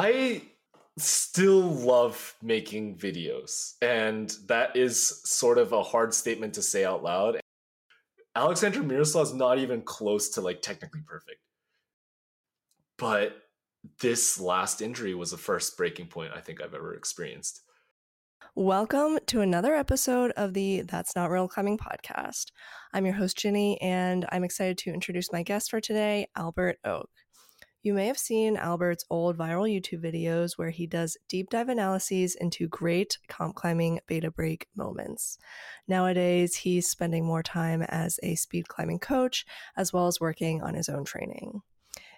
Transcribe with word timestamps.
I 0.00 0.42
still 0.96 1.60
love 1.60 2.36
making 2.40 2.98
videos, 2.98 3.72
and 3.82 4.32
that 4.46 4.76
is 4.76 5.22
sort 5.28 5.58
of 5.58 5.72
a 5.72 5.82
hard 5.82 6.14
statement 6.14 6.54
to 6.54 6.62
say 6.62 6.84
out 6.84 7.02
loud. 7.02 7.40
Alexander 8.36 8.84
Miroslav 8.84 9.26
is 9.26 9.34
not 9.34 9.58
even 9.58 9.82
close 9.82 10.28
to 10.30 10.40
like 10.40 10.62
technically 10.62 11.00
perfect. 11.04 11.40
But 12.96 13.38
this 14.00 14.38
last 14.38 14.82
injury 14.82 15.16
was 15.16 15.32
the 15.32 15.36
first 15.36 15.76
breaking 15.76 16.06
point 16.06 16.30
I 16.32 16.42
think 16.42 16.62
I've 16.62 16.74
ever 16.74 16.94
experienced. 16.94 17.62
Welcome 18.54 19.18
to 19.26 19.40
another 19.40 19.74
episode 19.74 20.30
of 20.36 20.54
the 20.54 20.82
That's 20.82 21.16
Not 21.16 21.28
Real 21.28 21.48
Climbing 21.48 21.76
podcast. 21.76 22.52
I'm 22.94 23.04
your 23.04 23.16
host, 23.16 23.36
Ginny, 23.36 23.80
and 23.80 24.26
I'm 24.30 24.44
excited 24.44 24.78
to 24.78 24.94
introduce 24.94 25.32
my 25.32 25.42
guest 25.42 25.72
for 25.72 25.80
today, 25.80 26.28
Albert 26.36 26.78
Ok. 26.84 27.08
You 27.88 27.94
may 27.94 28.08
have 28.08 28.18
seen 28.18 28.58
Albert's 28.58 29.06
old 29.08 29.38
viral 29.38 29.66
YouTube 29.66 30.04
videos 30.04 30.58
where 30.58 30.68
he 30.68 30.86
does 30.86 31.16
deep 31.26 31.48
dive 31.48 31.70
analyses 31.70 32.34
into 32.34 32.68
great 32.68 33.16
comp 33.28 33.54
climbing 33.54 34.00
beta 34.06 34.30
break 34.30 34.68
moments. 34.76 35.38
Nowadays, 35.88 36.54
he's 36.54 36.86
spending 36.86 37.24
more 37.24 37.42
time 37.42 37.80
as 37.80 38.20
a 38.22 38.34
speed 38.34 38.68
climbing 38.68 38.98
coach 38.98 39.46
as 39.74 39.90
well 39.90 40.06
as 40.06 40.20
working 40.20 40.60
on 40.60 40.74
his 40.74 40.90
own 40.90 41.06
training. 41.06 41.62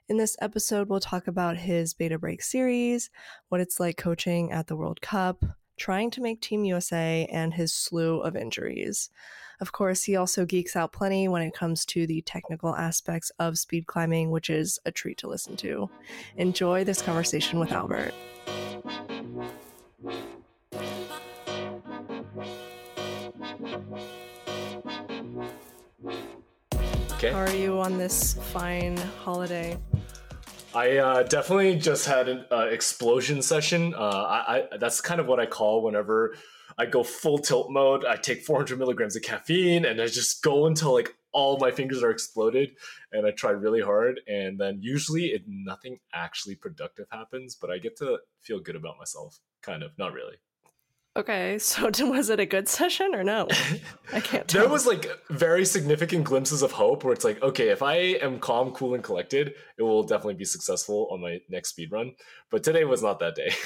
In 0.08 0.16
this 0.16 0.36
episode, 0.40 0.88
we'll 0.88 0.98
talk 0.98 1.28
about 1.28 1.56
his 1.56 1.94
beta 1.94 2.18
break 2.18 2.42
series, 2.42 3.08
what 3.48 3.60
it's 3.60 3.78
like 3.78 3.96
coaching 3.96 4.50
at 4.50 4.66
the 4.66 4.74
World 4.74 5.00
Cup, 5.00 5.44
trying 5.80 6.10
to 6.10 6.20
make 6.20 6.42
Team 6.42 6.64
USA, 6.66 7.26
and 7.32 7.54
his 7.54 7.72
slew 7.72 8.20
of 8.20 8.36
injuries. 8.36 9.08
Of 9.60 9.72
course, 9.72 10.04
he 10.04 10.14
also 10.14 10.44
geeks 10.44 10.76
out 10.76 10.92
plenty 10.92 11.26
when 11.26 11.40
it 11.40 11.54
comes 11.54 11.86
to 11.86 12.06
the 12.06 12.20
technical 12.20 12.76
aspects 12.76 13.32
of 13.38 13.58
speed 13.58 13.86
climbing, 13.86 14.30
which 14.30 14.50
is 14.50 14.78
a 14.84 14.92
treat 14.92 15.16
to 15.18 15.28
listen 15.28 15.56
to. 15.56 15.88
Enjoy 16.36 16.84
this 16.84 17.00
conversation 17.00 17.58
with 17.58 17.72
Albert. 17.72 18.12
Okay. 27.14 27.32
How 27.32 27.38
are 27.38 27.56
you 27.56 27.78
on 27.80 27.96
this 27.96 28.34
fine 28.52 28.98
holiday? 29.24 29.78
I 30.74 30.98
uh, 30.98 31.22
definitely 31.24 31.76
just 31.76 32.06
had 32.06 32.28
an 32.28 32.44
uh, 32.50 32.68
explosion 32.70 33.42
session. 33.42 33.94
Uh, 33.94 33.98
I, 33.98 34.68
I, 34.72 34.76
that's 34.78 35.00
kind 35.00 35.20
of 35.20 35.26
what 35.26 35.40
I 35.40 35.46
call 35.46 35.82
whenever 35.82 36.36
I 36.78 36.86
go 36.86 37.02
full 37.02 37.38
tilt 37.38 37.70
mode. 37.70 38.04
I 38.04 38.16
take 38.16 38.44
400 38.44 38.78
milligrams 38.78 39.16
of 39.16 39.22
caffeine 39.22 39.84
and 39.84 40.00
I 40.00 40.06
just 40.06 40.42
go 40.42 40.66
until 40.66 40.94
like 40.94 41.16
all 41.32 41.58
my 41.58 41.70
fingers 41.70 42.02
are 42.02 42.10
exploded, 42.10 42.70
and 43.12 43.26
I 43.26 43.30
try 43.30 43.50
really 43.50 43.80
hard. 43.80 44.20
And 44.26 44.58
then 44.58 44.78
usually, 44.80 45.26
it 45.26 45.44
nothing 45.46 46.00
actually 46.12 46.56
productive 46.56 47.06
happens, 47.10 47.54
but 47.54 47.70
I 47.70 47.78
get 47.78 47.96
to 47.98 48.18
feel 48.40 48.60
good 48.60 48.76
about 48.76 48.98
myself. 48.98 49.38
Kind 49.62 49.82
of, 49.82 49.92
not 49.98 50.12
really. 50.12 50.36
Okay, 51.16 51.58
so 51.60 51.90
was 52.08 52.30
it 52.30 52.38
a 52.40 52.46
good 52.46 52.68
session 52.68 53.14
or 53.14 53.24
no? 53.24 53.48
I 54.12 54.20
can't 54.20 54.46
tell. 54.48 54.62
there 54.62 54.70
was 54.70 54.86
like 54.86 55.06
very 55.28 55.64
significant 55.64 56.24
glimpses 56.24 56.62
of 56.62 56.72
hope 56.72 57.02
where 57.04 57.12
it's 57.12 57.24
like, 57.24 57.42
okay, 57.42 57.68
if 57.68 57.82
I 57.82 57.96
am 57.96 58.38
calm, 58.38 58.70
cool, 58.72 58.94
and 58.94 59.02
collected, 59.02 59.54
it 59.76 59.82
will 59.82 60.02
definitely 60.04 60.34
be 60.34 60.44
successful 60.44 61.08
on 61.10 61.20
my 61.20 61.40
next 61.48 61.70
speed 61.70 61.90
run. 61.92 62.12
But 62.50 62.62
today 62.62 62.84
was 62.84 63.02
not 63.02 63.18
that 63.20 63.34
day. 63.34 63.52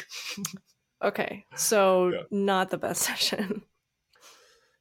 Okay, 1.02 1.44
so 1.54 2.08
Yeah. 2.08 2.22
not 2.30 2.70
the 2.70 2.78
best 2.78 3.02
session. 3.02 3.60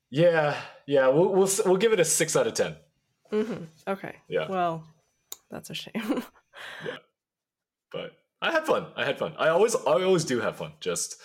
yeah, 0.10 0.56
yeah, 0.86 1.08
we'll, 1.10 1.28
we'll 1.34 1.50
we'll 1.66 1.76
give 1.78 1.92
it 1.92 2.00
a 2.00 2.06
six 2.06 2.36
out 2.38 2.48
of 2.48 2.54
ten. 2.54 2.78
hmm 3.30 3.66
Okay. 3.86 4.16
Yeah. 4.30 4.48
Well, 4.48 4.86
that's 5.52 5.70
a 5.70 5.74
shame. 5.74 6.24
yeah, 6.86 6.98
But 7.92 8.12
I 8.42 8.52
had 8.52 8.66
fun. 8.66 8.86
I 8.96 9.04
had 9.04 9.18
fun. 9.20 9.34
I 9.38 9.50
always 9.50 9.76
I 9.76 10.04
always 10.04 10.24
do 10.24 10.40
have 10.40 10.56
fun. 10.56 10.74
Just 10.80 11.18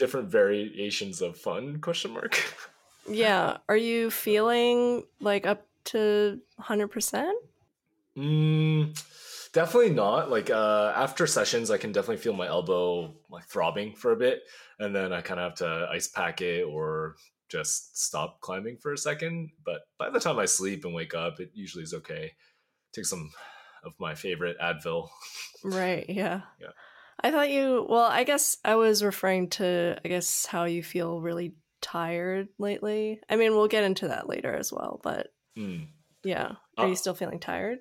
different 0.00 0.28
variations 0.30 1.22
of 1.22 1.36
fun? 1.36 1.80
Question 1.80 2.12
mark. 2.12 2.42
yeah. 3.08 3.58
Are 3.68 3.76
you 3.76 4.10
feeling 4.10 5.04
like 5.20 5.46
up 5.46 5.66
to 5.84 6.40
100%? 6.60 7.30
Mm, 8.16 9.52
definitely 9.52 9.90
not. 9.90 10.30
Like 10.30 10.50
uh, 10.50 10.92
after 10.96 11.26
sessions, 11.26 11.70
I 11.70 11.76
can 11.76 11.92
definitely 11.92 12.16
feel 12.16 12.32
my 12.32 12.48
elbow 12.48 13.14
like 13.30 13.44
throbbing 13.44 13.94
for 13.94 14.12
a 14.12 14.16
bit, 14.16 14.42
and 14.80 14.96
then 14.96 15.12
I 15.12 15.20
kind 15.20 15.38
of 15.38 15.50
have 15.50 15.58
to 15.58 15.88
ice 15.92 16.08
pack 16.08 16.40
it 16.40 16.64
or 16.64 17.14
just 17.48 18.02
stop 18.04 18.40
climbing 18.40 18.78
for 18.78 18.92
a 18.92 18.98
second. 18.98 19.50
But 19.64 19.82
by 19.98 20.10
the 20.10 20.18
time 20.18 20.38
I 20.38 20.46
sleep 20.46 20.84
and 20.84 20.94
wake 20.94 21.14
up, 21.14 21.38
it 21.38 21.50
usually 21.54 21.84
is 21.84 21.94
okay. 21.94 22.32
Take 22.92 23.04
some 23.04 23.30
of 23.84 23.92
my 24.00 24.14
favorite 24.14 24.56
Advil. 24.58 25.08
Right. 25.62 26.08
Yeah. 26.08 26.40
Yeah. 26.60 26.68
I 27.22 27.30
thought 27.30 27.50
you, 27.50 27.86
well, 27.88 28.04
I 28.10 28.24
guess 28.24 28.56
I 28.64 28.76
was 28.76 29.02
referring 29.04 29.50
to, 29.50 29.98
I 30.04 30.08
guess, 30.08 30.46
how 30.46 30.64
you 30.64 30.82
feel 30.82 31.20
really 31.20 31.54
tired 31.82 32.48
lately. 32.58 33.20
I 33.28 33.36
mean, 33.36 33.52
we'll 33.54 33.68
get 33.68 33.84
into 33.84 34.08
that 34.08 34.28
later 34.28 34.54
as 34.54 34.72
well, 34.72 35.00
but 35.02 35.28
Mm. 35.58 35.88
yeah. 36.24 36.52
Are 36.78 36.86
you 36.86 36.92
Uh, 36.92 36.96
still 36.96 37.14
feeling 37.14 37.40
tired? 37.40 37.80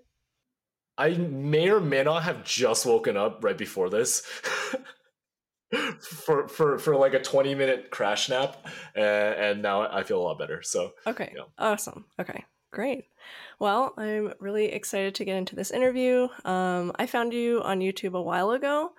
I 0.98 1.12
may 1.12 1.70
or 1.70 1.80
may 1.80 2.04
not 2.04 2.24
have 2.24 2.44
just 2.44 2.86
woken 2.86 3.16
up 3.16 3.44
right 3.44 3.58
before 3.58 3.90
this. 3.90 4.22
for 6.02 6.48
for 6.48 6.80
for 6.80 6.96
like 6.96 7.14
a 7.14 7.22
20 7.22 7.54
minute 7.54 7.92
crash 7.92 8.28
nap 8.28 8.58
and, 8.96 9.06
and 9.06 9.62
now 9.62 9.82
i 9.94 10.02
feel 10.02 10.20
a 10.20 10.24
lot 10.24 10.40
better 10.40 10.64
so 10.64 10.94
Okay. 11.06 11.32
yeah. 11.36 11.44
Awesome. 11.60 12.06
Okay. 12.20 12.44
Great. 12.72 13.06
Well, 13.60 13.94
I'm 13.98 14.34
really 14.40 14.72
excited 14.72 15.14
to 15.16 15.26
get 15.26 15.38
into 15.38 15.56
this 15.56 15.72
interview. 15.72 16.28
Um, 16.46 16.92
I 16.98 17.06
found 17.08 17.34
you 17.34 17.62
on 17.62 17.80
YouTube 17.80 18.14
a 18.18 18.22
while 18.22 18.52
ago, 18.52 18.92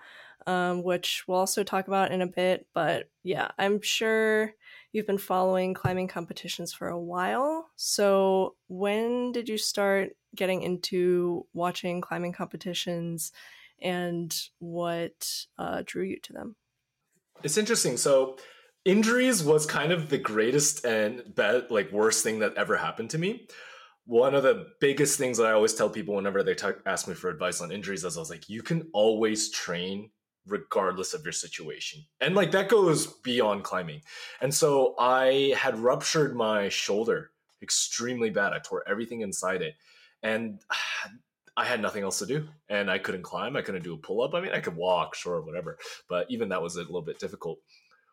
um, 0.50 0.82
which 0.82 1.24
we'll 1.26 1.38
also 1.38 1.62
talk 1.62 1.88
about 1.88 2.12
in 2.12 2.22
a 2.22 2.26
bit. 2.26 2.66
But 2.74 3.08
yeah, 3.22 3.48
I'm 3.58 3.80
sure 3.80 4.52
you've 4.92 5.06
been 5.06 5.18
following 5.18 5.74
climbing 5.74 6.08
competitions 6.08 6.72
for 6.72 6.88
a 6.88 7.00
while. 7.00 7.68
So, 7.76 8.56
when 8.68 9.32
did 9.32 9.48
you 9.48 9.58
start 9.58 10.10
getting 10.34 10.62
into 10.62 11.46
watching 11.52 12.00
climbing 12.00 12.32
competitions 12.32 13.32
and 13.82 14.34
what 14.58 15.46
uh, 15.58 15.82
drew 15.84 16.04
you 16.04 16.18
to 16.20 16.32
them? 16.32 16.56
it's 17.42 17.56
interesting 17.56 17.96
so 17.96 18.36
injuries 18.84 19.42
was 19.42 19.66
kind 19.66 19.92
of 19.92 20.08
the 20.08 20.18
greatest 20.18 20.84
and 20.84 21.22
bad 21.34 21.70
like 21.70 21.90
worst 21.92 22.22
thing 22.22 22.40
that 22.40 22.54
ever 22.54 22.76
happened 22.76 23.10
to 23.10 23.18
me 23.18 23.46
one 24.06 24.34
of 24.34 24.42
the 24.42 24.66
biggest 24.80 25.18
things 25.18 25.38
that 25.38 25.46
i 25.46 25.52
always 25.52 25.74
tell 25.74 25.90
people 25.90 26.14
whenever 26.14 26.42
they 26.42 26.54
talk, 26.54 26.78
ask 26.86 27.08
me 27.08 27.14
for 27.14 27.30
advice 27.30 27.60
on 27.60 27.72
injuries 27.72 28.04
is 28.04 28.16
i 28.16 28.20
was 28.20 28.30
like 28.30 28.48
you 28.48 28.62
can 28.62 28.88
always 28.92 29.50
train 29.50 30.10
regardless 30.46 31.14
of 31.14 31.22
your 31.22 31.32
situation 31.32 32.02
and 32.20 32.34
like 32.34 32.50
that 32.50 32.68
goes 32.68 33.06
beyond 33.22 33.62
climbing 33.62 34.00
and 34.40 34.52
so 34.52 34.94
i 34.98 35.54
had 35.56 35.78
ruptured 35.78 36.34
my 36.34 36.68
shoulder 36.68 37.30
extremely 37.62 38.30
bad 38.30 38.52
i 38.52 38.58
tore 38.58 38.82
everything 38.88 39.20
inside 39.20 39.62
it 39.62 39.74
and 40.22 40.60
I 41.56 41.64
had 41.66 41.82
nothing 41.82 42.04
else 42.04 42.20
to 42.20 42.26
do 42.26 42.48
and 42.70 42.90
I 42.90 42.98
couldn't 42.98 43.22
climb. 43.22 43.54
I 43.54 43.60
couldn't 43.60 43.84
do 43.84 43.92
a 43.92 43.98
pull 43.98 44.22
up. 44.22 44.34
I 44.34 44.40
mean, 44.40 44.52
I 44.52 44.60
could 44.60 44.76
walk, 44.76 45.14
sure, 45.14 45.42
whatever. 45.42 45.76
But 46.08 46.26
even 46.30 46.48
that 46.48 46.62
was 46.62 46.76
a 46.76 46.80
little 46.80 47.02
bit 47.02 47.18
difficult. 47.18 47.58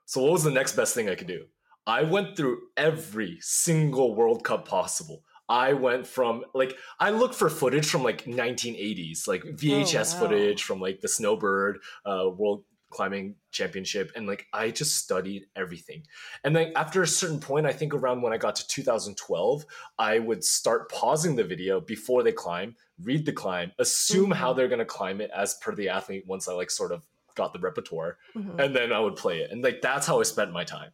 So, 0.05 0.21
what 0.21 0.33
was 0.33 0.44
the 0.44 0.51
next 0.51 0.75
best 0.75 0.94
thing 0.94 1.07
I 1.07 1.15
could 1.15 1.27
do? 1.27 1.45
I 1.85 2.03
went 2.03 2.35
through 2.35 2.59
every 2.75 3.38
single 3.39 4.15
World 4.15 4.44
Cup 4.44 4.67
possible. 4.67 5.23
I 5.50 5.74
went 5.74 6.06
from 6.08 6.44
like, 6.53 6.78
I 7.00 7.09
looked 7.12 7.35
for 7.35 7.50
footage 7.50 7.90
from 7.90 8.03
like 8.03 8.25
1980s, 8.25 9.28
like 9.28 9.44
VHS 9.44 10.13
wow. 10.13 10.19
footage 10.19 10.63
from 10.63 10.80
like 10.81 11.02
the 11.02 11.08
Snowbird 11.08 11.80
uh, 12.06 12.30
World 12.35 12.63
Climbing 12.90 13.35
Championship. 13.52 14.12
And 14.16 14.28
like, 14.28 14.47
I 14.53 14.72
just 14.72 14.97
studied 14.97 15.46
everything. 15.56 16.03
And 16.44 16.56
then 16.56 16.72
after 16.75 17.02
a 17.02 17.07
certain 17.07 17.40
point, 17.40 17.66
I 17.66 17.74
think 17.74 17.94
around 17.94 18.22
when 18.22 18.34
I 18.34 18.38
got 18.38 18.56
to 18.57 18.68
2012, 18.68 19.66
I 20.00 20.19
would 20.19 20.44
start 20.44 20.91
pausing 20.91 21.36
the 21.36 21.44
video 21.44 21.80
before 21.81 22.24
they 22.24 22.31
climb, 22.31 22.75
read 23.02 23.25
the 23.25 23.34
climb, 23.34 23.72
assume 23.80 24.31
how 24.31 24.53
Mhm. 24.53 24.56
they're 24.57 24.68
going 24.69 24.80
to 24.80 24.86
climb 24.86 25.22
it 25.22 25.31
as 25.36 25.56
per 25.56 25.75
the 25.75 25.90
athlete 25.90 26.25
once 26.28 26.47
I 26.47 26.53
like 26.53 26.72
sort 26.72 26.91
of 26.91 27.03
got 27.36 27.53
the 27.53 27.59
repertoire, 27.59 28.18
Mhm. 28.36 28.60
and 28.60 28.75
then 28.75 28.92
I 28.92 29.00
would 29.00 29.16
play 29.16 29.39
it. 29.42 29.51
And 29.51 29.63
like 29.63 29.81
that's 29.81 30.07
how 30.07 30.19
I 30.19 30.24
spent 30.24 30.51
my 30.51 30.63
time. 30.63 30.92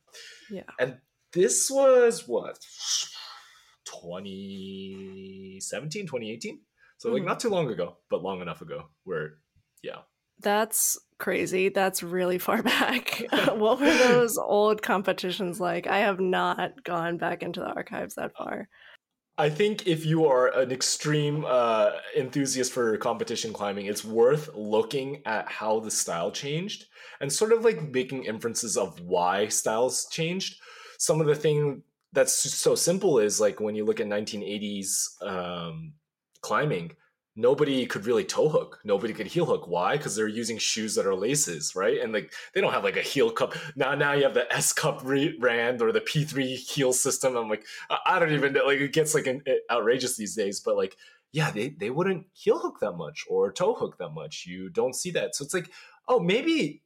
Yeah. 0.52 0.64
And 0.78 0.98
this 1.32 1.72
was 1.72 2.28
what 2.28 2.60
2017, 4.02 6.08
2018. 6.08 6.62
So 6.98 7.12
like 7.12 7.24
Mhm. 7.24 7.26
not 7.26 7.40
too 7.40 7.50
long 7.50 7.70
ago, 7.70 7.98
but 8.10 8.22
long 8.24 8.42
enough 8.42 8.62
ago 8.62 8.90
where 9.04 9.38
yeah. 9.82 10.02
That's 10.40 10.98
crazy. 11.20 11.70
That's 11.70 12.02
really 12.04 12.38
far 12.40 12.64
back. 12.64 13.24
what 13.54 13.80
were 13.80 13.98
those 13.98 14.38
old 14.38 14.82
competitions 14.82 15.60
like? 15.60 15.88
I 15.88 16.00
have 16.00 16.20
not 16.20 16.84
gone 16.84 17.18
back 17.18 17.44
into 17.44 17.60
the 17.60 17.68
archives 17.68 18.16
that 18.16 18.36
far. 18.36 18.68
I 19.38 19.50
think 19.50 19.88
if 19.88 20.06
you 20.06 20.28
are 20.28 20.48
an 20.50 20.72
extreme 20.72 21.44
uh, 21.46 21.92
enthusiast 22.16 22.72
for 22.72 22.96
competition 22.98 23.52
climbing, 23.52 23.88
it's 23.88 24.06
worth 24.06 24.54
looking 24.54 25.24
at 25.26 25.50
how 25.50 25.80
the 25.80 25.90
style 25.90 26.32
changed 26.32 26.86
and 27.20 27.34
sort 27.34 27.52
of 27.52 27.66
like 27.66 27.82
making 27.92 28.26
inferences 28.26 28.78
of 28.78 29.00
why 29.02 29.48
styles 29.48 30.06
changed. 30.12 30.56
Some 31.00 31.20
of 31.20 31.26
the 31.26 31.34
thing 31.36 31.82
that's 32.14 32.34
so 32.34 32.76
simple 32.76 33.20
is 33.20 33.42
like 33.42 33.60
when 33.60 33.76
you 33.76 33.86
look 33.86 34.00
at 34.00 34.08
1980s 34.08 35.22
um, 35.22 35.94
climbing, 36.42 36.96
nobody 37.36 37.86
could 37.86 38.06
really 38.06 38.24
toe 38.24 38.48
hook. 38.48 38.80
Nobody 38.84 39.14
could 39.14 39.28
heel 39.28 39.46
hook. 39.46 39.68
Why? 39.68 39.98
Because 39.98 40.16
they're 40.16 40.28
using 40.28 40.60
shoes 40.60 40.96
that 40.96 41.08
are 41.08 41.16
laces, 41.16 41.76
right? 41.76 42.00
And 42.00 42.14
like 42.14 42.32
they 42.54 42.62
don't 42.62 42.74
have 42.74 42.84
like 42.84 42.98
a 42.98 43.02
heel 43.02 43.32
cup. 43.32 43.56
Now, 43.76 43.96
now 43.96 44.14
you 44.14 44.24
have 44.24 44.36
the 44.36 44.52
S 44.54 44.72
cup 44.72 45.02
rand 45.04 45.82
or 45.82 45.92
the 45.92 46.02
P3 46.02 46.56
heel 46.56 46.94
system. 46.94 47.36
I'm 47.36 47.50
like, 47.50 47.66
I 48.06 48.20
don't 48.20 48.34
even 48.34 48.54
know. 48.54 48.66
Like 48.66 48.80
it 48.80 48.94
gets 48.94 49.16
like 49.16 49.28
an, 49.28 49.44
outrageous 49.72 50.16
these 50.16 50.36
days, 50.36 50.60
but 50.60 50.78
like, 50.78 50.96
yeah, 51.32 51.50
they, 51.50 51.70
they 51.70 51.90
wouldn't 51.90 52.28
heel 52.34 52.60
hook 52.60 52.78
that 52.82 52.92
much 52.92 53.26
or 53.28 53.52
toe 53.52 53.74
hook 53.74 53.98
that 53.98 54.12
much. 54.12 54.46
You 54.46 54.70
don't 54.70 54.96
see 54.96 55.10
that. 55.12 55.34
So 55.34 55.44
it's 55.44 55.54
like, 55.54 55.72
oh, 56.08 56.20
maybe 56.20 56.83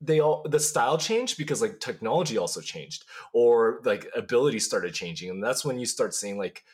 they 0.00 0.20
all 0.20 0.46
the 0.48 0.60
style 0.60 0.96
changed 0.96 1.36
because 1.36 1.60
like 1.60 1.78
technology 1.78 2.38
also 2.38 2.60
changed 2.60 3.04
or 3.34 3.80
like 3.84 4.06
ability 4.16 4.58
started 4.58 4.94
changing 4.94 5.28
and 5.30 5.42
that's 5.44 5.64
when 5.64 5.78
you 5.78 5.84
start 5.86 6.14
seeing 6.14 6.38
like 6.38 6.64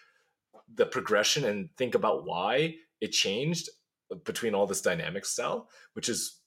the 0.75 0.87
progression 0.87 1.45
and 1.45 1.69
think 1.77 1.95
about 1.95 2.25
why 2.25 2.75
it 3.01 3.09
changed 3.09 3.69
between 4.25 4.55
all 4.55 4.67
this 4.67 4.81
dynamic 4.81 5.25
style, 5.25 5.69
which 5.95 6.09
is 6.09 6.41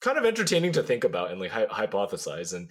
kind 0.00 0.18
of 0.18 0.24
entertaining 0.24 0.72
to 0.72 0.82
think 0.82 1.04
about 1.04 1.30
and 1.30 1.40
like 1.40 1.50
hy- 1.50 1.66
hypothesize. 1.66 2.54
And 2.54 2.70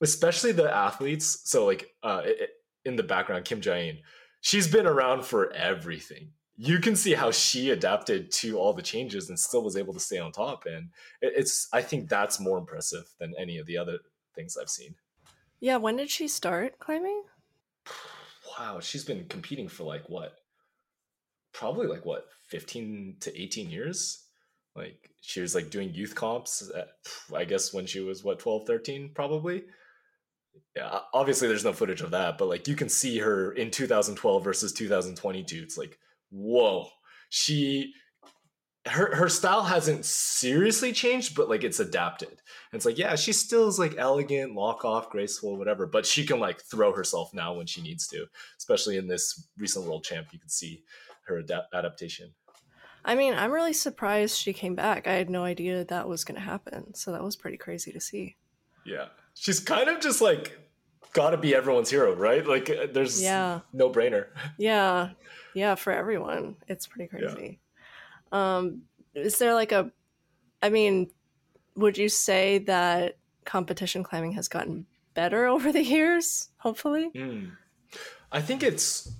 especially 0.00 0.52
the 0.52 0.72
athletes. 0.74 1.42
So 1.44 1.66
like 1.66 1.90
uh, 2.02 2.22
in 2.84 2.96
the 2.96 3.02
background, 3.02 3.44
Kim 3.44 3.60
Ja-in, 3.62 3.98
she's 4.40 4.68
been 4.68 4.86
around 4.86 5.24
for 5.24 5.52
everything. 5.52 6.30
You 6.56 6.78
can 6.78 6.94
see 6.94 7.14
how 7.14 7.30
she 7.30 7.70
adapted 7.70 8.30
to 8.32 8.58
all 8.58 8.72
the 8.72 8.82
changes 8.82 9.28
and 9.28 9.38
still 9.38 9.62
was 9.62 9.76
able 9.76 9.92
to 9.94 10.00
stay 10.00 10.18
on 10.18 10.30
top. 10.32 10.66
And 10.66 10.90
it's, 11.20 11.68
I 11.72 11.82
think 11.82 12.08
that's 12.08 12.38
more 12.38 12.58
impressive 12.58 13.04
than 13.18 13.34
any 13.38 13.58
of 13.58 13.66
the 13.66 13.76
other 13.76 13.98
things 14.34 14.56
I've 14.56 14.70
seen. 14.70 14.94
Yeah. 15.60 15.78
When 15.78 15.96
did 15.96 16.10
she 16.10 16.28
start 16.28 16.78
climbing? 16.78 17.22
Wow. 18.56 18.78
She's 18.78 19.04
been 19.04 19.26
competing 19.26 19.66
for 19.66 19.82
like 19.82 20.08
what? 20.08 20.36
Probably 21.52 21.88
like 21.88 22.04
what 22.04 22.26
15 22.46 23.16
to 23.18 23.42
18 23.42 23.68
years 23.68 24.24
like 24.76 25.10
she 25.20 25.40
was 25.40 25.54
like 25.54 25.70
doing 25.70 25.92
youth 25.94 26.14
comps 26.14 26.70
at, 26.76 26.88
i 27.34 27.44
guess 27.44 27.72
when 27.72 27.86
she 27.86 28.00
was 28.00 28.24
what 28.24 28.38
12 28.38 28.66
13 28.66 29.10
probably 29.14 29.64
yeah 30.76 31.00
obviously 31.12 31.48
there's 31.48 31.64
no 31.64 31.72
footage 31.72 32.00
of 32.00 32.10
that 32.10 32.38
but 32.38 32.48
like 32.48 32.68
you 32.68 32.76
can 32.76 32.88
see 32.88 33.18
her 33.18 33.52
in 33.52 33.70
2012 33.70 34.44
versus 34.44 34.72
2022 34.72 35.62
it's 35.62 35.78
like 35.78 35.98
whoa 36.34 36.88
she 37.30 37.92
her 38.86 39.14
her 39.14 39.30
style 39.30 39.62
hasn't 39.62 40.04
seriously 40.04 40.92
changed 40.92 41.34
but 41.34 41.48
like 41.48 41.64
it's 41.64 41.80
adapted 41.80 42.28
and 42.28 42.38
it's 42.74 42.84
like 42.84 42.98
yeah 42.98 43.14
she 43.14 43.32
still 43.32 43.66
is 43.66 43.78
like 43.78 43.94
elegant 43.96 44.54
lock 44.54 44.84
off 44.84 45.08
graceful 45.08 45.56
whatever 45.56 45.86
but 45.86 46.04
she 46.04 46.26
can 46.26 46.38
like 46.38 46.60
throw 46.60 46.92
herself 46.92 47.32
now 47.32 47.54
when 47.54 47.66
she 47.66 47.80
needs 47.80 48.06
to 48.06 48.26
especially 48.58 48.98
in 48.98 49.06
this 49.06 49.48
recent 49.56 49.86
world 49.86 50.04
champ 50.04 50.26
you 50.32 50.38
can 50.38 50.50
see 50.50 50.82
her 51.26 51.40
ad- 51.40 51.66
adaptation. 51.72 52.34
I 53.04 53.14
mean, 53.14 53.34
I'm 53.34 53.50
really 53.50 53.72
surprised 53.72 54.38
she 54.38 54.52
came 54.52 54.74
back. 54.74 55.06
I 55.06 55.14
had 55.14 55.28
no 55.28 55.44
idea 55.44 55.84
that 55.84 56.08
was 56.08 56.24
going 56.24 56.36
to 56.36 56.46
happen. 56.46 56.94
So 56.94 57.12
that 57.12 57.22
was 57.22 57.36
pretty 57.36 57.58
crazy 57.58 57.92
to 57.92 58.00
see. 58.00 58.36
Yeah. 58.86 59.06
She's 59.34 59.60
kind 59.60 59.88
of 59.88 60.00
just 60.00 60.22
like 60.22 60.58
got 61.12 61.30
to 61.30 61.36
be 61.36 61.54
everyone's 61.54 61.90
hero, 61.90 62.14
right? 62.14 62.46
Like 62.46 62.70
uh, 62.70 62.86
there's 62.92 63.22
yeah. 63.22 63.60
no 63.72 63.90
brainer. 63.90 64.26
Yeah. 64.58 65.10
Yeah, 65.54 65.74
for 65.76 65.92
everyone. 65.92 66.56
It's 66.68 66.86
pretty 66.86 67.08
crazy. 67.08 67.60
Yeah. 68.32 68.56
Um 68.56 68.82
is 69.14 69.38
there 69.38 69.54
like 69.54 69.72
a 69.72 69.90
I 70.62 70.70
mean, 70.70 71.10
would 71.76 71.98
you 71.98 72.08
say 72.08 72.58
that 72.58 73.18
competition 73.44 74.02
climbing 74.02 74.32
has 74.32 74.48
gotten 74.48 74.86
better 75.14 75.46
over 75.54 75.72
the 75.72 75.84
years, 75.84 76.48
hopefully? 76.58 77.10
Mm. 77.14 77.52
I 78.32 78.40
think 78.40 78.62
it's 78.62 79.12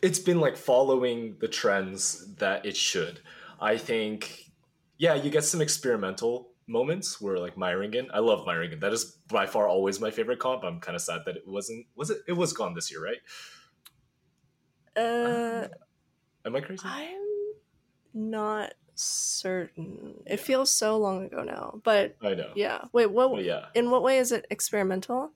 it's 0.00 0.18
been 0.18 0.40
like 0.40 0.56
following 0.56 1.36
the 1.40 1.48
trends 1.48 2.34
that 2.36 2.64
it 2.64 2.76
should. 2.76 3.20
I 3.60 3.76
think, 3.76 4.50
yeah, 4.98 5.14
you 5.14 5.30
get 5.30 5.44
some 5.44 5.60
experimental 5.60 6.51
moments 6.66 7.20
where 7.20 7.38
like 7.38 7.56
Meiringen, 7.56 8.08
I 8.12 8.18
love 8.20 8.46
Meiringen. 8.46 8.80
That 8.80 8.92
is 8.92 9.16
by 9.28 9.46
far 9.46 9.68
always 9.68 10.00
my 10.00 10.10
favorite 10.10 10.38
comp. 10.38 10.64
I'm 10.64 10.80
kind 10.80 10.96
of 10.96 11.02
sad 11.02 11.22
that 11.26 11.36
it 11.36 11.46
wasn't. 11.46 11.86
Was 11.96 12.10
it? 12.10 12.18
It 12.26 12.32
was 12.32 12.52
gone 12.52 12.74
this 12.74 12.90
year, 12.90 13.04
right? 13.04 13.18
Uh, 14.96 15.68
am 16.44 16.56
I 16.56 16.60
crazy? 16.60 16.82
I'm 16.84 17.18
not 18.14 18.74
certain. 18.94 20.14
It 20.26 20.40
feels 20.40 20.70
so 20.70 20.98
long 20.98 21.24
ago 21.24 21.42
now, 21.42 21.80
but 21.82 22.16
I 22.22 22.34
know. 22.34 22.52
Yeah. 22.54 22.82
Wait. 22.92 23.10
What? 23.10 23.32
But 23.32 23.44
yeah. 23.44 23.66
In 23.74 23.90
what 23.90 24.02
way 24.02 24.18
is 24.18 24.32
it 24.32 24.46
experimental? 24.50 25.32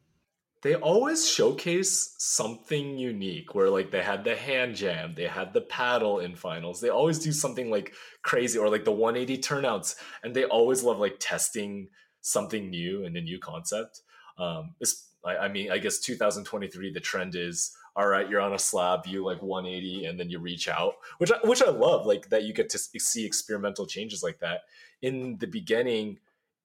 They 0.63 0.75
always 0.75 1.29
showcase 1.29 2.15
something 2.19 2.99
unique 2.99 3.55
where 3.55 3.71
like 3.71 3.91
they 3.91 4.03
had 4.03 4.25
the 4.25 4.35
hand 4.35 4.75
jam 4.75 5.15
they 5.15 5.27
had 5.27 5.53
the 5.53 5.61
paddle 5.61 6.21
in 6.21 6.35
finals 6.35 6.81
they 6.81 6.89
always 6.89 7.19
do 7.19 7.33
something 7.33 7.71
like 7.71 7.95
crazy 8.23 8.59
or 8.59 8.69
like 8.69 8.85
the 8.85 8.93
180 8.93 9.41
turnouts 9.43 9.97
and 10.23 10.35
they 10.35 10.45
always 10.45 10.83
love 10.83 10.99
like 10.99 11.17
testing 11.21 11.89
something 12.21 12.71
new 12.71 13.05
and 13.05 13.17
a 13.17 13.21
new 13.21 13.39
concept. 13.39 14.03
Um 14.39 14.75
it's, 14.81 15.11
I, 15.25 15.37
I 15.37 15.49
mean 15.49 15.71
i 15.71 15.79
guess 15.79 15.99
2023 16.01 16.93
the 16.93 17.01
trend 17.01 17.35
is 17.35 17.73
all 17.95 18.09
right 18.09 18.29
you're 18.29 18.41
on 18.41 18.53
a 18.53 18.59
slab 18.59 19.07
you 19.07 19.25
like 19.25 19.43
180 19.43 20.05
and 20.07 20.19
then 20.19 20.31
you 20.31 20.39
reach 20.39 20.69
out 20.69 20.95
which 21.19 21.33
I, 21.33 21.39
which 21.45 21.63
i 21.63 21.71
love 21.71 22.07
like 22.07 22.29
that 22.29 22.45
you 22.45 22.53
get 22.53 22.69
to 22.71 22.79
see 22.79 23.25
experimental 23.25 23.87
changes 23.87 24.23
like 24.23 24.41
that. 24.41 24.61
In 25.03 25.37
the 25.39 25.47
beginning 25.47 26.19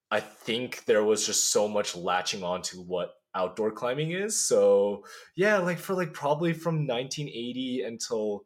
i 0.09 0.19
think 0.19 0.85
there 0.85 1.03
was 1.03 1.25
just 1.25 1.51
so 1.51 1.67
much 1.67 1.95
latching 1.95 2.43
on 2.43 2.61
to 2.63 2.77
what 2.81 3.20
outdoor 3.35 3.71
climbing 3.71 4.11
is. 4.11 4.39
So 4.39 5.03
yeah, 5.35 5.57
like 5.57 5.79
for 5.79 5.93
like 5.93 6.13
probably 6.13 6.53
from 6.53 6.87
1980 6.87 7.83
until 7.83 8.43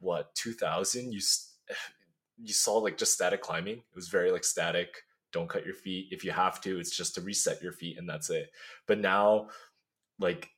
what 0.00 0.34
2000, 0.34 1.12
you 1.12 1.20
you 2.42 2.52
saw 2.52 2.78
like 2.78 2.98
just 2.98 3.14
static 3.14 3.42
climbing. 3.42 3.78
It 3.78 3.94
was 3.94 4.08
very 4.08 4.30
like 4.30 4.44
static. 4.44 4.94
Don't 5.32 5.48
cut 5.48 5.64
your 5.64 5.74
feet 5.74 6.08
if 6.10 6.24
you 6.24 6.30
have 6.30 6.60
to. 6.62 6.78
It's 6.78 6.96
just 6.96 7.14
to 7.16 7.20
reset 7.20 7.62
your 7.62 7.72
feet 7.72 7.98
and 7.98 8.08
that's 8.08 8.30
it. 8.30 8.50
But 8.86 9.00
now, 9.00 9.48
like 10.18 10.48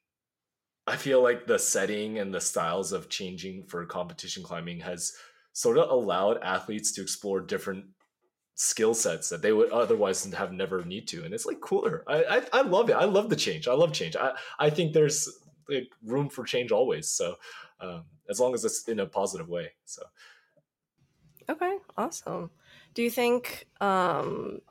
I 0.86 0.96
feel 0.96 1.22
like 1.22 1.46
the 1.46 1.58
setting 1.58 2.18
and 2.18 2.32
the 2.32 2.40
styles 2.40 2.92
of 2.92 3.08
changing 3.08 3.64
for 3.64 3.84
competition 3.86 4.42
climbing 4.42 4.80
has 4.80 5.12
sort 5.52 5.78
of 5.78 5.90
allowed 5.90 6.42
athletes 6.42 6.92
to 6.92 7.02
explore 7.02 7.40
different 7.40 7.86
skill 8.56 8.94
sets 8.94 9.28
that 9.28 9.42
they 9.42 9.52
would 9.52 9.70
otherwise 9.70 10.24
have 10.32 10.50
never 10.50 10.82
need 10.82 11.06
to 11.06 11.24
and 11.24 11.34
it's 11.34 11.44
like 11.44 11.60
cooler. 11.60 12.02
I, 12.08 12.24
I, 12.24 12.42
I 12.54 12.62
love 12.62 12.88
it. 12.88 12.94
I 12.94 13.04
love 13.04 13.28
the 13.28 13.36
change. 13.36 13.68
I 13.68 13.74
love 13.74 13.92
change. 13.92 14.16
I 14.16 14.32
i 14.58 14.70
think 14.70 14.92
there's 14.92 15.28
like 15.68 15.90
room 16.02 16.30
for 16.30 16.42
change 16.44 16.72
always 16.72 17.08
so 17.08 17.36
um, 17.80 18.04
as 18.30 18.40
long 18.40 18.54
as 18.54 18.64
it's 18.64 18.88
in 18.88 18.98
a 19.00 19.06
positive 19.06 19.48
way 19.48 19.72
so. 19.84 20.02
Okay 21.48 21.76
awesome. 21.98 22.50
Do 22.94 23.02
you 23.02 23.10
think 23.10 23.68
um 23.80 24.62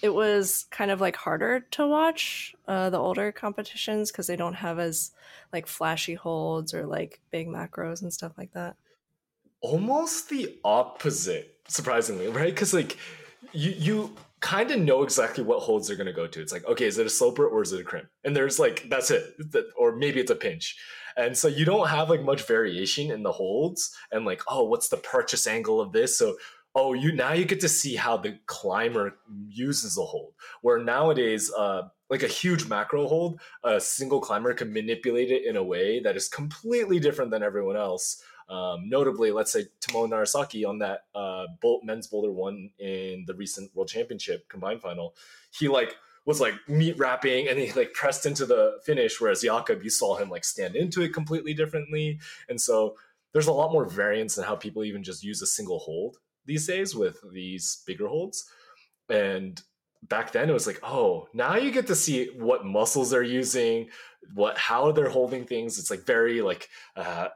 it 0.00 0.14
was 0.14 0.66
kind 0.70 0.92
of 0.92 1.00
like 1.00 1.16
harder 1.16 1.60
to 1.72 1.86
watch 1.86 2.54
uh, 2.66 2.90
the 2.90 2.98
older 2.98 3.30
competitions 3.32 4.10
because 4.10 4.26
they 4.26 4.36
don't 4.36 4.54
have 4.54 4.78
as 4.78 5.12
like 5.52 5.66
flashy 5.66 6.14
holds 6.14 6.72
or 6.72 6.86
like 6.86 7.20
big 7.30 7.48
macros 7.48 8.00
and 8.02 8.12
stuff 8.12 8.32
like 8.38 8.52
that? 8.52 8.76
Almost 9.60 10.28
the 10.28 10.56
opposite 10.64 11.50
surprisingly 11.66 12.28
right? 12.28 12.54
Because 12.54 12.72
like 12.72 12.96
you 13.54 13.74
you 13.78 14.16
kind 14.40 14.70
of 14.70 14.78
know 14.78 15.02
exactly 15.02 15.42
what 15.42 15.60
holds 15.60 15.88
they're 15.88 15.96
going 15.96 16.06
to 16.06 16.12
go 16.12 16.26
to. 16.26 16.42
It's 16.42 16.52
like, 16.52 16.66
okay, 16.66 16.84
is 16.84 16.98
it 16.98 17.06
a 17.06 17.10
sloper 17.10 17.48
or 17.48 17.62
is 17.62 17.72
it 17.72 17.80
a 17.80 17.84
crimp? 17.84 18.08
And 18.24 18.36
there's 18.36 18.58
like, 18.58 18.86
that's 18.90 19.10
it. 19.10 19.24
Or 19.74 19.96
maybe 19.96 20.20
it's 20.20 20.30
a 20.30 20.36
pinch. 20.36 20.76
And 21.16 21.34
so 21.34 21.48
you 21.48 21.64
don't 21.64 21.88
have 21.88 22.10
like 22.10 22.22
much 22.22 22.46
variation 22.46 23.10
in 23.10 23.22
the 23.22 23.32
holds 23.32 23.96
and 24.12 24.26
like, 24.26 24.42
oh, 24.46 24.64
what's 24.64 24.90
the 24.90 24.98
purchase 24.98 25.46
angle 25.46 25.80
of 25.80 25.92
this? 25.92 26.18
So, 26.18 26.36
oh, 26.74 26.92
you 26.92 27.12
now 27.12 27.32
you 27.32 27.46
get 27.46 27.60
to 27.60 27.68
see 27.70 27.94
how 27.94 28.18
the 28.18 28.38
climber 28.44 29.16
uses 29.48 29.94
the 29.94 30.02
hold. 30.02 30.34
Where 30.60 30.78
nowadays, 30.78 31.50
uh, 31.56 31.82
like 32.10 32.22
a 32.22 32.28
huge 32.28 32.68
macro 32.68 33.08
hold, 33.08 33.40
a 33.64 33.80
single 33.80 34.20
climber 34.20 34.52
can 34.52 34.74
manipulate 34.74 35.30
it 35.30 35.46
in 35.46 35.56
a 35.56 35.62
way 35.62 36.00
that 36.00 36.16
is 36.16 36.28
completely 36.28 37.00
different 37.00 37.30
than 37.30 37.42
everyone 37.42 37.76
else. 37.76 38.22
Um, 38.48 38.88
notably, 38.88 39.30
let's 39.30 39.52
say 39.52 39.66
Tomo 39.80 40.06
Narasaki 40.06 40.66
on 40.66 40.78
that 40.78 41.04
uh, 41.14 41.46
men's 41.82 42.06
boulder 42.06 42.32
one 42.32 42.70
in 42.78 43.24
the 43.26 43.34
recent 43.34 43.74
World 43.74 43.88
Championship 43.88 44.48
combined 44.48 44.82
final, 44.82 45.14
he 45.50 45.68
like 45.68 45.96
was 46.26 46.40
like 46.40 46.54
meat 46.68 46.98
wrapping 46.98 47.48
and 47.48 47.58
he 47.58 47.72
like 47.72 47.92
pressed 47.92 48.26
into 48.26 48.46
the 48.46 48.78
finish, 48.84 49.20
whereas 49.20 49.42
Jakob, 49.42 49.82
you 49.82 49.90
saw 49.90 50.16
him 50.16 50.30
like 50.30 50.44
stand 50.44 50.74
into 50.76 51.02
it 51.02 51.12
completely 51.12 51.54
differently. 51.54 52.18
And 52.48 52.60
so 52.60 52.96
there's 53.32 53.46
a 53.46 53.52
lot 53.52 53.72
more 53.72 53.84
variance 53.84 54.38
in 54.38 54.44
how 54.44 54.56
people 54.56 54.84
even 54.84 55.02
just 55.02 55.24
use 55.24 55.42
a 55.42 55.46
single 55.46 55.80
hold 55.80 56.18
these 56.46 56.66
days 56.66 56.94
with 56.94 57.18
these 57.32 57.82
bigger 57.86 58.08
holds. 58.08 58.48
And 59.08 59.60
back 60.02 60.32
then 60.32 60.48
it 60.48 60.54
was 60.54 60.66
like, 60.66 60.80
oh, 60.82 61.28
now 61.34 61.56
you 61.56 61.70
get 61.70 61.86
to 61.88 61.94
see 61.94 62.26
what 62.38 62.64
muscles 62.64 63.10
they're 63.10 63.22
using, 63.22 63.88
what 64.34 64.56
how 64.56 64.92
they're 64.92 65.08
holding 65.10 65.44
things. 65.44 65.78
It's 65.78 65.90
like 65.90 66.06
very 66.06 66.40
like 66.40 66.68
uh, 66.96 67.28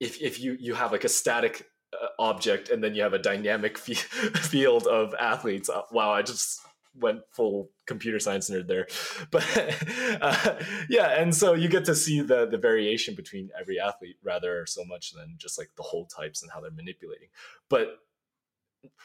if 0.00 0.20
if 0.20 0.40
you 0.40 0.56
you 0.58 0.74
have 0.74 0.92
like 0.92 1.04
a 1.04 1.08
static 1.08 1.68
uh, 1.92 2.06
object 2.18 2.68
and 2.68 2.82
then 2.82 2.94
you 2.94 3.02
have 3.02 3.14
a 3.14 3.18
dynamic 3.18 3.78
field 3.78 4.86
of 4.86 5.14
athletes 5.14 5.68
uh, 5.68 5.82
wow 5.92 6.10
i 6.12 6.22
just 6.22 6.60
went 6.94 7.20
full 7.30 7.70
computer 7.86 8.18
science 8.18 8.50
nerd 8.50 8.66
there, 8.66 8.86
but 9.30 9.44
uh, 10.20 10.54
yeah, 10.88 11.20
and 11.20 11.34
so 11.34 11.54
you 11.54 11.68
get 11.68 11.84
to 11.84 11.94
see 11.94 12.20
the 12.20 12.46
the 12.46 12.58
variation 12.58 13.14
between 13.14 13.50
every 13.58 13.78
athlete 13.78 14.16
rather 14.22 14.66
so 14.66 14.84
much 14.84 15.12
than 15.12 15.34
just 15.38 15.58
like 15.58 15.70
the 15.76 15.82
hold 15.82 16.10
types 16.10 16.42
and 16.42 16.50
how 16.50 16.60
they're 16.60 16.70
manipulating. 16.70 17.28
But 17.68 17.98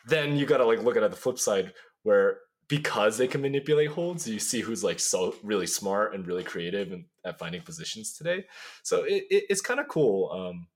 then 0.08 0.38
you 0.38 0.46
got 0.46 0.58
to 0.58 0.66
like 0.66 0.84
look 0.84 0.98
at 0.98 1.10
the 1.10 1.16
flip 1.16 1.40
side 1.40 1.74
where 2.04 2.40
because 2.68 3.18
they 3.18 3.28
can 3.28 3.42
manipulate 3.42 3.90
holds, 3.90 4.28
you 4.28 4.40
see 4.40 4.62
who's 4.62 4.84
like 4.84 5.00
so 5.00 5.36
really 5.44 5.68
smart 5.68 6.16
and 6.16 6.25
really 6.25 6.44
creative 6.44 6.92
and 6.92 7.06
at 7.24 7.38
finding 7.38 7.62
positions 7.62 8.14
today. 8.14 8.46
So 8.82 9.04
it, 9.04 9.25
it, 9.30 9.44
it's 9.50 9.62
kind 9.62 9.80
of 9.80 9.88
cool. 9.88 10.32
Um, 10.32 10.68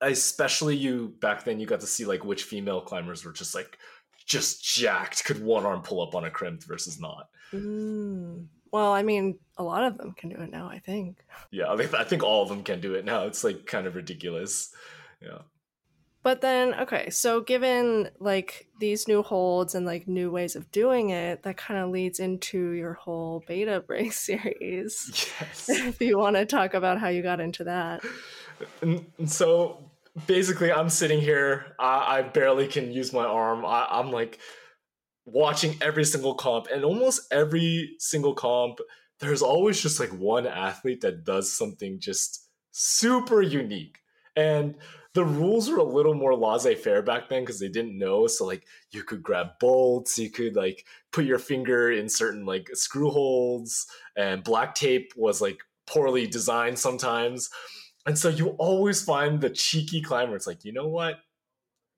especially 0.00 0.76
you 0.76 1.14
back 1.20 1.44
then, 1.44 1.60
you 1.60 1.66
got 1.66 1.80
to 1.80 1.86
see 1.86 2.04
like 2.04 2.24
which 2.24 2.44
female 2.44 2.80
climbers 2.80 3.24
were 3.24 3.32
just 3.32 3.54
like 3.54 3.78
just 4.26 4.64
jacked, 4.64 5.24
could 5.24 5.42
one 5.42 5.66
arm 5.66 5.82
pull 5.82 6.00
up 6.00 6.14
on 6.14 6.24
a 6.24 6.30
crimp 6.30 6.62
versus 6.64 7.00
not. 7.00 7.28
Mm. 7.52 8.46
Well, 8.72 8.92
I 8.92 9.02
mean, 9.02 9.38
a 9.56 9.62
lot 9.62 9.84
of 9.84 9.98
them 9.98 10.12
can 10.12 10.30
do 10.30 10.36
it 10.36 10.50
now. 10.50 10.68
I 10.68 10.78
think. 10.78 11.18
Yeah, 11.50 11.66
I, 11.66 11.74
I 11.74 12.04
think 12.04 12.22
all 12.22 12.42
of 12.42 12.48
them 12.48 12.62
can 12.62 12.80
do 12.80 12.94
it 12.94 13.04
now. 13.04 13.24
It's 13.26 13.44
like 13.44 13.66
kind 13.66 13.86
of 13.86 13.94
ridiculous. 13.94 14.74
Yeah. 15.22 15.38
But 16.24 16.40
then, 16.40 16.72
okay, 16.80 17.10
so 17.10 17.42
given 17.42 18.08
like 18.18 18.66
these 18.80 19.06
new 19.06 19.22
holds 19.22 19.74
and 19.74 19.84
like 19.84 20.08
new 20.08 20.30
ways 20.30 20.56
of 20.56 20.72
doing 20.72 21.10
it, 21.10 21.42
that 21.42 21.58
kind 21.58 21.78
of 21.78 21.90
leads 21.90 22.18
into 22.18 22.70
your 22.70 22.94
whole 22.94 23.44
beta 23.46 23.84
break 23.86 24.12
series. 24.14 25.28
Yes. 25.38 25.68
if 25.68 26.00
you 26.00 26.16
want 26.16 26.36
to 26.36 26.46
talk 26.46 26.72
about 26.72 26.98
how 26.98 27.08
you 27.08 27.22
got 27.22 27.40
into 27.40 27.64
that. 27.64 28.02
And, 28.80 29.04
so 29.26 29.90
basically, 30.26 30.72
I'm 30.72 30.88
sitting 30.88 31.20
here. 31.20 31.76
I, 31.78 32.18
I 32.18 32.22
barely 32.22 32.68
can 32.68 32.90
use 32.90 33.12
my 33.12 33.26
arm. 33.26 33.66
I, 33.66 33.86
I'm 33.90 34.10
like 34.10 34.38
watching 35.26 35.76
every 35.82 36.06
single 36.06 36.34
comp, 36.34 36.68
and 36.72 36.86
almost 36.86 37.20
every 37.30 37.96
single 37.98 38.32
comp, 38.32 38.78
there's 39.20 39.42
always 39.42 39.78
just 39.78 40.00
like 40.00 40.10
one 40.10 40.46
athlete 40.46 41.02
that 41.02 41.24
does 41.24 41.52
something 41.52 42.00
just 42.00 42.48
super 42.70 43.42
unique. 43.42 43.98
And 44.36 44.76
the 45.14 45.24
rules 45.24 45.70
were 45.70 45.78
a 45.78 45.84
little 45.84 46.14
more 46.14 46.34
laissez-faire 46.34 47.02
back 47.02 47.28
then 47.28 47.42
because 47.42 47.60
they 47.60 47.68
didn't 47.68 47.96
know 47.96 48.26
so 48.26 48.44
like 48.44 48.66
you 48.90 49.02
could 49.02 49.22
grab 49.22 49.50
bolts 49.60 50.18
you 50.18 50.30
could 50.30 50.56
like 50.56 50.84
put 51.12 51.24
your 51.24 51.38
finger 51.38 51.90
in 51.90 52.08
certain 52.08 52.44
like 52.44 52.68
screw 52.74 53.10
holes 53.10 53.86
and 54.16 54.42
black 54.42 54.74
tape 54.74 55.12
was 55.16 55.40
like 55.40 55.58
poorly 55.86 56.26
designed 56.26 56.78
sometimes. 56.78 57.50
And 58.06 58.18
so 58.18 58.28
you 58.28 58.48
always 58.50 59.02
find 59.02 59.40
the 59.40 59.50
cheeky 59.50 60.02
climber. 60.02 60.36
It's 60.36 60.46
like 60.46 60.64
you 60.64 60.72
know 60.72 60.88
what? 60.88 61.16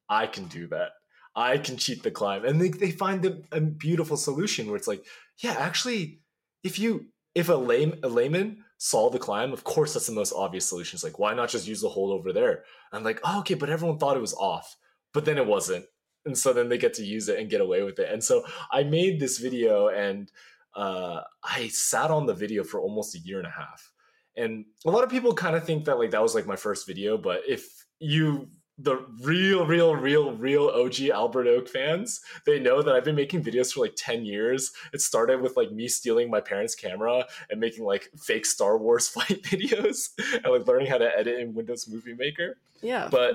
I 0.09 0.27
can 0.27 0.47
do 0.47 0.69
that. 0.69 0.91
I 1.35 1.59
can 1.59 1.77
cheat 1.77 2.03
the 2.03 2.11
climb. 2.11 2.45
And 2.45 2.61
they, 2.61 2.69
they 2.69 2.91
find 2.91 3.25
a, 3.27 3.39
a 3.53 3.61
beautiful 3.61 4.17
solution 4.17 4.67
where 4.67 4.77
it's 4.77 4.89
like 4.89 5.05
yeah 5.39 5.57
actually 5.59 6.21
if 6.63 6.79
you 6.79 7.07
if 7.35 7.51
a, 7.51 7.55
lame, 7.55 7.99
a 8.03 8.09
layman 8.09 8.65
saw 8.79 9.11
the 9.11 9.19
climb, 9.19 9.53
of 9.53 9.65
course 9.65 9.95
that's 9.95 10.07
the 10.07 10.13
most 10.13 10.33
obvious 10.35 10.69
solution. 10.69 10.97
It's 10.97 11.05
like, 11.05 11.19
why 11.19 11.35
not 11.35 11.49
just 11.49 11.67
use 11.67 11.81
the 11.81 11.89
hold 11.89 12.13
over 12.13 12.33
there? 12.33 12.65
I'm 12.93 13.05
like, 13.05 13.21
oh, 13.25 13.41
okay, 13.41 13.55
but 13.55 13.71
everyone 13.71 13.99
thought 13.99 14.17
it 14.17 14.21
was 14.21 14.35
off. 14.35 14.77
But 15.13 15.25
then 15.25 15.39
it 15.39 15.47
wasn't. 15.47 15.87
And 16.27 16.37
so 16.37 16.53
then 16.53 16.69
they 16.69 16.79
get 16.79 16.95
to 16.95 17.05
use 17.05 17.29
it 17.29 17.39
and 17.39 17.49
get 17.49 17.61
away 17.61 17.83
with 17.83 17.99
it. 17.99 18.13
And 18.13 18.23
so 18.23 18.45
I 18.71 18.83
made 18.83 19.21
this 19.21 19.39
video 19.39 19.89
and 19.89 20.31
uh, 20.75 21.23
I 21.43 21.69
sat 21.69 22.11
on 22.11 22.27
the 22.27 22.35
video 22.35 22.65
for 22.65 22.81
almost 22.81 23.15
a 23.15 23.19
year 23.19 23.39
and 23.39 23.47
a 23.47 23.51
half. 23.51 23.93
And 24.37 24.67
a 24.85 24.91
lot 24.91 25.05
of 25.05 25.11
people 25.11 25.33
kind 25.33 25.57
of 25.57 25.65
think 25.65 25.87
that 25.87 25.99
like 25.99 26.11
that 26.11 26.23
was 26.23 26.35
like 26.35 26.47
my 26.47 26.57
first 26.57 26.87
video, 26.87 27.17
but 27.17 27.41
if 27.49 27.87
you 27.99 28.51
the 28.79 28.99
real, 29.23 29.65
real, 29.65 29.97
real, 29.97 30.33
real 30.33 30.69
OG 30.69 31.09
Albert 31.09 31.47
Ok 31.47 31.67
fans, 31.67 32.21
they 32.45 32.61
know 32.61 32.83
that 32.83 32.95
I've 32.95 33.05
been 33.05 33.17
making 33.17 33.43
videos 33.43 33.73
for 33.73 33.81
like 33.81 33.95
10 33.97 34.25
years. 34.25 34.73
It 34.93 35.01
started 35.01 35.41
with 35.41 35.57
like 35.57 35.73
me 35.73 35.89
stealing 35.89 36.31
my 36.31 36.41
parents' 36.41 36.75
camera 36.75 37.25
and 37.51 37.59
making 37.59 37.85
like 37.85 38.11
fake 38.19 38.45
Star 38.45 38.77
Wars 38.77 39.09
fight 39.09 39.43
videos 39.43 40.11
and 40.19 40.53
like 40.53 40.67
learning 40.67 40.89
how 40.89 40.99
to 40.99 41.19
edit 41.19 41.41
in 41.41 41.55
Windows 41.55 41.89
Movie 41.89 42.15
Maker. 42.15 42.59
Yeah, 42.83 43.09
but 43.11 43.35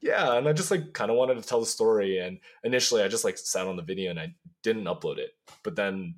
yeah, 0.00 0.36
and 0.36 0.48
I 0.48 0.52
just 0.52 0.72
like 0.72 0.92
kind 0.92 1.10
of 1.10 1.16
wanted 1.16 1.36
to 1.36 1.48
tell 1.48 1.60
the 1.60 1.66
story. 1.66 2.18
And 2.18 2.40
initially, 2.64 3.02
I 3.02 3.08
just 3.08 3.24
like 3.24 3.38
sat 3.38 3.68
on 3.68 3.76
the 3.76 3.82
video 3.82 4.10
and 4.10 4.18
I 4.18 4.34
didn't 4.62 4.84
upload 4.84 5.18
it. 5.18 5.30
But 5.62 5.76
then 5.76 6.16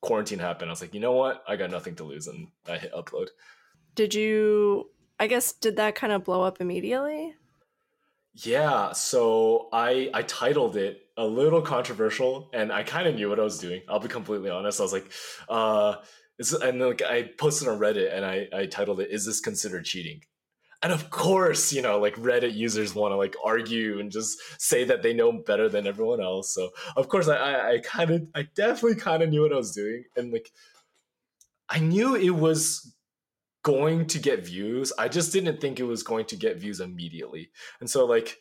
quarantine 0.00 0.40
happened. 0.40 0.70
I 0.70 0.72
was 0.72 0.80
like, 0.80 0.94
you 0.94 1.00
know 1.00 1.12
what? 1.12 1.44
I 1.46 1.54
got 1.54 1.70
nothing 1.70 1.94
to 1.96 2.04
lose, 2.04 2.26
and 2.26 2.48
I 2.68 2.78
hit 2.78 2.92
upload. 2.92 3.28
Did 3.94 4.14
you? 4.14 4.90
I 5.20 5.28
guess 5.28 5.52
did 5.52 5.76
that 5.76 5.94
kind 5.94 6.12
of 6.12 6.24
blow 6.24 6.42
up 6.42 6.60
immediately? 6.60 7.36
Yeah, 8.34 8.92
so 8.92 9.68
I 9.72 10.10
I 10.12 10.22
titled 10.22 10.76
it 10.76 11.02
a 11.16 11.24
little 11.24 11.62
controversial, 11.62 12.50
and 12.52 12.72
I 12.72 12.82
kind 12.82 13.06
of 13.06 13.14
knew 13.14 13.28
what 13.28 13.38
I 13.38 13.44
was 13.44 13.58
doing. 13.58 13.82
I'll 13.88 14.00
be 14.00 14.08
completely 14.08 14.50
honest. 14.50 14.80
I 14.80 14.82
was 14.82 14.92
like, 14.92 15.10
uh, 15.48 15.96
and 16.62 16.80
like 16.80 17.00
I 17.02 17.30
posted 17.38 17.68
on 17.68 17.78
Reddit, 17.78 18.12
and 18.12 18.24
I 18.24 18.48
I 18.52 18.66
titled 18.66 19.00
it, 19.00 19.10
"Is 19.12 19.24
this 19.24 19.40
considered 19.40 19.84
cheating?" 19.84 20.20
And 20.82 20.92
of 20.92 21.10
course, 21.10 21.72
you 21.72 21.82
know, 21.82 22.00
like 22.00 22.16
Reddit 22.16 22.54
users 22.54 22.94
want 22.94 23.12
to 23.12 23.16
like 23.16 23.36
argue 23.44 24.00
and 24.00 24.10
just 24.12 24.38
say 24.60 24.84
that 24.84 25.02
they 25.02 25.14
know 25.14 25.32
better 25.32 25.68
than 25.68 25.86
everyone 25.86 26.20
else. 26.22 26.54
So 26.54 26.70
of 26.96 27.08
course, 27.08 27.28
I 27.28 27.36
I, 27.36 27.70
I 27.74 27.78
kind 27.80 28.10
of 28.10 28.28
I 28.34 28.44
definitely 28.56 28.96
kind 29.00 29.22
of 29.22 29.30
knew 29.30 29.42
what 29.42 29.52
I 29.52 29.56
was 29.56 29.72
doing, 29.72 30.04
and 30.16 30.32
like 30.32 30.50
I 31.68 31.78
knew 31.78 32.14
it 32.14 32.30
was 32.30 32.93
going 33.64 34.06
to 34.06 34.18
get 34.18 34.46
views. 34.46 34.92
I 34.98 35.08
just 35.08 35.32
didn't 35.32 35.60
think 35.60 35.80
it 35.80 35.84
was 35.84 36.02
going 36.02 36.26
to 36.26 36.36
get 36.36 36.58
views 36.58 36.80
immediately. 36.80 37.50
And 37.80 37.90
so 37.90 38.04
like 38.04 38.36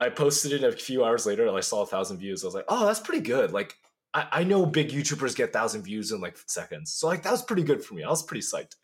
I 0.00 0.10
posted 0.10 0.52
it 0.52 0.64
a 0.64 0.72
few 0.72 1.04
hours 1.04 1.24
later 1.24 1.46
and 1.46 1.56
I 1.56 1.60
saw 1.60 1.82
a 1.82 1.86
thousand 1.86 2.18
views. 2.18 2.44
I 2.44 2.48
was 2.48 2.54
like, 2.54 2.66
oh, 2.68 2.84
that's 2.84 3.00
pretty 3.00 3.22
good. 3.22 3.52
Like 3.52 3.74
I, 4.12 4.26
I 4.32 4.44
know 4.44 4.66
big 4.66 4.90
YouTubers 4.90 5.36
get 5.36 5.52
thousand 5.52 5.84
views 5.84 6.12
in 6.12 6.20
like 6.20 6.36
seconds. 6.46 6.92
So 6.92 7.06
like 7.06 7.22
that 7.22 7.30
was 7.30 7.42
pretty 7.42 7.62
good 7.62 7.82
for 7.82 7.94
me. 7.94 8.02
I 8.02 8.10
was 8.10 8.24
pretty 8.24 8.42
psyched. 8.42 8.74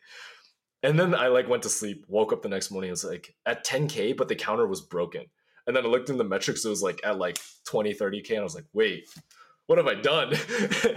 And 0.85 0.99
then 0.99 1.15
I 1.15 1.29
like 1.29 1.49
went 1.49 1.65
to 1.65 1.69
sleep, 1.69 2.05
woke 2.09 2.33
up 2.33 2.43
the 2.43 2.49
next 2.49 2.71
morning, 2.71 2.89
it 2.89 2.93
was 2.93 3.05
like 3.05 3.35
at 3.45 3.67
10K, 3.67 4.17
but 4.17 4.29
the 4.29 4.35
counter 4.35 4.67
was 4.67 4.81
broken. 4.81 5.25
And 5.67 5.77
then 5.77 5.85
I 5.85 5.89
looked 5.89 6.11
in 6.11 6.19
the 6.19 6.25
metrics, 6.25 6.65
it 6.65 6.69
was 6.69 6.83
like 6.83 7.01
at 7.05 7.19
like 7.19 7.39
20, 7.67 7.95
30K. 7.95 8.31
And 8.31 8.41
I 8.41 8.43
was 8.43 8.55
like, 8.55 8.67
wait, 8.73 9.05
what 9.67 9.79
have 9.79 9.87
I 9.87 9.95
done? 9.95 10.35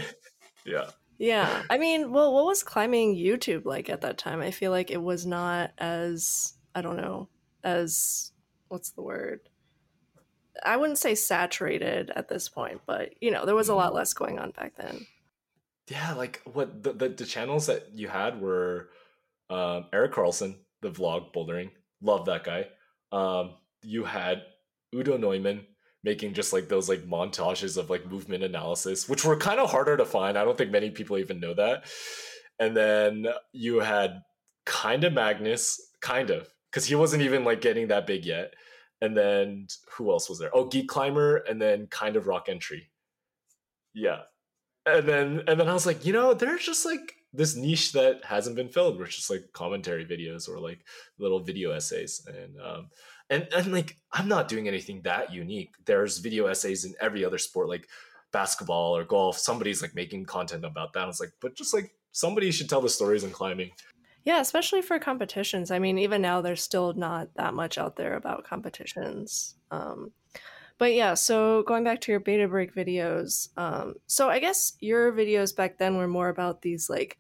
yeah. 0.66 0.90
Yeah. 1.18 1.64
I 1.70 1.78
mean, 1.78 2.12
well, 2.12 2.34
what 2.34 2.46
was 2.46 2.64
climbing 2.64 3.16
YouTube 3.16 3.66
like 3.66 3.90
at 3.90 4.02
that 4.02 4.18
time? 4.18 4.42
I 4.42 4.52
feel 4.52 4.72
like 4.72 4.92
it 4.92 5.02
was 5.02 5.26
not 5.26 5.72
as, 5.78 6.54
I 6.74 6.82
don't 6.82 6.98
know, 6.98 7.30
as, 7.64 8.32
what's 8.68 8.92
the 8.92 9.02
word? 9.02 9.40
I 10.64 10.78
wouldn't 10.78 11.00
say 11.00 11.16
saturated 11.16 12.12
at 12.16 12.28
this 12.28 12.50
point, 12.50 12.82
but, 12.86 13.22
you 13.22 13.32
know, 13.32 13.46
there 13.46 13.56
was 13.56 13.70
a 13.70 13.76
lot 13.76 13.88
mm-hmm. 13.88 13.98
less 13.98 14.14
going 14.14 14.40
on 14.40 14.52
back 14.52 14.76
then. 14.78 15.06
Yeah. 15.90 16.14
Like 16.14 16.42
what 16.46 16.84
the, 16.84 16.94
the, 16.94 17.10
the 17.10 17.26
channels 17.26 17.68
that 17.68 17.90
you 17.94 18.08
had 18.08 18.42
were 18.42 18.90
um, 19.50 19.86
Eric 19.94 20.14
Karlsson, 20.14 20.56
the 20.82 20.92
vlog 20.92 21.34
bouldering. 21.34 21.72
Love 22.02 22.26
that 22.26 22.44
guy. 22.44 22.68
Um, 23.12 23.56
you 23.84 24.04
had 24.04 24.44
Udo 24.94 25.18
Neumann, 25.18 25.66
making 26.06 26.34
just 26.34 26.54
like 26.54 26.70
those 26.70 26.88
like 26.88 27.02
montages 27.02 27.78
of 27.78 27.90
like 27.90 28.10
movement 28.10 28.44
analysis, 28.44 29.10
which 29.10 29.26
were 29.26 29.36
kind 29.36 29.60
of 29.60 29.70
harder 29.70 29.98
to 29.98 30.06
find. 30.06 30.38
I 30.38 30.46
don't 30.46 30.58
think 30.58 30.72
many 30.72 30.92
people 30.92 31.18
even 31.18 31.40
know 31.40 31.56
that. 31.56 31.86
And 32.60 32.78
then 32.78 33.28
you 33.52 33.80
had 33.80 34.22
kind 34.66 35.04
of 35.04 35.14
Magnus, 35.14 35.82
kind 36.02 36.30
of, 36.30 36.48
because 36.72 36.86
he 36.86 36.96
wasn't 36.96 37.24
even 37.24 37.44
like 37.44 37.60
getting 37.60 37.88
that 37.88 38.08
big 38.08 38.24
yet. 38.24 38.54
And 39.02 39.18
then 39.18 39.68
who 39.92 40.12
else 40.12 40.30
was 40.30 40.40
there? 40.40 40.52
Oh, 40.54 40.66
Geek 40.66 40.88
Climber, 40.88 41.38
and 41.38 41.62
then 41.62 41.88
kind 41.88 42.16
of 42.16 42.28
Rock 42.28 42.48
Entry. 42.48 42.90
Yeah. 43.94 44.22
And 44.86 45.08
then 45.08 45.42
and 45.48 45.60
then 45.60 45.68
I 45.68 45.74
was 45.74 45.86
like, 45.88 46.06
you 46.06 46.14
know, 46.14 46.34
there's 46.34 46.64
just 46.64 46.86
like 46.86 47.16
this 47.34 47.56
niche 47.56 47.92
that 47.94 48.24
hasn't 48.24 48.56
been 48.56 48.70
filled, 48.70 49.00
which 49.00 49.18
is 49.18 49.30
like 49.30 49.52
commentary 49.54 50.06
videos 50.06 50.48
or 50.48 50.60
like 50.60 50.80
little 51.18 51.40
video 51.40 51.72
essays. 51.72 52.26
And 52.28 52.56
um, 52.62 52.90
and 53.30 53.48
and 53.56 53.72
like 53.72 53.98
i'm 54.12 54.28
not 54.28 54.48
doing 54.48 54.68
anything 54.68 55.02
that 55.02 55.34
unique. 55.34 55.74
There's 55.86 56.20
video 56.20 56.48
essays 56.48 56.86
in 56.86 56.94
every 57.02 57.26
other 57.26 57.38
sport 57.38 57.70
like 57.70 57.88
basketball 58.32 58.98
or 58.98 59.06
golf. 59.06 59.38
Somebody's 59.38 59.82
like 59.82 59.96
making 59.96 60.26
content 60.26 60.66
about 60.66 60.94
that. 60.94 61.08
It's 61.08 61.20
like 61.20 61.34
but 61.40 61.56
just 61.56 61.74
like 61.74 61.94
somebody 62.12 62.52
should 62.52 62.70
tell 62.70 62.82
the 62.82 62.90
stories 62.90 63.24
in 63.24 63.32
climbing. 63.32 63.72
Yeah 64.24 64.42
especially 64.42 64.82
for 64.82 65.00
competitions. 65.00 65.72
I 65.72 65.80
mean 65.80 65.98
even 65.98 66.22
now 66.22 66.42
there's 66.42 66.64
still 66.64 66.94
not 66.94 67.30
that 67.36 67.54
much 67.54 67.78
out 67.78 67.96
there 67.96 68.16
about 68.16 68.46
competitions. 68.46 69.56
Um, 69.72 70.12
but 70.78 70.94
yeah 70.94 71.14
so 71.14 71.64
going 71.64 71.84
back 71.84 72.02
to 72.02 72.12
your 72.12 72.20
beta 72.20 72.48
break 72.48 72.76
videos 72.76 73.50
um, 73.58 73.96
so 74.08 74.30
i 74.30 74.40
guess 74.40 74.74
your 74.80 75.12
videos 75.12 75.56
back 75.56 75.78
then 75.78 75.98
were 75.98 76.08
more 76.08 76.30
about 76.30 76.62
these 76.62 76.90
like 76.90 77.18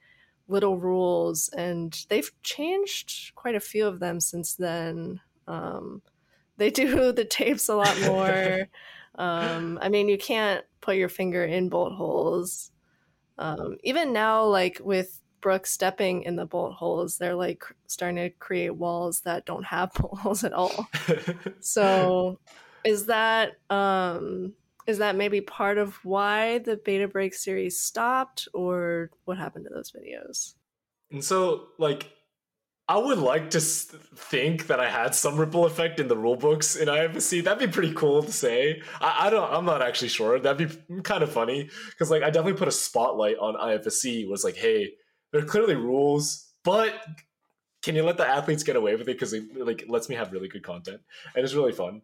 little 0.48 0.78
rules 0.78 1.50
and 1.58 2.06
they've 2.10 2.32
changed 2.44 3.34
quite 3.36 3.56
a 3.56 3.60
few 3.60 3.88
of 3.88 4.00
them 4.00 4.20
since 4.20 4.56
then 4.56 5.20
um, 5.48 6.02
they 6.58 6.70
do 6.70 7.12
the 7.12 7.25
tapes 7.25 7.70
a 7.70 7.75
lot 7.75 8.00
more. 8.02 8.68
um, 9.16 9.80
I 9.82 9.90
mean, 9.90 10.10
you 10.10 10.18
can't 10.18 10.64
put 10.82 10.98
your 10.98 11.10
finger 11.10 11.44
in 11.44 11.70
bolt 11.70 11.94
holes. 11.94 12.72
Um, 13.38 13.78
even 13.84 14.14
now, 14.14 14.46
like 14.46 14.80
with 14.84 15.22
Brooke 15.42 15.68
stepping 15.68 16.24
in 16.24 16.36
the 16.36 16.46
bolt 16.46 16.74
holes, 16.74 17.18
they're 17.18 17.36
like 17.36 17.64
starting 17.88 18.18
to 18.18 18.30
create 18.30 18.72
walls 18.72 19.22
that 19.22 19.46
don't 19.46 19.66
have 19.66 19.94
bolt 20.00 20.20
holes 20.20 20.44
at 20.44 20.54
all. 20.54 20.88
so, 21.60 22.40
is 22.84 23.08
that 23.08 23.54
um, 23.70 24.54
is 24.88 25.00
that 25.00 25.16
maybe 25.16 25.42
part 25.42 25.78
of 25.78 25.96
why 26.06 26.60
the 26.60 26.78
beta 26.78 27.08
break 27.08 27.34
series 27.34 27.80
stopped 27.80 28.48
or 28.54 29.10
what 29.25 29.38
happened 29.38 29.66
to 29.66 29.74
those 29.74 29.92
videos 29.92 30.54
and 31.12 31.24
so 31.24 31.68
like 31.78 32.12
I 32.88 32.98
would 32.98 33.18
like 33.18 33.50
to 33.51 33.60
think 33.60 34.68
that 34.68 34.80
I 34.80 34.89
had 34.89 35.15
some 35.15 35.38
ripple 35.38 35.65
effect 35.65 36.00
in 36.00 36.08
the 36.08 36.15
rule 36.15 36.36
books 36.36 36.75
in 36.75 36.88
IFSC. 36.88 37.44
That'd 37.44 37.68
be 37.68 37.74
pretty 37.74 37.94
cool 37.96 38.22
to 38.22 38.32
say. 38.32 38.82
I, 39.01 39.27
I 39.27 39.30
don't. 39.32 39.51
I'm 39.51 39.65
not 39.65 39.82
actually 39.82 40.10
sure. 40.10 40.39
That'd 40.39 40.70
be 40.70 41.01
kind 41.01 41.24
of 41.24 41.32
funny 41.32 41.70
because 41.89 42.12
like 42.12 42.22
I 42.22 42.27
definitely 42.27 42.60
put 42.60 42.68
a 42.68 42.72
spotlight 42.72 43.38
on 43.39 43.56
IFSC. 43.56 44.30
Was 44.30 44.44
like, 44.44 44.56
hey, 44.56 44.92
there 45.32 45.42
are 45.42 45.46
clearly 45.46 45.75
rules, 45.75 46.54
but 46.63 46.94
can 47.82 47.96
you 47.96 48.04
let 48.04 48.18
the 48.18 48.27
athletes 48.27 48.63
get 48.63 48.75
away 48.75 48.94
with 48.96 49.01
it 49.01 49.13
because 49.13 49.34
it 49.34 49.44
like 49.56 49.86
lets 49.88 50.10
me 50.10 50.15
have 50.15 50.32
really 50.32 50.48
good 50.48 50.63
content 50.63 51.01
and 51.36 51.44
it's 51.44 51.54
really 51.54 51.72
fun. 51.72 52.01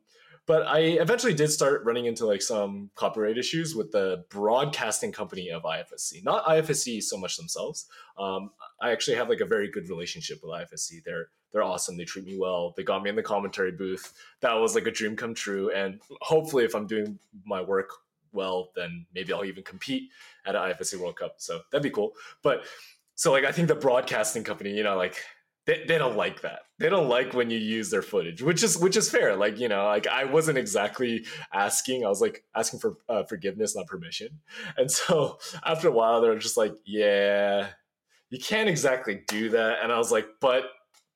But 0.47 0.67
I 0.67 0.79
eventually 0.79 1.33
did 1.33 1.51
start 1.51 1.83
running 1.85 2.05
into 2.05 2.25
like 2.25 2.41
some 2.41 2.89
copyright 2.95 3.37
issues 3.37 3.75
with 3.75 3.91
the 3.91 4.25
broadcasting 4.29 5.11
company 5.11 5.49
of 5.49 5.63
IFSC, 5.63 6.23
not 6.23 6.45
IFSC 6.45 7.03
so 7.03 7.17
much 7.17 7.37
themselves. 7.37 7.87
Um, 8.17 8.51
I 8.81 8.91
actually 8.91 9.17
have 9.17 9.29
like 9.29 9.39
a 9.39 9.45
very 9.45 9.69
good 9.69 9.87
relationship 9.87 10.39
with 10.43 10.51
IFSC. 10.51 11.03
They're 11.03 11.29
they're 11.51 11.63
awesome. 11.63 11.97
They 11.97 12.05
treat 12.05 12.25
me 12.25 12.37
well. 12.37 12.73
They 12.77 12.83
got 12.83 13.03
me 13.03 13.09
in 13.09 13.15
the 13.15 13.23
commentary 13.23 13.71
booth. 13.71 14.13
That 14.39 14.53
was 14.53 14.73
like 14.73 14.87
a 14.87 14.91
dream 14.91 15.15
come 15.15 15.33
true. 15.33 15.69
And 15.71 15.99
hopefully, 16.21 16.63
if 16.63 16.75
I'm 16.75 16.87
doing 16.87 17.19
my 17.45 17.61
work 17.61 17.89
well, 18.31 18.71
then 18.75 19.05
maybe 19.13 19.33
I'll 19.33 19.45
even 19.45 19.63
compete 19.63 20.09
at 20.45 20.55
an 20.55 20.61
IFSC 20.61 20.97
World 20.97 21.17
Cup. 21.17 21.35
So 21.37 21.61
that'd 21.71 21.83
be 21.83 21.89
cool. 21.89 22.13
But 22.41 22.63
so 23.15 23.31
like 23.31 23.43
I 23.43 23.51
think 23.51 23.67
the 23.67 23.75
broadcasting 23.75 24.43
company, 24.43 24.71
you 24.75 24.83
know, 24.83 24.97
like 24.97 25.17
they, 25.65 25.83
they 25.87 25.97
don't 25.97 26.17
like 26.17 26.41
that. 26.41 26.61
They 26.79 26.89
don't 26.89 27.07
like 27.07 27.33
when 27.33 27.51
you 27.51 27.59
use 27.59 27.91
their 27.91 28.01
footage 28.01 28.41
which 28.41 28.63
is 28.63 28.77
which 28.77 28.97
is 28.97 29.09
fair. 29.09 29.35
Like 29.35 29.59
you 29.59 29.67
know 29.67 29.85
like 29.85 30.07
i 30.07 30.25
wasn't 30.25 30.57
exactly 30.57 31.25
asking 31.53 32.03
i 32.05 32.09
was 32.09 32.21
like 32.21 32.43
asking 32.55 32.79
for 32.79 32.97
uh, 33.07 33.23
forgiveness 33.23 33.75
not 33.75 33.87
permission. 33.87 34.39
And 34.77 34.89
so 34.89 35.37
after 35.63 35.89
a 35.89 35.91
while 35.91 36.21
they're 36.21 36.37
just 36.37 36.57
like 36.57 36.73
yeah 36.85 37.67
you 38.29 38.39
can't 38.39 38.69
exactly 38.69 39.21
do 39.27 39.49
that. 39.49 39.79
And 39.83 39.91
i 39.91 39.97
was 39.97 40.11
like 40.11 40.27
but 40.39 40.63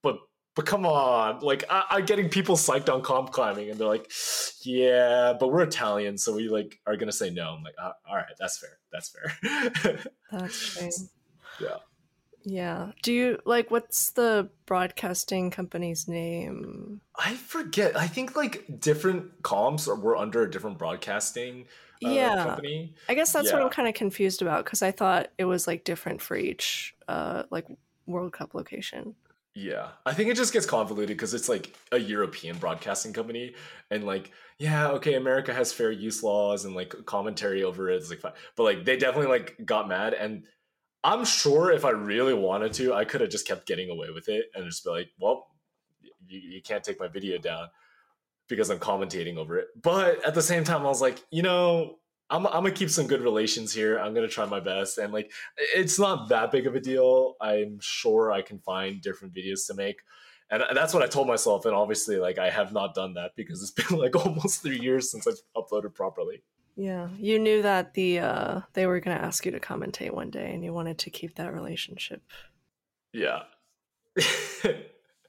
but 0.03 0.17
but 0.55 0.65
come 0.67 0.85
on. 0.85 1.39
Like 1.39 1.63
I, 1.69 1.97
am 1.97 2.05
getting 2.05 2.29
people 2.29 2.55
psyched 2.55 2.93
on 2.93 3.01
comp 3.01 3.31
climbing 3.31 3.71
and 3.71 3.79
they're 3.79 3.87
like 3.87 4.11
yeah 4.63 5.33
but 5.39 5.51
we're 5.51 5.63
italian 5.63 6.17
so 6.19 6.35
we 6.35 6.49
like 6.49 6.79
are 6.85 6.95
gonna 6.97 7.11
say 7.11 7.31
no. 7.31 7.55
I'm 7.55 7.63
like 7.63 7.75
uh, 7.81 7.93
all 8.07 8.15
right 8.15 8.25
that's 8.39 8.59
fair. 8.59 8.77
That's 8.91 9.09
fair. 9.09 10.03
That's 10.31 10.77
fair. 10.77 10.89
yeah 11.59 11.77
yeah. 12.45 12.91
Do 13.01 13.11
you 13.11 13.39
like 13.45 13.71
what's 13.71 14.11
the 14.11 14.49
broadcasting 14.65 15.49
company's 15.49 16.07
name? 16.07 17.01
I 17.17 17.33
forget. 17.33 17.97
I 17.97 18.07
think 18.07 18.35
like 18.35 18.79
different 18.79 19.41
comps 19.41 19.87
were 19.87 20.15
under 20.15 20.43
a 20.43 20.49
different 20.49 20.77
broadcasting 20.77 21.65
uh, 22.05 22.09
yeah. 22.09 22.43
company. 22.43 22.93
I 23.09 23.15
guess 23.15 23.33
that's 23.33 23.47
yeah. 23.47 23.53
what 23.53 23.63
I'm 23.63 23.69
kind 23.69 23.87
of 23.87 23.95
confused 23.95 24.43
about 24.43 24.63
because 24.63 24.83
I 24.83 24.91
thought 24.91 25.31
it 25.39 25.45
was 25.45 25.65
like 25.65 25.83
different 25.83 26.21
for 26.21 26.37
each 26.37 26.95
uh 27.07 27.43
like 27.49 27.65
World 28.05 28.31
Cup 28.31 28.53
location. 28.53 29.15
Yeah, 29.57 29.91
I 30.05 30.13
think 30.13 30.29
it 30.29 30.35
just 30.35 30.51
gets 30.51 30.65
convoluted 30.65 31.15
because 31.15 31.33
it's 31.33 31.47
like 31.47 31.73
a 31.93 31.97
European 31.97 32.57
broadcasting 32.57 33.13
company, 33.13 33.55
and 33.89 34.03
like, 34.03 34.33
yeah, 34.59 34.89
okay, 34.89 35.13
America 35.13 35.53
has 35.53 35.71
fair 35.71 35.91
use 35.91 36.21
laws 36.21 36.65
and 36.65 36.75
like 36.75 36.93
commentary 37.05 37.63
over 37.63 37.89
it 37.89 38.01
is 38.01 38.09
like, 38.09 38.19
fine. 38.19 38.33
but 38.57 38.63
like 38.63 38.83
they 38.83 38.97
definitely 38.97 39.31
like 39.31 39.55
got 39.63 39.87
mad, 39.87 40.13
and 40.13 40.43
I'm 41.05 41.23
sure 41.23 41.71
if 41.71 41.85
I 41.85 41.91
really 41.91 42.33
wanted 42.33 42.73
to, 42.73 42.95
I 42.95 43.05
could 43.05 43.21
have 43.21 43.29
just 43.29 43.47
kept 43.47 43.67
getting 43.67 43.91
away 43.91 44.09
with 44.09 44.27
it 44.27 44.45
and 44.55 44.65
just 44.65 44.83
be 44.83 44.89
like, 44.89 45.09
well, 45.19 45.45
you, 46.27 46.39
you 46.39 46.61
can't 46.63 46.83
take 46.83 46.99
my 46.99 47.07
video 47.07 47.37
down 47.37 47.67
because 48.47 48.71
I'm 48.71 48.79
commentating 48.79 49.37
over 49.37 49.59
it. 49.59 49.67
But 49.79 50.25
at 50.25 50.33
the 50.33 50.41
same 50.41 50.63
time, 50.63 50.81
I 50.81 50.89
was 50.89 51.01
like, 51.01 51.23
you 51.29 51.43
know, 51.43 51.99
I'm, 52.31 52.47
I'm 52.47 52.53
gonna 52.53 52.71
keep 52.71 52.89
some 52.89 53.05
good 53.05 53.21
relations 53.21 53.71
here. 53.71 53.99
I'm 53.99 54.15
gonna 54.15 54.27
try 54.27 54.45
my 54.45 54.59
best, 54.59 54.97
and 54.97 55.13
like, 55.13 55.31
it's 55.75 55.99
not 55.99 56.29
that 56.29 56.51
big 56.51 56.65
of 56.65 56.73
a 56.73 56.79
deal. 56.79 57.35
I'm 57.39 57.77
sure 57.81 58.31
I 58.31 58.41
can 58.41 58.57
find 58.57 58.99
different 58.99 59.35
videos 59.35 59.67
to 59.67 59.75
make, 59.75 59.97
and 60.49 60.63
uh, 60.63 60.73
that's 60.73 60.91
what 60.91 61.03
I 61.03 61.07
told 61.07 61.27
myself. 61.27 61.65
And 61.65 61.75
obviously, 61.75 62.17
like, 62.17 62.39
I 62.39 62.49
have 62.49 62.73
not 62.73 62.95
done 62.95 63.13
that 63.13 63.35
because 63.35 63.61
it's 63.61 63.71
been 63.89 63.99
like 63.99 64.15
almost 64.15 64.63
three 64.63 64.79
years 64.79 65.11
since 65.11 65.27
I've 65.27 65.39
uploaded 65.55 65.93
properly. 65.93 66.41
Yeah, 66.75 67.09
you 67.17 67.39
knew 67.39 67.61
that 67.61 67.93
the 67.93 68.19
uh, 68.19 68.61
they 68.73 68.85
were 68.85 68.99
going 68.99 69.17
to 69.17 69.23
ask 69.23 69.45
you 69.45 69.51
to 69.51 69.59
commentate 69.59 70.11
one 70.11 70.29
day, 70.29 70.53
and 70.53 70.63
you 70.63 70.73
wanted 70.73 70.99
to 70.99 71.09
keep 71.09 71.35
that 71.35 71.53
relationship. 71.53 72.21
Yeah, 73.13 73.43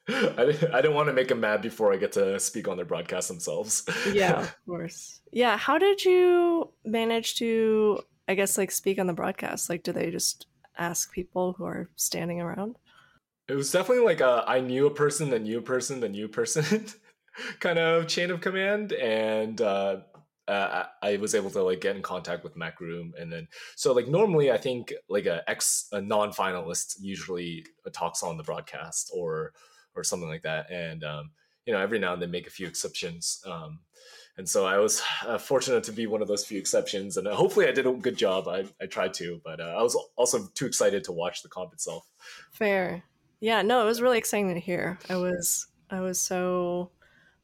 I 0.09 0.45
didn't, 0.45 0.75
I 0.75 0.81
didn't 0.81 0.95
want 0.95 1.09
to 1.09 1.13
make 1.13 1.29
them 1.29 1.41
mad 1.41 1.63
before 1.63 1.93
I 1.93 1.97
get 1.97 2.13
to 2.13 2.39
speak 2.39 2.69
on 2.69 2.77
their 2.77 2.87
broadcast 2.87 3.29
themselves. 3.29 3.85
yeah, 4.13 4.41
of 4.41 4.57
course. 4.67 5.21
Yeah, 5.33 5.57
how 5.57 5.79
did 5.79 6.05
you 6.05 6.73
manage 6.85 7.37
to, 7.37 8.01
I 8.29 8.35
guess, 8.35 8.57
like 8.57 8.71
speak 8.71 8.99
on 8.99 9.09
the 9.09 9.13
broadcast? 9.13 9.69
Like, 9.69 9.83
do 9.83 9.93
they 9.93 10.11
just 10.11 10.47
ask 10.79 11.13
people 11.13 11.55
who 11.55 11.65
are 11.65 11.91
standing 11.97 12.41
around? 12.41 12.77
It 13.49 13.55
was 13.55 13.71
definitely 13.73 14.05
like 14.05 14.21
a, 14.21 14.45
I 14.47 14.61
knew 14.61 14.87
a 14.87 14.95
person, 14.95 15.31
the 15.31 15.39
new 15.39 15.61
person, 15.61 16.01
the 16.01 16.09
new 16.09 16.29
person 16.29 16.87
kind 17.61 17.79
of 17.79 18.07
chain 18.07 18.31
of 18.31 18.41
command, 18.41 18.93
and 18.93 19.61
uh, 19.61 19.99
uh, 20.49 20.85
I 21.03 21.17
was 21.17 21.35
able 21.35 21.51
to 21.51 21.63
like 21.63 21.81
get 21.81 21.97
in 21.97 22.03
contact 22.03 22.45
with 22.45 22.57
Macroom, 22.57 23.13
and 23.19 23.33
then 23.33 23.49
so 23.75 23.93
like 23.93 24.09
normally 24.09 24.51
I 24.51 24.59
think 24.59 24.93
like 25.09 25.27
a 25.27 25.49
ex 25.49 25.89
a 25.93 26.01
non 26.01 26.31
finalist 26.31 26.97
usually 27.01 27.67
talks 27.93 28.23
on 28.23 28.37
the 28.37 28.45
broadcast 28.45 29.11
or 29.15 29.53
or 29.95 30.05
something 30.05 30.29
like 30.29 30.43
that, 30.43 30.71
and 30.71 31.03
um, 31.05 31.31
you 31.65 31.73
know 31.73 31.81
every 31.81 31.99
now 31.99 32.13
and 32.13 32.23
then 32.23 32.31
make 32.31 32.47
a 32.47 32.51
few 32.51 32.67
exceptions. 32.67 33.43
Um, 33.47 33.81
and 34.39 34.49
so 34.49 34.67
I 34.67 34.79
was 34.79 35.03
uh, 35.27 35.39
fortunate 35.39 35.85
to 35.85 35.93
be 35.93 36.07
one 36.07 36.23
of 36.23 36.29
those 36.29 36.45
few 36.45 36.59
exceptions, 36.59 37.17
and 37.17 37.27
uh, 37.27 37.35
hopefully 37.35 37.67
I 37.67 37.73
did 37.73 37.87
a 37.87 37.93
good 37.93 38.17
job. 38.17 38.47
I, 38.49 38.65
I 38.81 38.87
tried 38.87 39.15
to, 39.15 39.41
but 39.45 39.61
uh, 39.61 39.75
I 39.77 39.83
was 39.83 39.99
also 40.17 40.47
too 40.55 40.67
excited 40.67 41.05
to 41.05 41.13
watch 41.13 41.43
the 41.43 41.49
comp 41.49 41.73
itself. 41.73 42.09
Fair, 42.53 43.03
yeah, 43.41 43.63
no, 43.63 43.83
it 43.83 43.87
was 43.87 44.01
really 44.01 44.19
exciting 44.19 44.55
to 44.55 44.61
hear. 44.61 44.99
I 45.09 45.17
was 45.17 45.67
I 45.91 46.01
was 46.01 46.19
so 46.21 46.91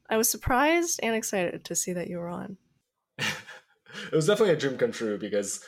I 0.08 0.16
was 0.16 0.28
surprised 0.28 1.00
and 1.02 1.14
excited 1.14 1.64
to 1.64 1.74
see 1.74 1.92
that 1.94 2.08
you 2.08 2.18
were 2.18 2.28
on. 2.28 2.58
It 4.10 4.16
was 4.16 4.26
definitely 4.26 4.54
a 4.54 4.58
dream 4.58 4.78
come 4.78 4.92
true 4.92 5.18
because 5.18 5.60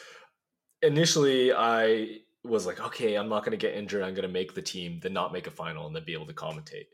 initially 0.82 1.52
I 1.52 2.18
was 2.44 2.66
like, 2.66 2.80
okay, 2.80 3.14
I'm 3.14 3.28
not 3.28 3.44
going 3.44 3.58
to 3.58 3.66
get 3.66 3.74
injured. 3.74 4.02
I'm 4.02 4.14
going 4.14 4.26
to 4.26 4.32
make 4.32 4.54
the 4.54 4.62
team, 4.62 5.00
then 5.02 5.12
not 5.12 5.32
make 5.32 5.46
a 5.46 5.50
final, 5.50 5.86
and 5.86 5.96
then 5.96 6.04
be 6.04 6.12
able 6.12 6.26
to 6.26 6.34
commentate. 6.34 6.86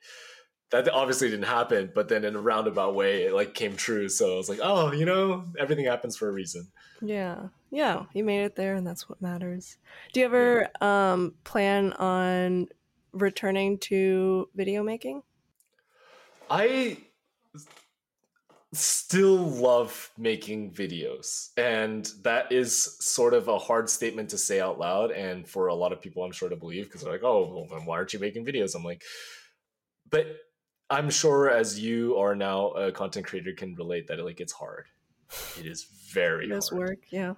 That 0.71 0.89
obviously 0.89 1.29
didn't 1.29 1.47
happen, 1.47 1.91
but 1.93 2.09
then 2.09 2.25
in 2.25 2.37
a 2.37 2.41
roundabout 2.41 2.95
way, 2.95 3.25
it 3.25 3.35
like 3.35 3.55
came 3.55 3.77
true. 3.77 4.09
So 4.09 4.35
I 4.35 4.37
was 4.37 4.49
like, 4.49 4.61
oh, 4.63 4.93
you 4.93 5.05
know, 5.05 5.47
everything 5.59 5.87
happens 5.87 6.17
for 6.17 6.29
a 6.29 6.33
reason. 6.33 6.69
Yeah, 7.03 7.49
yeah, 7.71 8.05
you 8.13 8.23
made 8.23 8.45
it 8.45 8.55
there, 8.55 8.77
and 8.77 8.87
that's 8.87 9.09
what 9.09 9.21
matters. 9.21 9.79
Do 10.13 10.21
you 10.21 10.27
ever 10.27 10.71
yeah. 10.81 11.13
um, 11.13 11.35
plan 11.43 11.93
on 11.95 12.69
returning 13.13 13.79
to 13.79 14.49
video 14.55 14.85
making? 14.85 15.23
I 16.49 16.99
still 18.73 19.37
love 19.37 20.11
making 20.17 20.71
videos 20.71 21.49
and 21.57 22.13
that 22.23 22.53
is 22.53 22.97
sort 23.05 23.35
of 23.35 23.49
a 23.49 23.59
hard 23.59 23.91
statement 23.91 24.29
to 24.29 24.39
say 24.39 24.61
out 24.61 24.79
loud 24.79 25.11
and 25.11 25.49
for 25.49 25.67
a 25.67 25.75
lot 25.75 25.93
of 25.93 26.01
people 26.01 26.23
i'm 26.23 26.31
sure 26.31 26.49
to 26.49 26.55
believe 26.55 26.85
because 26.85 27.03
they're 27.03 27.13
like 27.13 27.25
oh 27.25 27.53
well 27.53 27.67
then 27.69 27.85
why 27.85 27.97
aren't 27.97 28.13
you 28.13 28.21
making 28.21 28.47
videos? 28.47 28.77
I'm 28.77 28.85
like 28.85 29.03
but 30.09 30.27
i'm 30.89 31.11
sure 31.11 31.51
as 31.51 31.81
you 31.81 32.17
are 32.17 32.37
now 32.37 32.69
a 32.71 32.93
content 32.93 33.27
creator 33.27 33.53
can 33.53 33.75
relate 33.75 34.07
that 34.07 34.21
it 34.21 34.25
like 34.25 34.41
it's 34.41 34.53
hard. 34.53 34.87
It 35.59 35.67
is 35.67 35.87
very 36.13 36.47
it 36.47 36.51
hard. 36.51 36.73
work 36.73 36.99
yeah. 37.11 37.35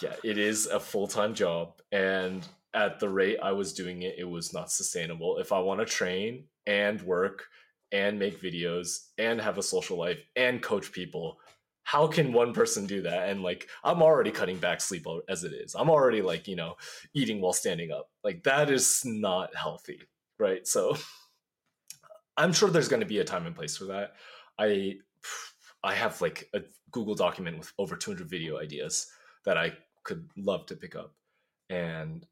Yeah 0.00 0.14
it 0.24 0.38
is 0.38 0.66
a 0.66 0.80
full-time 0.80 1.34
job 1.34 1.74
and 1.92 2.48
at 2.72 2.98
the 2.98 3.10
rate 3.10 3.36
i 3.42 3.52
was 3.52 3.74
doing 3.74 4.02
it 4.02 4.14
it 4.16 4.24
was 4.24 4.54
not 4.54 4.70
sustainable. 4.72 5.36
If 5.36 5.52
i 5.52 5.58
want 5.58 5.80
to 5.80 5.86
train 5.86 6.44
and 6.66 7.02
work 7.02 7.44
and 7.92 8.18
make 8.18 8.42
videos 8.42 9.08
and 9.18 9.40
have 9.40 9.58
a 9.58 9.62
social 9.62 9.98
life 9.98 10.18
and 10.36 10.62
coach 10.62 10.92
people 10.92 11.38
how 11.84 12.06
can 12.06 12.32
one 12.32 12.54
person 12.54 12.86
do 12.86 13.02
that? 13.02 13.28
And 13.28 13.42
like 13.42 13.68
i'm 13.82 14.02
already 14.02 14.30
cutting 14.30 14.56
back 14.58 14.80
sleep 14.80 15.04
as 15.28 15.42
it 15.42 15.52
is. 15.52 15.74
I'm 15.74 15.90
already 15.90 16.22
like 16.22 16.46
you 16.46 16.54
know 16.54 16.76
eating 17.12 17.40
while 17.40 17.52
standing 17.52 17.90
up. 17.90 18.08
Like 18.22 18.44
that 18.44 18.70
is 18.70 19.02
not 19.04 19.54
healthy 19.56 20.00
right? 20.42 20.66
So 20.66 20.96
i'm 22.36 22.52
sure 22.52 22.68
there's 22.68 22.88
going 22.88 23.00
to 23.00 23.06
be 23.06 23.20
a 23.20 23.24
time 23.24 23.46
and 23.46 23.56
place 23.56 23.76
for 23.76 23.86
that. 23.86 24.14
I 24.58 24.96
i 25.84 25.94
have 25.94 26.20
like 26.20 26.48
a 26.54 26.62
google 26.90 27.14
document 27.14 27.58
with 27.58 27.72
over 27.78 27.96
200 27.96 28.28
video 28.28 28.58
ideas 28.60 29.08
that 29.44 29.56
i 29.56 29.72
could 30.04 30.28
love 30.36 30.66
to 30.66 30.76
pick 30.76 30.96
up. 30.96 31.14
And 31.70 32.26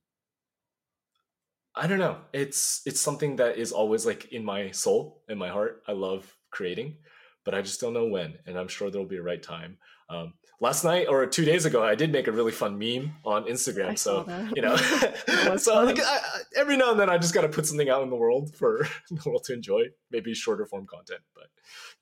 I 1.81 1.87
don't 1.87 1.99
know. 1.99 2.19
It's 2.35 2.83
it's 2.85 3.01
something 3.01 3.37
that 3.37 3.57
is 3.57 3.73
always 3.73 4.05
like 4.05 4.31
in 4.33 4.45
my 4.45 4.71
soul, 4.71 5.23
in 5.31 5.39
my 5.39 5.49
heart. 5.49 5.83
I 5.89 5.93
love 5.93 6.37
creating, 6.51 6.99
but 7.43 7.55
I 7.55 7.63
just 7.63 7.81
don't 7.81 7.95
know 7.95 8.07
when, 8.07 8.35
and 8.47 8.59
I'm 8.59 8.69
sure 8.69 8.91
there'll 8.91 9.07
be 9.07 9.17
a 9.17 9.23
right 9.23 9.43
time. 9.43 9.79
Um, 10.11 10.35
last 10.61 10.85
night 10.85 11.07
or 11.09 11.25
two 11.25 11.47
days 11.47 11.65
ago, 11.65 11.83
I 11.83 11.95
did 11.95 12.13
make 12.13 12.27
a 12.27 12.33
really 12.33 12.53
fun 12.53 12.79
meme 12.79 13.15
on 13.25 13.45
Instagram. 13.45 13.89
I 13.89 13.95
so 13.95 14.27
you 14.55 14.61
know, 14.61 14.77
so 15.57 15.83
like, 15.83 15.99
I, 15.99 16.19
every 16.55 16.77
now 16.77 16.91
and 16.91 17.01
then 17.01 17.09
I 17.09 17.17
just 17.17 17.33
got 17.33 17.43
to 17.43 17.49
put 17.49 17.65
something 17.65 17.89
out 17.89 18.03
in 18.03 18.11
the 18.11 18.17
world 18.17 18.55
for 18.55 18.87
the 19.11 19.23
world 19.25 19.45
to 19.45 19.55
enjoy. 19.55 19.85
Maybe 20.11 20.35
shorter 20.35 20.67
form 20.67 20.87
content, 20.87 21.23
but 21.35 21.47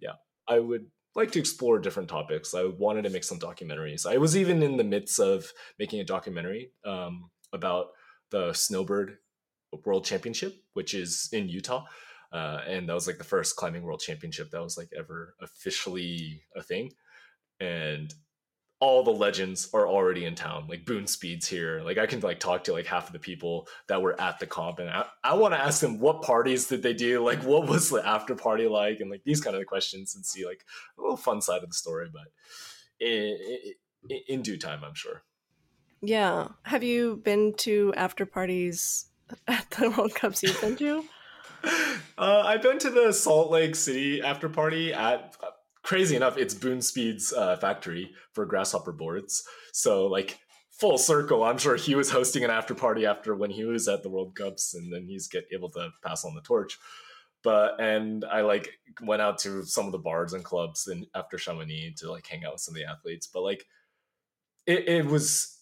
yeah, 0.01 0.15
I 0.49 0.59
would 0.59 0.87
like 1.15 1.31
to 1.33 1.39
explore 1.39 1.79
different 1.79 2.09
topics. 2.09 2.53
I 2.53 2.65
wanted 2.65 3.03
to 3.03 3.11
make 3.11 3.23
some 3.23 3.39
documentaries. 3.39 4.07
I 4.07 4.19
was 4.19 4.37
even 4.37 4.61
in 4.61 4.77
the 4.77 4.83
midst 4.83 5.21
of 5.21 5.53
making 5.79 6.01
a 6.01 6.05
documentary 6.05 6.73
um, 6.85 7.31
about 7.53 7.91
the 8.31 8.53
Snowbird 8.53 9.19
World 9.85 10.05
Championship, 10.05 10.55
which 10.75 10.95
is 10.95 11.29
in 11.33 11.49
Utah. 11.49 11.85
Uh, 12.33 12.61
and 12.67 12.89
that 12.89 12.95
was 12.95 13.07
like 13.07 13.19
the 13.19 13.25
first 13.25 13.57
climbing 13.57 13.83
world 13.83 14.01
championship 14.01 14.51
that 14.51 14.63
was 14.63 14.77
like 14.77 14.91
ever 14.97 15.35
officially 15.41 16.43
a 16.55 16.63
thing. 16.63 16.93
And 17.59 18.13
all 18.81 19.03
the 19.03 19.11
legends 19.11 19.69
are 19.75 19.89
already 19.89 20.25
in 20.25 20.35
town. 20.35 20.67
Like 20.69 20.85
Boone 20.85 21.07
Speed's 21.07 21.49
here. 21.49 21.83
Like 21.83 21.99
I 21.99 22.07
can 22.07 22.21
like 22.21 22.39
talk 22.39 22.65
to 22.65 22.73
like 22.73 22.87
half 22.87 23.09
of 23.09 23.13
the 23.13 23.19
people 23.19 23.67
that 23.89 24.01
were 24.03 24.21
at 24.21 24.39
the 24.39 24.47
comp, 24.47 24.79
and 24.79 24.89
I, 24.89 25.07
I 25.25 25.35
want 25.35 25.55
to 25.55 25.61
ask 25.61 25.81
them 25.81 25.99
what 25.99 26.23
parties 26.23 26.69
did 26.69 26.83
they 26.83 26.95
do? 26.95 27.25
Like 27.25 27.43
what 27.43 27.67
was 27.67 27.91
the 27.91 28.07
after 28.07 28.35
party 28.35 28.69
like, 28.69 29.01
and 29.01 29.11
like 29.11 29.25
these 29.25 29.41
kind 29.41 29.57
of 29.57 29.67
questions, 29.67 30.15
and 30.15 30.25
see 30.25 30.47
like 30.47 30.65
a 30.97 31.01
little 31.01 31.17
fun 31.17 31.41
side 31.41 31.63
of 31.63 31.71
the 31.71 31.75
story. 31.75 32.09
But 32.13 32.29
in, 33.05 33.37
in, 34.09 34.21
in 34.29 34.43
due 34.43 34.59
time, 34.59 34.85
I'm 34.85 34.95
sure. 34.95 35.23
Yeah. 36.01 36.49
Have 36.63 36.85
you 36.85 37.21
been 37.25 37.55
to 37.59 37.93
after 37.97 38.25
parties 38.25 39.08
at 39.47 39.71
the 39.71 39.91
World 39.91 40.15
Cups 40.15 40.43
you've 40.43 40.61
been 40.61 40.77
to? 40.77 41.05
Uh, 42.17 42.43
I've 42.47 42.63
been 42.63 42.79
to 42.79 42.91
the 42.91 43.13
Salt 43.13 43.51
Lake 43.51 43.75
City 43.75 44.23
after 44.23 44.49
party 44.49 44.93
at 44.93 45.37
crazy 45.89 46.17
enough, 46.17 46.37
it's 46.37 46.53
Boone 46.53 46.83
Speed's 46.83 47.33
uh, 47.33 47.57
factory 47.57 48.13
for 48.33 48.45
grasshopper 48.45 48.93
boards. 48.93 49.43
So 49.73 50.07
like 50.07 50.39
full 50.71 50.99
circle, 50.99 51.43
I'm 51.43 51.57
sure 51.57 51.77
he 51.77 51.95
was 51.95 52.11
hosting 52.11 52.45
an 52.45 52.51
after 52.51 52.75
party 52.75 53.07
after 53.07 53.35
when 53.35 53.51
he 53.51 53.65
was 53.65 53.89
at 53.89 54.03
the 54.03 54.11
World 54.11 54.35
Cups, 54.37 54.75
and 54.75 54.93
then 54.93 55.07
he's 55.07 55.29
get 55.29 55.47
able 55.51 55.71
to 55.71 55.89
pass 56.05 56.27
on 56.27 56.35
the 56.35 56.43
torch. 56.43 56.79
But 57.43 57.81
and 57.81 58.25
I 58.25 58.43
like 58.43 58.69
went 59.01 59.23
out 59.23 59.39
to 59.39 59.65
some 59.65 59.87
of 59.87 59.93
the 59.93 59.99
bars 59.99 60.35
and 60.35 60.45
clubs 60.45 60.89
and 60.89 61.07
after 61.15 61.39
Chamonix 61.39 61.95
to 61.99 62.11
like 62.11 62.27
hang 62.27 62.45
out 62.45 62.53
with 62.53 62.61
some 62.61 62.75
of 62.75 62.81
the 62.81 62.85
athletes. 62.85 63.29
But 63.33 63.43
like 63.43 63.65
it, 64.67 64.89
it 64.89 65.07
was 65.07 65.59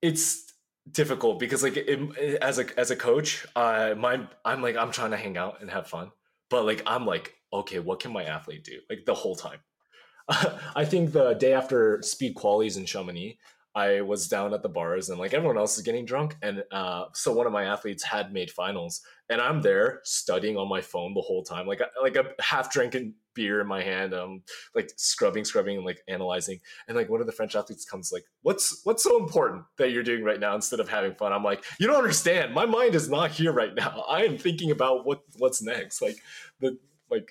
it's 0.00 0.50
difficult 0.90 1.38
because 1.38 1.62
like 1.62 1.76
it, 1.76 2.38
as 2.40 2.58
a 2.58 2.78
as 2.78 2.90
a 2.90 2.96
coach, 2.96 3.46
uh, 3.56 3.94
my 3.96 4.26
I'm 4.44 4.62
like 4.62 4.76
I'm 4.76 4.92
trying 4.92 5.10
to 5.12 5.16
hang 5.16 5.36
out 5.36 5.60
and 5.60 5.70
have 5.70 5.88
fun, 5.88 6.10
but 6.50 6.64
like 6.64 6.82
I'm 6.86 7.06
like 7.06 7.34
okay, 7.52 7.78
what 7.78 8.00
can 8.00 8.12
my 8.12 8.24
athlete 8.24 8.64
do? 8.64 8.80
Like 8.90 9.04
the 9.06 9.14
whole 9.14 9.36
time. 9.36 9.60
I 10.28 10.84
think 10.84 11.12
the 11.12 11.34
day 11.34 11.52
after 11.52 12.02
speed 12.02 12.34
qualies 12.34 12.76
in 12.76 12.84
Chamonix, 12.84 13.38
I 13.76 14.00
was 14.00 14.26
down 14.26 14.54
at 14.54 14.62
the 14.62 14.70
bars 14.70 15.10
and 15.10 15.18
like 15.20 15.34
everyone 15.34 15.58
else 15.58 15.76
is 15.76 15.82
getting 15.84 16.06
drunk. 16.06 16.34
And 16.40 16.64
uh, 16.72 17.04
so 17.12 17.30
one 17.30 17.46
of 17.46 17.52
my 17.52 17.64
athletes 17.64 18.02
had 18.02 18.32
made 18.32 18.50
finals 18.50 19.02
and 19.28 19.38
I'm 19.38 19.60
there 19.60 20.00
studying 20.02 20.56
on 20.56 20.66
my 20.66 20.80
phone 20.80 21.12
the 21.12 21.20
whole 21.20 21.42
time, 21.42 21.66
like, 21.66 21.82
like 22.02 22.16
a 22.16 22.24
half 22.40 22.72
drinking 22.72 23.12
beer 23.34 23.60
in 23.60 23.66
my 23.66 23.82
hand. 23.82 24.14
um, 24.14 24.42
like 24.74 24.90
scrubbing, 24.96 25.44
scrubbing 25.44 25.76
and 25.76 25.84
like 25.84 26.00
analyzing. 26.08 26.58
And 26.88 26.96
like 26.96 27.10
one 27.10 27.20
of 27.20 27.26
the 27.26 27.34
French 27.34 27.54
athletes 27.54 27.84
comes 27.84 28.12
like, 28.12 28.24
what's, 28.40 28.80
what's 28.84 29.02
so 29.02 29.18
important 29.18 29.64
that 29.76 29.90
you're 29.90 30.02
doing 30.02 30.24
right 30.24 30.40
now 30.40 30.54
instead 30.54 30.80
of 30.80 30.88
having 30.88 31.14
fun? 31.14 31.34
I'm 31.34 31.44
like, 31.44 31.62
you 31.78 31.86
don't 31.86 31.98
understand. 31.98 32.54
My 32.54 32.64
mind 32.64 32.94
is 32.94 33.10
not 33.10 33.30
here 33.30 33.52
right 33.52 33.74
now. 33.74 34.06
I 34.08 34.24
am 34.24 34.38
thinking 34.38 34.70
about 34.70 35.04
what, 35.04 35.20
what's 35.36 35.60
next. 35.60 36.00
Like 36.00 36.16
the, 36.60 36.78
like 37.10 37.30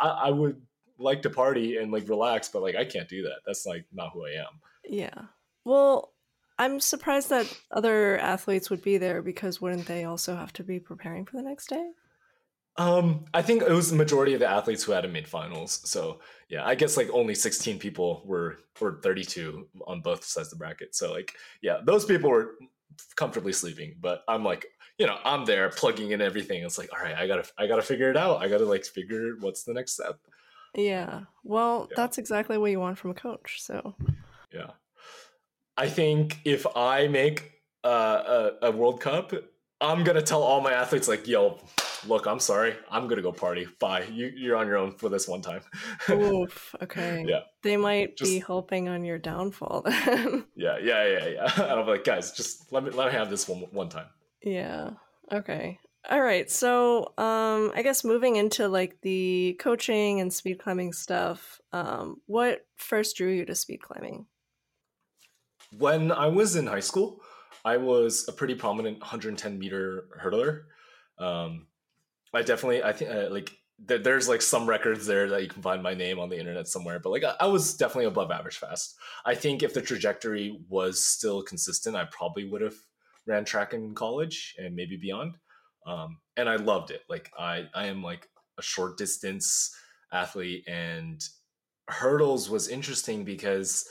I, 0.00 0.08
I 0.08 0.30
would 0.30 0.58
like 0.96 1.20
to 1.20 1.28
party 1.30 1.76
and 1.76 1.92
like 1.92 2.08
relax, 2.08 2.48
but 2.48 2.62
like 2.62 2.76
I 2.76 2.86
can't 2.86 3.10
do 3.10 3.24
that. 3.24 3.40
That's 3.44 3.66
like 3.66 3.84
not 3.92 4.12
who 4.14 4.24
I 4.24 4.30
am. 4.30 4.58
Yeah. 4.88 5.26
Well, 5.64 6.12
I'm 6.58 6.80
surprised 6.80 7.30
that 7.30 7.46
other 7.70 8.18
athletes 8.18 8.70
would 8.70 8.82
be 8.82 8.98
there 8.98 9.22
because 9.22 9.60
wouldn't 9.60 9.86
they 9.86 10.04
also 10.04 10.36
have 10.36 10.52
to 10.54 10.64
be 10.64 10.78
preparing 10.78 11.24
for 11.24 11.36
the 11.36 11.42
next 11.42 11.68
day? 11.68 11.90
Um, 12.76 13.26
I 13.34 13.42
think 13.42 13.62
it 13.62 13.70
was 13.70 13.90
the 13.90 13.96
majority 13.96 14.32
of 14.32 14.40
the 14.40 14.48
athletes 14.48 14.82
who 14.82 14.92
hadn't 14.92 15.12
made 15.12 15.28
finals. 15.28 15.82
So 15.84 16.20
yeah, 16.48 16.64
I 16.66 16.74
guess 16.74 16.96
like 16.96 17.10
only 17.10 17.34
16 17.34 17.78
people 17.78 18.22
were 18.24 18.58
or 18.80 18.98
32 19.02 19.68
on 19.86 20.00
both 20.00 20.24
sides 20.24 20.48
of 20.48 20.58
the 20.58 20.64
bracket. 20.64 20.94
So 20.94 21.12
like 21.12 21.32
yeah, 21.60 21.80
those 21.84 22.04
people 22.04 22.30
were 22.30 22.54
comfortably 23.16 23.52
sleeping, 23.52 23.96
but 24.00 24.22
I'm 24.26 24.44
like 24.44 24.66
you 24.98 25.06
know, 25.06 25.18
I'm 25.24 25.44
there 25.44 25.68
plugging 25.70 26.12
in 26.12 26.20
everything. 26.20 26.62
It's 26.62 26.78
like, 26.78 26.92
all 26.92 27.02
right, 27.02 27.16
I 27.16 27.26
gotta, 27.26 27.44
I 27.58 27.66
gotta 27.66 27.82
figure 27.82 28.10
it 28.10 28.16
out. 28.16 28.42
I 28.42 28.48
gotta 28.48 28.66
like 28.66 28.84
figure 28.84 29.36
what's 29.40 29.64
the 29.64 29.72
next 29.72 29.92
step. 29.92 30.18
Yeah. 30.74 31.22
Well, 31.44 31.88
yeah. 31.90 31.94
that's 31.96 32.18
exactly 32.18 32.58
what 32.58 32.70
you 32.70 32.80
want 32.80 32.98
from 32.98 33.10
a 33.10 33.14
coach. 33.14 33.60
So. 33.60 33.94
Yeah, 34.52 34.70
I 35.76 35.88
think 35.88 36.40
if 36.44 36.66
I 36.76 37.08
make 37.08 37.52
uh, 37.84 38.50
a, 38.62 38.68
a 38.68 38.70
World 38.70 39.00
Cup, 39.00 39.32
I'm 39.80 40.04
gonna 40.04 40.22
tell 40.22 40.42
all 40.42 40.60
my 40.60 40.72
athletes 40.72 41.08
like, 41.08 41.26
yo, 41.26 41.58
look, 42.06 42.26
I'm 42.26 42.38
sorry, 42.38 42.74
I'm 42.90 43.08
gonna 43.08 43.22
go 43.22 43.32
party. 43.32 43.66
Bye. 43.80 44.04
You, 44.10 44.32
you're 44.34 44.56
on 44.56 44.66
your 44.66 44.76
own 44.76 44.92
for 44.92 45.08
this 45.08 45.26
one 45.26 45.42
time. 45.42 45.62
Oof. 46.10 46.74
Okay. 46.82 47.24
Yeah. 47.26 47.40
They 47.62 47.76
might 47.76 48.16
just, 48.16 48.30
be 48.30 48.38
helping 48.38 48.88
on 48.88 49.04
your 49.04 49.18
downfall 49.18 49.82
then. 49.86 50.44
yeah, 50.54 50.78
yeah, 50.78 51.06
yeah, 51.06 51.26
yeah. 51.28 51.52
And 51.62 51.80
I'm 51.80 51.86
like, 51.86 52.04
guys, 52.04 52.32
just 52.32 52.72
let 52.72 52.84
me 52.84 52.90
let 52.90 53.12
me 53.12 53.18
have 53.18 53.30
this 53.30 53.48
one 53.48 53.60
one 53.72 53.88
time. 53.88 54.06
Yeah. 54.42 54.90
Okay. 55.32 55.78
All 56.10 56.20
right. 56.20 56.50
So, 56.50 57.12
um, 57.16 57.70
I 57.74 57.82
guess 57.82 58.02
moving 58.04 58.36
into 58.36 58.66
like 58.68 59.00
the 59.02 59.56
coaching 59.60 60.20
and 60.20 60.32
speed 60.32 60.58
climbing 60.58 60.92
stuff, 60.92 61.60
um, 61.72 62.20
what 62.26 62.66
first 62.76 63.16
drew 63.16 63.30
you 63.30 63.44
to 63.46 63.54
speed 63.54 63.82
climbing? 63.82 64.26
When 65.78 66.12
I 66.12 66.26
was 66.26 66.56
in 66.56 66.66
high 66.66 66.80
school, 66.80 67.20
I 67.64 67.76
was 67.76 68.28
a 68.28 68.32
pretty 68.32 68.54
prominent 68.54 69.00
110 69.00 69.58
meter 69.58 70.08
hurdler. 70.22 70.64
Um, 71.18 71.66
I 72.34 72.42
definitely, 72.42 72.82
I 72.82 72.92
think, 72.92 73.10
uh, 73.10 73.28
like, 73.30 73.52
th- 73.86 74.02
there's 74.02 74.28
like 74.28 74.42
some 74.42 74.68
records 74.68 75.06
there 75.06 75.28
that 75.30 75.42
you 75.42 75.48
can 75.48 75.62
find 75.62 75.82
my 75.82 75.94
name 75.94 76.18
on 76.18 76.28
the 76.28 76.38
internet 76.38 76.66
somewhere, 76.66 76.98
but 76.98 77.10
like, 77.10 77.24
I, 77.24 77.34
I 77.40 77.46
was 77.46 77.74
definitely 77.74 78.06
above 78.06 78.30
average 78.30 78.56
fast. 78.56 78.96
I 79.24 79.34
think 79.34 79.62
if 79.62 79.74
the 79.74 79.82
trajectory 79.82 80.58
was 80.68 81.02
still 81.02 81.42
consistent, 81.42 81.96
I 81.96 82.06
probably 82.10 82.48
would 82.48 82.62
have 82.62 82.74
ran 83.26 83.44
track 83.44 83.74
in 83.74 83.94
college 83.94 84.54
and 84.58 84.74
maybe 84.74 84.96
beyond. 84.96 85.36
Um, 85.86 86.18
and 86.36 86.48
I 86.48 86.56
loved 86.56 86.90
it. 86.90 87.02
Like 87.08 87.30
I, 87.38 87.66
I 87.74 87.86
am 87.86 88.02
like 88.02 88.28
a 88.58 88.62
short 88.62 88.96
distance 88.96 89.74
athlete 90.12 90.64
and 90.68 91.22
hurdles 91.88 92.50
was 92.50 92.68
interesting 92.68 93.24
because 93.24 93.86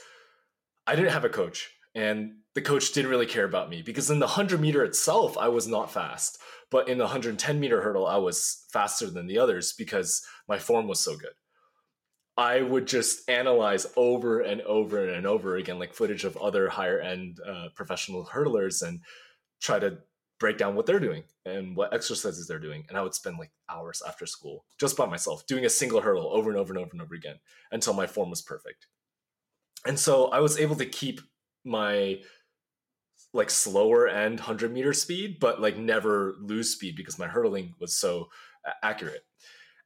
I 0.86 0.96
didn't 0.96 1.12
have 1.12 1.24
a 1.24 1.28
coach 1.28 1.70
and 1.94 2.36
the 2.54 2.62
coach 2.62 2.92
didn't 2.92 3.10
really 3.10 3.26
care 3.26 3.44
about 3.44 3.70
me 3.70 3.82
because 3.82 4.10
in 4.10 4.18
the 4.18 4.26
100 4.26 4.60
meter 4.60 4.84
itself, 4.84 5.38
I 5.38 5.48
was 5.48 5.66
not 5.66 5.92
fast. 5.92 6.38
But 6.70 6.88
in 6.88 6.96
the 6.96 7.04
110 7.04 7.60
meter 7.60 7.82
hurdle, 7.82 8.06
I 8.06 8.16
was 8.16 8.64
faster 8.72 9.10
than 9.10 9.26
the 9.26 9.38
others 9.38 9.74
because 9.74 10.24
my 10.48 10.58
form 10.58 10.88
was 10.88 11.00
so 11.00 11.16
good. 11.16 11.32
I 12.38 12.62
would 12.62 12.86
just 12.86 13.28
analyze 13.28 13.86
over 13.94 14.40
and 14.40 14.62
over 14.62 15.06
and 15.06 15.26
over 15.26 15.56
again, 15.56 15.78
like 15.78 15.92
footage 15.92 16.24
of 16.24 16.36
other 16.38 16.70
higher 16.70 16.98
end 16.98 17.38
uh, 17.46 17.68
professional 17.74 18.24
hurdlers, 18.24 18.86
and 18.86 19.00
try 19.60 19.78
to 19.78 19.98
break 20.40 20.56
down 20.56 20.74
what 20.74 20.86
they're 20.86 20.98
doing 20.98 21.24
and 21.44 21.76
what 21.76 21.92
exercises 21.92 22.48
they're 22.48 22.58
doing. 22.58 22.86
And 22.88 22.96
I 22.96 23.02
would 23.02 23.14
spend 23.14 23.36
like 23.38 23.52
hours 23.68 24.02
after 24.08 24.24
school 24.24 24.64
just 24.80 24.96
by 24.96 25.04
myself 25.04 25.46
doing 25.46 25.66
a 25.66 25.70
single 25.70 26.00
hurdle 26.00 26.30
over 26.32 26.48
and 26.48 26.58
over 26.58 26.72
and 26.72 26.82
over 26.82 26.90
and 26.92 27.02
over 27.02 27.14
again 27.14 27.36
until 27.70 27.92
my 27.92 28.06
form 28.06 28.30
was 28.30 28.40
perfect. 28.40 28.86
And 29.86 29.98
so 29.98 30.26
I 30.26 30.40
was 30.40 30.58
able 30.58 30.76
to 30.76 30.86
keep 30.86 31.20
my 31.64 32.20
like 33.34 33.50
slower 33.50 34.08
end 34.08 34.40
100 34.40 34.72
meter 34.72 34.92
speed, 34.92 35.38
but 35.40 35.60
like 35.60 35.76
never 35.76 36.34
lose 36.40 36.70
speed 36.70 36.96
because 36.96 37.18
my 37.18 37.26
hurdling 37.26 37.74
was 37.80 37.96
so 37.96 38.28
accurate. 38.82 39.24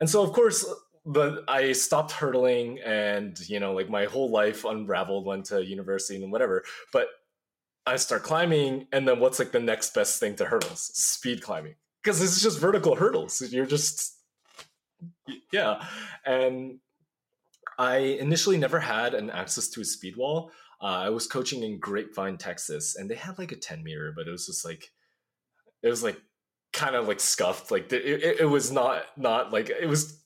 And 0.01 0.11
so, 0.11 0.23
of 0.23 0.33
course, 0.33 0.67
but 1.05 1.45
I 1.49 1.73
stopped 1.73 2.13
hurdling 2.13 2.81
and, 2.81 3.39
you 3.49 3.61
know, 3.61 3.73
like 3.73 3.89
my 3.89 4.07
whole 4.07 4.31
life 4.31 4.65
unraveled, 4.65 5.25
went 5.25 5.47
to 5.47 5.65
university 5.65 6.23
and 6.23 6.33
whatever. 6.33 6.65
But 6.93 7.09
I 7.87 7.95
start 7.97 8.25
climbing, 8.25 8.89
and 8.93 9.07
then 9.07 9.21
what's 9.21 9.39
like 9.39 9.53
the 9.53 9.61
next 9.61 9.95
best 9.95 10.19
thing 10.19 10.35
to 10.37 10.45
hurdles? 10.45 10.91
Speed 10.93 11.41
climbing. 11.41 11.77
Because 12.03 12.19
this 12.19 12.37
is 12.37 12.43
just 12.43 12.59
vertical 12.59 12.97
hurdles. 12.97 13.41
You're 13.41 13.67
just, 13.67 14.17
yeah. 15.53 15.85
And 16.25 16.81
I 17.79 17.97
initially 17.97 18.59
never 18.59 18.81
had 18.81 19.15
an 19.15 19.31
access 19.31 19.69
to 19.71 19.81
a 19.81 19.85
speed 19.85 20.17
wall. 20.17 20.51
Uh, 20.81 20.87
I 20.87 21.11
was 21.11 21.27
coaching 21.27 21.63
in 21.63 21.79
Grapevine, 21.79 22.37
Texas, 22.37 22.97
and 22.97 23.11
they 23.11 23.15
had 23.15 23.39
like 23.39 23.53
a 23.53 23.57
10 23.57 23.83
meter, 23.83 24.13
but 24.15 24.27
it 24.27 24.31
was 24.31 24.47
just 24.47 24.65
like, 24.65 24.91
it 25.83 25.89
was 25.89 26.03
like 26.03 26.21
kind 26.73 26.95
of 26.95 27.09
like 27.09 27.21
scuffed. 27.21 27.71
Like 27.71 27.93
it, 27.93 28.05
it, 28.05 28.41
it 28.41 28.45
was 28.45 28.71
not, 28.71 29.05
not 29.17 29.53
like, 29.53 29.71
it 29.71 29.89
was 29.89 30.23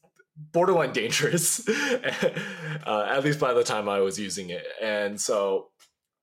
borderline 0.52 0.92
dangerous, 0.92 1.68
uh, 2.86 3.06
at 3.08 3.24
least 3.24 3.38
by 3.38 3.52
the 3.52 3.64
time 3.64 3.88
I 3.88 4.00
was 4.00 4.18
using 4.18 4.50
it. 4.50 4.66
And 4.80 5.20
so 5.20 5.68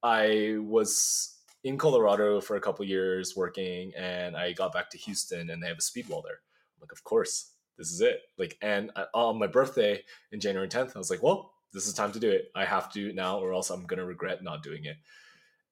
I 0.03 0.57
was 0.59 1.35
in 1.63 1.77
Colorado 1.77 2.39
for 2.41 2.55
a 2.55 2.61
couple 2.61 2.85
years 2.85 3.35
working, 3.35 3.91
and 3.97 4.35
I 4.35 4.53
got 4.53 4.73
back 4.73 4.89
to 4.91 4.97
Houston, 4.97 5.49
and 5.49 5.61
they 5.61 5.67
have 5.67 5.77
a 5.77 5.81
speed 5.81 6.07
wall 6.07 6.21
there. 6.21 6.39
I'm 6.75 6.81
like, 6.81 6.91
of 6.91 7.03
course, 7.03 7.51
this 7.77 7.91
is 7.91 8.01
it. 8.01 8.21
Like, 8.37 8.57
and 8.61 8.91
on 9.13 9.39
my 9.39 9.47
birthday 9.47 10.01
in 10.31 10.39
January 10.39 10.67
10th, 10.67 10.95
I 10.95 10.99
was 10.99 11.09
like, 11.09 11.23
well, 11.23 11.53
this 11.73 11.87
is 11.87 11.93
time 11.93 12.11
to 12.13 12.19
do 12.19 12.29
it. 12.29 12.51
I 12.55 12.65
have 12.65 12.91
to 12.93 13.13
now, 13.13 13.39
or 13.39 13.53
else 13.53 13.69
I'm 13.69 13.85
gonna 13.85 14.05
regret 14.05 14.43
not 14.43 14.63
doing 14.63 14.85
it. 14.85 14.97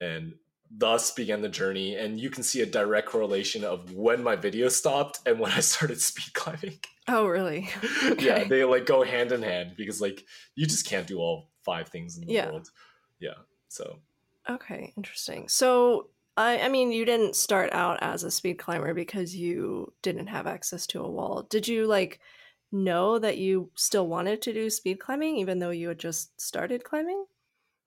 And 0.01 0.35
thus 0.69 1.11
began 1.11 1.41
the 1.41 1.49
journey. 1.49 1.95
And 1.95 2.19
you 2.19 2.29
can 2.29 2.43
see 2.43 2.61
a 2.61 2.65
direct 2.65 3.07
correlation 3.07 3.63
of 3.63 3.93
when 3.93 4.23
my 4.23 4.35
video 4.35 4.69
stopped 4.69 5.19
and 5.25 5.39
when 5.39 5.51
I 5.51 5.59
started 5.59 6.01
speed 6.01 6.33
climbing. 6.33 6.79
Oh, 7.07 7.27
really? 7.27 7.69
Okay. 8.05 8.25
Yeah, 8.25 8.43
they 8.43 8.63
like 8.63 8.85
go 8.85 9.03
hand 9.03 9.31
in 9.31 9.41
hand 9.41 9.73
because 9.77 10.01
like 10.01 10.23
you 10.55 10.65
just 10.65 10.87
can't 10.87 11.07
do 11.07 11.19
all 11.19 11.49
five 11.63 11.87
things 11.89 12.17
in 12.17 12.25
the 12.25 12.33
yeah. 12.33 12.49
world. 12.49 12.69
Yeah. 13.19 13.33
So. 13.67 13.99
Okay, 14.47 14.93
interesting. 14.95 15.47
So 15.47 16.09
I, 16.37 16.59
I 16.59 16.69
mean, 16.69 16.91
you 16.91 17.05
didn't 17.05 17.35
start 17.35 17.71
out 17.73 17.97
as 18.01 18.23
a 18.23 18.31
speed 18.31 18.55
climber 18.55 18.93
because 18.93 19.35
you 19.35 19.93
didn't 20.01 20.27
have 20.27 20.47
access 20.47 20.85
to 20.87 21.01
a 21.01 21.09
wall. 21.09 21.43
Did 21.49 21.67
you 21.67 21.87
like 21.87 22.19
know 22.71 23.19
that 23.19 23.37
you 23.37 23.71
still 23.75 24.07
wanted 24.07 24.41
to 24.41 24.53
do 24.53 24.69
speed 24.69 24.99
climbing 24.99 25.37
even 25.37 25.59
though 25.59 25.69
you 25.69 25.87
had 25.87 25.99
just 25.99 26.39
started 26.41 26.83
climbing? 26.83 27.25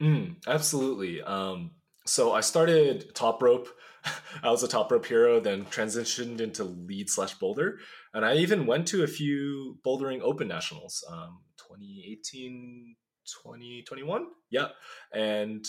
Mm, 0.02 0.36
absolutely. 0.46 1.22
Um, 1.22 1.72
so 2.06 2.32
I 2.32 2.40
started 2.40 3.14
top 3.14 3.42
rope. 3.42 3.68
I 4.42 4.50
was 4.50 4.62
a 4.62 4.68
top 4.68 4.90
rope 4.90 5.04
hero, 5.04 5.40
then 5.40 5.66
transitioned 5.66 6.40
into 6.40 6.64
lead 6.64 7.10
slash 7.10 7.34
boulder, 7.34 7.78
and 8.14 8.24
I 8.24 8.36
even 8.36 8.66
went 8.66 8.86
to 8.88 9.02
a 9.02 9.08
few 9.08 9.78
bouldering 9.84 10.20
open 10.22 10.48
nationals, 10.48 11.04
um, 11.10 11.40
2018, 11.58 12.96
2021, 13.42 14.26
yeah, 14.50 14.68
and 15.12 15.66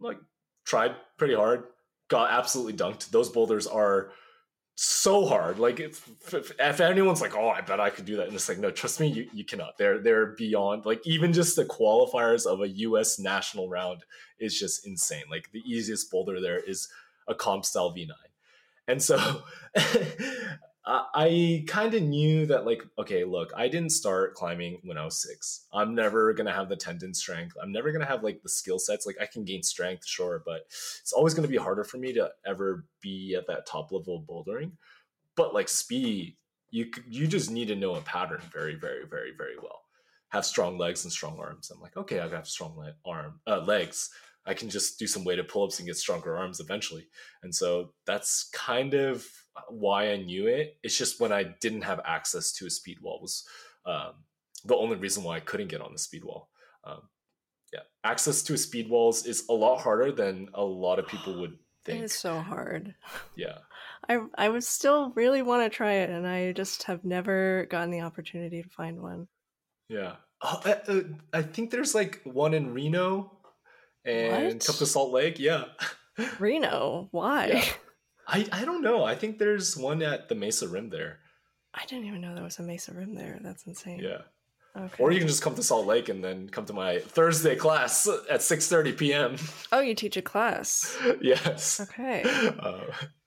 like 0.00 0.18
tried 0.64 0.92
pretty 1.18 1.34
hard, 1.34 1.64
got 2.12 2.30
absolutely 2.30 2.74
dunked. 2.74 3.10
Those 3.10 3.30
boulders 3.30 3.66
are 3.66 4.10
so 4.74 5.24
hard. 5.24 5.58
Like 5.58 5.80
if, 5.80 6.06
if, 6.32 6.52
if, 6.60 6.80
anyone's 6.80 7.22
like, 7.22 7.34
"Oh, 7.34 7.48
I 7.48 7.62
bet 7.62 7.80
I 7.80 7.88
could 7.88 8.04
do 8.04 8.16
that," 8.16 8.26
and 8.26 8.34
it's 8.34 8.50
like, 8.50 8.58
no, 8.58 8.70
trust 8.70 9.00
me, 9.00 9.08
you, 9.08 9.28
you 9.32 9.44
cannot. 9.44 9.78
They're 9.78 9.98
they're 9.98 10.34
beyond. 10.36 10.84
Like 10.84 11.00
even 11.06 11.32
just 11.32 11.56
the 11.56 11.64
qualifiers 11.64 12.44
of 12.44 12.60
a 12.60 12.68
U.S. 12.68 13.18
national 13.18 13.70
round 13.70 14.02
is 14.38 14.58
just 14.58 14.86
insane. 14.86 15.24
Like 15.30 15.50
the 15.52 15.62
easiest 15.64 16.10
boulder 16.10 16.38
there 16.38 16.60
is 16.60 16.86
a 17.26 17.34
comp 17.34 17.64
style 17.64 17.94
V9, 17.96 18.10
and 18.86 19.02
so 19.02 19.42
I 20.84 21.64
kind 21.68 21.94
of 21.94 22.02
knew 22.02 22.46
that, 22.46 22.66
like, 22.66 22.82
okay, 22.98 23.22
look, 23.22 23.52
I 23.56 23.68
didn't 23.68 23.90
start 23.90 24.34
climbing 24.34 24.80
when 24.82 24.98
I 24.98 25.04
was 25.04 25.22
six. 25.22 25.66
I'm 25.72 25.94
never 25.94 26.32
gonna 26.32 26.52
have 26.52 26.68
the 26.68 26.76
tendon 26.76 27.14
strength. 27.14 27.56
I'm 27.62 27.70
never 27.70 27.92
gonna 27.92 28.06
have 28.06 28.24
like 28.24 28.42
the 28.42 28.48
skill 28.48 28.80
sets. 28.80 29.06
Like, 29.06 29.20
I 29.20 29.26
can 29.26 29.44
gain 29.44 29.62
strength, 29.62 30.06
sure, 30.06 30.42
but 30.44 30.62
it's 31.00 31.12
always 31.12 31.34
gonna 31.34 31.46
be 31.48 31.56
harder 31.56 31.84
for 31.84 31.98
me 31.98 32.12
to 32.14 32.30
ever 32.44 32.84
be 33.00 33.36
at 33.38 33.46
that 33.46 33.66
top 33.66 33.92
level 33.92 34.16
of 34.16 34.24
bouldering. 34.24 34.72
But 35.36 35.54
like 35.54 35.68
speed, 35.68 36.36
you 36.70 36.90
you 37.06 37.26
just 37.26 37.50
need 37.50 37.68
to 37.68 37.76
know 37.76 37.94
a 37.94 38.00
pattern 38.00 38.40
very, 38.52 38.74
very, 38.74 39.06
very, 39.06 39.32
very 39.36 39.56
well. 39.62 39.82
Have 40.30 40.44
strong 40.44 40.78
legs 40.78 41.04
and 41.04 41.12
strong 41.12 41.38
arms. 41.38 41.70
I'm 41.70 41.80
like, 41.80 41.96
okay, 41.96 42.18
I 42.18 42.22
have 42.22 42.30
got 42.32 42.48
strong 42.48 42.76
le- 42.76 42.94
arm 43.04 43.40
uh, 43.46 43.60
legs. 43.60 44.10
I 44.46 44.54
can 44.54 44.68
just 44.68 44.98
do 44.98 45.06
some 45.06 45.24
weighted 45.24 45.46
pull 45.48 45.64
ups 45.64 45.78
and 45.78 45.86
get 45.86 45.96
stronger 45.96 46.36
arms 46.36 46.58
eventually. 46.58 47.06
And 47.42 47.54
so 47.54 47.92
that's 48.06 48.48
kind 48.52 48.94
of 48.94 49.24
why 49.68 50.10
I 50.10 50.16
knew 50.16 50.46
it. 50.46 50.76
It's 50.82 50.96
just 50.96 51.20
when 51.20 51.32
I 51.32 51.44
didn't 51.60 51.82
have 51.82 52.00
access 52.04 52.52
to 52.52 52.66
a 52.66 52.70
speed 52.70 52.98
wall 53.00 53.20
was 53.20 53.44
um, 53.86 54.12
the 54.64 54.76
only 54.76 54.96
reason 54.96 55.24
why 55.24 55.36
I 55.36 55.40
couldn't 55.40 55.68
get 55.68 55.80
on 55.80 55.92
the 55.92 55.98
speed 55.98 56.24
wall. 56.24 56.48
Um, 56.84 57.02
yeah, 57.72 57.80
access 58.04 58.42
to 58.44 58.54
a 58.54 58.58
speed 58.58 58.88
walls 58.88 59.26
is 59.26 59.44
a 59.48 59.52
lot 59.52 59.80
harder 59.80 60.12
than 60.12 60.48
a 60.54 60.62
lot 60.62 60.98
of 60.98 61.06
people 61.06 61.40
would 61.40 61.58
think. 61.84 62.02
It's 62.04 62.14
so 62.14 62.40
hard. 62.40 62.94
Yeah. 63.36 63.58
I 64.08 64.18
I 64.36 64.48
would 64.48 64.64
still 64.64 65.12
really 65.14 65.42
want 65.42 65.62
to 65.62 65.74
try 65.74 65.92
it, 65.92 66.10
and 66.10 66.26
I 66.26 66.52
just 66.52 66.84
have 66.84 67.04
never 67.04 67.66
gotten 67.70 67.90
the 67.90 68.00
opportunity 68.00 68.62
to 68.62 68.68
find 68.68 69.00
one. 69.00 69.28
Yeah. 69.88 70.16
Oh, 70.42 70.60
I, 70.64 70.72
uh, 70.90 71.02
I 71.32 71.42
think 71.42 71.70
there's 71.70 71.94
like 71.94 72.20
one 72.24 72.52
in 72.52 72.74
Reno 72.74 73.38
and 74.04 74.54
what? 74.54 74.68
up 74.68 74.76
to 74.76 74.86
Salt 74.86 75.12
Lake. 75.12 75.38
Yeah. 75.38 75.66
Reno. 76.40 77.08
Why? 77.12 77.46
Yeah. 77.46 77.64
I, 78.32 78.46
I 78.50 78.64
don't 78.64 78.82
know. 78.82 79.04
I 79.04 79.14
think 79.14 79.38
there's 79.38 79.76
one 79.76 80.02
at 80.02 80.28
the 80.28 80.34
Mesa 80.34 80.66
Rim 80.66 80.88
there. 80.88 81.18
I 81.74 81.84
didn't 81.86 82.06
even 82.06 82.20
know 82.20 82.34
there 82.34 82.42
was 82.44 82.58
a 82.58 82.62
Mesa 82.62 82.92
Rim 82.92 83.14
there. 83.14 83.38
That's 83.42 83.66
insane. 83.66 84.00
Yeah. 84.00 84.22
Okay. 84.74 85.02
Or 85.02 85.12
you 85.12 85.18
can 85.18 85.28
just 85.28 85.42
come 85.42 85.54
to 85.54 85.62
Salt 85.62 85.86
Lake 85.86 86.08
and 86.08 86.24
then 86.24 86.48
come 86.48 86.64
to 86.64 86.72
my 86.72 86.98
Thursday 86.98 87.56
class 87.56 88.08
at 88.30 88.40
6:30 88.40 88.96
p.m. 88.96 89.36
Oh, 89.70 89.80
you 89.80 89.94
teach 89.94 90.16
a 90.16 90.22
class. 90.22 90.96
yes. 91.20 91.78
Okay. 91.80 92.22
Uh, 92.24 92.80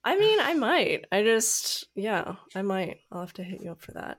I 0.04 0.18
mean, 0.18 0.40
I 0.40 0.56
might. 0.56 1.06
I 1.12 1.22
just 1.22 1.86
yeah, 1.94 2.36
I 2.56 2.64
might. 2.64 2.98
I'll 3.12 3.22
have 3.22 3.34
to 3.34 3.44
hit 3.44 3.62
you 3.62 3.72
up 3.72 3.82
for 3.82 3.92
that. 3.92 4.18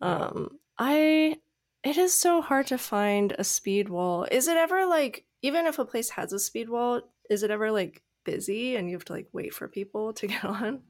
Um 0.00 0.58
I 0.78 1.36
it 1.82 1.96
is 1.96 2.12
so 2.12 2.40
hard 2.40 2.68
to 2.68 2.78
find 2.78 3.34
a 3.38 3.44
speed 3.44 3.88
wall. 3.88 4.26
Is 4.30 4.46
it 4.46 4.56
ever 4.56 4.86
like 4.86 5.24
even 5.42 5.66
if 5.66 5.80
a 5.80 5.84
place 5.84 6.10
has 6.10 6.32
a 6.32 6.38
speed 6.38 6.68
wall, 6.68 7.00
is 7.28 7.42
it 7.42 7.50
ever 7.50 7.72
like 7.72 8.02
busy 8.24 8.76
and 8.76 8.88
you 8.88 8.96
have 8.96 9.04
to 9.06 9.12
like 9.12 9.28
wait 9.32 9.54
for 9.54 9.68
people 9.68 10.12
to 10.14 10.26
get 10.28 10.44
on? 10.44 10.82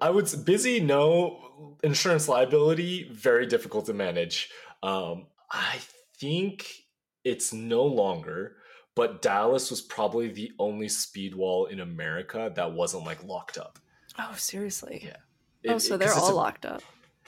I 0.00 0.10
would 0.10 0.28
say 0.28 0.42
busy, 0.42 0.80
no. 0.80 1.76
Insurance 1.82 2.28
liability, 2.28 3.08
very 3.12 3.46
difficult 3.46 3.86
to 3.86 3.94
manage. 3.94 4.50
Um, 4.82 5.26
I 5.50 5.78
think 6.18 6.66
it's 7.24 7.52
no 7.52 7.84
longer, 7.84 8.56
but 8.94 9.22
Dallas 9.22 9.70
was 9.70 9.80
probably 9.80 10.28
the 10.28 10.52
only 10.58 10.88
speed 10.88 11.34
wall 11.34 11.66
in 11.66 11.80
America 11.80 12.52
that 12.56 12.72
wasn't 12.72 13.04
like 13.04 13.22
locked 13.24 13.58
up. 13.58 13.78
Oh, 14.18 14.34
seriously? 14.36 15.02
Yeah. 15.04 15.16
It, 15.62 15.70
oh, 15.70 15.78
so 15.78 15.96
they're 15.96 16.14
all 16.14 16.32
a, 16.32 16.34
locked 16.34 16.66
up 16.66 16.82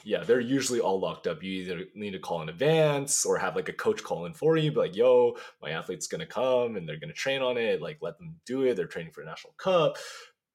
yeah, 0.09 0.25
they're 0.25 0.41
usually 0.41 0.81
all 0.81 0.99
locked 0.99 1.27
up. 1.27 1.43
You 1.43 1.53
either 1.53 1.85
need 1.95 2.13
to 2.13 2.19
call 2.19 2.41
in 2.41 2.49
advance 2.49 3.27
or 3.27 3.37
have 3.37 3.57
like 3.57 3.69
a 3.69 3.75
coach 3.75 4.03
call 4.03 4.25
in 4.25 4.33
for 4.33 4.57
you, 4.57 4.73
be 4.73 4.79
like, 4.79 4.97
yo, 4.97 5.37
my 5.61 5.73
athlete's 5.73 6.07
gonna 6.07 6.25
come 6.25 6.77
and 6.77 6.89
they're 6.89 6.99
gonna 6.99 7.13
train 7.13 7.43
on 7.43 7.59
it. 7.59 7.83
Like, 7.83 7.99
let 8.01 8.17
them 8.17 8.37
do 8.47 8.63
it. 8.63 8.75
They're 8.75 8.87
training 8.87 9.13
for 9.13 9.21
a 9.21 9.27
national 9.27 9.53
cup, 9.59 9.99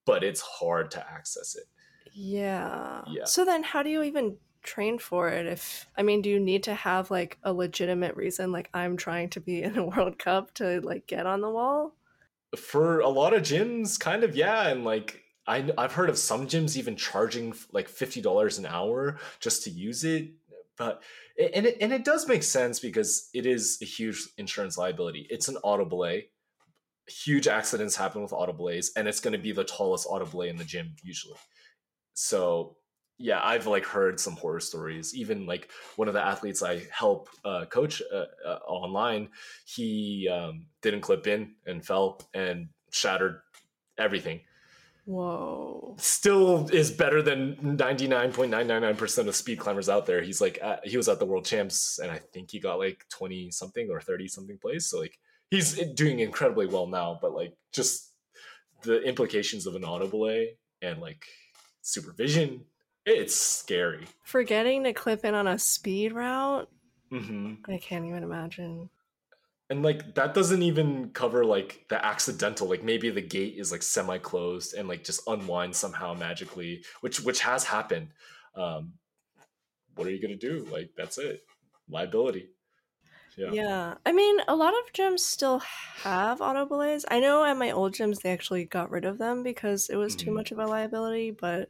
but 0.07 0.23
it's 0.23 0.41
hard 0.41 0.89
to 0.91 1.07
access 1.07 1.55
it. 1.55 1.65
Yeah. 2.15 3.03
Yeah. 3.07 3.25
So 3.25 3.45
then 3.45 3.61
how 3.61 3.83
do 3.83 3.91
you 3.91 4.01
even 4.01 4.37
train 4.63 4.97
for 4.97 5.29
it 5.29 5.45
if 5.45 5.87
I 5.95 6.01
mean, 6.01 6.23
do 6.23 6.31
you 6.31 6.39
need 6.39 6.63
to 6.63 6.73
have 6.73 7.11
like 7.11 7.37
a 7.43 7.53
legitimate 7.53 8.15
reason 8.15 8.51
like 8.51 8.71
I'm 8.73 8.97
trying 8.97 9.29
to 9.31 9.39
be 9.39 9.61
in 9.63 9.77
a 9.77 9.85
World 9.85 10.17
Cup 10.17 10.55
to 10.55 10.81
like 10.81 11.05
get 11.05 11.27
on 11.27 11.41
the 11.41 11.51
wall? 11.51 11.93
For 12.57 13.01
a 13.01 13.09
lot 13.09 13.35
of 13.35 13.43
gyms, 13.43 13.99
kind 13.99 14.23
of 14.23 14.35
yeah, 14.35 14.69
and 14.69 14.83
like 14.83 15.22
I, 15.45 15.69
I've 15.77 15.93
heard 15.93 16.09
of 16.09 16.17
some 16.17 16.47
gyms 16.47 16.77
even 16.77 16.95
charging 16.95 17.53
like 17.71 17.89
fifty 17.89 18.21
dollars 18.21 18.57
an 18.57 18.65
hour 18.65 19.17
just 19.39 19.63
to 19.63 19.69
use 19.69 20.03
it, 20.03 20.31
but 20.77 21.03
and 21.37 21.65
it 21.65 21.77
and 21.81 21.91
it 21.91 22.05
does 22.05 22.27
make 22.27 22.43
sense 22.43 22.79
because 22.79 23.29
it 23.33 23.45
is 23.45 23.77
a 23.81 23.85
huge 23.85 24.29
insurance 24.37 24.77
liability. 24.77 25.27
It's 25.29 25.49
an 25.49 25.57
auto 25.57 25.85
belay. 25.85 26.27
Huge 27.07 27.47
accidents 27.47 27.95
happen 27.97 28.21
with 28.21 28.31
auto 28.31 28.53
belays, 28.53 28.93
and 28.95 29.07
it's 29.07 29.19
going 29.19 29.33
to 29.33 29.39
be 29.39 29.51
the 29.51 29.65
tallest 29.65 30.07
auto 30.09 30.25
belay 30.25 30.49
in 30.49 30.57
the 30.57 30.63
gym 30.63 30.95
usually. 31.03 31.37
So 32.13 32.77
yeah, 33.17 33.41
I've 33.43 33.67
like 33.67 33.85
heard 33.85 34.19
some 34.19 34.37
horror 34.37 34.61
stories. 34.61 35.13
Even 35.13 35.45
like 35.45 35.69
one 35.97 36.07
of 36.07 36.13
the 36.13 36.25
athletes 36.25 36.63
I 36.63 36.83
help 36.89 37.27
uh, 37.43 37.65
coach 37.65 38.01
uh, 38.13 38.25
uh, 38.45 38.59
online, 38.65 39.29
he 39.65 40.29
um, 40.29 40.67
didn't 40.81 41.01
clip 41.01 41.27
in 41.27 41.55
and 41.65 41.85
fell 41.85 42.21
and 42.33 42.69
shattered 42.91 43.41
everything 43.97 44.41
Whoa. 45.05 45.95
Still 45.97 46.69
is 46.69 46.89
better 46.89 47.21
than 47.21 47.55
99.999% 47.57 49.27
of 49.27 49.35
speed 49.35 49.59
climbers 49.59 49.89
out 49.89 50.05
there. 50.05 50.21
He's 50.21 50.39
like, 50.39 50.59
at, 50.61 50.85
he 50.87 50.95
was 50.95 51.09
at 51.09 51.19
the 51.19 51.25
world 51.25 51.45
champs 51.45 51.99
and 51.99 52.09
I 52.09 52.19
think 52.19 52.51
he 52.51 52.59
got 52.59 52.79
like 52.79 53.05
20 53.09 53.51
something 53.51 53.89
or 53.89 53.99
30 53.99 54.27
something 54.27 54.57
place. 54.57 54.85
So 54.85 54.99
like 54.99 55.19
he's 55.49 55.73
doing 55.93 56.19
incredibly 56.19 56.67
well 56.67 56.87
now, 56.87 57.19
but 57.21 57.33
like 57.33 57.53
just 57.73 58.11
the 58.83 59.01
implications 59.01 59.67
of 59.67 59.75
an 59.75 59.83
auto 59.83 60.07
belay 60.07 60.55
and 60.81 61.01
like 61.01 61.25
supervision, 61.81 62.61
it's 63.05 63.35
scary. 63.35 64.05
Forgetting 64.23 64.85
to 64.85 64.93
clip 64.93 65.25
in 65.25 65.35
on 65.35 65.47
a 65.47 65.59
speed 65.59 66.13
route. 66.13 66.69
Mm-hmm. 67.11 67.69
I 67.71 67.77
can't 67.77 68.05
even 68.05 68.23
imagine 68.23 68.89
and 69.69 69.83
like 69.83 70.15
that 70.15 70.33
doesn't 70.33 70.61
even 70.61 71.09
cover 71.11 71.45
like 71.45 71.85
the 71.89 72.03
accidental 72.03 72.67
like 72.67 72.83
maybe 72.83 73.09
the 73.09 73.21
gate 73.21 73.55
is 73.57 73.71
like 73.71 73.81
semi 73.81 74.17
closed 74.17 74.73
and 74.73 74.87
like 74.87 75.03
just 75.03 75.21
unwind 75.27 75.75
somehow 75.75 76.13
magically 76.13 76.83
which 77.01 77.21
which 77.21 77.41
has 77.41 77.63
happened. 77.63 78.09
Um 78.55 78.93
what 79.95 80.07
are 80.07 80.11
you 80.11 80.21
gonna 80.21 80.35
do? 80.35 80.67
Like 80.71 80.91
that's 80.97 81.17
it. 81.17 81.41
Liability. 81.89 82.49
Yeah. 83.37 83.51
yeah. 83.51 83.93
I 84.05 84.11
mean 84.11 84.37
a 84.47 84.55
lot 84.55 84.73
of 84.73 84.93
gyms 84.93 85.21
still 85.21 85.59
have 86.03 86.41
auto 86.41 86.65
belays. 86.65 87.05
I 87.09 87.19
know 87.19 87.43
at 87.43 87.57
my 87.57 87.71
old 87.71 87.93
gyms 87.93 88.21
they 88.21 88.31
actually 88.31 88.65
got 88.65 88.91
rid 88.91 89.05
of 89.05 89.17
them 89.17 89.43
because 89.43 89.89
it 89.89 89.95
was 89.95 90.15
mm-hmm. 90.15 90.25
too 90.25 90.33
much 90.33 90.51
of 90.51 90.59
a 90.59 90.67
liability 90.67 91.31
but 91.31 91.69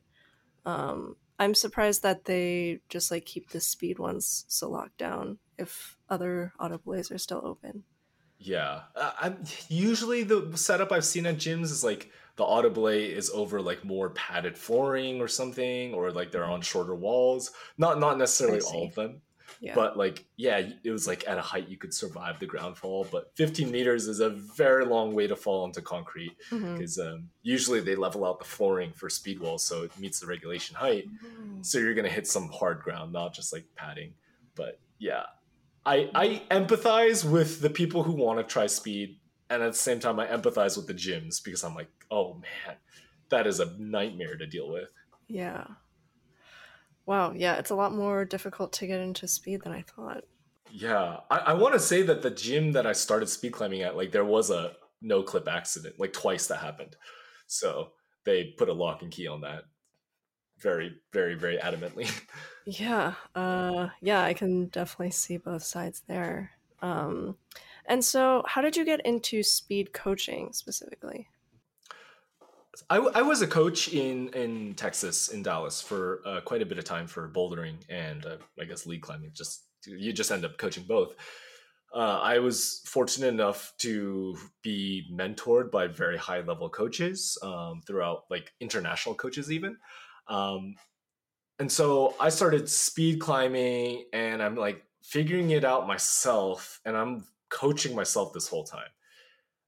um 0.65 1.15
i'm 1.39 1.53
surprised 1.53 2.03
that 2.03 2.25
they 2.25 2.79
just 2.89 3.11
like 3.11 3.25
keep 3.25 3.49
the 3.49 3.59
speed 3.59 3.99
ones 3.99 4.45
so 4.47 4.69
locked 4.69 4.97
down 4.97 5.37
if 5.57 5.97
other 6.09 6.53
auto 6.59 6.77
belays 6.77 7.11
are 7.11 7.17
still 7.17 7.41
open 7.43 7.83
yeah, 8.43 8.81
uh, 8.95 9.11
I'm 9.21 9.43
usually 9.69 10.23
the 10.23 10.51
setup 10.55 10.91
I've 10.91 11.05
seen 11.05 11.25
at 11.25 11.37
gyms 11.37 11.63
is 11.63 11.81
like 11.81 12.11
the 12.35 12.43
auto 12.43 12.69
belay 12.69 13.05
is 13.05 13.29
over 13.29 13.61
like 13.61 13.85
more 13.85 14.09
padded 14.09 14.57
flooring 14.57 15.21
or 15.21 15.29
something, 15.29 15.93
or 15.93 16.11
like 16.11 16.31
they're 16.31 16.43
on 16.43 16.61
shorter 16.61 16.93
walls. 16.93 17.51
Not 17.77 17.99
not 17.99 18.17
necessarily 18.17 18.59
all 18.59 18.87
of 18.87 18.95
them. 18.95 19.21
Yeah. 19.63 19.75
But 19.75 19.95
like, 19.95 20.25
yeah, 20.35 20.61
it 20.83 20.91
was 20.91 21.07
like 21.07 21.23
at 21.25 21.37
a 21.37 21.41
height 21.41 21.69
you 21.69 21.77
could 21.77 21.93
survive 21.93 22.37
the 22.37 22.45
ground 22.45 22.77
fall, 22.77 23.07
but 23.09 23.31
15 23.35 23.71
meters 23.71 24.09
is 24.09 24.19
a 24.19 24.29
very 24.29 24.83
long 24.85 25.15
way 25.15 25.25
to 25.25 25.37
fall 25.37 25.63
into 25.63 25.81
concrete 25.81 26.35
because 26.49 26.99
um, 26.99 27.29
usually 27.43 27.79
they 27.79 27.95
level 27.95 28.25
out 28.25 28.39
the 28.39 28.45
flooring 28.45 28.91
for 28.91 29.09
speed 29.09 29.39
walls 29.39 29.63
so 29.63 29.83
it 29.83 29.97
meets 29.97 30.19
the 30.19 30.27
regulation 30.27 30.75
height. 30.75 31.07
Mm. 31.07 31.65
So 31.65 31.77
you're 31.77 31.93
gonna 31.93 32.09
hit 32.09 32.27
some 32.27 32.49
hard 32.49 32.81
ground, 32.81 33.13
not 33.13 33.33
just 33.33 33.53
like 33.53 33.63
padding. 33.77 34.13
But 34.53 34.81
yeah, 34.99 35.23
I 35.85 36.09
I 36.13 36.41
empathize 36.51 37.23
with 37.23 37.61
the 37.61 37.69
people 37.69 38.03
who 38.03 38.11
want 38.11 38.39
to 38.39 38.43
try 38.43 38.67
speed, 38.67 39.17
and 39.49 39.63
at 39.63 39.71
the 39.71 39.77
same 39.77 40.01
time 40.01 40.19
I 40.19 40.27
empathize 40.27 40.75
with 40.75 40.87
the 40.87 40.93
gyms 40.93 41.41
because 41.41 41.63
I'm 41.63 41.73
like, 41.73 41.89
oh 42.11 42.33
man, 42.33 42.75
that 43.29 43.47
is 43.47 43.61
a 43.61 43.73
nightmare 43.79 44.35
to 44.35 44.45
deal 44.45 44.69
with. 44.69 44.89
Yeah. 45.29 45.67
Wow. 47.05 47.33
Yeah, 47.33 47.55
it's 47.55 47.69
a 47.69 47.75
lot 47.75 47.93
more 47.93 48.25
difficult 48.25 48.71
to 48.73 48.87
get 48.87 48.99
into 49.01 49.27
speed 49.27 49.63
than 49.63 49.71
I 49.73 49.81
thought. 49.81 50.23
Yeah, 50.69 51.19
I, 51.29 51.37
I 51.37 51.53
want 51.53 51.73
to 51.73 51.79
say 51.79 52.01
that 52.03 52.21
the 52.21 52.31
gym 52.31 52.71
that 52.73 52.87
I 52.87 52.93
started 52.93 53.27
speed 53.29 53.53
climbing 53.53 53.81
at, 53.81 53.95
like 53.95 54.11
there 54.11 54.25
was 54.25 54.49
a 54.49 54.73
no 55.01 55.21
clip 55.23 55.47
accident, 55.47 55.99
like 55.99 56.13
twice 56.13 56.47
that 56.47 56.57
happened. 56.57 56.95
So 57.47 57.91
they 58.25 58.55
put 58.57 58.69
a 58.69 58.73
lock 58.73 59.01
and 59.01 59.11
key 59.11 59.27
on 59.27 59.41
that. 59.41 59.65
Very, 60.59 60.95
very, 61.11 61.35
very 61.35 61.57
adamantly. 61.57 62.09
Yeah. 62.65 63.15
Uh 63.35 63.89
yeah, 64.01 64.23
I 64.23 64.33
can 64.33 64.67
definitely 64.67 65.11
see 65.11 65.37
both 65.37 65.63
sides 65.63 66.01
there. 66.07 66.51
Um 66.81 67.37
and 67.85 68.03
so 68.03 68.43
how 68.47 68.61
did 68.61 68.77
you 68.77 68.85
get 68.85 69.05
into 69.05 69.43
speed 69.43 69.91
coaching 69.93 70.53
specifically? 70.53 71.27
I, 72.89 73.21
was 73.21 73.41
a 73.41 73.47
coach 73.47 73.87
in 73.87 74.29
in 74.29 74.73
Texas 74.75 75.29
in 75.29 75.43
Dallas 75.43 75.81
for 75.81 76.21
uh, 76.25 76.41
quite 76.41 76.61
a 76.61 76.65
bit 76.65 76.77
of 76.77 76.85
time 76.85 77.07
for 77.07 77.29
bouldering 77.29 77.75
and 77.89 78.25
uh, 78.25 78.37
I 78.59 78.65
guess 78.65 78.85
lead 78.85 79.01
climbing. 79.01 79.31
Just 79.33 79.65
you 79.85 80.13
just 80.13 80.31
end 80.31 80.45
up 80.45 80.57
coaching 80.57 80.83
both. 80.87 81.15
Uh, 81.93 82.19
I 82.23 82.39
was 82.39 82.81
fortunate 82.85 83.27
enough 83.27 83.73
to 83.79 84.35
be 84.63 85.07
mentored 85.13 85.69
by 85.69 85.85
very 85.85 86.17
high 86.17 86.41
level 86.41 86.67
coaches 86.67 87.37
um, 87.43 87.81
throughout, 87.85 88.23
like 88.31 88.51
international 88.59 89.13
coaches 89.13 89.51
even. 89.51 89.77
Um, 90.27 90.73
and 91.59 91.71
so 91.71 92.15
I 92.19 92.29
started 92.29 92.67
speed 92.67 93.19
climbing, 93.19 94.05
and 94.11 94.41
I'm 94.41 94.55
like 94.55 94.83
figuring 95.03 95.51
it 95.51 95.63
out 95.63 95.85
myself, 95.85 96.81
and 96.83 96.97
I'm 96.97 97.25
coaching 97.49 97.95
myself 97.95 98.33
this 98.33 98.47
whole 98.47 98.63
time. 98.63 98.89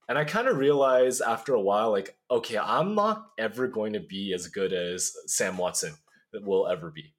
And 0.08 0.16
I 0.16 0.24
kind 0.24 0.46
of 0.46 0.56
realized 0.56 1.20
after 1.20 1.54
a 1.54 1.60
while, 1.60 1.90
like, 1.90 2.16
okay, 2.30 2.58
I'm 2.58 2.94
not 2.94 3.26
ever 3.38 3.66
going 3.66 3.94
to 3.94 4.00
be 4.00 4.32
as 4.32 4.46
good 4.46 4.72
as 4.72 5.12
Sam 5.26 5.58
Watson 5.58 5.94
will 6.32 6.68
ever 6.68 6.90
be. 6.90 7.14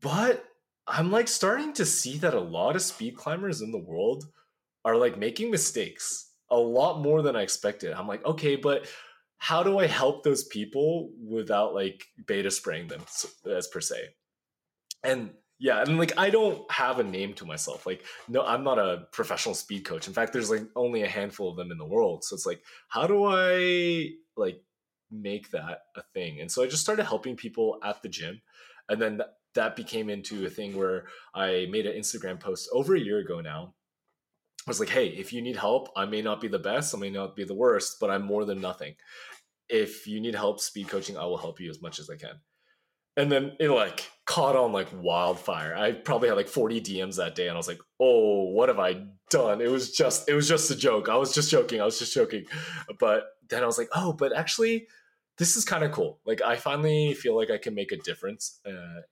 But 0.00 0.44
I'm 0.86 1.10
like 1.10 1.28
starting 1.28 1.72
to 1.74 1.84
see 1.84 2.18
that 2.18 2.34
a 2.34 2.40
lot 2.40 2.76
of 2.76 2.82
speed 2.82 3.16
climbers 3.16 3.60
in 3.60 3.72
the 3.72 3.78
world 3.78 4.24
are 4.84 4.96
like 4.96 5.18
making 5.18 5.50
mistakes 5.50 6.30
a 6.50 6.56
lot 6.56 7.00
more 7.00 7.22
than 7.22 7.36
I 7.36 7.42
expected. 7.42 7.92
I'm 7.92 8.08
like, 8.08 8.24
okay, 8.24 8.56
but 8.56 8.86
how 9.38 9.62
do 9.62 9.78
I 9.78 9.86
help 9.86 10.22
those 10.22 10.44
people 10.44 11.10
without 11.20 11.74
like 11.74 12.04
beta 12.26 12.50
spraying 12.50 12.88
them 12.88 13.02
as 13.50 13.66
per 13.66 13.80
se? 13.80 13.96
And 15.02 15.30
yeah, 15.58 15.80
and 15.80 15.98
like 15.98 16.12
I 16.18 16.30
don't 16.30 16.70
have 16.70 16.98
a 16.98 17.04
name 17.04 17.32
to 17.34 17.46
myself. 17.46 17.86
Like, 17.86 18.04
no, 18.28 18.42
I'm 18.42 18.62
not 18.62 18.78
a 18.78 19.06
professional 19.12 19.54
speed 19.54 19.84
coach. 19.84 20.06
In 20.06 20.12
fact, 20.12 20.32
there's 20.32 20.50
like 20.50 20.64
only 20.76 21.02
a 21.02 21.08
handful 21.08 21.50
of 21.50 21.56
them 21.56 21.70
in 21.70 21.78
the 21.78 21.86
world. 21.86 22.24
So 22.24 22.34
it's 22.34 22.46
like, 22.46 22.62
how 22.88 23.06
do 23.06 23.24
I 23.24 24.10
like 24.36 24.62
make 25.10 25.50
that 25.52 25.80
a 25.96 26.02
thing? 26.12 26.40
And 26.40 26.50
so 26.50 26.62
I 26.62 26.66
just 26.66 26.82
started 26.82 27.06
helping 27.06 27.36
people 27.36 27.78
at 27.82 28.02
the 28.02 28.08
gym. 28.08 28.42
And 28.88 29.00
then 29.00 29.16
th- 29.16 29.30
that 29.54 29.76
became 29.76 30.10
into 30.10 30.44
a 30.44 30.50
thing 30.50 30.76
where 30.76 31.06
I 31.34 31.66
made 31.70 31.86
an 31.86 31.98
Instagram 31.98 32.38
post 32.38 32.68
over 32.72 32.94
a 32.94 33.00
year 33.00 33.18
ago 33.18 33.40
now. 33.40 33.74
I 34.66 34.70
was 34.70 34.80
like, 34.80 34.90
hey, 34.90 35.06
if 35.06 35.32
you 35.32 35.40
need 35.40 35.56
help, 35.56 35.88
I 35.96 36.04
may 36.06 36.20
not 36.20 36.40
be 36.40 36.48
the 36.48 36.58
best, 36.58 36.94
I 36.94 36.98
may 36.98 37.10
not 37.10 37.36
be 37.36 37.44
the 37.44 37.54
worst, 37.54 37.98
but 38.00 38.10
I'm 38.10 38.22
more 38.22 38.44
than 38.44 38.60
nothing. 38.60 38.94
If 39.68 40.06
you 40.06 40.20
need 40.20 40.34
help 40.34 40.60
speed 40.60 40.88
coaching, 40.88 41.16
I 41.16 41.24
will 41.24 41.38
help 41.38 41.60
you 41.60 41.70
as 41.70 41.80
much 41.80 41.98
as 41.98 42.10
I 42.10 42.16
can. 42.16 42.40
And 43.16 43.32
then 43.32 43.52
it 43.58 43.70
like 43.70 44.10
caught 44.26 44.56
on 44.56 44.72
like 44.72 44.88
wildfire. 44.92 45.74
I 45.74 45.92
probably 45.92 46.28
had 46.28 46.36
like 46.36 46.48
40 46.48 46.80
DMs 46.80 47.16
that 47.16 47.34
day 47.34 47.48
and 47.48 47.54
I 47.54 47.56
was 47.56 47.68
like, 47.68 47.80
"Oh, 47.98 48.50
what 48.50 48.68
have 48.68 48.78
I 48.78 49.06
done?" 49.30 49.60
It 49.60 49.70
was 49.70 49.92
just 49.92 50.28
it 50.28 50.34
was 50.34 50.48
just 50.48 50.70
a 50.70 50.76
joke. 50.76 51.08
I 51.08 51.16
was 51.16 51.34
just 51.34 51.50
joking. 51.50 51.80
I 51.80 51.84
was 51.84 51.98
just 51.98 52.12
joking. 52.12 52.44
But 52.98 53.24
then 53.48 53.62
I 53.62 53.66
was 53.66 53.78
like, 53.78 53.88
"Oh, 53.94 54.12
but 54.12 54.34
actually 54.36 54.86
this 55.38 55.56
is 55.56 55.64
kind 55.64 55.84
of 55.84 55.92
cool. 55.92 56.20
Like 56.24 56.40
I 56.42 56.56
finally 56.56 57.14
feel 57.14 57.36
like 57.36 57.50
I 57.50 57.58
can 57.58 57.74
make 57.74 57.92
a 57.92 57.98
difference 57.98 58.60
uh, 58.66 59.02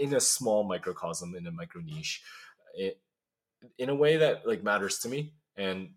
in 0.00 0.14
a 0.14 0.20
small 0.20 0.64
microcosm 0.64 1.34
in 1.34 1.46
a 1.46 1.50
micro 1.50 1.80
niche 1.82 2.22
in 3.78 3.88
a 3.88 3.94
way 3.94 4.18
that 4.18 4.46
like 4.46 4.62
matters 4.62 4.98
to 5.00 5.08
me 5.08 5.32
and 5.56 5.90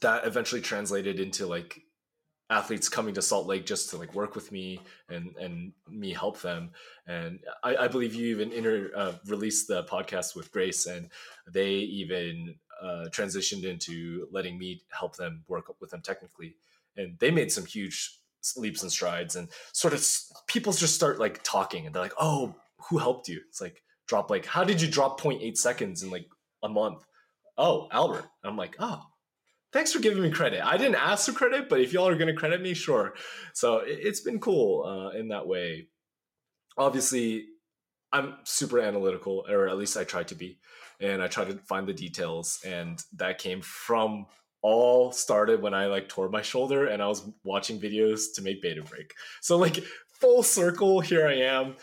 that 0.00 0.26
eventually 0.26 0.60
translated 0.60 1.18
into 1.18 1.46
like 1.46 1.80
athletes 2.48 2.88
coming 2.88 3.14
to 3.14 3.22
Salt 3.22 3.46
Lake 3.46 3.66
just 3.66 3.90
to 3.90 3.96
like 3.96 4.14
work 4.14 4.34
with 4.34 4.52
me 4.52 4.80
and 5.08 5.34
and 5.36 5.72
me 5.88 6.12
help 6.12 6.40
them. 6.40 6.70
And 7.06 7.40
I, 7.64 7.76
I 7.76 7.88
believe 7.88 8.14
you 8.14 8.26
even 8.28 8.52
inter, 8.52 8.90
uh, 8.96 9.12
released 9.26 9.68
the 9.68 9.84
podcast 9.84 10.36
with 10.36 10.52
Grace, 10.52 10.86
and 10.86 11.10
they 11.50 11.70
even 11.70 12.54
uh, 12.80 13.06
transitioned 13.10 13.64
into 13.64 14.28
letting 14.30 14.58
me 14.58 14.82
help 14.90 15.16
them 15.16 15.44
work 15.48 15.66
with 15.80 15.90
them 15.90 16.02
technically. 16.02 16.56
And 16.96 17.18
they 17.18 17.30
made 17.30 17.50
some 17.52 17.66
huge 17.66 18.18
leaps 18.56 18.82
and 18.82 18.92
strides, 18.92 19.36
and 19.36 19.48
sort 19.72 19.94
of 19.94 20.06
people 20.46 20.72
just 20.72 20.94
start 20.94 21.18
like 21.18 21.42
talking, 21.42 21.86
and 21.86 21.94
they're 21.94 22.02
like, 22.02 22.14
"Oh, 22.18 22.54
who 22.88 22.98
helped 22.98 23.28
you?" 23.28 23.40
It's 23.48 23.60
like 23.60 23.82
drop 24.06 24.30
like, 24.30 24.46
"How 24.46 24.64
did 24.64 24.80
you 24.80 24.88
drop 24.88 25.20
0.8 25.20 25.56
seconds 25.56 26.02
in 26.02 26.10
like 26.10 26.26
a 26.62 26.68
month?" 26.68 27.04
Oh, 27.58 27.88
Albert. 27.90 28.26
And 28.42 28.50
I'm 28.50 28.56
like, 28.56 28.76
"Oh." 28.78 29.02
Thanks 29.76 29.92
for 29.92 29.98
giving 29.98 30.22
me 30.22 30.30
credit. 30.30 30.66
I 30.66 30.78
didn't 30.78 30.94
ask 30.94 31.26
for 31.26 31.32
credit, 31.32 31.68
but 31.68 31.82
if 31.82 31.92
y'all 31.92 32.08
are 32.08 32.16
going 32.16 32.34
to 32.34 32.40
credit 32.40 32.62
me, 32.62 32.72
sure. 32.72 33.12
So 33.52 33.80
it, 33.80 33.98
it's 34.00 34.20
been 34.20 34.40
cool 34.40 34.84
uh, 34.84 35.10
in 35.10 35.28
that 35.28 35.46
way. 35.46 35.88
Obviously, 36.78 37.44
I'm 38.10 38.36
super 38.44 38.80
analytical, 38.80 39.44
or 39.46 39.68
at 39.68 39.76
least 39.76 39.98
I 39.98 40.04
try 40.04 40.22
to 40.22 40.34
be, 40.34 40.58
and 40.98 41.22
I 41.22 41.28
try 41.28 41.44
to 41.44 41.58
find 41.58 41.86
the 41.86 41.92
details. 41.92 42.58
And 42.64 43.02
that 43.16 43.36
came 43.36 43.60
from 43.60 44.24
all 44.62 45.12
started 45.12 45.60
when 45.60 45.74
I 45.74 45.86
like 45.86 46.08
tore 46.08 46.30
my 46.30 46.40
shoulder 46.40 46.86
and 46.86 47.02
I 47.02 47.06
was 47.06 47.28
watching 47.44 47.78
videos 47.78 48.34
to 48.36 48.42
make 48.42 48.62
beta 48.62 48.82
break. 48.82 49.12
So 49.42 49.58
like 49.58 49.84
full 50.08 50.42
circle, 50.42 51.00
here 51.00 51.28
I 51.28 51.34
am 51.34 51.76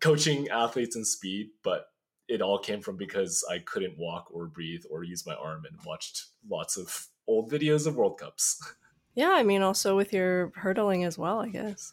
coaching 0.00 0.48
athletes 0.48 0.94
in 0.94 1.04
speed, 1.04 1.48
but 1.64 1.86
it 2.28 2.40
all 2.40 2.60
came 2.60 2.80
from 2.80 2.96
because 2.96 3.44
I 3.50 3.58
couldn't 3.58 3.98
walk 3.98 4.28
or 4.30 4.46
breathe 4.46 4.84
or 4.88 5.02
use 5.02 5.26
my 5.26 5.34
arm 5.34 5.64
and 5.68 5.76
watched 5.84 6.26
lots 6.48 6.76
of 6.76 7.08
old 7.26 7.50
videos 7.50 7.86
of 7.86 7.96
World 7.96 8.18
Cups. 8.18 8.60
Yeah, 9.14 9.32
I 9.32 9.42
mean 9.42 9.60
also 9.60 9.94
with 9.94 10.14
your 10.14 10.52
hurdling 10.56 11.04
as 11.04 11.18
well, 11.18 11.40
I 11.40 11.48
guess. 11.50 11.92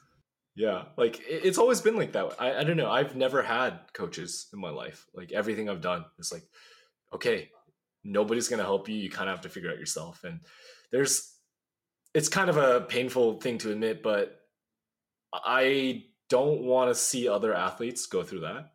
yeah, 0.55 0.85
like 0.97 1.19
it's 1.27 1.57
always 1.57 1.81
been 1.81 1.97
like 1.97 2.13
that. 2.13 2.33
I, 2.39 2.59
I 2.59 2.63
don't 2.63 2.77
know. 2.77 2.89
I've 2.89 3.13
never 3.13 3.41
had 3.43 3.77
coaches 3.91 4.47
in 4.53 4.59
my 4.61 4.69
life. 4.69 5.05
Like 5.13 5.33
everything 5.33 5.69
I've 5.69 5.81
done 5.81 6.05
is 6.17 6.31
like, 6.31 6.43
okay, 7.13 7.49
nobody's 8.05 8.47
gonna 8.47 8.63
help 8.63 8.87
you. 8.87 8.95
You 8.95 9.09
kind 9.09 9.29
of 9.29 9.35
have 9.35 9.43
to 9.43 9.49
figure 9.49 9.69
out 9.69 9.77
yourself. 9.79 10.23
And 10.23 10.39
there's, 10.93 11.35
it's 12.13 12.29
kind 12.29 12.49
of 12.49 12.55
a 12.55 12.81
painful 12.87 13.41
thing 13.41 13.57
to 13.59 13.71
admit, 13.73 14.01
but 14.01 14.39
I 15.33 16.05
don't 16.29 16.61
want 16.61 16.89
to 16.89 16.95
see 16.95 17.27
other 17.27 17.53
athletes 17.53 18.05
go 18.05 18.23
through 18.23 18.41
that. 18.41 18.71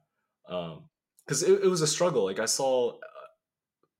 Um, 0.51 0.91
because 1.25 1.43
it, 1.43 1.63
it 1.65 1.69
was 1.69 1.81
a 1.81 1.87
struggle. 1.87 2.25
Like 2.25 2.41
I 2.41 2.45
saw 2.45 2.99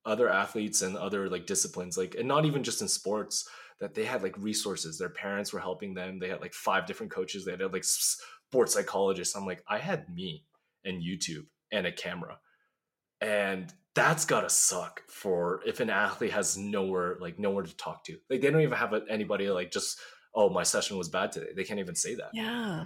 other 0.05 0.29
athletes 0.29 0.81
and 0.81 0.95
other 0.97 1.29
like 1.29 1.45
disciplines, 1.47 1.97
like 1.97 2.15
and 2.15 2.27
not 2.27 2.45
even 2.45 2.63
just 2.63 2.81
in 2.81 2.87
sports, 2.87 3.47
that 3.79 3.93
they 3.93 4.05
had 4.05 4.23
like 4.23 4.37
resources. 4.37 4.97
Their 4.97 5.09
parents 5.09 5.51
were 5.53 5.59
helping 5.59 5.93
them. 5.93 6.19
They 6.19 6.29
had 6.29 6.41
like 6.41 6.53
five 6.53 6.85
different 6.85 7.11
coaches. 7.11 7.43
They 7.45 7.51
had 7.51 7.73
like 7.73 7.83
sports 7.83 8.73
psychologists. 8.73 9.35
I'm 9.35 9.45
like, 9.45 9.63
I 9.67 9.77
had 9.79 10.13
me 10.13 10.45
and 10.83 11.01
YouTube 11.01 11.45
and 11.71 11.87
a 11.87 11.91
camera, 11.91 12.37
and 13.21 13.73
that's 13.95 14.25
gotta 14.25 14.49
suck 14.49 15.01
for 15.07 15.61
if 15.65 15.79
an 15.79 15.89
athlete 15.89 16.31
has 16.31 16.57
nowhere 16.57 17.17
like 17.19 17.39
nowhere 17.39 17.63
to 17.63 17.75
talk 17.77 18.03
to. 18.05 18.17
Like 18.29 18.41
they 18.41 18.51
don't 18.51 18.61
even 18.61 18.77
have 18.77 18.93
anybody 19.09 19.49
like 19.49 19.71
just 19.71 19.99
oh 20.33 20.49
my 20.49 20.63
session 20.63 20.97
was 20.97 21.09
bad 21.09 21.31
today. 21.31 21.47
They 21.55 21.63
can't 21.63 21.79
even 21.79 21.95
say 21.95 22.15
that 22.15 22.29
Yeah. 22.33 22.83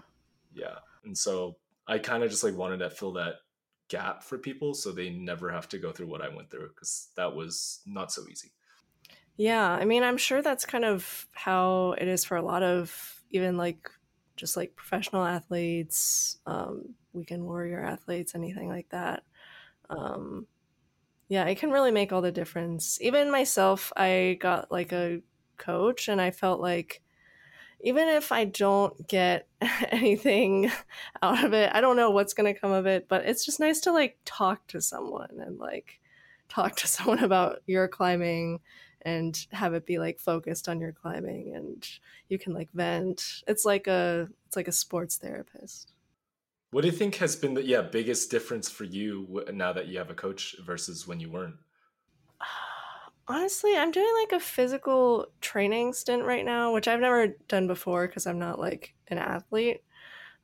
yeah 0.54 0.76
and 1.04 1.18
so 1.18 1.56
i 1.88 1.98
kind 1.98 2.24
of 2.24 2.30
just 2.30 2.44
like 2.44 2.56
wanted 2.56 2.78
to 2.78 2.90
fill 2.92 3.14
that 3.14 3.36
gap 3.90 4.24
for 4.24 4.38
people 4.38 4.74
so 4.74 4.92
they 4.92 5.10
never 5.10 5.52
have 5.52 5.70
to 5.70 5.80
go 5.80 5.92
through 5.92 6.08
what 6.08 6.22
i 6.22 6.30
went 6.30 6.50
through 6.52 6.70
because 6.70 7.10
that 7.16 7.36
was 7.36 7.82
not 7.86 8.12
so 8.12 8.24
easy 8.30 8.52
Yeah, 9.38 9.70
I 9.70 9.86
mean, 9.86 10.04
I'm 10.04 10.18
sure 10.18 10.42
that's 10.42 10.66
kind 10.66 10.84
of 10.86 11.28
how 11.34 11.94
it 11.94 12.08
is 12.08 12.26
for 12.26 12.36
a 12.38 12.42
lot 12.42 12.64
of 12.64 13.24
even 13.32 13.58
like 13.58 13.90
just 14.36 14.58
like 14.58 14.76
professional 14.76 15.24
athletes, 15.26 16.38
um, 16.46 16.96
weekend 17.14 17.46
warrior 17.46 17.84
athletes, 17.84 18.36
anything 18.36 18.68
like 18.70 18.90
that. 18.90 19.24
Um, 19.90 20.48
yeah, 21.30 21.46
it 21.46 21.58
can 21.60 21.72
really 21.72 21.92
make 21.92 22.14
all 22.14 22.22
the 22.22 22.32
difference. 22.32 23.02
Even 23.02 23.32
myself, 23.32 23.94
I 23.98 24.38
got 24.42 24.72
like 24.72 24.92
a 24.94 25.22
coach, 25.58 26.10
and 26.10 26.22
I 26.22 26.32
felt 26.32 26.62
like 26.62 27.04
even 27.82 28.08
if 28.08 28.32
I 28.32 28.46
don't 28.46 29.08
get 29.08 29.48
anything 29.90 30.72
out 31.22 31.44
of 31.44 31.54
it, 31.54 31.72
I 31.74 31.82
don't 31.82 31.96
know 31.96 32.12
what's 32.12 32.34
going 32.34 32.54
to 32.54 32.60
come 32.60 32.72
of 32.72 32.86
it, 32.86 33.08
but 33.08 33.26
it's 33.26 33.46
just 33.46 33.60
nice 33.60 33.80
to 33.82 33.92
like 33.92 34.18
talk 34.26 34.66
to 34.68 34.82
someone 34.82 35.40
and 35.40 35.60
like 35.60 36.00
talk 36.50 36.76
to 36.78 36.88
someone 36.88 37.20
about 37.20 37.62
your 37.68 37.88
climbing 37.88 38.60
and 39.04 39.48
have 39.52 39.74
it 39.74 39.86
be 39.86 39.98
like 39.98 40.20
focused 40.20 40.68
on 40.68 40.80
your 40.80 40.92
climbing 40.92 41.56
and 41.56 41.88
you 42.28 42.38
can 42.38 42.54
like 42.54 42.70
vent. 42.74 43.44
It's 43.48 43.66
like 43.66 43.88
a 43.88 44.28
it's 44.48 44.56
like 44.56 44.68
a 44.68 44.74
sports 44.74 45.16
therapist. 45.18 45.94
What 46.72 46.82
do 46.82 46.88
you 46.88 46.94
think 46.94 47.16
has 47.16 47.36
been 47.36 47.54
the 47.54 47.66
yeah 47.66 47.82
biggest 47.82 48.30
difference 48.30 48.70
for 48.70 48.84
you 48.84 49.44
now 49.54 49.74
that 49.74 49.88
you 49.88 49.98
have 50.00 50.10
a 50.10 50.16
coach 50.16 50.56
versus 50.66 51.08
when 51.08 51.20
you 51.20 51.32
weren't? 51.32 51.56
Honestly, 53.30 53.78
I'm 53.78 53.92
doing 53.92 54.12
like 54.22 54.32
a 54.32 54.44
physical 54.44 55.28
training 55.40 55.94
stint 55.94 56.24
right 56.24 56.44
now, 56.44 56.74
which 56.74 56.88
I've 56.88 57.00
never 57.00 57.28
done 57.48 57.68
before 57.68 58.08
because 58.08 58.26
I'm 58.26 58.40
not 58.40 58.60
like 58.60 58.96
an 59.08 59.20
athlete 59.20 59.84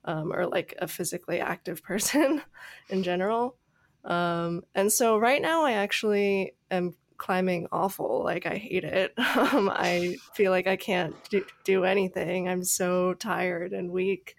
um, 0.06 0.32
or 0.32 0.48
like 0.48 0.76
a 0.80 0.88
physically 0.88 1.40
active 1.40 1.84
person 1.86 2.44
in 2.90 3.04
general. 3.04 3.58
Um, 4.06 4.64
and 4.76 4.94
so 4.94 5.18
right 5.18 5.42
now, 5.42 5.66
I 5.66 5.74
actually 5.74 6.54
am 6.72 6.96
climbing 7.18 7.68
awful. 7.72 8.24
Like, 8.24 8.46
I 8.46 8.58
hate 8.58 8.84
it. 8.84 9.14
Um, 9.36 9.70
I 9.74 10.18
feel 10.34 10.52
like 10.52 10.68
I 10.68 10.76
can't 10.78 11.16
do, 11.30 11.46
do 11.66 11.84
anything. 11.86 12.48
I'm 12.50 12.64
so 12.64 13.14
tired 13.16 13.74
and 13.74 13.92
weak. 13.92 14.36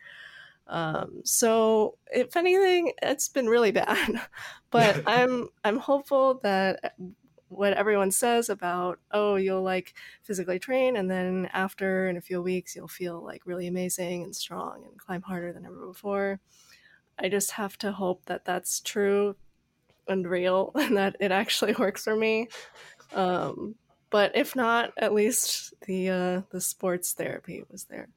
Um, 0.69 1.23
so 1.25 1.99
if 2.09 2.37
anything, 2.37 2.93
it's 3.03 3.29
been 3.29 3.49
really 3.49 3.73
bad. 3.73 4.21
but 4.71 5.03
I'm 5.07 5.49
I'm 5.65 5.79
hopeful 5.79 6.41
that 6.43 6.95
what 7.49 7.73
everyone 7.75 8.11
says 8.11 8.49
about 8.49 8.99
oh 9.13 9.37
you'll 9.37 9.63
like 9.63 9.95
physically 10.23 10.59
train 10.59 10.97
and 10.97 11.11
then 11.11 11.49
after 11.53 12.09
in 12.09 12.17
a 12.17 12.21
few 12.21 12.43
weeks 12.43 12.75
you'll 12.75 12.89
feel 12.89 13.23
like 13.23 13.43
really 13.47 13.67
amazing 13.67 14.23
and 14.23 14.35
strong 14.35 14.85
and 14.85 14.99
climb 14.99 15.23
harder 15.23 15.53
than 15.53 15.65
ever 15.65 15.87
before. 15.87 16.41
I 17.19 17.29
just 17.29 17.53
have 17.53 17.79
to 17.79 17.93
hope 17.93 18.27
that 18.27 18.45
that's 18.45 18.81
true 18.81 19.37
and 20.09 20.27
real 20.27 20.73
and 20.75 20.97
that 20.97 21.17
it 21.21 21.33
actually 21.33 21.73
works 21.79 22.05
for 22.05 22.17
me. 22.17 22.49
Um, 23.15 23.77
but 24.11 24.37
if 24.37 24.55
not 24.57 24.93
at 24.97 25.15
least 25.15 25.75
the 25.87 26.11
uh, 26.11 26.43
the 26.51 26.61
sports 26.61 27.13
therapy 27.13 27.65
was 27.71 27.85
there. 27.85 28.09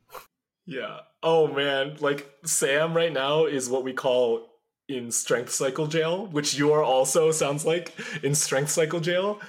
Yeah. 0.65 0.99
Oh 1.23 1.47
man. 1.47 1.97
Like 1.99 2.31
sam 2.45 2.95
right 2.95 3.11
now 3.11 3.45
is 3.45 3.69
what 3.69 3.83
we 3.83 3.93
call 3.93 4.48
in 4.89 5.11
strength 5.11 5.51
cycle 5.51 5.87
jail, 5.87 6.25
which 6.27 6.55
you 6.55 6.73
are 6.73 6.83
also 6.83 7.31
sounds 7.31 7.65
like 7.65 7.93
in 8.23 8.33
strength 8.35 8.71
cycle 8.71 8.99
jail. 8.99 9.39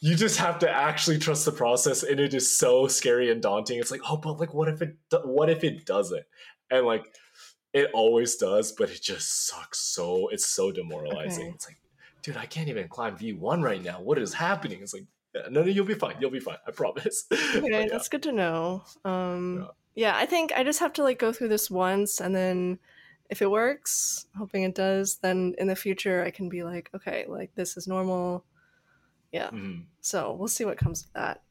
You 0.00 0.14
just 0.14 0.38
have 0.38 0.58
to 0.60 0.70
actually 0.70 1.18
trust 1.18 1.44
the 1.44 1.52
process, 1.52 2.02
and 2.02 2.20
it 2.20 2.32
is 2.32 2.56
so 2.56 2.86
scary 2.86 3.30
and 3.30 3.42
daunting. 3.42 3.80
It's 3.80 3.90
like, 3.90 4.02
oh, 4.08 4.16
but 4.16 4.38
like, 4.38 4.54
what 4.54 4.68
if 4.68 4.80
it? 4.82 4.96
What 5.24 5.50
if 5.50 5.64
it 5.64 5.84
doesn't? 5.84 6.24
And 6.70 6.86
like, 6.86 7.04
it 7.72 7.90
always 7.92 8.36
does, 8.36 8.72
but 8.72 8.90
it 8.90 9.02
just 9.02 9.46
sucks 9.46 9.80
so. 9.80 10.28
It's 10.28 10.46
so 10.46 10.70
demoralizing. 10.70 11.46
Okay. 11.46 11.54
It's 11.54 11.66
like, 11.66 11.78
dude, 12.22 12.36
I 12.36 12.46
can't 12.46 12.68
even 12.68 12.88
climb 12.88 13.16
V 13.16 13.32
one 13.32 13.62
right 13.62 13.82
now. 13.82 14.00
What 14.00 14.18
is 14.18 14.32
happening? 14.32 14.80
It's 14.82 14.94
like, 14.94 15.06
yeah, 15.34 15.42
no, 15.50 15.62
no, 15.62 15.68
you'll 15.68 15.84
be 15.84 15.94
fine. 15.94 16.16
You'll 16.20 16.30
be 16.30 16.40
fine. 16.40 16.58
I 16.66 16.70
promise. 16.70 17.24
Okay, 17.56 17.82
yeah. 17.82 17.88
that's 17.90 18.08
good 18.08 18.22
to 18.24 18.32
know. 18.32 18.84
Um, 19.04 19.66
yeah. 19.94 20.12
yeah, 20.12 20.16
I 20.16 20.26
think 20.26 20.52
I 20.52 20.62
just 20.62 20.80
have 20.80 20.92
to 20.94 21.02
like 21.02 21.18
go 21.18 21.32
through 21.32 21.48
this 21.48 21.70
once, 21.70 22.20
and 22.20 22.34
then 22.34 22.78
if 23.30 23.40
it 23.40 23.50
works, 23.50 24.26
hoping 24.36 24.64
it 24.64 24.74
does, 24.74 25.16
then 25.18 25.54
in 25.58 25.68
the 25.68 25.76
future 25.76 26.22
I 26.24 26.30
can 26.30 26.48
be 26.48 26.62
like, 26.62 26.90
okay, 26.94 27.24
like 27.28 27.54
this 27.54 27.76
is 27.76 27.86
normal. 27.86 28.44
Yeah. 29.32 29.46
Mm-hmm. 29.50 29.82
So 30.00 30.34
we'll 30.34 30.48
see 30.48 30.64
what 30.64 30.78
comes 30.78 31.02
of 31.02 31.12
that. 31.14 31.42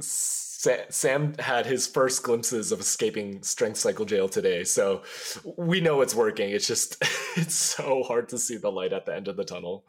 Sam 0.00 1.34
had 1.38 1.66
his 1.66 1.86
first 1.86 2.22
glimpses 2.22 2.72
of 2.72 2.80
escaping 2.80 3.42
strength 3.42 3.76
cycle 3.76 4.06
jail 4.06 4.26
today, 4.26 4.64
so 4.64 5.02
we 5.56 5.82
know 5.82 6.00
it's 6.00 6.14
working. 6.14 6.48
It's 6.50 6.66
just 6.66 6.96
it's 7.36 7.54
so 7.54 8.02
hard 8.02 8.30
to 8.30 8.38
see 8.38 8.56
the 8.56 8.72
light 8.72 8.94
at 8.94 9.04
the 9.04 9.14
end 9.14 9.28
of 9.28 9.36
the 9.36 9.44
tunnel. 9.44 9.84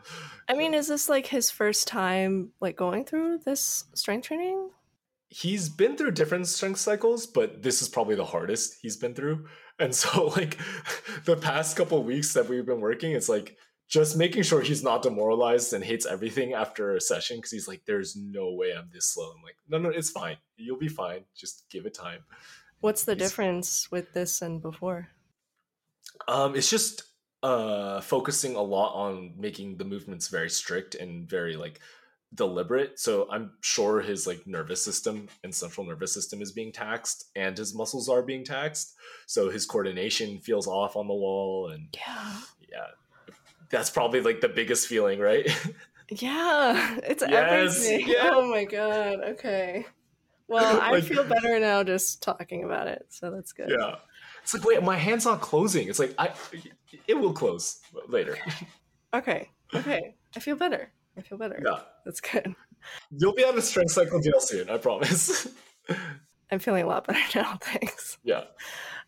I 0.49 0.55
mean, 0.55 0.74
is 0.74 0.89
this 0.89 1.07
like 1.07 1.28
his 1.28 1.49
first 1.49 1.88
time 1.88 2.49
like 2.59 2.76
going 2.76 3.05
through 3.05 3.39
this 3.45 3.86
strength 3.93 4.28
training? 4.28 4.71
He's 5.30 5.69
been 5.69 5.95
through 5.95 6.11
different 6.11 6.47
strength 6.47 6.80
cycles, 6.80 7.26
but 7.26 7.63
this 7.63 7.82
is 7.82 7.88
probably 7.88 8.15
the 8.15 8.26
hardest 8.26 8.76
he's 8.82 8.97
been 8.97 9.15
through. 9.15 9.47
And 9.80 9.93
so 9.93 10.28
like 10.38 10.57
the 11.26 11.36
past 11.36 11.76
couple 11.78 12.03
weeks 12.03 12.34
that 12.34 12.47
we've 12.47 12.65
been 12.65 12.82
working, 12.82 13.11
it's 13.11 13.30
like 13.30 13.57
just 13.88 14.17
making 14.17 14.43
sure 14.43 14.61
he's 14.61 14.84
not 14.84 15.03
demoralized 15.03 15.74
and 15.74 15.84
hates 15.84 16.05
everything 16.05 16.53
after 16.53 16.95
a 16.95 17.01
session 17.01 17.38
because 17.38 17.51
he's 17.51 17.67
like, 17.67 17.84
there's 17.86 18.15
no 18.15 18.51
way 18.53 18.74
I'm 18.76 18.89
this 18.91 19.07
slow. 19.07 19.32
I'm 19.32 19.43
like, 19.43 19.57
no, 19.67 19.78
no, 19.78 19.89
it's 19.89 20.09
fine. 20.09 20.38
You'll 20.57 20.78
be 20.78 20.88
fine. 20.88 21.26
Just 21.36 21.65
give 21.69 21.86
it 21.86 21.93
time. 21.93 22.21
What's 22.80 23.03
the 23.03 23.13
he's, 23.13 23.21
difference 23.21 23.91
with 23.91 24.13
this 24.13 24.41
and 24.41 24.61
before? 24.61 25.09
Um, 26.28 26.55
it's 26.55 26.69
just 26.69 27.03
uh 27.43 27.99
focusing 27.99 28.55
a 28.55 28.61
lot 28.61 28.93
on 28.93 29.34
making 29.38 29.76
the 29.76 29.84
movements 29.84 30.30
very 30.30 30.49
strict 30.49 30.95
and 30.95 31.30
very 31.30 31.57
like 31.57 31.82
deliberate. 32.36 33.00
So 33.00 33.28
i'm 33.32 33.52
sure 33.62 34.02
his 34.02 34.26
like 34.26 34.46
nervous 34.48 34.84
system 34.84 35.28
and 35.44 35.54
central 35.54 35.86
nervous 35.86 36.14
system 36.14 36.42
is 36.42 36.52
being 36.52 36.72
taxed 36.72 37.30
and 37.36 37.58
his 37.58 37.76
muscles 37.76 38.10
are 38.10 38.22
being 38.22 38.44
taxed. 38.44 38.96
So 39.26 39.50
his 39.50 39.66
coordination 39.66 40.40
feels 40.40 40.68
off 40.68 40.96
on 40.96 41.08
the 41.08 41.14
wall 41.14 41.70
and 41.70 41.88
yeah. 41.96 42.38
yeah. 42.72 43.34
That's 43.70 43.90
probably 43.90 44.22
like 44.22 44.42
the 44.42 44.50
biggest 44.50 44.88
feeling 44.88 45.20
right? 45.20 45.50
Yeah. 46.10 47.00
It's 47.04 47.24
yes, 47.28 47.88
everything. 47.88 48.08
Yeah. 48.08 48.32
oh 48.34 48.50
my 48.50 48.66
god. 48.66 49.20
Okay. 49.32 49.86
Well 50.48 50.80
i 50.82 50.92
like, 50.92 51.04
feel 51.04 51.24
better 51.24 51.60
now 51.60 51.84
just 51.84 52.22
talking 52.22 52.64
about 52.64 52.88
it 52.88 53.06
so 53.10 53.32
that's 53.32 53.54
good. 53.54 53.70
Yeah. 53.70 53.96
It's 54.44 54.54
like 54.54 54.66
wait 54.66 54.82
my 54.84 54.98
hand's 54.98 55.26
not 55.26 55.42
closing. 55.42 55.88
It's 55.88 56.00
like 56.00 56.14
i 56.18 56.32
it 57.08 57.16
will 57.16 57.34
close 57.34 57.80
later. 58.08 58.38
Okay. 59.14 59.50
Okay. 59.76 60.16
I 60.36 60.40
feel 60.40 60.56
better 60.56 60.92
I 61.18 61.22
feel 61.22 61.38
better. 61.38 61.61
Yeah. 61.64 61.80
That's 62.05 62.22
good. 62.22 62.55
You'll 63.11 63.34
be 63.34 63.43
on 63.43 63.57
a 63.57 63.61
strength 63.61 63.91
cycle 63.91 64.20
deal 64.20 64.39
soon, 64.39 64.70
I 64.70 64.78
promise. 64.78 65.47
I'm 66.51 66.59
feeling 66.59 66.84
a 66.84 66.88
lot 66.88 67.07
better 67.07 67.20
now, 67.39 67.57
thanks. 67.61 68.18
Yeah. 68.24 68.43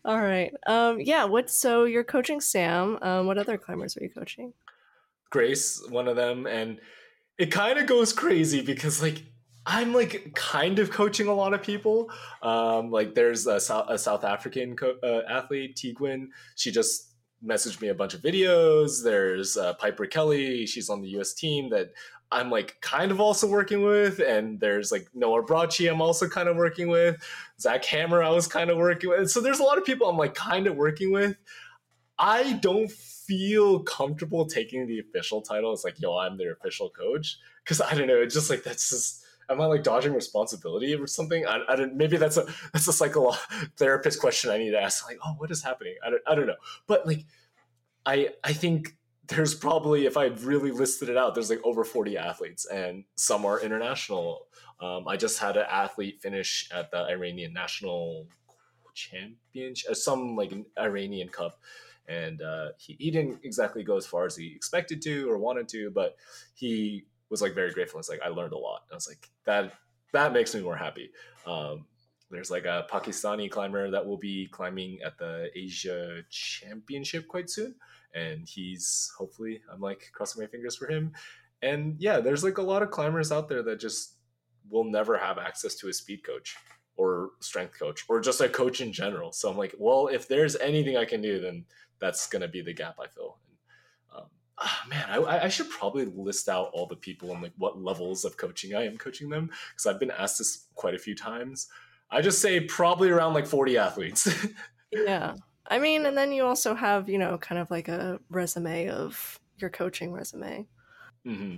All 0.04 0.20
right. 0.20 0.52
Um, 0.66 1.00
yeah, 1.00 1.24
what 1.24 1.50
so 1.50 1.84
you're 1.84 2.04
coaching 2.04 2.40
Sam. 2.40 2.98
Um, 3.02 3.26
what 3.26 3.38
other 3.38 3.58
climbers 3.58 3.96
are 3.96 4.02
you 4.02 4.10
coaching? 4.10 4.52
Grace, 5.30 5.84
one 5.88 6.06
of 6.06 6.16
them, 6.16 6.46
and 6.46 6.78
it 7.38 7.50
kind 7.50 7.78
of 7.78 7.86
goes 7.86 8.12
crazy 8.12 8.62
because 8.62 9.02
like 9.02 9.24
I'm 9.66 9.92
like 9.92 10.32
kind 10.34 10.78
of 10.78 10.92
coaching 10.92 11.26
a 11.26 11.34
lot 11.34 11.52
of 11.52 11.62
people. 11.62 12.10
Um, 12.40 12.92
like 12.92 13.14
there's 13.16 13.48
a, 13.48 13.58
South, 13.58 13.86
a 13.88 13.98
South 13.98 14.22
African 14.22 14.76
co- 14.76 14.98
uh, 15.02 15.22
athlete, 15.28 15.76
Tigwin. 15.76 16.28
She 16.54 16.70
just 16.70 17.05
messaged 17.44 17.80
me 17.80 17.88
a 17.88 17.94
bunch 17.94 18.14
of 18.14 18.22
videos. 18.22 19.02
There's 19.02 19.56
uh, 19.56 19.74
Piper 19.74 20.06
Kelly. 20.06 20.66
She's 20.66 20.90
on 20.90 21.02
the 21.02 21.08
U.S. 21.10 21.32
team 21.34 21.70
that 21.70 21.92
I'm 22.32 22.50
like 22.50 22.80
kind 22.80 23.10
of 23.10 23.20
also 23.20 23.46
working 23.46 23.82
with, 23.82 24.18
and 24.18 24.58
there's 24.58 24.90
like 24.90 25.08
Noah 25.14 25.44
Bratschi 25.44 25.90
I'm 25.90 26.02
also 26.02 26.28
kind 26.28 26.48
of 26.48 26.56
working 26.56 26.88
with. 26.88 27.16
Zach 27.60 27.84
Hammer 27.84 28.22
I 28.22 28.30
was 28.30 28.46
kind 28.46 28.70
of 28.70 28.78
working 28.78 29.10
with. 29.10 29.30
So 29.30 29.40
there's 29.40 29.60
a 29.60 29.64
lot 29.64 29.78
of 29.78 29.84
people 29.84 30.08
I'm 30.08 30.16
like 30.16 30.34
kind 30.34 30.66
of 30.66 30.76
working 30.76 31.12
with. 31.12 31.36
I 32.18 32.54
don't 32.54 32.90
feel 32.90 33.80
comfortable 33.80 34.46
taking 34.46 34.86
the 34.86 34.98
official 34.98 35.42
title. 35.42 35.72
It's 35.72 35.84
like, 35.84 36.00
yo, 36.00 36.16
I'm 36.16 36.38
their 36.38 36.52
official 36.52 36.90
coach 36.90 37.38
because 37.62 37.80
I 37.80 37.94
don't 37.94 38.06
know. 38.06 38.20
It's 38.20 38.34
just 38.34 38.50
like 38.50 38.64
that's 38.64 38.90
just 38.90 39.25
am 39.48 39.60
I 39.60 39.66
like 39.66 39.82
dodging 39.82 40.12
responsibility 40.12 40.94
or 40.94 41.06
something? 41.06 41.46
I, 41.46 41.60
I 41.68 41.76
don't. 41.76 41.94
Maybe 41.94 42.16
that's 42.16 42.36
a 42.36 42.46
that's 42.72 42.88
a 42.88 42.92
psycho 42.92 43.32
therapist 43.76 44.20
question 44.20 44.50
I 44.50 44.58
need 44.58 44.70
to 44.70 44.80
ask. 44.80 45.06
Like, 45.06 45.18
oh, 45.24 45.34
what 45.38 45.50
is 45.50 45.62
happening? 45.62 45.94
I 46.04 46.10
don't 46.10 46.22
I 46.26 46.34
don't 46.34 46.46
know. 46.46 46.56
But 46.86 47.06
like, 47.06 47.24
I 48.04 48.30
I 48.42 48.52
think 48.52 48.96
there's 49.28 49.54
probably 49.54 50.06
if 50.06 50.16
I 50.16 50.26
really 50.26 50.70
listed 50.70 51.08
it 51.08 51.16
out, 51.16 51.34
there's 51.34 51.50
like 51.50 51.60
over 51.64 51.84
40 51.84 52.16
athletes, 52.16 52.66
and 52.66 53.04
some 53.16 53.44
are 53.44 53.60
international. 53.60 54.46
Um, 54.80 55.08
I 55.08 55.16
just 55.16 55.38
had 55.38 55.56
an 55.56 55.66
athlete 55.70 56.20
finish 56.20 56.68
at 56.72 56.90
the 56.90 56.98
Iranian 57.04 57.52
national 57.52 58.26
championship, 58.94 59.90
uh, 59.90 59.94
some 59.94 60.36
like 60.36 60.52
Iranian 60.78 61.28
Cup, 61.28 61.58
and 62.08 62.42
uh, 62.42 62.68
he, 62.78 62.96
he 62.98 63.10
didn't 63.10 63.40
exactly 63.42 63.82
go 63.82 63.96
as 63.96 64.06
far 64.06 64.26
as 64.26 64.36
he 64.36 64.52
expected 64.54 65.02
to 65.02 65.30
or 65.30 65.38
wanted 65.38 65.68
to, 65.70 65.90
but 65.90 66.16
he 66.54 67.04
was 67.30 67.42
like 67.42 67.54
very 67.54 67.72
grateful. 67.72 67.98
It's 67.98 68.08
like 68.08 68.22
I 68.24 68.28
learned 68.28 68.52
a 68.52 68.58
lot. 68.58 68.82
I 68.90 68.94
was 68.94 69.08
like 69.08 69.28
that 69.44 69.72
that 70.12 70.32
makes 70.32 70.54
me 70.54 70.62
more 70.62 70.76
happy. 70.76 71.10
Um, 71.46 71.86
there's 72.30 72.50
like 72.50 72.64
a 72.64 72.86
Pakistani 72.90 73.50
climber 73.50 73.90
that 73.90 74.04
will 74.04 74.16
be 74.16 74.48
climbing 74.50 74.98
at 75.04 75.18
the 75.18 75.50
Asia 75.54 76.22
Championship 76.30 77.28
quite 77.28 77.48
soon, 77.48 77.74
and 78.14 78.48
he's 78.48 79.12
hopefully 79.16 79.60
I'm 79.72 79.80
like 79.80 80.10
crossing 80.12 80.42
my 80.42 80.48
fingers 80.48 80.76
for 80.76 80.88
him. 80.88 81.12
And 81.62 81.96
yeah, 81.98 82.20
there's 82.20 82.44
like 82.44 82.58
a 82.58 82.62
lot 82.62 82.82
of 82.82 82.90
climbers 82.90 83.32
out 83.32 83.48
there 83.48 83.62
that 83.62 83.80
just 83.80 84.14
will 84.68 84.84
never 84.84 85.16
have 85.16 85.38
access 85.38 85.74
to 85.76 85.88
a 85.88 85.92
speed 85.92 86.24
coach 86.24 86.56
or 86.96 87.30
strength 87.40 87.78
coach 87.78 88.04
or 88.08 88.20
just 88.20 88.40
a 88.40 88.48
coach 88.48 88.80
in 88.80 88.92
general. 88.92 89.32
So 89.32 89.50
I'm 89.50 89.56
like, 89.56 89.74
well, 89.78 90.08
if 90.08 90.26
there's 90.26 90.56
anything 90.56 90.96
I 90.96 91.04
can 91.04 91.22
do, 91.22 91.40
then 91.40 91.64
that's 92.00 92.26
gonna 92.26 92.48
be 92.48 92.62
the 92.62 92.72
gap 92.72 92.96
I 93.00 93.06
fill 93.06 93.38
oh, 94.58 94.78
man, 94.88 95.04
I, 95.08 95.44
I, 95.44 95.48
should 95.48 95.70
probably 95.70 96.04
list 96.06 96.48
out 96.48 96.70
all 96.72 96.86
the 96.86 96.96
people 96.96 97.32
and 97.32 97.42
like 97.42 97.52
what 97.58 97.82
levels 97.82 98.24
of 98.24 98.36
coaching 98.36 98.74
I 98.74 98.86
am 98.86 98.96
coaching 98.96 99.28
them 99.28 99.50
because 99.70 99.86
I've 99.86 100.00
been 100.00 100.10
asked 100.10 100.38
this 100.38 100.66
quite 100.74 100.94
a 100.94 100.98
few 100.98 101.14
times. 101.14 101.68
I 102.10 102.20
just 102.20 102.40
say 102.40 102.60
probably 102.60 103.10
around 103.10 103.34
like 103.34 103.46
40 103.46 103.78
athletes. 103.78 104.46
yeah. 104.92 105.34
I 105.68 105.78
mean, 105.78 106.06
and 106.06 106.16
then 106.16 106.32
you 106.32 106.44
also 106.44 106.74
have, 106.74 107.08
you 107.08 107.18
know, 107.18 107.38
kind 107.38 107.60
of 107.60 107.70
like 107.70 107.88
a 107.88 108.20
resume 108.30 108.88
of 108.88 109.40
your 109.58 109.70
coaching 109.70 110.12
resume. 110.12 110.66
Mm-hmm. 111.26 111.56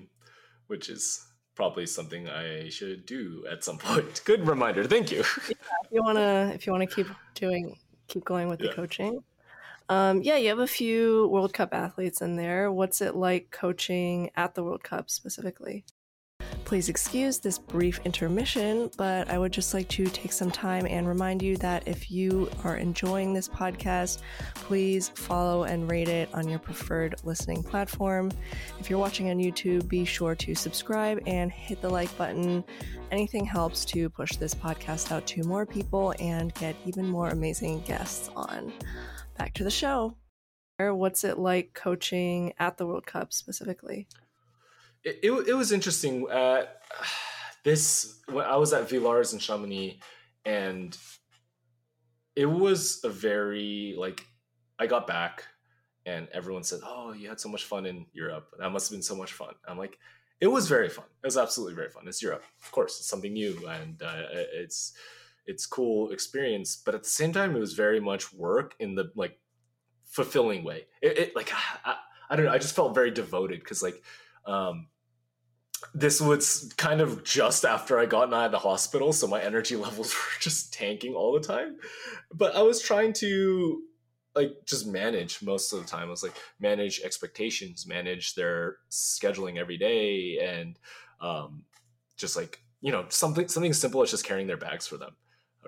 Which 0.68 0.88
is 0.88 1.26
probably 1.54 1.86
something 1.86 2.28
I 2.28 2.68
should 2.68 3.04
do 3.04 3.44
at 3.50 3.64
some 3.64 3.78
point. 3.78 4.22
Good 4.24 4.46
reminder. 4.46 4.84
Thank 4.84 5.10
you. 5.10 5.24
yeah, 5.48 5.54
if 5.84 5.90
you 5.90 6.02
wanna 6.02 6.52
if 6.54 6.66
you 6.66 6.72
wanna 6.72 6.86
keep 6.86 7.08
doing 7.34 7.76
keep 8.06 8.24
going 8.24 8.48
with 8.48 8.60
yeah. 8.60 8.68
the 8.68 8.74
coaching. 8.74 9.22
Um, 9.88 10.22
yeah, 10.22 10.36
you 10.36 10.48
have 10.48 10.58
a 10.58 10.66
few 10.66 11.28
World 11.28 11.54
Cup 11.54 11.72
athletes 11.72 12.20
in 12.20 12.36
there. 12.36 12.70
What's 12.70 13.00
it 13.00 13.16
like 13.16 13.50
coaching 13.50 14.30
at 14.36 14.54
the 14.54 14.62
World 14.62 14.82
Cup 14.82 15.10
specifically? 15.10 15.84
Please 16.64 16.90
excuse 16.90 17.38
this 17.38 17.58
brief 17.58 17.98
intermission, 18.04 18.90
but 18.98 19.30
I 19.30 19.38
would 19.38 19.52
just 19.52 19.72
like 19.72 19.88
to 19.88 20.04
take 20.06 20.32
some 20.32 20.50
time 20.50 20.86
and 20.86 21.08
remind 21.08 21.42
you 21.42 21.56
that 21.58 21.88
if 21.88 22.10
you 22.10 22.50
are 22.62 22.76
enjoying 22.76 23.32
this 23.32 23.48
podcast, 23.48 24.20
please 24.54 25.08
follow 25.08 25.64
and 25.64 25.90
rate 25.90 26.08
it 26.08 26.28
on 26.34 26.46
your 26.46 26.58
preferred 26.58 27.14
listening 27.24 27.62
platform. 27.62 28.30
If 28.78 28.90
you're 28.90 28.98
watching 28.98 29.30
on 29.30 29.38
YouTube, 29.38 29.88
be 29.88 30.04
sure 30.04 30.34
to 30.34 30.54
subscribe 30.54 31.22
and 31.26 31.50
hit 31.50 31.80
the 31.80 31.88
like 31.88 32.14
button. 32.18 32.62
Anything 33.10 33.46
helps 33.46 33.86
to 33.86 34.10
push 34.10 34.36
this 34.36 34.54
podcast 34.54 35.10
out 35.10 35.26
to 35.28 35.42
more 35.44 35.64
people 35.64 36.14
and 36.20 36.52
get 36.54 36.76
even 36.84 37.08
more 37.08 37.30
amazing 37.30 37.80
guests 37.80 38.28
on. 38.36 38.74
Back 39.38 39.54
to 39.54 39.64
the 39.64 39.70
show. 39.70 40.16
What's 40.78 41.24
it 41.24 41.38
like 41.38 41.74
coaching 41.74 42.52
at 42.58 42.76
the 42.76 42.86
World 42.86 43.06
Cup 43.06 43.32
specifically? 43.32 44.06
it, 45.04 45.20
it, 45.22 45.48
it 45.48 45.54
was 45.54 45.72
interesting. 45.72 46.30
Uh, 46.30 46.66
this 47.64 48.20
when 48.30 48.44
I 48.44 48.56
was 48.56 48.72
at 48.72 48.88
Villars 48.88 49.32
in 49.32 49.38
Chamonix, 49.38 49.98
and 50.44 50.96
it 52.36 52.46
was 52.46 53.00
a 53.04 53.08
very 53.08 53.94
like 53.98 54.24
I 54.78 54.86
got 54.86 55.06
back, 55.06 55.44
and 56.06 56.28
everyone 56.32 56.64
said, 56.64 56.80
"Oh, 56.84 57.12
you 57.12 57.28
had 57.28 57.40
so 57.40 57.48
much 57.48 57.64
fun 57.64 57.86
in 57.86 58.06
Europe. 58.12 58.54
That 58.58 58.70
must 58.70 58.88
have 58.88 58.96
been 58.96 59.02
so 59.02 59.16
much 59.16 59.32
fun." 59.32 59.54
I'm 59.66 59.78
like, 59.78 59.98
it 60.40 60.46
was 60.46 60.68
very 60.68 60.88
fun. 60.88 61.06
It 61.22 61.26
was 61.26 61.36
absolutely 61.36 61.74
very 61.74 61.90
fun. 61.90 62.06
It's 62.06 62.22
Europe, 62.22 62.44
of 62.62 62.70
course. 62.72 62.98
It's 62.98 63.08
something 63.08 63.32
new, 63.32 63.66
and 63.68 64.02
uh, 64.02 64.22
it's 64.52 64.92
it's 65.48 65.66
cool 65.66 66.10
experience. 66.10 66.76
But 66.76 66.94
at 66.94 67.02
the 67.02 67.08
same 67.08 67.32
time, 67.32 67.56
it 67.56 67.58
was 67.58 67.72
very 67.72 67.98
much 67.98 68.32
work 68.32 68.76
in 68.78 68.94
the 68.94 69.10
like 69.16 69.40
fulfilling 70.04 70.62
way. 70.62 70.86
It, 71.02 71.18
it 71.18 71.36
like 71.36 71.50
I, 71.84 71.96
I, 72.30 72.36
don't 72.36 72.44
know. 72.44 72.52
I 72.52 72.58
just 72.58 72.76
felt 72.76 72.94
very 72.94 73.10
devoted 73.10 73.60
because 73.60 73.82
like 73.82 74.00
um, 74.46 74.88
this 75.94 76.20
was 76.20 76.72
kind 76.76 77.00
of 77.00 77.24
just 77.24 77.64
after 77.64 77.98
I 77.98 78.06
got 78.06 78.32
out 78.32 78.46
of 78.46 78.52
the 78.52 78.58
hospital, 78.58 79.12
so 79.12 79.26
my 79.26 79.42
energy 79.42 79.74
levels 79.86 80.14
were 80.14 80.40
just 80.40 80.72
tanking 80.72 81.14
all 81.14 81.32
the 81.32 81.40
time. 81.40 81.78
But 82.32 82.54
I 82.54 82.62
was 82.62 82.80
trying 82.80 83.14
to 83.14 83.82
like 84.34 84.52
just 84.66 84.86
manage 84.86 85.42
most 85.42 85.72
of 85.72 85.80
the 85.80 85.86
time. 85.86 86.08
I 86.08 86.10
was 86.10 86.22
like 86.22 86.36
manage 86.60 87.00
expectations, 87.00 87.86
manage 87.86 88.34
their 88.34 88.76
scheduling 88.90 89.56
every 89.56 89.78
day, 89.78 90.38
and 90.42 90.78
um, 91.22 91.64
just 92.18 92.36
like 92.36 92.60
you 92.82 92.92
know 92.92 93.06
something 93.08 93.48
something 93.48 93.72
simple 93.72 94.02
as 94.02 94.10
just 94.10 94.26
carrying 94.26 94.46
their 94.46 94.58
bags 94.58 94.86
for 94.86 94.98
them. 94.98 95.16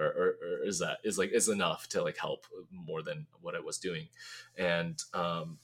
Or, 0.01 0.07
or, 0.07 0.27
or, 0.43 0.65
is 0.65 0.79
that 0.79 0.99
is 1.05 1.19
like 1.19 1.33
is 1.33 1.49
enough 1.49 1.89
to 1.91 2.03
like 2.03 2.17
help 2.17 2.47
more 2.73 3.03
than 3.03 3.27
what 3.41 3.55
I 3.55 3.61
was 3.61 3.79
doing, 3.79 4.09
and 4.57 5.01
um, 5.15 5.59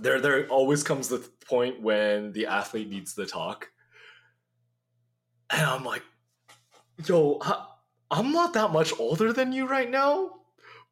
there 0.00 0.20
there 0.20 0.46
always 0.48 0.82
comes 0.82 1.08
the 1.08 1.18
point 1.46 1.80
when 1.80 2.32
the 2.32 2.46
athlete 2.46 2.90
needs 2.90 3.14
to 3.14 3.26
talk. 3.26 3.68
And 5.50 5.62
i'm 5.62 5.84
like 5.84 6.02
yo 7.04 7.40
i'm 8.10 8.32
not 8.32 8.54
that 8.54 8.72
much 8.72 8.92
older 8.98 9.32
than 9.32 9.52
you 9.52 9.66
right 9.66 9.90
now 9.90 10.30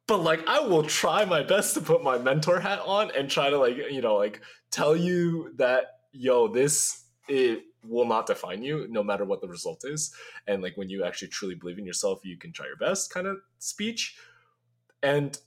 but 0.07 0.17
like 0.17 0.47
i 0.47 0.59
will 0.59 0.83
try 0.83 1.25
my 1.25 1.41
best 1.41 1.73
to 1.73 1.81
put 1.81 2.03
my 2.03 2.17
mentor 2.17 2.59
hat 2.59 2.79
on 2.85 3.11
and 3.17 3.29
try 3.29 3.49
to 3.49 3.57
like 3.57 3.75
you 3.75 4.01
know 4.01 4.15
like 4.15 4.41
tell 4.71 4.95
you 4.95 5.51
that 5.55 5.99
yo 6.11 6.47
this 6.47 7.05
it 7.27 7.63
will 7.87 8.07
not 8.07 8.25
define 8.25 8.63
you 8.63 8.87
no 8.89 9.03
matter 9.03 9.25
what 9.25 9.41
the 9.41 9.47
result 9.47 9.83
is 9.85 10.13
and 10.47 10.61
like 10.61 10.75
when 10.77 10.89
you 10.89 11.03
actually 11.03 11.27
truly 11.27 11.55
believe 11.55 11.77
in 11.77 11.85
yourself 11.85 12.23
you 12.23 12.37
can 12.37 12.51
try 12.51 12.65
your 12.65 12.77
best 12.77 13.13
kind 13.13 13.27
of 13.27 13.37
speech 13.59 14.17
and 15.03 15.39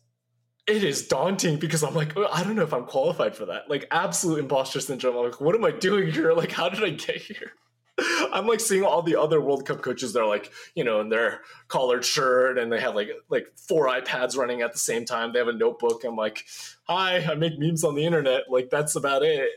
it 0.69 0.85
is 0.85 1.09
daunting 1.09 1.59
because 1.59 1.83
I'm 1.83 1.95
like, 1.95 2.17
I 2.17 2.45
don't 2.45 2.55
know 2.55 2.63
if 2.63 2.75
I'm 2.75 2.85
qualified 2.85 3.35
for 3.35 3.47
that. 3.47 3.71
Like 3.71 3.87
absolute 3.91 4.39
imposter 4.39 4.81
syndrome. 4.81 5.17
I'm 5.17 5.25
like, 5.25 5.41
what 5.41 5.55
am 5.55 5.65
I 5.65 5.71
doing 5.71 6.13
here? 6.13 6.33
Like, 6.35 6.53
how 6.53 6.69
did 6.69 6.85
I 6.85 6.91
get 6.91 7.17
here? 7.17 7.53
I'm 8.33 8.47
like 8.47 8.61
seeing 8.61 8.85
all 8.85 9.03
the 9.03 9.17
other 9.17 9.41
World 9.41 9.67
Cup 9.67 9.83
coaches. 9.83 10.13
They're 10.13 10.27
like, 10.27 10.53
you 10.75 10.85
know, 10.85 11.01
in 11.01 11.09
their 11.09 11.41
collared 11.67 12.05
shirt, 12.05 12.59
and 12.59 12.71
they 12.71 12.81
have 12.81 12.95
like 12.95 13.09
like 13.29 13.49
four 13.57 13.89
iPads 13.89 14.37
running 14.37 14.63
at 14.63 14.73
the 14.73 14.79
same 14.79 15.05
time. 15.05 15.33
They 15.33 15.41
have 15.41 15.49
a 15.49 15.53
notebook. 15.53 16.05
I'm 16.05 16.15
like, 16.15 16.45
hi, 16.85 17.25
I 17.29 17.35
make 17.35 17.59
memes 17.59 17.83
on 17.83 17.97
the 17.97 18.05
internet. 18.05 18.43
Like 18.49 18.71
that's 18.71 18.95
about 18.95 19.23
it. 19.25 19.49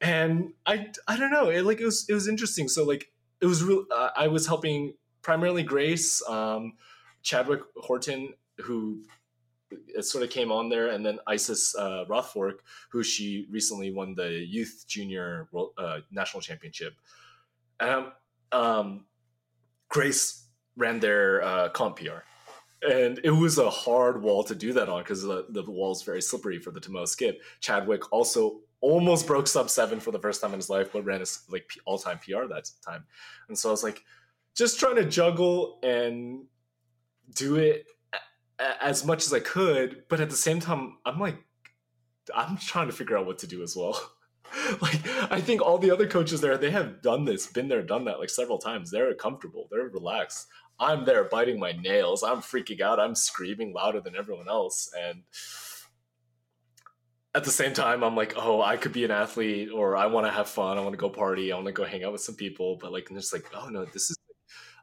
And 0.00 0.52
I 0.66 0.88
I 1.06 1.16
don't 1.16 1.30
know. 1.30 1.50
It 1.50 1.64
like 1.64 1.80
it 1.80 1.84
was 1.84 2.06
it 2.08 2.14
was 2.14 2.28
interesting. 2.28 2.68
So 2.68 2.84
like 2.84 3.10
it 3.40 3.46
was 3.46 3.62
real. 3.62 3.84
Uh, 3.94 4.10
I 4.16 4.28
was 4.28 4.46
helping 4.46 4.94
primarily 5.22 5.62
Grace, 5.62 6.22
um, 6.28 6.74
Chadwick 7.22 7.60
Horton, 7.76 8.34
who 8.58 9.02
sort 10.00 10.24
of 10.24 10.30
came 10.30 10.50
on 10.50 10.68
there, 10.68 10.88
and 10.88 11.04
then 11.04 11.18
Isis 11.26 11.74
uh, 11.76 12.04
Rothfork, 12.08 12.58
who 12.90 13.02
she 13.02 13.46
recently 13.50 13.92
won 13.92 14.14
the 14.14 14.30
youth 14.30 14.84
junior 14.88 15.48
world, 15.52 15.72
uh, 15.78 16.00
national 16.10 16.40
championship. 16.40 16.94
Um, 17.78 18.12
um, 18.52 19.06
Grace 19.88 20.46
ran 20.76 21.00
their 21.00 21.42
uh, 21.42 21.68
comp 21.70 21.96
PR, 21.96 22.24
and 22.82 23.20
it 23.22 23.30
was 23.30 23.58
a 23.58 23.70
hard 23.70 24.22
wall 24.22 24.44
to 24.44 24.54
do 24.54 24.72
that 24.72 24.88
on 24.88 25.02
because 25.02 25.22
the, 25.22 25.46
the 25.50 25.62
wall 25.70 25.92
is 25.92 26.02
very 26.02 26.22
slippery 26.22 26.58
for 26.58 26.70
the 26.70 26.80
Tomoa 26.80 27.06
skip. 27.08 27.42
Chadwick 27.60 28.12
also 28.12 28.60
almost 28.80 29.26
broke 29.26 29.46
sub 29.46 29.70
seven 29.70 30.00
for 30.00 30.10
the 30.10 30.18
first 30.18 30.40
time 30.40 30.52
in 30.52 30.58
his 30.58 30.70
life, 30.70 30.90
but 30.92 31.04
ran 31.04 31.20
his 31.20 31.42
like 31.48 31.70
all 31.84 31.98
time 31.98 32.18
PR 32.18 32.46
that 32.48 32.70
time, 32.86 33.04
and 33.48 33.58
so 33.58 33.68
I 33.68 33.72
was 33.72 33.84
like, 33.84 34.02
just 34.56 34.80
trying 34.80 34.96
to 34.96 35.04
juggle 35.04 35.78
and 35.82 36.44
do 37.34 37.56
it 37.56 37.86
as 38.80 39.04
much 39.04 39.24
as 39.24 39.32
I 39.32 39.40
could, 39.40 40.04
but 40.08 40.20
at 40.20 40.30
the 40.30 40.36
same 40.36 40.60
time, 40.60 40.98
I'm 41.04 41.18
like, 41.18 41.36
I'm 42.34 42.56
trying 42.58 42.88
to 42.88 42.92
figure 42.92 43.16
out 43.16 43.26
what 43.26 43.38
to 43.38 43.46
do 43.46 43.62
as 43.62 43.74
well. 43.74 43.98
like, 44.80 45.00
I 45.30 45.40
think 45.40 45.62
all 45.62 45.78
the 45.78 45.90
other 45.90 46.06
coaches 46.06 46.40
there, 46.40 46.58
they 46.58 46.70
have 46.70 47.02
done 47.02 47.24
this, 47.24 47.46
been 47.46 47.68
there, 47.68 47.82
done 47.82 48.04
that 48.04 48.18
like 48.18 48.30
several 48.30 48.58
times. 48.58 48.90
They're 48.90 49.14
comfortable, 49.14 49.68
they're 49.70 49.88
relaxed. 49.88 50.48
I'm 50.78 51.04
there 51.04 51.24
biting 51.24 51.58
my 51.58 51.72
nails. 51.72 52.22
I'm 52.22 52.38
freaking 52.38 52.80
out. 52.80 52.98
I'm 52.98 53.14
screaming 53.14 53.74
louder 53.74 54.00
than 54.00 54.16
everyone 54.16 54.48
else. 54.48 54.90
And 54.98 55.24
at 57.34 57.44
the 57.44 57.50
same 57.50 57.72
time, 57.72 58.02
I'm 58.02 58.16
like, 58.16 58.34
oh, 58.36 58.60
I 58.60 58.76
could 58.76 58.92
be 58.92 59.04
an 59.04 59.10
athlete 59.10 59.70
or 59.72 59.96
I 59.96 60.06
want 60.06 60.26
to 60.26 60.32
have 60.32 60.48
fun. 60.48 60.78
I 60.78 60.80
want 60.80 60.92
to 60.92 60.98
go 60.98 61.08
party. 61.08 61.52
I 61.52 61.56
want 61.56 61.66
to 61.66 61.72
go 61.72 61.84
hang 61.84 62.04
out 62.04 62.12
with 62.12 62.20
some 62.22 62.34
people. 62.34 62.76
But 62.80 62.92
like, 62.92 63.08
and 63.08 63.18
it's 63.18 63.32
like, 63.32 63.46
oh 63.54 63.68
no, 63.68 63.84
this 63.84 64.10
is, 64.10 64.16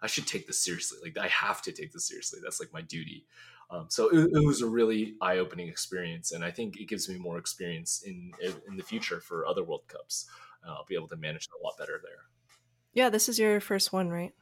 I 0.02 0.08
should 0.08 0.28
take 0.28 0.48
this 0.48 0.60
seriously. 0.60 1.00
Like, 1.04 1.18
I 1.18 1.28
have 1.28 1.62
to 1.64 1.72
take 1.72 1.92
this 1.92 2.08
seriously. 2.08 2.40
That's 2.44 2.60
like 2.60 2.72
my 2.72 2.82
duty. 2.82 3.26
Um, 3.70 3.88
so 3.90 4.08
it, 4.10 4.30
it, 4.32 4.46
was 4.46 4.62
a 4.62 4.68
really 4.68 5.16
eye-opening 5.20 5.68
experience, 5.68 6.32
and 6.32 6.42
I 6.42 6.52
think 6.52 6.78
it 6.78 6.88
gives 6.88 7.10
me 7.10 7.18
more 7.18 7.38
experience 7.38 8.02
in 8.06 8.32
in 8.66 8.78
the 8.78 8.84
future 8.84 9.20
for 9.20 9.46
other 9.46 9.62
World 9.62 9.82
Cups. 9.90 10.30
Uh, 10.66 10.72
I'll 10.72 10.86
be 10.86 10.96
able 10.96 11.10
to 11.10 11.18
manage 11.18 11.44
it 11.44 11.60
a 11.60 11.64
lot 11.64 11.78
better 11.78 12.00
there. 12.02 12.24
Yeah, 12.94 13.10
this 13.10 13.28
is 13.28 13.38
your 13.38 13.60
first 13.60 13.92
one, 13.92 14.10
right? 14.10 14.34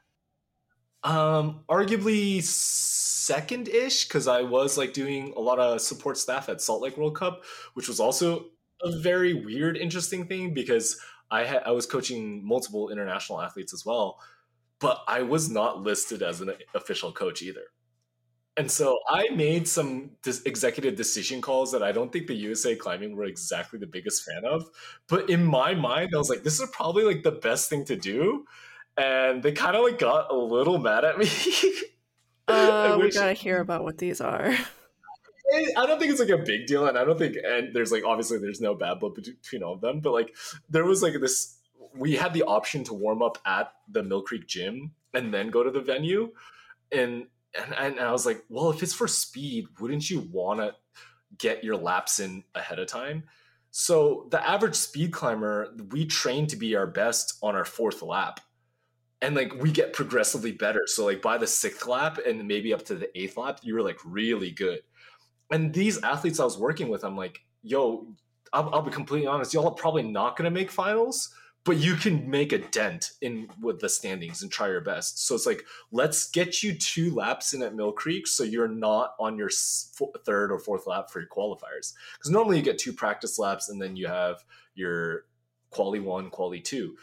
Um, 1.05 1.63
arguably 1.69 2.41
second-ish 2.41 4.07
because 4.07 4.27
I 4.27 4.41
was 4.41 4.75
like 4.75 4.91
doing 4.91 5.33
a 5.37 5.39
lot 5.39 5.59
of 5.59 5.79
support 5.79 6.17
staff 6.17 6.49
at 6.49 6.61
Salt 6.61 6.81
Lake 6.81 6.97
World 6.97 7.15
Cup, 7.15 7.43
which 7.75 7.87
was 7.87 7.99
also 7.99 8.45
a 8.81 8.99
very 9.01 9.45
weird, 9.45 9.77
interesting 9.77 10.27
thing 10.27 10.53
because 10.53 10.99
I 11.29 11.57
I 11.57 11.71
was 11.71 11.85
coaching 11.85 12.45
multiple 12.45 12.89
international 12.89 13.39
athletes 13.39 13.71
as 13.71 13.85
well, 13.85 14.19
but 14.79 15.03
I 15.07 15.21
was 15.21 15.47
not 15.49 15.81
listed 15.81 16.23
as 16.23 16.41
an 16.41 16.53
official 16.73 17.11
coach 17.11 17.41
either. 17.43 17.65
And 18.57 18.71
so 18.71 18.97
I 19.09 19.29
made 19.29 19.67
some 19.67 20.11
dis- 20.23 20.41
executive 20.43 20.95
decision 20.95 21.41
calls 21.41 21.71
that 21.73 21.83
I 21.83 21.91
don't 21.91 22.11
think 22.11 22.27
the 22.27 22.35
USA 22.35 22.75
Climbing 22.75 23.15
were 23.15 23.25
exactly 23.25 23.79
the 23.79 23.87
biggest 23.87 24.23
fan 24.23 24.45
of. 24.45 24.65
But 25.07 25.29
in 25.29 25.43
my 25.43 25.73
mind, 25.75 26.11
I 26.15 26.17
was 26.17 26.29
like, 26.29 26.43
this 26.43 26.59
is 26.61 26.69
probably 26.71 27.03
like 27.03 27.23
the 27.23 27.31
best 27.33 27.69
thing 27.69 27.83
to 27.85 27.97
do. 27.97 28.45
And 28.97 29.43
they 29.43 29.51
kind 29.51 29.75
of 29.75 29.83
like 29.83 29.99
got 29.99 30.31
a 30.31 30.35
little 30.35 30.77
mad 30.77 31.03
at 31.03 31.17
me. 31.17 31.27
uh, 32.47 32.97
we 32.99 33.11
gotta 33.11 33.33
hear 33.33 33.59
about 33.59 33.83
what 33.83 33.97
these 33.97 34.21
are. 34.21 34.55
I 35.53 35.85
don't 35.85 35.99
think 35.99 36.11
it's 36.11 36.19
like 36.19 36.29
a 36.29 36.37
big 36.37 36.65
deal, 36.65 36.87
and 36.87 36.97
I 36.97 37.03
don't 37.03 37.17
think 37.17 37.37
and 37.43 37.73
there's 37.73 37.91
like 37.91 38.03
obviously 38.03 38.39
there's 38.39 38.61
no 38.61 38.73
bad 38.73 38.99
blood 38.99 39.15
between 39.15 39.63
all 39.63 39.73
of 39.73 39.81
them, 39.81 39.99
but 39.99 40.11
like 40.11 40.35
there 40.69 40.85
was 40.85 41.03
like 41.03 41.13
this. 41.19 41.57
We 41.93 42.15
had 42.15 42.33
the 42.33 42.43
option 42.43 42.83
to 42.85 42.93
warm 42.93 43.21
up 43.21 43.37
at 43.45 43.71
the 43.89 44.03
Mill 44.03 44.21
Creek 44.21 44.47
gym 44.47 44.91
and 45.13 45.33
then 45.33 45.49
go 45.49 45.63
to 45.63 45.71
the 45.71 45.81
venue, 45.81 46.31
and 46.91 47.27
and, 47.57 47.73
and 47.73 47.99
I 47.99 48.11
was 48.11 48.25
like, 48.25 48.43
well, 48.49 48.69
if 48.69 48.83
it's 48.83 48.93
for 48.93 49.07
speed, 49.07 49.67
wouldn't 49.79 50.09
you 50.09 50.21
want 50.31 50.59
to 50.59 50.75
get 51.37 51.63
your 51.63 51.77
laps 51.77 52.19
in 52.19 52.43
ahead 52.53 52.79
of 52.79 52.87
time? 52.87 53.23
So 53.71 54.27
the 54.31 54.45
average 54.45 54.75
speed 54.75 55.11
climber, 55.11 55.73
we 55.91 56.05
train 56.05 56.47
to 56.47 56.55
be 56.55 56.75
our 56.75 56.87
best 56.87 57.37
on 57.41 57.55
our 57.55 57.65
fourth 57.65 58.01
lap. 58.01 58.39
And 59.21 59.35
like 59.35 59.53
we 59.61 59.71
get 59.71 59.93
progressively 59.93 60.51
better. 60.51 60.83
So 60.85 61.05
like 61.05 61.21
by 61.21 61.37
the 61.37 61.47
sixth 61.47 61.87
lap 61.87 62.19
and 62.25 62.47
maybe 62.47 62.73
up 62.73 62.83
to 62.85 62.95
the 62.95 63.17
eighth 63.17 63.37
lap, 63.37 63.59
you 63.63 63.73
were 63.73 63.81
like 63.81 63.99
really 64.05 64.51
good. 64.51 64.81
And 65.51 65.73
these 65.73 66.01
athletes 66.03 66.39
I 66.39 66.43
was 66.43 66.57
working 66.57 66.89
with, 66.89 67.03
I'm 67.03 67.15
like, 67.15 67.39
yo, 67.61 68.07
I'll, 68.53 68.73
I'll 68.73 68.81
be 68.81 68.91
completely 68.91 69.27
honest, 69.27 69.53
y'all 69.53 69.67
are 69.67 69.71
probably 69.71 70.03
not 70.03 70.37
going 70.37 70.45
to 70.45 70.51
make 70.51 70.71
finals, 70.71 71.33
but 71.65 71.77
you 71.77 71.95
can 71.95 72.29
make 72.29 72.53
a 72.53 72.59
dent 72.59 73.11
in 73.21 73.47
with 73.59 73.79
the 73.79 73.89
standings 73.89 74.43
and 74.43 74.51
try 74.51 74.67
your 74.67 74.81
best. 74.81 75.25
So 75.25 75.33
it's 75.35 75.45
like, 75.45 75.63
let's 75.91 76.29
get 76.29 76.61
you 76.61 76.73
two 76.75 77.13
laps 77.13 77.53
in 77.53 77.63
at 77.63 77.75
Mill 77.75 77.91
Creek 77.91 78.27
so 78.27 78.43
you're 78.43 78.67
not 78.67 79.15
on 79.19 79.37
your 79.37 79.49
third 80.25 80.51
or 80.51 80.59
fourth 80.59 80.87
lap 80.87 81.09
for 81.09 81.19
your 81.19 81.29
qualifiers. 81.29 81.93
Because 82.17 82.29
normally 82.31 82.57
you 82.57 82.63
get 82.63 82.77
two 82.77 82.93
practice 82.93 83.39
laps 83.39 83.69
and 83.69 83.81
then 83.81 83.95
you 83.95 84.07
have 84.07 84.43
your 84.75 85.25
quali 85.71 85.99
one, 85.99 86.29
quali 86.29 86.61
two. 86.61 86.95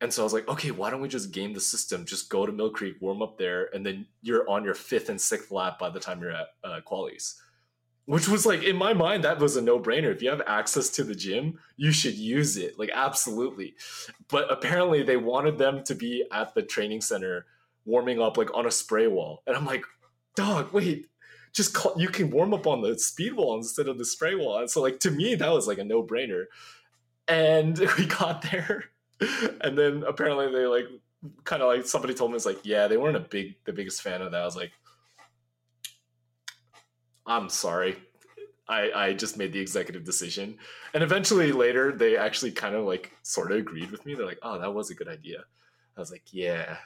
And 0.00 0.12
so 0.12 0.22
I 0.22 0.24
was 0.24 0.32
like, 0.32 0.48
okay, 0.48 0.70
why 0.70 0.90
don't 0.90 1.02
we 1.02 1.08
just 1.08 1.30
game 1.30 1.52
the 1.52 1.60
system? 1.60 2.06
Just 2.06 2.30
go 2.30 2.46
to 2.46 2.52
Mill 2.52 2.70
Creek, 2.70 2.96
warm 3.00 3.20
up 3.20 3.36
there, 3.36 3.68
and 3.74 3.84
then 3.84 4.06
you're 4.22 4.48
on 4.48 4.64
your 4.64 4.74
fifth 4.74 5.10
and 5.10 5.20
sixth 5.20 5.50
lap 5.50 5.78
by 5.78 5.90
the 5.90 6.00
time 6.00 6.20
you're 6.20 6.32
at 6.32 6.48
uh, 6.64 6.80
qualies 6.86 7.34
which 8.10 8.28
was 8.28 8.44
like 8.44 8.64
in 8.64 8.74
my 8.74 8.92
mind 8.92 9.22
that 9.22 9.38
was 9.38 9.54
a 9.54 9.62
no-brainer. 9.62 10.12
If 10.12 10.20
you 10.20 10.30
have 10.30 10.42
access 10.44 10.90
to 10.90 11.04
the 11.04 11.14
gym 11.14 11.60
you 11.76 11.92
should 11.92 12.16
use 12.16 12.56
it 12.56 12.76
like 12.76 12.90
absolutely. 12.92 13.76
But 14.28 14.50
apparently 14.50 15.04
they 15.04 15.16
wanted 15.16 15.58
them 15.58 15.84
to 15.84 15.94
be 15.94 16.24
at 16.32 16.52
the 16.52 16.62
training 16.62 17.02
center 17.02 17.46
warming 17.84 18.20
up 18.20 18.36
like 18.36 18.52
on 18.52 18.66
a 18.66 18.70
spray 18.70 19.06
wall. 19.06 19.44
And 19.46 19.56
i'm 19.56 19.64
like 19.64 19.84
dog 20.34 20.72
wait 20.72 21.06
just 21.52 21.72
call, 21.72 21.94
you 21.96 22.08
can 22.08 22.30
warm 22.30 22.52
up 22.52 22.66
on 22.66 22.80
the 22.80 22.98
speed 22.98 23.34
wall 23.34 23.56
instead 23.56 23.86
of 23.86 23.96
the 23.96 24.04
spray 24.04 24.34
wall. 24.34 24.58
And 24.58 24.68
so 24.68 24.82
like 24.82 24.98
to 25.00 25.12
me 25.12 25.36
that 25.36 25.52
was 25.52 25.68
like 25.68 25.78
a 25.78 25.84
no-brainer. 25.84 26.46
And 27.28 27.78
we 27.98 28.06
got 28.06 28.42
there 28.50 28.86
and 29.60 29.76
then 29.76 30.04
apparently 30.06 30.50
they 30.50 30.66
like 30.66 30.86
kind 31.44 31.62
of 31.62 31.68
like 31.68 31.86
somebody 31.86 32.14
told 32.14 32.30
me 32.30 32.36
it's 32.36 32.46
like 32.46 32.60
yeah 32.64 32.88
they 32.88 32.96
weren't 32.96 33.16
a 33.16 33.20
big 33.20 33.54
the 33.64 33.72
biggest 33.72 34.00
fan 34.00 34.22
of 34.22 34.30
that 34.32 34.40
i 34.40 34.44
was 34.44 34.56
like 34.56 34.72
I'm 37.30 37.48
sorry. 37.48 37.96
I, 38.68 38.90
I 38.94 39.12
just 39.12 39.36
made 39.36 39.52
the 39.52 39.60
executive 39.60 40.04
decision. 40.04 40.58
And 40.94 41.02
eventually 41.02 41.52
later 41.52 41.92
they 41.92 42.16
actually 42.16 42.52
kind 42.52 42.74
of 42.74 42.84
like 42.84 43.12
sort 43.22 43.52
of 43.52 43.58
agreed 43.58 43.90
with 43.90 44.04
me. 44.04 44.14
They're 44.14 44.26
like, 44.26 44.40
oh, 44.42 44.58
that 44.58 44.74
was 44.74 44.90
a 44.90 44.94
good 44.94 45.08
idea. 45.08 45.44
I 45.96 46.00
was 46.00 46.10
like, 46.10 46.24
yeah, 46.32 46.76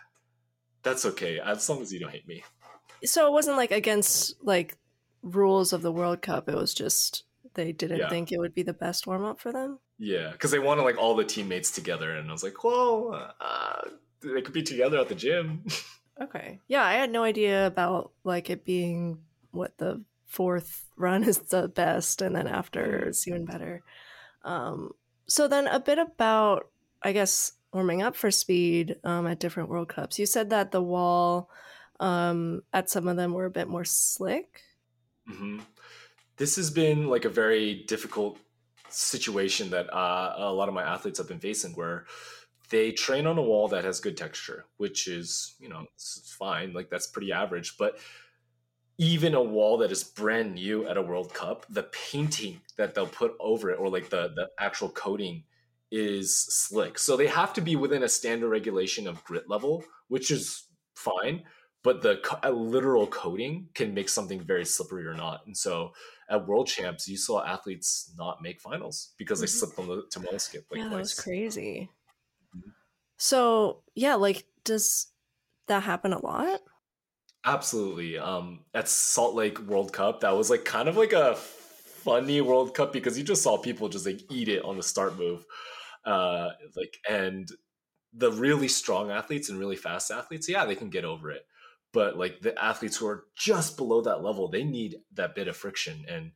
that's 0.82 1.04
okay. 1.06 1.40
As 1.40 1.68
long 1.68 1.82
as 1.82 1.92
you 1.92 2.00
don't 2.00 2.10
hate 2.10 2.28
me. 2.28 2.42
So 3.04 3.26
it 3.26 3.32
wasn't 3.32 3.56
like 3.56 3.70
against 3.70 4.34
like 4.42 4.76
rules 5.22 5.72
of 5.72 5.82
the 5.82 5.92
World 5.92 6.22
Cup. 6.22 6.48
It 6.48 6.54
was 6.54 6.74
just 6.74 7.24
they 7.54 7.72
didn't 7.72 7.98
yeah. 7.98 8.08
think 8.08 8.32
it 8.32 8.38
would 8.38 8.54
be 8.54 8.62
the 8.62 8.72
best 8.72 9.06
warm 9.06 9.24
up 9.24 9.40
for 9.40 9.52
them. 9.52 9.78
Yeah, 9.98 10.30
because 10.32 10.50
they 10.50 10.58
wanted 10.58 10.82
like 10.82 10.98
all 10.98 11.14
the 11.14 11.24
teammates 11.24 11.70
together, 11.70 12.16
and 12.16 12.28
I 12.28 12.32
was 12.32 12.42
like, 12.42 12.64
well, 12.64 13.32
uh, 13.40 13.82
they 14.22 14.42
could 14.42 14.54
be 14.54 14.62
together 14.62 14.98
at 14.98 15.08
the 15.08 15.14
gym. 15.14 15.64
okay, 16.20 16.60
yeah, 16.66 16.84
I 16.84 16.94
had 16.94 17.10
no 17.10 17.22
idea 17.22 17.66
about 17.66 18.12
like 18.24 18.50
it 18.50 18.64
being 18.64 19.18
what 19.52 19.78
the 19.78 20.02
fourth 20.26 20.84
run 20.96 21.24
is 21.24 21.38
the 21.38 21.68
best, 21.68 22.22
and 22.22 22.34
then 22.34 22.46
after 22.46 23.06
it's 23.06 23.26
even 23.28 23.44
better. 23.44 23.82
Um, 24.44 24.92
so 25.26 25.48
then 25.48 25.66
a 25.66 25.80
bit 25.80 25.98
about, 25.98 26.68
I 27.02 27.12
guess, 27.12 27.52
warming 27.72 28.02
up 28.02 28.16
for 28.16 28.30
speed 28.30 28.96
um, 29.04 29.26
at 29.26 29.40
different 29.40 29.68
World 29.68 29.88
Cups. 29.88 30.18
You 30.18 30.26
said 30.26 30.50
that 30.50 30.70
the 30.70 30.82
wall 30.82 31.50
um, 32.00 32.62
at 32.72 32.90
some 32.90 33.08
of 33.08 33.16
them 33.16 33.32
were 33.32 33.46
a 33.46 33.50
bit 33.50 33.68
more 33.68 33.84
slick. 33.84 34.60
Mm-hmm. 35.30 35.60
This 36.36 36.56
has 36.56 36.70
been 36.70 37.08
like 37.08 37.24
a 37.24 37.30
very 37.30 37.84
difficult 37.86 38.38
situation 38.94 39.70
that 39.70 39.92
uh, 39.92 40.34
a 40.36 40.52
lot 40.52 40.68
of 40.68 40.74
my 40.74 40.82
athletes 40.82 41.18
have 41.18 41.28
been 41.28 41.40
facing, 41.40 41.72
where 41.72 42.06
they 42.70 42.92
train 42.92 43.26
on 43.26 43.38
a 43.38 43.42
wall 43.42 43.68
that 43.68 43.84
has 43.84 44.00
good 44.00 44.16
texture, 44.16 44.64
which 44.76 45.08
is 45.08 45.54
you 45.58 45.68
know 45.68 45.86
fine, 46.38 46.72
like 46.72 46.90
that's 46.90 47.06
pretty 47.06 47.32
average, 47.32 47.76
but 47.78 47.98
even 48.98 49.34
a 49.34 49.42
wall 49.42 49.78
that 49.78 49.90
is 49.90 50.04
brand 50.04 50.54
new 50.54 50.86
at 50.86 50.96
a 50.96 51.02
World 51.02 51.34
Cup, 51.34 51.66
the 51.68 51.82
painting 51.84 52.60
that 52.76 52.94
they'll 52.94 53.06
put 53.06 53.34
over 53.40 53.70
it 53.70 53.78
or 53.78 53.88
like 53.88 54.08
the 54.08 54.32
the 54.36 54.48
actual 54.58 54.88
coating 54.88 55.44
is 55.90 56.36
slick. 56.36 56.98
So 56.98 57.16
they 57.16 57.26
have 57.26 57.52
to 57.54 57.60
be 57.60 57.76
within 57.76 58.02
a 58.02 58.08
standard 58.08 58.48
regulation 58.48 59.06
of 59.06 59.22
grit 59.24 59.48
level, 59.48 59.84
which 60.08 60.30
is 60.30 60.64
fine. 60.94 61.42
But 61.82 62.00
the 62.00 62.18
literal 62.50 63.06
coating 63.06 63.68
can 63.74 63.92
make 63.92 64.08
something 64.08 64.40
very 64.40 64.64
slippery 64.64 65.06
or 65.06 65.14
not. 65.14 65.46
And 65.46 65.56
so 65.56 65.92
at 66.30 66.46
World 66.46 66.66
Champs, 66.66 67.08
you 67.08 67.16
saw 67.16 67.44
athletes 67.44 68.12
not 68.16 68.42
make 68.42 68.60
finals 68.60 69.12
because 69.18 69.40
they 69.40 69.46
mm-hmm. 69.46 69.58
slipped 69.58 69.78
on 69.78 69.88
the 69.88 70.02
Tomoa 70.10 70.40
skip. 70.40 70.66
Like 70.70 70.80
yeah, 70.80 70.88
that 70.88 70.98
was 70.98 71.14
crazy. 71.14 71.90
Mm-hmm. 72.56 72.70
So 73.18 73.82
yeah, 73.94 74.14
like 74.14 74.44
does 74.64 75.08
that 75.68 75.82
happen 75.82 76.12
a 76.12 76.24
lot? 76.24 76.60
Absolutely. 77.44 78.18
Um, 78.18 78.60
at 78.72 78.88
Salt 78.88 79.34
Lake 79.34 79.58
World 79.60 79.92
Cup, 79.92 80.20
that 80.20 80.34
was 80.34 80.48
like 80.48 80.64
kind 80.64 80.88
of 80.88 80.96
like 80.96 81.12
a 81.12 81.36
funny 81.36 82.40
World 82.40 82.74
Cup 82.74 82.92
because 82.92 83.18
you 83.18 83.24
just 83.24 83.42
saw 83.42 83.58
people 83.58 83.88
just 83.88 84.06
like 84.06 84.20
eat 84.30 84.48
it 84.48 84.64
on 84.64 84.76
the 84.76 84.82
start 84.82 85.18
move. 85.18 85.44
Uh, 86.06 86.50
like, 86.76 86.98
and 87.08 87.48
the 88.14 88.32
really 88.32 88.68
strong 88.68 89.10
athletes 89.10 89.50
and 89.50 89.58
really 89.58 89.76
fast 89.76 90.10
athletes, 90.10 90.48
yeah, 90.48 90.64
they 90.64 90.74
can 90.74 90.88
get 90.88 91.04
over 91.04 91.30
it. 91.30 91.42
But 91.94 92.18
like 92.18 92.40
the 92.42 92.62
athletes 92.62 92.98
who 92.98 93.06
are 93.06 93.24
just 93.34 93.78
below 93.78 94.02
that 94.02 94.22
level, 94.22 94.48
they 94.48 94.64
need 94.64 94.96
that 95.14 95.34
bit 95.34 95.48
of 95.48 95.56
friction 95.56 96.04
and 96.08 96.32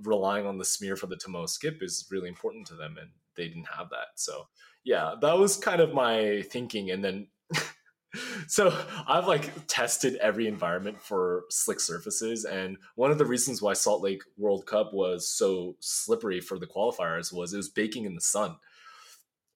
relying 0.00 0.46
on 0.46 0.58
the 0.58 0.64
smear 0.64 0.96
for 0.96 1.06
the 1.06 1.16
Tomoa 1.16 1.48
skip 1.48 1.82
is 1.82 2.08
really 2.10 2.28
important 2.28 2.66
to 2.68 2.74
them. 2.74 2.96
And 3.00 3.10
they 3.36 3.46
didn't 3.46 3.68
have 3.76 3.90
that. 3.90 4.08
So 4.16 4.48
yeah, 4.84 5.14
that 5.20 5.38
was 5.38 5.56
kind 5.56 5.80
of 5.80 5.94
my 5.94 6.42
thinking. 6.50 6.90
And 6.90 7.04
then 7.04 7.28
so 8.46 8.76
I've 9.06 9.26
like 9.26 9.50
tested 9.66 10.16
every 10.16 10.46
environment 10.46 11.00
for 11.00 11.44
slick 11.50 11.80
surfaces, 11.80 12.44
and 12.44 12.76
one 12.94 13.10
of 13.10 13.18
the 13.18 13.26
reasons 13.26 13.62
why 13.62 13.72
Salt 13.74 14.02
Lake 14.02 14.22
World 14.36 14.66
Cup 14.66 14.92
was 14.92 15.28
so 15.28 15.76
slippery 15.80 16.40
for 16.40 16.58
the 16.58 16.66
qualifiers 16.66 17.32
was 17.32 17.52
it 17.52 17.58
was 17.58 17.68
baking 17.68 18.04
in 18.04 18.14
the 18.14 18.20
sun. 18.20 18.56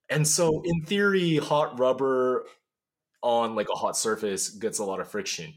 And 0.08 0.26
so, 0.26 0.62
in 0.64 0.82
theory, 0.84 1.36
hot 1.36 1.78
rubber 1.78 2.44
on 3.22 3.54
like 3.54 3.68
a 3.72 3.76
hot 3.76 3.96
surface 3.96 4.50
gets 4.50 4.78
a 4.78 4.84
lot 4.84 5.00
of 5.00 5.10
friction, 5.10 5.54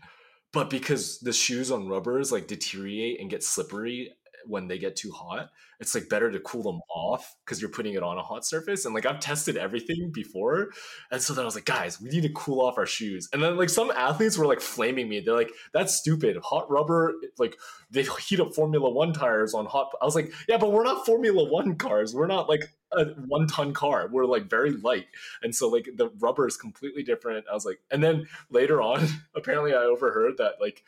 but 0.53 0.69
because 0.69 1.19
the 1.19 1.33
shoes 1.33 1.71
on 1.71 1.87
rubbers 1.87 2.31
like 2.31 2.47
deteriorate 2.47 3.19
and 3.19 3.29
get 3.29 3.43
slippery 3.43 4.13
when 4.45 4.67
they 4.67 4.77
get 4.79 4.95
too 4.95 5.11
hot, 5.11 5.49
it's 5.79 5.95
like 5.95 6.09
better 6.09 6.31
to 6.31 6.39
cool 6.39 6.63
them 6.63 6.81
off 6.89 7.35
because 7.45 7.61
you're 7.61 7.69
putting 7.69 7.93
it 7.93 8.03
on 8.03 8.17
a 8.17 8.23
hot 8.23 8.45
surface. 8.45 8.85
And 8.85 8.93
like 8.93 9.05
I've 9.05 9.19
tested 9.19 9.57
everything 9.57 10.11
before. 10.13 10.69
And 11.11 11.21
so 11.21 11.33
then 11.33 11.43
I 11.43 11.45
was 11.45 11.55
like, 11.55 11.65
guys, 11.65 12.01
we 12.01 12.09
need 12.09 12.23
to 12.23 12.33
cool 12.33 12.61
off 12.61 12.77
our 12.77 12.85
shoes. 12.85 13.29
And 13.31 13.41
then 13.41 13.57
like 13.57 13.69
some 13.69 13.91
athletes 13.91 14.37
were 14.37 14.45
like 14.45 14.61
flaming 14.61 15.07
me. 15.07 15.19
They're 15.19 15.35
like, 15.35 15.51
that's 15.73 15.95
stupid. 15.95 16.37
Hot 16.43 16.69
rubber, 16.69 17.13
like 17.37 17.57
they 17.91 18.05
heat 18.27 18.39
up 18.39 18.53
Formula 18.53 18.89
One 18.89 19.13
tires 19.13 19.53
on 19.53 19.65
hot. 19.65 19.91
I 20.01 20.05
was 20.05 20.15
like, 20.15 20.33
yeah, 20.47 20.57
but 20.57 20.71
we're 20.71 20.83
not 20.83 21.05
Formula 21.05 21.43
One 21.43 21.75
cars. 21.75 22.13
We're 22.13 22.27
not 22.27 22.49
like 22.49 22.73
a 22.91 23.05
one 23.27 23.47
ton 23.47 23.73
car. 23.73 24.07
We're 24.11 24.25
like 24.25 24.49
very 24.49 24.71
light. 24.71 25.07
And 25.43 25.55
so 25.55 25.69
like 25.69 25.89
the 25.95 26.09
rubber 26.19 26.47
is 26.47 26.57
completely 26.57 27.03
different. 27.03 27.45
I 27.49 27.53
was 27.53 27.65
like, 27.65 27.79
and 27.91 28.03
then 28.03 28.27
later 28.49 28.81
on, 28.81 29.07
apparently 29.35 29.73
I 29.73 29.83
overheard 29.83 30.37
that 30.37 30.55
like 30.59 30.83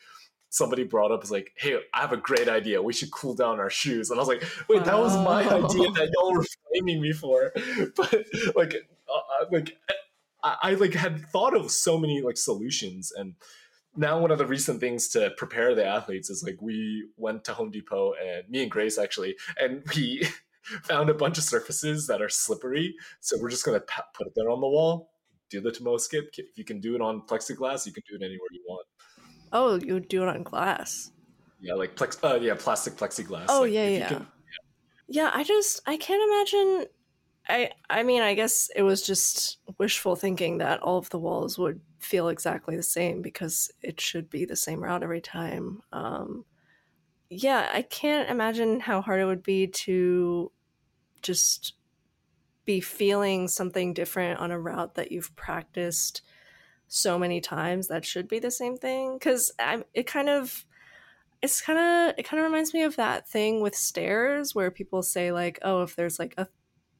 somebody 0.52 0.84
brought 0.84 1.10
up 1.10 1.24
is 1.24 1.30
like, 1.30 1.52
"Hey, 1.56 1.78
I 1.94 2.00
have 2.00 2.12
a 2.12 2.16
great 2.16 2.48
idea. 2.48 2.82
We 2.82 2.92
should 2.92 3.10
cool 3.10 3.34
down 3.34 3.58
our 3.58 3.70
shoes." 3.70 4.10
And 4.10 4.18
I 4.18 4.22
was 4.22 4.28
like, 4.28 4.44
"Wait, 4.68 4.84
that 4.84 4.98
was 4.98 5.16
my 5.16 5.42
idea 5.42 5.90
that 5.92 6.10
y'all 6.14 6.34
were 6.34 6.44
flaming 6.70 7.02
me 7.02 7.12
for." 7.12 7.52
But 7.96 8.26
like, 8.54 8.74
uh, 9.08 9.42
uh, 9.42 9.46
like 9.50 9.76
I, 10.42 10.56
I 10.62 10.74
like 10.74 10.94
had 10.94 11.26
thought 11.28 11.56
of 11.56 11.70
so 11.70 11.98
many 11.98 12.22
like 12.22 12.36
solutions, 12.36 13.12
and 13.16 13.34
now 13.96 14.20
one 14.20 14.30
of 14.30 14.38
the 14.38 14.46
recent 14.46 14.80
things 14.80 15.08
to 15.08 15.30
prepare 15.36 15.74
the 15.74 15.84
athletes 15.84 16.30
is 16.30 16.42
like 16.42 16.60
we 16.60 17.08
went 17.16 17.44
to 17.44 17.54
Home 17.54 17.70
Depot 17.70 18.14
and 18.14 18.48
me 18.48 18.62
and 18.62 18.70
Grace 18.70 18.98
actually, 18.98 19.36
and 19.58 19.82
we 19.94 20.26
found 20.84 21.10
a 21.10 21.14
bunch 21.14 21.38
of 21.38 21.44
surfaces 21.44 22.06
that 22.06 22.22
are 22.22 22.28
slippery. 22.28 22.94
So 23.20 23.36
we're 23.40 23.50
just 23.50 23.64
gonna 23.64 23.80
put 24.14 24.26
it 24.26 24.32
there 24.36 24.50
on 24.50 24.60
the 24.60 24.68
wall. 24.68 25.10
Do 25.50 25.60
the 25.60 25.70
Tomoa 25.70 26.00
skip. 26.00 26.30
If 26.36 26.56
you 26.56 26.64
can 26.64 26.80
do 26.80 26.94
it 26.94 27.00
on 27.00 27.22
plexiglass, 27.22 27.86
you 27.86 27.92
can 27.92 28.02
do 28.08 28.16
it 28.16 28.24
anywhere 28.24 28.48
you 28.50 28.64
want. 28.66 28.86
Oh, 29.52 29.74
you 29.76 30.00
do 30.00 30.22
it 30.22 30.28
on 30.28 30.42
glass. 30.42 31.12
Yeah, 31.60 31.74
like 31.74 31.94
plex. 31.94 32.18
Uh, 32.22 32.40
yeah, 32.40 32.54
plastic 32.58 32.94
plexiglass. 32.94 33.46
Oh 33.48 33.62
like, 33.62 33.72
yeah, 33.72 33.88
yeah. 33.88 34.08
Can, 34.08 34.18
yeah. 34.18 35.24
Yeah, 35.24 35.30
I 35.34 35.44
just 35.44 35.80
I 35.86 35.96
can't 35.96 36.22
imagine. 36.30 36.86
I 37.48 37.70
I 37.90 38.02
mean, 38.02 38.22
I 38.22 38.34
guess 38.34 38.70
it 38.74 38.82
was 38.82 39.02
just 39.02 39.58
wishful 39.78 40.16
thinking 40.16 40.58
that 40.58 40.80
all 40.80 40.98
of 40.98 41.10
the 41.10 41.18
walls 41.18 41.58
would 41.58 41.80
feel 41.98 42.28
exactly 42.28 42.76
the 42.76 42.82
same 42.82 43.22
because 43.22 43.70
it 43.80 44.00
should 44.00 44.28
be 44.28 44.44
the 44.44 44.56
same 44.56 44.82
route 44.82 45.02
every 45.02 45.20
time. 45.20 45.82
Um, 45.92 46.44
yeah, 47.34 47.70
I 47.72 47.82
can't 47.82 48.28
imagine 48.28 48.80
how 48.80 49.00
hard 49.00 49.20
it 49.20 49.24
would 49.24 49.42
be 49.42 49.66
to 49.66 50.52
just 51.22 51.74
be 52.64 52.80
feeling 52.80 53.48
something 53.48 53.94
different 53.94 54.40
on 54.40 54.50
a 54.50 54.60
route 54.60 54.94
that 54.96 55.12
you've 55.12 55.34
practiced 55.36 56.22
so 56.88 57.18
many 57.18 57.40
times 57.40 57.88
that 57.88 58.04
should 58.04 58.28
be 58.28 58.38
the 58.38 58.50
same 58.50 58.76
thing 58.76 59.14
because 59.14 59.52
it 59.94 60.06
kind 60.06 60.28
of 60.28 60.66
it's 61.42 61.60
kind 61.62 61.78
of 61.78 62.14
it 62.18 62.24
kind 62.24 62.40
of 62.40 62.44
reminds 62.46 62.74
me 62.74 62.82
of 62.82 62.96
that 62.96 63.28
thing 63.28 63.60
with 63.62 63.74
stairs 63.76 64.54
where 64.54 64.70
people 64.70 65.02
say 65.02 65.32
like 65.32 65.58
oh 65.62 65.82
if 65.82 65.96
there's 65.96 66.18
like 66.18 66.34
a 66.38 66.48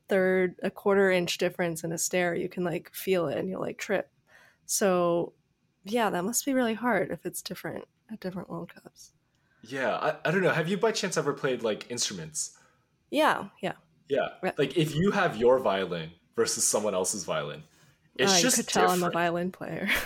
third 0.08 0.56
a 0.62 0.70
quarter 0.70 1.10
inch 1.10 1.38
difference 1.38 1.84
in 1.84 1.92
a 1.92 1.98
stair 1.98 2.34
you 2.34 2.48
can 2.48 2.64
like 2.64 2.90
feel 2.94 3.28
it 3.28 3.38
and 3.38 3.48
you'll 3.48 3.60
like 3.60 3.78
trip 3.78 4.10
So, 4.66 5.34
yeah, 5.84 6.10
that 6.10 6.24
must 6.24 6.44
be 6.46 6.54
really 6.54 6.74
hard 6.74 7.10
if 7.12 7.26
it's 7.26 7.42
different 7.42 7.86
at 8.12 8.20
different 8.20 8.50
World 8.50 8.72
Cups. 8.74 9.11
Yeah, 9.62 9.94
I, 9.96 10.16
I 10.24 10.30
don't 10.30 10.42
know. 10.42 10.50
Have 10.50 10.68
you 10.68 10.76
by 10.76 10.92
chance 10.92 11.16
ever 11.16 11.32
played 11.32 11.62
like 11.62 11.90
instruments? 11.90 12.56
Yeah, 13.10 13.46
yeah. 13.60 13.74
Yeah. 14.08 14.28
Like 14.58 14.76
if 14.76 14.94
you 14.94 15.10
have 15.12 15.36
your 15.36 15.58
violin 15.60 16.10
versus 16.36 16.64
someone 16.66 16.94
else's 16.94 17.24
violin, 17.24 17.62
it's 18.16 18.32
Uh, 18.32 18.36
you 18.36 18.42
just 18.42 18.56
could 18.56 18.68
tell 18.68 18.90
I'm 18.90 19.02
a 19.02 19.10
violin 19.10 19.50
player. 19.52 19.88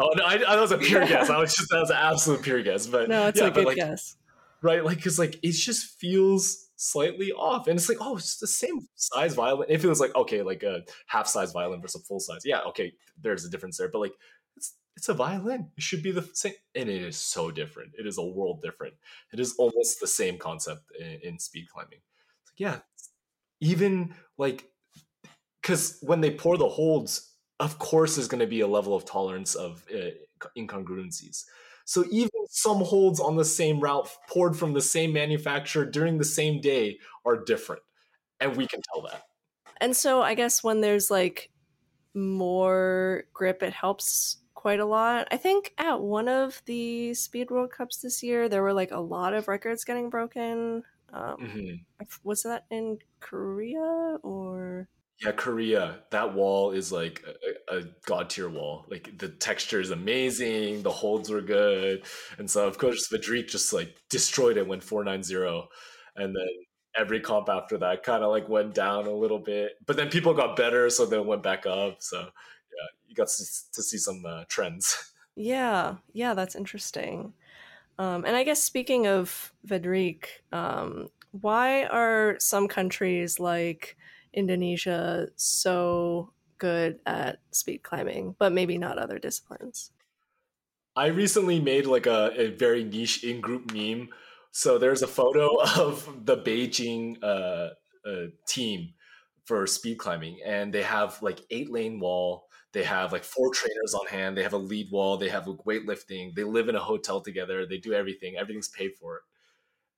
Oh 0.00 0.12
no, 0.16 0.22
I, 0.24 0.34
I 0.34 0.38
that 0.38 0.60
was 0.60 0.70
a 0.70 0.78
pure 0.78 1.02
Yeah. 1.02 1.08
guess. 1.08 1.28
I 1.28 1.38
was 1.38 1.52
just 1.56 1.68
that 1.70 1.80
was 1.80 1.90
an 1.90 1.96
absolute 1.96 2.42
pure 2.42 2.62
guess. 2.62 2.86
But 2.86 3.08
no, 3.08 3.26
it's 3.26 3.40
yeah, 3.40 3.48
a 3.48 3.50
good 3.50 3.64
like 3.64 3.74
guess. 3.74 4.14
right, 4.62 4.84
like 4.84 4.98
because 4.98 5.18
like 5.18 5.40
it 5.42 5.50
just 5.50 5.98
feels 5.98 6.68
slightly 6.76 7.32
off, 7.32 7.66
and 7.66 7.76
it's 7.76 7.88
like 7.88 7.98
oh, 8.00 8.16
it's 8.16 8.38
the 8.38 8.46
same 8.46 8.86
size 8.94 9.34
violin. 9.34 9.66
If 9.68 9.82
it 9.82 9.88
was 9.88 9.98
like 9.98 10.14
okay, 10.14 10.42
like 10.42 10.62
a 10.62 10.82
half 11.08 11.26
size 11.26 11.50
violin 11.50 11.80
versus 11.80 12.00
a 12.02 12.04
full 12.04 12.20
size, 12.20 12.42
yeah, 12.44 12.60
okay, 12.68 12.92
there's 13.20 13.44
a 13.44 13.50
difference 13.50 13.76
there. 13.76 13.88
But 13.88 13.98
like 13.98 14.14
it's 14.98 15.08
a 15.08 15.14
violin. 15.14 15.70
It 15.76 15.82
should 15.84 16.02
be 16.02 16.10
the 16.10 16.28
same, 16.34 16.54
and 16.74 16.88
it 16.88 17.02
is 17.02 17.16
so 17.16 17.52
different. 17.52 17.92
It 17.96 18.04
is 18.04 18.18
a 18.18 18.22
world 18.24 18.62
different. 18.62 18.94
It 19.32 19.38
is 19.38 19.54
almost 19.56 20.00
the 20.00 20.08
same 20.08 20.38
concept 20.38 20.90
in, 20.98 21.20
in 21.22 21.38
speed 21.38 21.68
climbing. 21.72 22.00
It's 22.42 22.50
like 22.50 22.58
yeah, 22.58 22.78
even 23.60 24.12
like 24.38 24.68
because 25.62 25.98
when 26.02 26.20
they 26.20 26.32
pour 26.32 26.56
the 26.56 26.68
holds, 26.68 27.32
of 27.60 27.78
course, 27.78 28.16
there's 28.16 28.26
going 28.26 28.40
to 28.40 28.48
be 28.48 28.60
a 28.60 28.66
level 28.66 28.92
of 28.96 29.04
tolerance 29.04 29.54
of 29.54 29.84
uh, 29.94 30.10
incongruencies. 30.58 31.44
So 31.84 32.04
even 32.10 32.30
some 32.50 32.78
holds 32.78 33.20
on 33.20 33.36
the 33.36 33.44
same 33.44 33.78
route 33.78 34.10
poured 34.28 34.56
from 34.56 34.72
the 34.72 34.82
same 34.82 35.12
manufacturer 35.12 35.84
during 35.84 36.18
the 36.18 36.24
same 36.24 36.60
day 36.60 36.98
are 37.24 37.44
different, 37.44 37.82
and 38.40 38.56
we 38.56 38.66
can 38.66 38.80
tell 38.92 39.02
that. 39.02 39.22
And 39.80 39.96
so 39.96 40.22
I 40.22 40.34
guess 40.34 40.64
when 40.64 40.80
there's 40.80 41.08
like 41.08 41.50
more 42.14 43.26
grip, 43.32 43.62
it 43.62 43.72
helps 43.72 44.38
quite 44.68 44.80
a 44.80 44.84
lot. 44.84 45.26
I 45.30 45.38
think 45.38 45.72
at 45.78 45.98
one 46.02 46.28
of 46.28 46.60
the 46.66 47.14
Speed 47.14 47.50
World 47.50 47.70
Cups 47.70 48.02
this 48.02 48.22
year, 48.22 48.50
there 48.50 48.62
were 48.62 48.74
like 48.74 48.90
a 48.90 49.00
lot 49.00 49.32
of 49.32 49.48
records 49.48 49.82
getting 49.82 50.10
broken. 50.10 50.82
Um, 51.10 51.36
Mhm. 51.38 51.84
Was 52.22 52.42
that 52.42 52.66
in 52.70 52.98
Korea 53.18 54.18
or? 54.22 54.86
Yeah, 55.22 55.32
Korea, 55.32 56.04
that 56.10 56.34
wall 56.34 56.72
is 56.72 56.92
like 56.92 57.24
a, 57.70 57.76
a 57.78 57.84
god 58.04 58.28
tier 58.28 58.50
wall. 58.50 58.84
Like 58.90 59.16
the 59.16 59.30
texture 59.30 59.80
is 59.80 59.90
amazing, 59.90 60.82
the 60.82 60.92
holds 60.92 61.30
were 61.30 61.40
good, 61.40 62.04
and 62.36 62.50
so 62.50 62.68
of 62.68 62.76
course 62.76 63.08
Veddriq 63.08 63.48
just 63.48 63.72
like 63.72 63.96
destroyed 64.10 64.58
it, 64.58 64.68
went 64.68 64.84
four 64.84 65.02
nine 65.02 65.22
zero, 65.22 65.68
and 66.14 66.36
then 66.36 66.48
every 66.94 67.20
comp 67.20 67.48
after 67.48 67.78
that 67.78 68.02
kind 68.02 68.22
of 68.22 68.30
like 68.30 68.50
went 68.50 68.74
down 68.74 69.06
a 69.06 69.20
little 69.22 69.38
bit, 69.38 69.72
but 69.86 69.96
then 69.96 70.10
people 70.10 70.34
got 70.34 70.56
better, 70.56 70.90
so 70.90 71.06
then 71.06 71.26
went 71.26 71.42
back 71.42 71.64
up. 71.64 71.96
So 72.00 72.28
you 73.06 73.14
got 73.14 73.28
to, 73.28 73.44
to 73.72 73.82
see 73.82 73.98
some 73.98 74.24
uh, 74.26 74.44
trends. 74.48 75.12
Yeah, 75.40 75.98
yeah, 76.12 76.34
that's 76.34 76.56
interesting. 76.56 77.32
Um, 77.96 78.24
and 78.24 78.34
I 78.34 78.42
guess 78.42 78.60
speaking 78.60 79.06
of 79.06 79.52
Veddriq, 79.64 80.24
um, 80.50 81.10
why 81.30 81.84
are 81.84 82.34
some 82.40 82.66
countries 82.66 83.38
like 83.38 83.96
Indonesia 84.34 85.28
so 85.36 86.32
good 86.58 86.98
at 87.06 87.38
speed 87.52 87.84
climbing, 87.84 88.34
but 88.40 88.52
maybe 88.52 88.78
not 88.78 88.98
other 88.98 89.20
disciplines? 89.20 89.92
I 90.96 91.06
recently 91.06 91.60
made 91.60 91.86
like 91.86 92.06
a, 92.06 92.32
a 92.36 92.50
very 92.50 92.82
niche 92.82 93.22
in 93.22 93.40
group 93.40 93.72
meme. 93.72 94.08
So 94.50 94.78
there's 94.78 95.02
a 95.02 95.06
photo 95.06 95.62
of 95.76 96.26
the 96.26 96.36
Beijing 96.36 97.22
uh, 97.22 97.70
uh, 98.04 98.26
team 98.46 98.94
for 99.44 99.66
speed 99.66 99.98
climbing, 99.98 100.40
and 100.44 100.72
they 100.72 100.82
have 100.82 101.22
like 101.22 101.40
eight 101.50 101.70
lane 101.70 102.00
wall. 102.00 102.47
They 102.72 102.84
have 102.84 103.12
like 103.12 103.24
four 103.24 103.52
trainers 103.52 103.94
on 103.94 104.06
hand. 104.06 104.36
They 104.36 104.42
have 104.42 104.52
a 104.52 104.58
lead 104.58 104.90
wall. 104.90 105.16
They 105.16 105.30
have 105.30 105.44
weightlifting. 105.44 106.34
They 106.34 106.44
live 106.44 106.68
in 106.68 106.76
a 106.76 106.80
hotel 106.80 107.20
together. 107.20 107.66
They 107.66 107.78
do 107.78 107.94
everything. 107.94 108.36
Everything's 108.36 108.68
paid 108.68 108.92
for. 109.00 109.22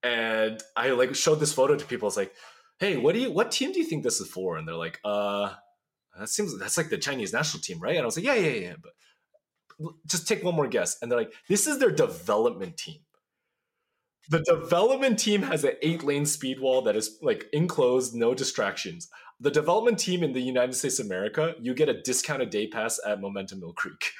And 0.02 0.62
I 0.76 0.90
like 0.90 1.14
showed 1.14 1.40
this 1.40 1.52
photo 1.52 1.76
to 1.76 1.84
people. 1.84 2.08
It's 2.08 2.16
like, 2.16 2.32
hey, 2.78 2.96
what 2.96 3.14
do 3.14 3.20
you? 3.20 3.30
What 3.32 3.50
team 3.50 3.72
do 3.72 3.80
you 3.80 3.84
think 3.84 4.02
this 4.02 4.20
is 4.20 4.28
for? 4.28 4.56
And 4.56 4.66
they're 4.66 4.76
like, 4.76 5.00
uh, 5.04 5.52
that 6.18 6.28
seems 6.28 6.58
that's 6.58 6.76
like 6.76 6.90
the 6.90 6.98
Chinese 6.98 7.32
national 7.32 7.62
team, 7.62 7.80
right? 7.80 7.96
And 7.96 8.02
I 8.02 8.06
was 8.06 8.16
like, 8.16 8.26
yeah, 8.26 8.34
yeah, 8.34 8.68
yeah. 8.68 8.74
But 8.80 8.92
just 10.06 10.28
take 10.28 10.44
one 10.44 10.54
more 10.54 10.68
guess. 10.68 10.96
And 11.00 11.10
they're 11.10 11.18
like, 11.18 11.32
this 11.48 11.66
is 11.66 11.78
their 11.78 11.90
development 11.90 12.76
team. 12.76 13.00
The 14.28 14.42
development 14.42 15.18
team 15.18 15.42
has 15.42 15.64
an 15.64 15.72
eight 15.82 16.04
lane 16.04 16.26
speed 16.26 16.60
wall 16.60 16.82
that 16.82 16.96
is 16.96 17.18
like 17.22 17.46
enclosed, 17.52 18.14
no 18.14 18.34
distractions. 18.34 19.08
The 19.40 19.50
development 19.50 19.98
team 19.98 20.22
in 20.22 20.32
the 20.32 20.42
United 20.42 20.74
States 20.74 20.98
of 20.98 21.06
America, 21.06 21.54
you 21.60 21.74
get 21.74 21.88
a 21.88 22.02
discounted 22.02 22.50
day 22.50 22.68
pass 22.68 23.00
at 23.06 23.20
Momentum 23.20 23.60
Mill 23.60 23.72
Creek. 23.72 24.12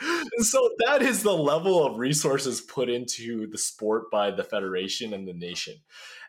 so 0.38 0.70
that 0.86 1.02
is 1.02 1.22
the 1.22 1.32
level 1.32 1.84
of 1.84 1.98
resources 1.98 2.60
put 2.60 2.88
into 2.88 3.46
the 3.48 3.58
sport 3.58 4.10
by 4.10 4.30
the 4.30 4.44
federation 4.44 5.12
and 5.12 5.28
the 5.28 5.34
nation. 5.34 5.74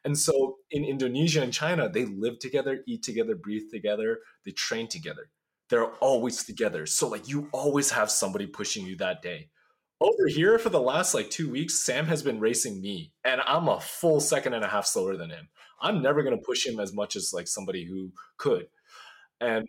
And 0.03 0.17
so 0.17 0.57
in 0.71 0.83
Indonesia 0.83 1.41
and 1.41 1.53
China, 1.53 1.89
they 1.89 2.05
live 2.05 2.39
together, 2.39 2.79
eat 2.87 3.03
together, 3.03 3.35
breathe 3.35 3.69
together, 3.71 4.19
they 4.45 4.51
train 4.51 4.87
together. 4.87 5.29
They're 5.69 5.93
always 5.95 6.43
together. 6.43 6.85
So 6.85 7.07
like 7.07 7.27
you 7.27 7.47
always 7.51 7.91
have 7.91 8.09
somebody 8.09 8.47
pushing 8.47 8.85
you 8.85 8.95
that 8.97 9.21
day. 9.21 9.49
Over 10.01 10.27
here 10.27 10.57
for 10.57 10.69
the 10.69 10.79
last 10.79 11.13
like 11.13 11.29
2 11.29 11.49
weeks, 11.49 11.79
Sam 11.85 12.05
has 12.07 12.23
been 12.23 12.39
racing 12.39 12.81
me 12.81 13.11
and 13.25 13.41
I'm 13.41 13.67
a 13.67 13.79
full 13.81 14.19
second 14.19 14.53
and 14.53 14.63
a 14.63 14.69
half 14.69 14.85
slower 14.85 15.17
than 15.17 15.29
him. 15.29 15.49
I'm 15.81 16.01
never 16.01 16.23
going 16.23 16.37
to 16.37 16.45
push 16.45 16.65
him 16.65 16.79
as 16.79 16.93
much 16.93 17.15
as 17.15 17.31
like 17.33 17.47
somebody 17.47 17.85
who 17.85 18.11
could. 18.37 18.67
And 19.41 19.67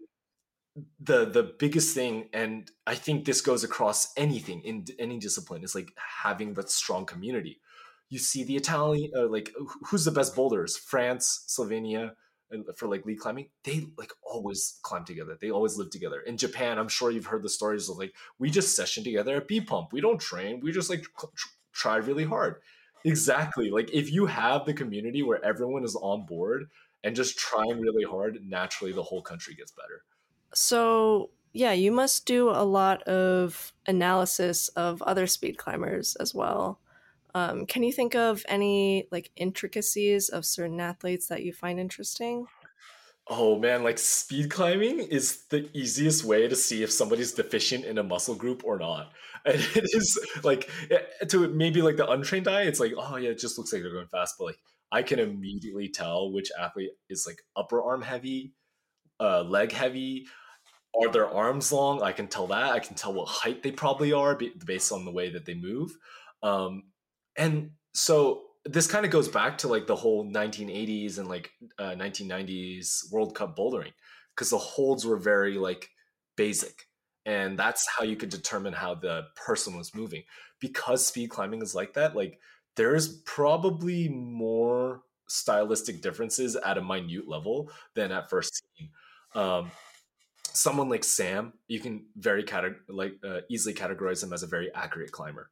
the 1.00 1.24
the 1.24 1.54
biggest 1.58 1.94
thing 1.94 2.28
and 2.32 2.70
i 2.86 2.94
think 2.94 3.24
this 3.24 3.40
goes 3.40 3.64
across 3.64 4.12
anything 4.16 4.62
in 4.62 4.84
any 4.98 5.18
discipline 5.18 5.64
is 5.64 5.74
like 5.74 5.92
having 6.22 6.54
that 6.54 6.70
strong 6.70 7.04
community 7.04 7.60
you 8.08 8.18
see 8.18 8.44
the 8.44 8.56
italian 8.56 9.10
uh, 9.16 9.28
like 9.28 9.50
who's 9.86 10.04
the 10.04 10.10
best 10.10 10.34
boulders 10.34 10.76
france 10.76 11.44
slovenia 11.48 12.12
for 12.76 12.88
like 12.88 13.04
lead 13.06 13.18
climbing 13.18 13.48
they 13.64 13.86
like 13.96 14.12
always 14.22 14.78
climb 14.82 15.04
together. 15.04 15.36
They 15.40 15.50
always 15.50 15.76
live 15.76 15.90
together. 15.90 16.20
In 16.20 16.36
japan 16.36 16.78
i'm 16.78 16.88
sure 16.88 17.10
you've 17.10 17.26
heard 17.26 17.42
the 17.42 17.48
stories 17.48 17.88
of 17.88 17.98
like 17.98 18.12
we 18.38 18.50
just 18.50 18.76
session 18.76 19.04
together 19.04 19.36
at 19.36 19.48
b 19.48 19.60
pump. 19.60 19.92
We 19.92 20.00
don't 20.00 20.20
train. 20.20 20.60
We 20.60 20.72
just 20.72 20.90
like 20.90 21.04
try 21.72 21.96
really 21.96 22.24
hard. 22.24 22.56
Exactly. 23.04 23.70
Like 23.70 23.92
if 23.92 24.12
you 24.12 24.26
have 24.26 24.66
the 24.66 24.74
community 24.74 25.22
where 25.22 25.44
everyone 25.44 25.84
is 25.84 25.96
on 25.96 26.26
board 26.26 26.68
and 27.02 27.16
just 27.16 27.38
trying 27.38 27.80
really 27.80 28.04
hard 28.04 28.38
naturally 28.44 28.92
the 28.92 29.02
whole 29.02 29.22
country 29.22 29.54
gets 29.54 29.72
better. 29.72 30.02
So, 30.52 31.30
yeah, 31.52 31.72
you 31.72 31.92
must 31.92 32.26
do 32.26 32.50
a 32.50 32.64
lot 32.64 33.02
of 33.04 33.72
analysis 33.86 34.68
of 34.68 35.02
other 35.02 35.26
speed 35.26 35.56
climbers 35.58 36.16
as 36.16 36.34
well. 36.34 36.78
Um, 37.34 37.66
can 37.66 37.82
you 37.82 37.92
think 37.92 38.14
of 38.14 38.44
any 38.48 39.06
like 39.10 39.30
intricacies 39.36 40.28
of 40.28 40.44
certain 40.44 40.80
athletes 40.80 41.26
that 41.28 41.42
you 41.42 41.52
find 41.52 41.78
interesting? 41.78 42.46
Oh 43.28 43.58
man, 43.58 43.84
like 43.84 43.98
speed 43.98 44.50
climbing 44.50 44.98
is 44.98 45.44
the 45.50 45.68
easiest 45.72 46.24
way 46.24 46.48
to 46.48 46.56
see 46.56 46.82
if 46.82 46.90
somebody's 46.90 47.32
deficient 47.32 47.84
in 47.84 47.98
a 47.98 48.02
muscle 48.02 48.34
group 48.34 48.62
or 48.64 48.78
not. 48.78 49.12
And 49.46 49.54
it 49.54 49.84
is 49.94 50.18
like 50.44 50.68
eh, 50.90 51.24
to 51.28 51.48
maybe 51.48 51.80
like 51.80 51.96
the 51.96 52.06
untrained 52.06 52.46
eye, 52.46 52.64
it's 52.64 52.78
like, 52.78 52.92
oh 52.94 53.16
yeah, 53.16 53.30
it 53.30 53.38
just 53.38 53.56
looks 53.56 53.72
like 53.72 53.80
they're 53.80 53.90
going 53.90 54.06
fast, 54.08 54.34
but 54.38 54.44
like 54.44 54.58
I 54.92 55.02
can 55.02 55.18
immediately 55.18 55.88
tell 55.88 56.30
which 56.30 56.50
athlete 56.58 56.90
is 57.08 57.24
like 57.26 57.40
upper 57.56 57.82
arm 57.82 58.02
heavy, 58.02 58.52
uh, 59.18 59.42
leg 59.42 59.72
heavy. 59.72 60.26
Are 61.00 61.10
their 61.10 61.28
arms 61.28 61.72
long? 61.72 62.02
I 62.02 62.12
can 62.12 62.26
tell 62.26 62.48
that. 62.48 62.72
I 62.72 62.80
can 62.80 62.96
tell 62.96 63.14
what 63.14 63.28
height 63.28 63.62
they 63.62 63.70
probably 63.70 64.12
are 64.12 64.38
based 64.66 64.92
on 64.92 65.06
the 65.06 65.12
way 65.12 65.30
that 65.30 65.46
they 65.46 65.54
move. 65.54 65.96
Um, 66.42 66.82
and 67.36 67.70
so 67.94 68.42
this 68.64 68.86
kind 68.86 69.04
of 69.04 69.10
goes 69.10 69.28
back 69.28 69.58
to 69.58 69.68
like 69.68 69.86
the 69.86 69.96
whole 69.96 70.24
1980s 70.30 71.18
and 71.18 71.28
like 71.28 71.50
uh, 71.78 71.94
1990s 71.96 73.10
World 73.10 73.34
Cup 73.34 73.56
bouldering 73.56 73.92
because 74.34 74.50
the 74.50 74.58
holds 74.58 75.06
were 75.06 75.16
very 75.16 75.56
like 75.56 75.88
basic, 76.36 76.86
and 77.26 77.58
that's 77.58 77.86
how 77.88 78.04
you 78.04 78.16
could 78.16 78.30
determine 78.30 78.72
how 78.72 78.94
the 78.94 79.24
person 79.34 79.76
was 79.76 79.94
moving. 79.94 80.22
Because 80.60 81.06
speed 81.06 81.30
climbing 81.30 81.62
is 81.62 81.74
like 81.74 81.94
that, 81.94 82.14
like 82.14 82.38
there's 82.76 83.20
probably 83.22 84.08
more 84.08 85.02
stylistic 85.28 86.02
differences 86.02 86.56
at 86.56 86.76
a 86.76 86.82
minute 86.82 87.28
level 87.28 87.70
than 87.94 88.12
at 88.12 88.28
first 88.28 88.62
seen. 88.76 88.90
Um, 89.34 89.70
someone 90.52 90.88
like 90.88 91.04
Sam, 91.04 91.52
you 91.68 91.80
can 91.80 92.06
very 92.16 92.44
like 92.88 93.14
uh, 93.24 93.40
easily 93.48 93.74
categorize 93.74 94.22
him 94.22 94.32
as 94.32 94.42
a 94.42 94.48
very 94.48 94.72
accurate 94.74 95.12
climber. 95.12 95.50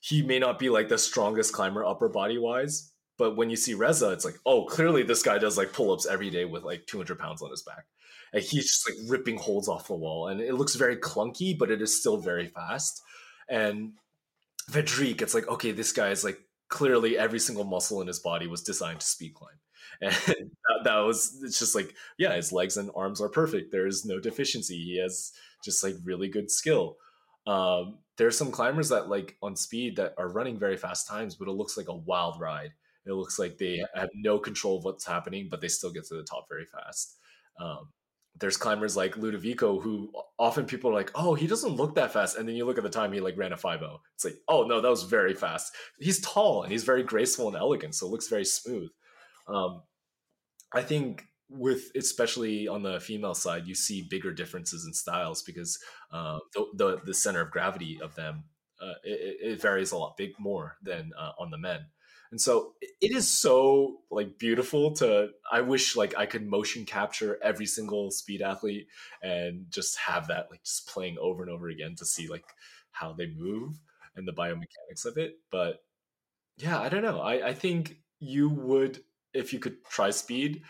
He 0.00 0.22
may 0.22 0.38
not 0.38 0.58
be 0.58 0.70
like 0.70 0.88
the 0.88 0.98
strongest 0.98 1.52
climber 1.52 1.84
upper 1.84 2.08
body 2.08 2.38
wise, 2.38 2.92
but 3.18 3.36
when 3.36 3.50
you 3.50 3.56
see 3.56 3.74
Reza, 3.74 4.10
it's 4.10 4.24
like, 4.24 4.38
oh, 4.46 4.64
clearly 4.64 5.02
this 5.02 5.22
guy 5.22 5.38
does 5.38 5.58
like 5.58 5.72
pull 5.72 5.92
ups 5.92 6.06
every 6.06 6.30
day 6.30 6.44
with 6.44 6.62
like 6.62 6.86
200 6.86 7.18
pounds 7.18 7.42
on 7.42 7.50
his 7.50 7.62
back. 7.62 7.86
And 8.32 8.42
he's 8.42 8.70
just 8.70 8.88
like 8.88 9.10
ripping 9.10 9.38
holds 9.38 9.68
off 9.68 9.88
the 9.88 9.94
wall. 9.94 10.28
And 10.28 10.40
it 10.40 10.54
looks 10.54 10.76
very 10.76 10.96
clunky, 10.96 11.58
but 11.58 11.70
it 11.70 11.82
is 11.82 11.98
still 11.98 12.18
very 12.18 12.46
fast. 12.46 13.02
And 13.48 13.94
Veddriq, 14.70 15.20
it's 15.20 15.34
like, 15.34 15.48
okay, 15.48 15.72
this 15.72 15.92
guy 15.92 16.10
is 16.10 16.22
like 16.22 16.38
clearly 16.68 17.18
every 17.18 17.40
single 17.40 17.64
muscle 17.64 18.00
in 18.00 18.06
his 18.06 18.20
body 18.20 18.46
was 18.46 18.62
designed 18.62 19.00
to 19.00 19.06
speed 19.06 19.34
climb. 19.34 19.50
And 20.00 20.12
that, 20.12 20.84
that 20.84 20.98
was, 20.98 21.40
it's 21.42 21.58
just 21.58 21.74
like, 21.74 21.92
yeah, 22.18 22.36
his 22.36 22.52
legs 22.52 22.76
and 22.76 22.88
arms 22.94 23.20
are 23.20 23.28
perfect. 23.28 23.72
There 23.72 23.86
is 23.86 24.04
no 24.04 24.20
deficiency. 24.20 24.76
He 24.76 25.00
has 25.02 25.32
just 25.64 25.82
like 25.82 25.96
really 26.04 26.28
good 26.28 26.52
skill. 26.52 26.98
Um, 27.48 27.98
there's 28.18 28.36
some 28.36 28.50
climbers 28.50 28.90
that 28.90 29.08
like 29.08 29.36
on 29.42 29.56
speed 29.56 29.96
that 29.96 30.14
are 30.18 30.28
running 30.28 30.58
very 30.58 30.76
fast 30.76 31.08
times, 31.08 31.34
but 31.34 31.48
it 31.48 31.52
looks 31.52 31.76
like 31.76 31.88
a 31.88 31.96
wild 31.96 32.38
ride. 32.38 32.72
It 33.06 33.12
looks 33.12 33.38
like 33.38 33.56
they 33.56 33.82
have 33.94 34.10
no 34.14 34.38
control 34.38 34.76
of 34.78 34.84
what's 34.84 35.06
happening, 35.06 35.48
but 35.50 35.62
they 35.62 35.68
still 35.68 35.90
get 35.90 36.04
to 36.08 36.14
the 36.14 36.24
top 36.24 36.46
very 36.50 36.66
fast. 36.66 37.16
Um, 37.58 37.88
there's 38.38 38.58
climbers 38.58 38.96
like 38.96 39.14
Ludovico 39.14 39.80
who 39.82 40.12
often 40.38 40.66
people 40.66 40.90
are 40.90 40.94
like, 40.94 41.10
oh, 41.14 41.34
he 41.34 41.46
doesn't 41.46 41.76
look 41.76 41.94
that 41.94 42.12
fast. 42.12 42.36
And 42.36 42.46
then 42.46 42.54
you 42.54 42.66
look 42.66 42.76
at 42.76 42.84
the 42.84 42.90
time, 42.90 43.12
he 43.12 43.20
like 43.20 43.38
ran 43.38 43.54
a 43.54 43.56
5 43.56 43.80
It's 44.14 44.26
like, 44.26 44.36
oh, 44.46 44.64
no, 44.64 44.82
that 44.82 44.90
was 44.90 45.04
very 45.04 45.32
fast. 45.34 45.74
He's 45.98 46.20
tall 46.20 46.64
and 46.64 46.70
he's 46.70 46.84
very 46.84 47.02
graceful 47.02 47.48
and 47.48 47.56
elegant. 47.56 47.94
So 47.94 48.06
it 48.06 48.10
looks 48.10 48.28
very 48.28 48.44
smooth. 48.44 48.90
Um, 49.48 49.82
I 50.72 50.82
think 50.82 51.24
with 51.50 51.90
especially 51.96 52.68
on 52.68 52.82
the 52.82 53.00
female 53.00 53.34
side, 53.34 53.66
you 53.66 53.74
see 53.74 54.02
bigger 54.02 54.32
differences 54.32 54.84
in 54.86 54.92
styles 54.92 55.42
because 55.42 55.78
uh, 56.12 56.38
the, 56.54 56.66
the, 56.74 57.00
the 57.06 57.14
center 57.14 57.40
of 57.40 57.50
gravity 57.50 57.98
of 58.02 58.14
them 58.14 58.44
uh, 58.80 58.94
it, 59.02 59.52
it, 59.52 59.62
varies 59.62 59.92
a 59.92 59.96
lot 59.96 60.16
big 60.16 60.38
more 60.38 60.76
than 60.82 61.10
uh, 61.18 61.32
on 61.38 61.50
the 61.50 61.58
men. 61.58 61.80
And 62.30 62.40
so 62.40 62.74
it 63.00 63.10
is 63.10 63.26
so 63.26 64.00
like 64.10 64.38
beautiful 64.38 64.92
to 64.92 65.30
i 65.50 65.62
wish 65.62 65.96
like 65.96 66.14
i 66.18 66.26
could 66.26 66.46
motion 66.46 66.84
capture 66.84 67.38
every 67.42 67.64
single 67.64 68.10
speed 68.10 68.42
athlete 68.42 68.86
and 69.22 69.64
just 69.70 69.96
have 69.96 70.28
that 70.28 70.48
like 70.50 70.62
just 70.62 70.88
playing 70.88 71.16
over 71.18 71.42
and 71.42 71.50
over 71.50 71.68
again 71.68 71.94
to 71.96 72.04
see 72.04 72.28
like 72.28 72.44
how 72.90 73.14
they 73.14 73.28
move 73.28 73.80
and 74.14 74.28
the 74.28 74.32
biomechanics 74.32 75.06
of 75.06 75.16
it. 75.16 75.38
But 75.50 75.82
yeah 76.58 76.78
i 76.80 76.88
don't 76.88 77.02
know. 77.02 77.20
I 77.20 77.48
i 77.48 77.54
think 77.54 77.96
you 78.20 78.50
would 78.50 79.02
if 79.32 79.52
you 79.52 79.58
could 79.58 79.84
try 79.86 80.10
speed 80.10 80.62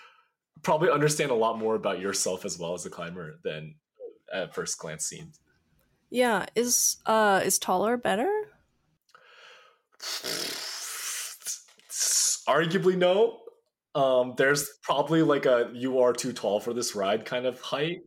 probably 0.62 0.90
understand 0.90 1.30
a 1.30 1.34
lot 1.34 1.58
more 1.58 1.74
about 1.74 2.00
yourself 2.00 2.44
as 2.44 2.58
well 2.58 2.74
as 2.74 2.86
a 2.86 2.90
climber 2.90 3.38
than 3.44 3.74
at 4.32 4.54
first 4.54 4.78
glance 4.78 5.06
seems 5.06 5.40
yeah 6.10 6.46
is 6.54 6.96
uh 7.06 7.40
is 7.44 7.58
taller 7.58 7.96
better 7.96 8.44
arguably 12.48 12.96
no. 12.96 13.40
Um, 13.94 14.34
there's 14.36 14.68
probably 14.82 15.22
like 15.22 15.46
a 15.46 15.70
you 15.74 16.00
are 16.00 16.12
too 16.12 16.32
tall 16.32 16.60
for 16.60 16.72
this 16.72 16.96
ride 16.96 17.24
kind 17.24 17.46
of 17.46 17.60
height. 17.60 18.00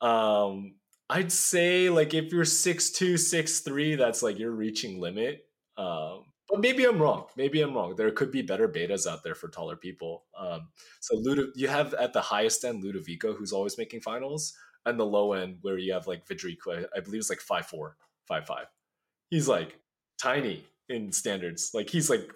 Um, 0.00 0.74
I'd 1.08 1.32
say 1.32 1.90
like 1.90 2.14
if 2.14 2.32
you're 2.32 2.44
six 2.44 2.90
two, 2.90 3.16
six 3.16 3.60
three, 3.60 3.96
that's 3.96 4.22
like 4.22 4.38
you're 4.38 4.50
reaching 4.50 5.00
limit. 5.00 5.46
Um, 5.76 6.24
but 6.50 6.60
maybe 6.60 6.84
I'm 6.84 7.00
wrong. 7.00 7.26
Maybe 7.36 7.60
I'm 7.60 7.74
wrong. 7.74 7.94
There 7.96 8.10
could 8.10 8.30
be 8.32 8.42
better 8.42 8.68
betas 8.68 9.06
out 9.06 9.22
there 9.22 9.34
for 9.34 9.48
taller 9.48 9.76
people. 9.76 10.24
Um, 10.36 10.68
so 11.00 11.16
Ludo, 11.16 11.48
you 11.54 11.68
have 11.68 11.94
at 11.94 12.12
the 12.12 12.20
highest 12.20 12.64
end 12.64 12.82
Ludovico, 12.82 13.34
who's 13.36 13.52
always 13.52 13.78
making 13.78 14.00
finals, 14.00 14.54
and 14.86 14.98
the 14.98 15.06
low 15.06 15.32
end 15.32 15.58
where 15.62 15.78
you 15.78 15.92
have 15.92 16.06
like 16.06 16.26
Vidrico, 16.26 16.84
I 16.96 17.00
believe 17.00 17.20
it's 17.20 17.30
like 17.30 17.40
five 17.40 17.66
four, 17.66 17.96
five 18.26 18.46
five. 18.46 18.66
He's 19.30 19.48
like 19.48 19.78
tiny 20.20 20.64
in 20.88 21.12
standards. 21.12 21.70
Like 21.72 21.88
he's 21.88 22.10
like 22.10 22.30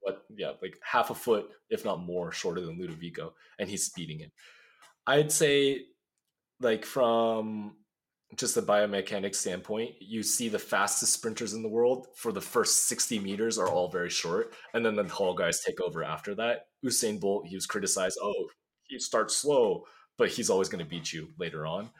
what 0.00 0.24
yeah, 0.36 0.52
like 0.60 0.78
half 0.82 1.10
a 1.10 1.14
foot, 1.14 1.50
if 1.70 1.84
not 1.84 2.00
more, 2.00 2.32
shorter 2.32 2.60
than 2.60 2.78
Ludovico, 2.78 3.32
and 3.58 3.68
he's 3.68 3.86
speeding 3.86 4.20
it. 4.20 4.32
I'd 5.06 5.32
say 5.32 5.86
like 6.60 6.84
from 6.84 7.76
just 8.34 8.56
a 8.56 8.62
biomechanics 8.62 9.36
standpoint, 9.36 9.94
you 10.00 10.22
see 10.22 10.48
the 10.48 10.58
fastest 10.58 11.12
sprinters 11.12 11.52
in 11.52 11.62
the 11.62 11.68
world 11.68 12.08
for 12.16 12.32
the 12.32 12.40
first 12.40 12.88
60 12.88 13.20
meters 13.20 13.56
are 13.58 13.68
all 13.68 13.88
very 13.88 14.10
short, 14.10 14.54
and 14.74 14.84
then 14.84 14.96
the 14.96 15.04
tall 15.04 15.34
guys 15.34 15.60
take 15.60 15.80
over 15.80 16.02
after 16.02 16.34
that. 16.34 16.66
Usain 16.84 17.20
Bolt, 17.20 17.46
he 17.46 17.54
was 17.54 17.66
criticized, 17.66 18.18
oh, 18.20 18.48
he 18.88 18.98
starts 18.98 19.36
slow, 19.36 19.84
but 20.18 20.28
he's 20.28 20.50
always 20.50 20.68
going 20.68 20.84
to 20.84 20.90
beat 20.90 21.12
you 21.12 21.28
later 21.38 21.66
on. 21.66 21.90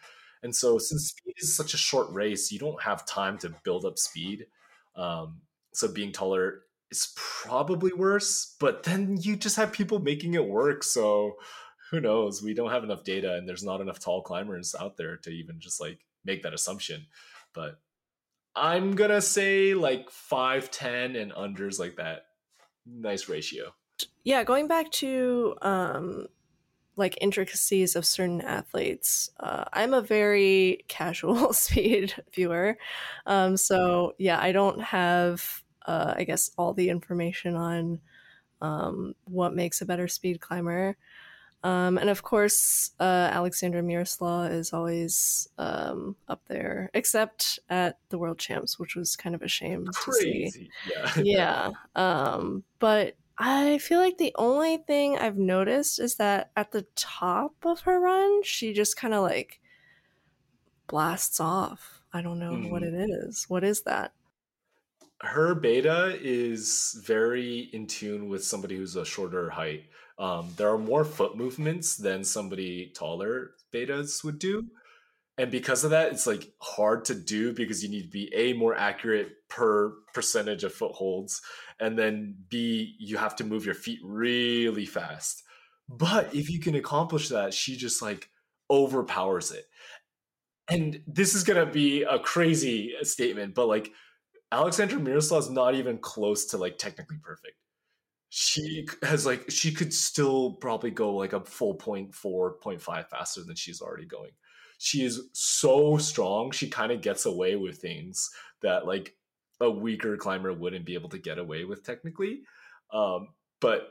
And 0.43 0.55
so, 0.55 0.79
since 0.79 1.09
speed 1.09 1.35
is 1.39 1.57
such 1.57 1.75
a 1.75 1.79
short 1.79 2.13
race, 2.13 2.51
you 2.53 2.59
don't 2.59 2.83
have 2.83 3.07
time 3.07 3.39
to 3.39 3.55
build 3.65 3.85
up 3.85 3.99
speed. 3.99 4.47
Um, 4.97 5.41
so 5.73 5.89
being 5.89 6.13
taller 6.13 6.63
is 6.91 7.13
probably 7.17 7.93
worse, 7.93 8.57
but 8.59 8.83
then 8.83 9.19
you 9.21 9.37
just 9.37 9.57
have 9.57 9.73
people 9.73 9.99
making 9.99 10.35
it 10.35 10.47
work. 10.47 10.83
So 10.83 11.37
who 11.91 12.01
knows? 12.01 12.43
We 12.43 12.55
don't 12.55 12.71
have 12.71 12.85
enough 12.85 13.05
data 13.05 13.35
and 13.35 13.49
there's 13.49 13.63
not 13.63 13.81
enough 13.81 14.01
tall 14.01 14.23
climbers 14.23 14.75
out 14.79 14.97
there 14.97 15.17
to 15.19 15.31
even 15.31 15.61
just 15.61 15.81
like 15.81 16.01
make 16.27 16.43
that 16.43 16.53
assumption. 16.53 17.07
But 17.55 17.81
I'm 18.55 18.95
gonna 18.95 19.23
say 19.23 19.75
like 19.75 20.11
5'10 20.11 21.21
and 21.21 21.33
unders 21.33 21.79
like 21.79 21.97
that. 21.97 22.27
Nice 22.85 23.29
ratio. 23.29 23.75
Yeah, 24.25 24.45
going 24.45 24.69
back 24.69 24.91
to 24.93 25.57
um 25.63 26.27
like 26.99 27.19
intricacies 27.21 27.95
of 27.95 28.07
certain 28.07 28.41
athletes. 28.41 29.31
Uh, 29.39 29.65
I'm 29.73 29.93
a 29.93 30.01
very 30.01 30.85
casual 30.89 31.53
speed 31.55 32.15
viewer. 32.35 32.79
Um, 33.27 33.57
so 33.57 34.15
yeah, 34.19 34.41
I 34.41 34.53
don't 34.53 34.81
have 34.81 35.63
uh, 35.87 36.15
I 36.17 36.25
guess, 36.25 36.51
all 36.59 36.75
the 36.75 36.91
information 36.91 37.55
on 37.55 38.01
um, 38.61 39.15
what 39.25 39.55
makes 39.55 39.81
a 39.81 39.87
better 39.87 40.09
speed 40.09 40.41
climber. 40.41 40.97
Um, 41.63 41.99
and 41.99 42.09
of 42.09 42.23
course, 42.23 42.93
uh, 43.01 43.31
Aleksandra 43.31 43.85
Miroslaw 43.85 44.45
is 44.45 44.73
always 44.73 45.49
um, 45.59 46.17
up 46.29 46.43
there, 46.47 46.91
except 46.95 47.59
at 47.69 47.99
the 48.11 48.19
World 48.19 48.39
Champs, 48.39 48.79
which 48.79 48.95
was 48.95 49.17
kind 49.17 49.35
of 49.35 49.43
a 49.43 49.49
shame 49.49 49.87
Crazy. 49.87 50.45
to 50.45 50.51
see. 50.51 50.71
Yeah. 50.89 51.13
yeah. 51.25 51.71
Um, 51.97 52.63
but 52.79 53.17
I 53.39 53.79
feel 53.79 53.99
like 53.99 54.19
the 54.19 54.35
only 54.37 54.79
thing 54.79 55.19
I've 55.19 55.39
noticed 55.39 55.99
is 55.99 56.17
that 56.17 56.51
at 56.57 56.71
the 56.71 56.87
top 56.95 57.55
of 57.65 57.81
her 57.81 57.99
run, 57.99 58.43
she 58.45 58.73
just 58.73 58.97
kind 58.97 59.13
of 59.13 59.23
like 59.23 59.61
blasts 60.87 61.41
off. 61.41 62.03
I 62.13 62.23
don't 62.23 62.39
know 62.39 62.53
mm. 62.53 62.71
what 62.71 62.83
mm-hmm. 62.83 63.01
it 63.01 63.11
is. 63.11 63.47
What 63.49 63.65
is 63.65 63.83
that? 63.83 64.13
her 65.23 65.55
beta 65.55 66.19
is 66.21 67.01
very 67.05 67.71
in 67.73 67.87
tune 67.87 68.29
with 68.29 68.45
somebody 68.45 68.77
who's 68.77 68.97
a 68.97 69.05
shorter 69.05 69.51
height. 69.51 69.85
Um, 70.19 70.53
there 70.57 70.71
are 70.71 70.79
more 70.79 71.05
foot 71.05 71.37
movements 71.37 71.97
than 71.97 72.25
somebody 72.25 72.93
taller 72.95 73.51
betas 73.73 74.25
would 74.25 74.39
do. 74.39 74.67
And 75.39 75.51
because 75.51 75.85
of 75.85 75.91
that, 75.91 76.13
it's 76.13 76.27
like 76.27 76.53
hard 76.61 77.05
to 77.07 77.15
do 77.15 77.53
because 77.53 77.83
you 77.83 77.91
need 77.91 78.05
to 78.05 78.09
be 78.09 78.33
a 78.35 78.55
more 78.55 78.75
accurate 78.75 79.33
per 79.49 79.93
percentage 80.15 80.65
of 80.65 80.73
footholds, 80.73 81.43
and 81.79 81.99
then 81.99 82.37
b 82.49 82.97
you 82.99 83.19
have 83.19 83.37
to 83.37 83.45
move 83.45 83.67
your 83.67 83.75
feet 83.75 84.01
really 84.03 84.87
fast. 84.87 85.43
But 85.89 86.35
if 86.35 86.51
you 86.51 86.59
can 86.59 86.75
accomplish 86.75 87.29
that, 87.29 87.53
she 87.53 87.77
just 87.77 88.01
like 88.01 88.31
overpowers 88.71 89.53
it. 89.53 89.67
And 90.69 91.03
this 91.07 91.35
is 91.35 91.45
gonna 91.45 91.67
be 91.67 92.03
a 92.03 92.19
crazy 92.19 92.95
statement, 93.03 93.55
but 93.55 93.69
like 93.69 93.93
Aleksandra 94.53 95.03
Miroslaw's 95.03 95.51
not 95.51 95.75
even 95.75 95.99
close 95.99 96.47
to 96.47 96.57
like 96.57 96.79
technically 96.79 97.19
perfect. 97.23 97.57
She 98.29 98.87
has 99.03 99.25
like 99.25 99.51
she 99.51 99.73
could 99.73 99.95
still 99.95 100.55
probably 100.55 100.91
go 100.91 101.15
like 101.15 101.33
a 101.33 101.45
full 101.45 101.75
point 101.75 102.15
four, 102.15 102.55
point 102.59 102.83
five 102.83 103.09
faster 103.09 103.43
than 103.45 103.57
she's 103.57 103.81
already 103.81 104.07
going. 104.07 104.33
She 104.79 105.05
is 105.05 105.29
so 105.33 105.97
strong. 105.97 106.51
She 106.51 106.69
kind 106.69 106.93
of 106.93 107.01
gets 107.01 107.25
away 107.25 107.57
with 107.57 107.79
things 107.79 108.29
that 108.63 108.87
like 108.87 109.15
a 109.61 109.71
weaker 109.71 110.17
climber 110.17 110.53
wouldn't 110.53 110.85
be 110.85 110.95
able 110.95 111.09
to 111.11 111.19
get 111.19 111.39
away 111.39 111.65
with 111.65 111.85
technically. 111.85 112.41
Um, 112.93 113.29
but 113.61 113.89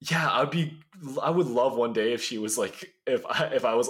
yeah, 0.00 0.30
I'd 0.30 0.50
be 0.50 0.78
I 1.22 1.30
would 1.30 1.46
love 1.46 1.76
one 1.76 1.92
day 1.92 2.12
if 2.12 2.22
she 2.22 2.38
was 2.38 2.58
like 2.58 2.92
if 3.06 3.24
I 3.26 3.46
if 3.54 3.64
I 3.64 3.74
was 3.74 3.88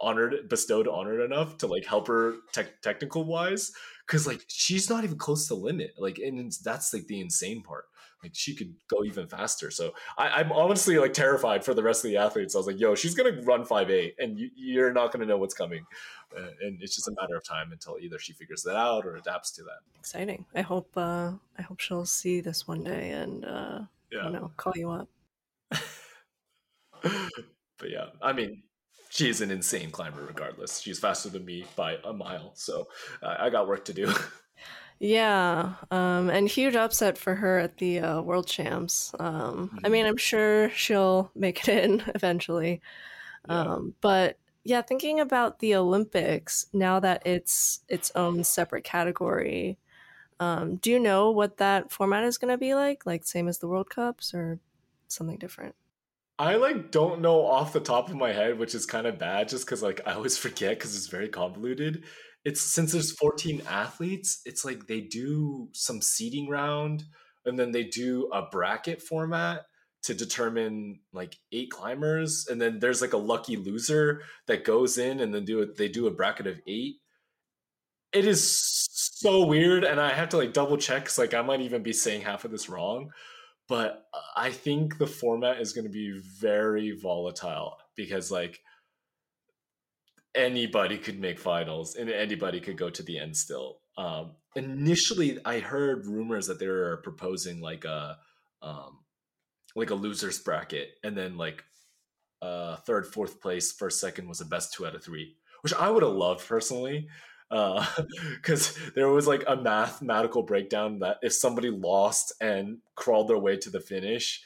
honored 0.00 0.48
bestowed 0.48 0.86
honored 0.88 1.20
enough 1.20 1.58
to 1.58 1.66
like 1.66 1.86
help 1.86 2.06
her 2.08 2.34
te- 2.52 2.64
technical 2.82 3.24
wise 3.24 3.72
because 4.06 4.26
like 4.26 4.44
she's 4.48 4.90
not 4.90 5.04
even 5.04 5.16
close 5.16 5.48
to 5.48 5.54
limit 5.54 5.92
like 5.98 6.18
and 6.18 6.52
that's 6.62 6.92
like 6.92 7.06
the 7.06 7.20
insane 7.20 7.62
part 7.62 7.86
like 8.22 8.32
she 8.34 8.54
could 8.54 8.74
go 8.88 9.04
even 9.04 9.26
faster 9.26 9.70
so 9.70 9.92
I, 10.16 10.40
am 10.40 10.52
honestly 10.52 10.98
like 10.98 11.12
terrified 11.12 11.64
for 11.64 11.74
the 11.74 11.82
rest 11.82 12.04
of 12.04 12.10
the 12.10 12.16
athletes 12.16 12.54
i 12.54 12.58
was 12.58 12.66
like 12.66 12.80
yo 12.80 12.94
she's 12.94 13.14
gonna 13.14 13.40
run 13.42 13.64
5-8 13.64 14.12
and 14.18 14.38
you, 14.38 14.84
are 14.84 14.92
not 14.92 15.12
gonna 15.12 15.26
know 15.26 15.36
what's 15.36 15.54
coming 15.54 15.84
uh, 16.36 16.50
and 16.62 16.82
it's 16.82 16.94
just 16.94 17.08
a 17.08 17.14
matter 17.20 17.36
of 17.36 17.44
time 17.44 17.72
until 17.72 17.96
either 18.00 18.18
she 18.18 18.32
figures 18.32 18.62
that 18.62 18.76
out 18.76 19.06
or 19.06 19.16
adapts 19.16 19.50
to 19.52 19.62
that 19.62 19.78
exciting 19.98 20.44
i 20.54 20.60
hope 20.60 20.90
uh 20.96 21.32
i 21.58 21.62
hope 21.62 21.80
she'll 21.80 22.06
see 22.06 22.40
this 22.40 22.66
one 22.66 22.84
day 22.84 23.10
and 23.10 23.44
uh 23.44 23.80
yeah. 24.10 24.26
you 24.26 24.32
know 24.32 24.50
call 24.56 24.72
you 24.76 24.90
up 24.90 25.08
but 27.02 27.90
yeah 27.90 28.06
i 28.22 28.32
mean 28.32 28.62
she's 29.10 29.40
an 29.40 29.50
insane 29.50 29.90
climber 29.90 30.24
regardless. 30.24 30.80
She's 30.80 30.98
faster 30.98 31.28
than 31.28 31.44
me 31.44 31.64
by 31.76 31.96
a 32.04 32.12
mile. 32.12 32.52
So 32.54 32.88
uh, 33.22 33.36
I 33.38 33.50
got 33.50 33.68
work 33.68 33.84
to 33.86 33.92
do. 33.92 34.12
yeah. 34.98 35.74
Um, 35.90 36.30
and 36.30 36.48
huge 36.48 36.76
upset 36.76 37.18
for 37.18 37.34
her 37.34 37.58
at 37.58 37.78
the 37.78 38.00
uh, 38.00 38.20
world 38.20 38.46
champs. 38.46 39.14
Um, 39.18 39.68
mm-hmm. 39.68 39.86
I 39.86 39.88
mean, 39.88 40.06
I'm 40.06 40.16
sure 40.16 40.70
she'll 40.70 41.30
make 41.34 41.68
it 41.68 41.84
in 41.84 42.02
eventually. 42.14 42.80
Yeah. 43.48 43.60
Um, 43.60 43.94
but 44.00 44.38
yeah, 44.64 44.82
thinking 44.82 45.20
about 45.20 45.60
the 45.60 45.76
Olympics 45.76 46.66
now 46.72 47.00
that 47.00 47.26
it's 47.26 47.80
its 47.88 48.10
own 48.14 48.44
separate 48.44 48.84
category, 48.84 49.78
um, 50.40 50.76
do 50.76 50.90
you 50.90 50.98
know 50.98 51.30
what 51.30 51.56
that 51.58 51.90
format 51.90 52.24
is 52.24 52.38
going 52.38 52.52
to 52.52 52.58
be 52.58 52.74
like? 52.74 53.06
Like 53.06 53.24
same 53.24 53.48
as 53.48 53.58
the 53.58 53.68
World 53.68 53.90
Cups 53.90 54.34
or 54.34 54.58
something 55.08 55.38
different? 55.38 55.74
I 56.38 56.56
like 56.56 56.92
don't 56.92 57.20
know 57.20 57.44
off 57.44 57.72
the 57.72 57.80
top 57.80 58.08
of 58.08 58.14
my 58.14 58.32
head, 58.32 58.58
which 58.58 58.74
is 58.74 58.86
kind 58.86 59.06
of 59.06 59.18
bad 59.18 59.48
just 59.48 59.66
because 59.66 59.82
like 59.82 60.00
I 60.06 60.12
always 60.12 60.38
forget 60.38 60.78
because 60.78 60.96
it's 60.96 61.08
very 61.08 61.28
convoluted. 61.28 62.04
It's 62.48 62.62
since 62.62 62.92
there's 62.92 63.12
14 63.12 63.62
athletes, 63.68 64.40
it's 64.46 64.64
like 64.64 64.86
they 64.86 65.02
do 65.02 65.68
some 65.74 66.00
seeding 66.00 66.48
round 66.48 67.04
and 67.44 67.58
then 67.58 67.72
they 67.72 67.84
do 67.84 68.30
a 68.32 68.40
bracket 68.40 69.02
format 69.02 69.66
to 70.04 70.14
determine 70.14 71.00
like 71.12 71.36
eight 71.52 71.70
climbers 71.70 72.46
and 72.48 72.58
then 72.58 72.78
there's 72.78 73.02
like 73.02 73.12
a 73.12 73.18
lucky 73.18 73.56
loser 73.56 74.22
that 74.46 74.64
goes 74.64 74.96
in 74.96 75.20
and 75.20 75.34
then 75.34 75.44
do 75.44 75.60
it 75.60 75.76
they 75.76 75.88
do 75.88 76.06
a 76.06 76.10
bracket 76.10 76.46
of 76.46 76.58
eight. 76.66 76.96
It 78.14 78.24
is 78.24 78.42
so 79.20 79.44
weird 79.44 79.84
and 79.84 80.00
i 80.00 80.12
have 80.12 80.28
to 80.30 80.36
like 80.38 80.52
double 80.52 80.76
check 80.76 81.02
because 81.02 81.18
like 81.18 81.34
i 81.34 81.42
might 81.42 81.60
even 81.60 81.82
be 81.82 81.92
saying 81.92 82.22
half 82.22 82.44
of 82.44 82.52
this 82.52 82.68
wrong 82.68 83.10
but 83.68 84.04
i 84.36 84.48
think 84.48 84.96
the 84.96 85.06
format 85.06 85.60
is 85.60 85.72
going 85.72 85.84
to 85.84 85.90
be 85.90 86.18
very 86.40 86.92
volatile 86.92 87.76
because 87.96 88.30
like 88.30 88.60
anybody 90.38 90.96
could 90.96 91.20
make 91.20 91.38
finals 91.38 91.96
and 91.96 92.08
anybody 92.08 92.60
could 92.60 92.78
go 92.78 92.88
to 92.88 93.02
the 93.02 93.18
end 93.18 93.36
still. 93.36 93.80
Um 93.96 94.32
initially 94.58 95.38
i 95.44 95.60
heard 95.60 96.06
rumors 96.06 96.46
that 96.46 96.58
they 96.58 96.66
were 96.66 97.00
proposing 97.02 97.60
like 97.60 97.84
a 97.84 98.18
um 98.62 98.98
like 99.76 99.90
a 99.90 99.94
losers 99.94 100.38
bracket 100.40 100.90
and 101.04 101.16
then 101.16 101.36
like 101.36 101.64
uh 102.42 102.76
third 102.76 103.06
fourth 103.06 103.40
place 103.40 103.72
first 103.72 104.00
second 104.00 104.28
was 104.28 104.38
the 104.38 104.44
best 104.44 104.72
two 104.72 104.86
out 104.86 104.94
of 104.94 105.02
three 105.02 105.36
which 105.62 105.74
i 105.74 105.88
would 105.88 106.02
have 106.02 106.12
loved 106.12 106.46
personally 106.46 107.08
because 107.48 108.76
uh, 108.76 108.80
there 108.94 109.08
was 109.08 109.26
like 109.26 109.44
a 109.46 109.56
mathematical 109.56 110.42
breakdown 110.42 110.98
that 110.98 111.18
if 111.22 111.32
somebody 111.32 111.70
lost 111.70 112.32
and 112.40 112.78
crawled 112.94 113.28
their 113.28 113.38
way 113.38 113.56
to 113.56 113.70
the 113.70 113.80
finish 113.80 114.42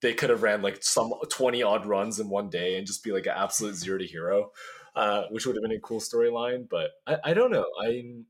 they 0.00 0.12
could 0.12 0.30
have 0.30 0.42
ran 0.42 0.62
like 0.62 0.82
some 0.82 1.12
20 1.28 1.62
odd 1.62 1.86
runs 1.86 2.18
in 2.18 2.28
one 2.28 2.50
day 2.50 2.76
and 2.76 2.86
just 2.86 3.04
be 3.04 3.12
like 3.12 3.26
an 3.26 3.34
absolute 3.36 3.76
zero 3.76 3.98
to 3.98 4.06
hero 4.06 4.50
uh, 4.94 5.24
which 5.30 5.46
would 5.46 5.56
have 5.56 5.62
been 5.62 5.72
a 5.72 5.80
cool 5.80 6.00
storyline 6.00 6.68
but 6.68 6.90
I, 7.06 7.18
I 7.30 7.34
don't 7.34 7.50
know. 7.50 7.66
I'm 7.80 8.26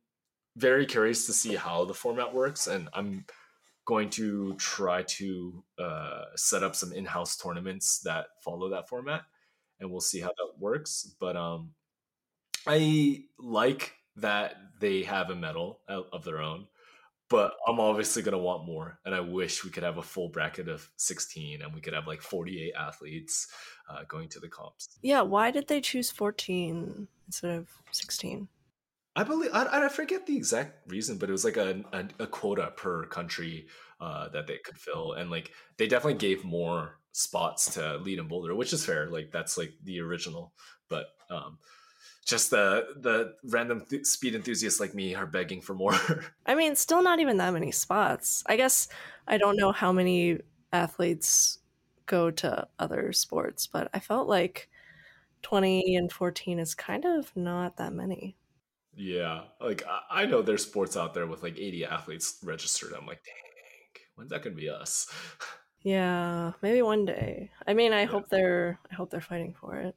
very 0.57 0.87
curious 0.87 1.27
to 1.27 1.33
see 1.33 1.55
how 1.55 1.85
the 1.85 1.95
format 1.95 2.35
works 2.35 2.67
and 2.67 2.89
i'm 2.93 3.25
going 3.85 4.11
to 4.11 4.55
try 4.59 5.03
to 5.03 5.65
uh, 5.79 6.25
set 6.37 6.63
up 6.63 6.77
some 6.77 6.93
in-house 6.93 7.37
tournaments 7.37 7.99
that 8.01 8.27
follow 8.45 8.69
that 8.69 8.89
format 8.89 9.23
and 9.81 9.91
we'll 9.91 10.01
see 10.01 10.21
how 10.21 10.29
that 10.29 10.61
works 10.61 11.15
but 11.19 11.37
um 11.37 11.71
i 12.67 13.25
like 13.39 13.95
that 14.17 14.57
they 14.79 15.03
have 15.03 15.31
a 15.31 15.35
medal 15.35 15.81
of 15.89 16.25
their 16.25 16.41
own 16.41 16.67
but 17.33 17.55
i'm 17.67 17.81
obviously 17.81 18.23
going 18.23 18.37
to 18.37 18.39
want 18.39 18.67
more 18.67 18.99
and 19.07 19.15
i 19.15 19.21
wish 19.21 19.65
we 19.65 19.71
could 19.71 19.83
have 19.83 19.97
a 19.97 20.03
full 20.03 20.29
bracket 20.29 20.69
of 20.69 20.89
16 20.97 21.63
and 21.63 21.75
we 21.75 21.81
could 21.81 21.95
have 21.95 22.07
like 22.07 22.21
48 22.21 22.75
athletes 22.79 23.49
uh, 23.89 24.03
going 24.07 24.29
to 24.29 24.39
the 24.39 24.49
comps 24.49 24.99
yeah 25.03 25.23
why 25.23 25.51
did 25.51 25.67
they 25.67 25.81
choose 25.81 26.11
14 26.11 27.09
instead 27.27 27.59
of 27.59 27.69
16 27.91 28.49
I 29.15 29.25
believe 29.25 29.51
I, 29.53 29.85
I 29.85 29.89
forget 29.91 30.27
the 30.27 30.35
exact 30.35 30.91
reason, 30.91 31.19
but 31.19 31.29
it 31.29 31.33
was 31.33 31.45
like 31.45 31.59
a, 31.59 31.85
a, 31.93 32.05
a 32.21 32.27
quota 32.27 32.73
per 32.75 33.05
country 33.05 33.67
uh, 34.01 34.31
that 34.31 34.47
they 34.47 34.57
could 34.65 34.79
fill, 34.79 35.13
and 35.13 35.31
like 35.31 35.51
they 35.77 35.87
definitely 35.87 36.19
gave 36.19 36.47
more 36.47 36.99
spots 37.13 37.75
to 37.75 37.99
lead 37.99 38.19
and 38.19 38.29
boulder, 38.31 38.55
which 38.55 38.73
is 38.73 38.87
fair. 38.87 39.11
Like 39.11 39.31
that's 39.31 39.59
like 39.59 39.75
the 39.85 40.01
original, 40.01 40.55
but 40.89 41.09
um, 41.31 41.59
just 42.25 42.51
the 42.51 42.87
the 42.97 43.35
random 43.45 43.85
th- 43.89 44.07
speed 44.07 44.35
enthusiasts 44.35 44.81
like 44.81 44.95
me 44.95 45.15
are 45.15 45.27
begging 45.27 45.61
for 45.61 45.75
more. 45.75 45.95
I 46.47 46.55
mean, 46.55 46.77
still 46.77 47.03
not 47.03 47.21
even 47.21 47.37
that 47.39 47.53
many 47.53 47.73
spots. 47.73 48.43
I 48.47 48.57
guess 48.57 48.89
I 49.27 49.39
don't 49.39 49.57
know 49.57 49.73
how 49.73 49.93
many 49.93 50.39
athletes 50.73 51.59
go 52.07 52.31
to 52.31 52.67
other 52.79 53.13
sports, 53.13 53.67
but 53.67 53.89
I 53.95 53.99
felt 53.99 54.29
like 54.29 54.69
20 55.43 55.97
and 55.97 56.11
14 56.13 56.59
is 56.59 56.75
kind 56.75 57.05
of 57.05 57.35
not 57.37 57.77
that 57.77 57.93
many. 57.93 58.37
Yeah, 58.95 59.45
like 59.61 59.83
I, 60.11 60.27
know 60.27 60.43
there's 60.43 60.65
sports 60.65 60.97
out 60.97 61.15
there 61.15 61.27
with 61.27 61.43
like 61.43 61.59
80 61.59 61.87
athletes 61.87 62.39
registered. 62.45 62.93
I'm 62.93 63.07
like, 63.07 63.25
dang, 63.25 64.05
when's 64.15 64.31
that 64.31 64.43
gonna 64.43 64.55
be 64.55 64.69
us? 64.69 65.11
Yeah, 65.85 66.53
maybe 66.63 66.81
one 66.81 67.05
day. 67.07 67.51
I 67.67 67.75
mean, 67.75 67.93
I 67.93 68.03
yeah. 68.03 68.07
hope 68.07 68.29
they're 68.29 68.79
I 68.89 68.95
hope 68.95 69.11
they're 69.11 69.21
fighting 69.21 69.53
for 69.61 69.75
it. 69.75 69.97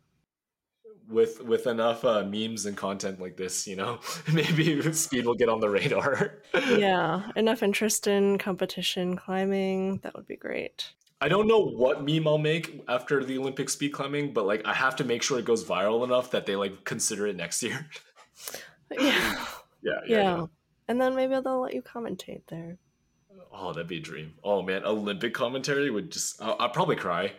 With 1.07 1.43
with 1.43 1.67
enough 1.67 2.03
uh, 2.03 2.23
memes 2.23 2.65
and 2.65 2.75
content 2.75 3.21
like 3.21 3.37
this, 3.37 3.67
you 3.67 3.75
know, 3.75 3.99
maybe 4.33 4.81
speed 4.93 5.25
will 5.25 5.35
get 5.35 5.49
on 5.49 5.59
the 5.59 5.69
radar. 5.69 6.39
yeah, 6.53 7.29
enough 7.35 7.61
interest 7.61 8.07
in 8.07 8.37
competition 8.37 9.15
climbing, 9.15 9.97
that 9.99 10.15
would 10.15 10.27
be 10.27 10.35
great. 10.35 10.91
I 11.21 11.29
don't 11.29 11.47
know 11.47 11.59
what 11.59 12.03
meme 12.03 12.27
I'll 12.27 12.37
make 12.37 12.83
after 12.87 13.23
the 13.23 13.37
Olympic 13.37 13.69
speed 13.69 13.93
climbing, 13.93 14.33
but 14.33 14.45
like 14.45 14.65
I 14.65 14.73
have 14.73 14.95
to 14.97 15.03
make 15.03 15.23
sure 15.23 15.39
it 15.39 15.45
goes 15.45 15.63
viral 15.63 16.03
enough 16.03 16.31
that 16.31 16.45
they 16.45 16.55
like 16.55 16.83
consider 16.83 17.27
it 17.27 17.35
next 17.35 17.63
year. 17.63 17.87
Yeah. 18.91 19.45
yeah. 19.81 19.91
Yeah. 20.07 20.17
Yeah. 20.21 20.45
And 20.87 21.01
then 21.01 21.15
maybe 21.15 21.33
they'll 21.43 21.61
let 21.61 21.73
you 21.73 21.81
commentate 21.81 22.43
there. 22.49 22.77
Oh, 23.51 23.73
that'd 23.73 23.87
be 23.87 23.97
a 23.97 24.01
dream. 24.01 24.33
Oh 24.43 24.61
man, 24.61 24.83
Olympic 24.83 25.33
commentary 25.33 25.89
would 25.89 26.11
just 26.11 26.39
I'll, 26.41 26.55
I'll 26.59 26.69
probably 26.69 26.95
cry. 26.95 27.33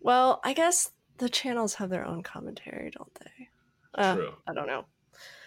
Well, 0.00 0.40
I 0.44 0.52
guess 0.52 0.92
the 1.18 1.28
channels 1.28 1.74
have 1.74 1.90
their 1.90 2.04
own 2.04 2.22
commentary, 2.22 2.90
don't 2.90 3.14
they? 3.14 3.48
Uh, 3.94 4.14
True. 4.16 4.34
I 4.46 4.52
don't 4.52 4.66
know. 4.66 4.84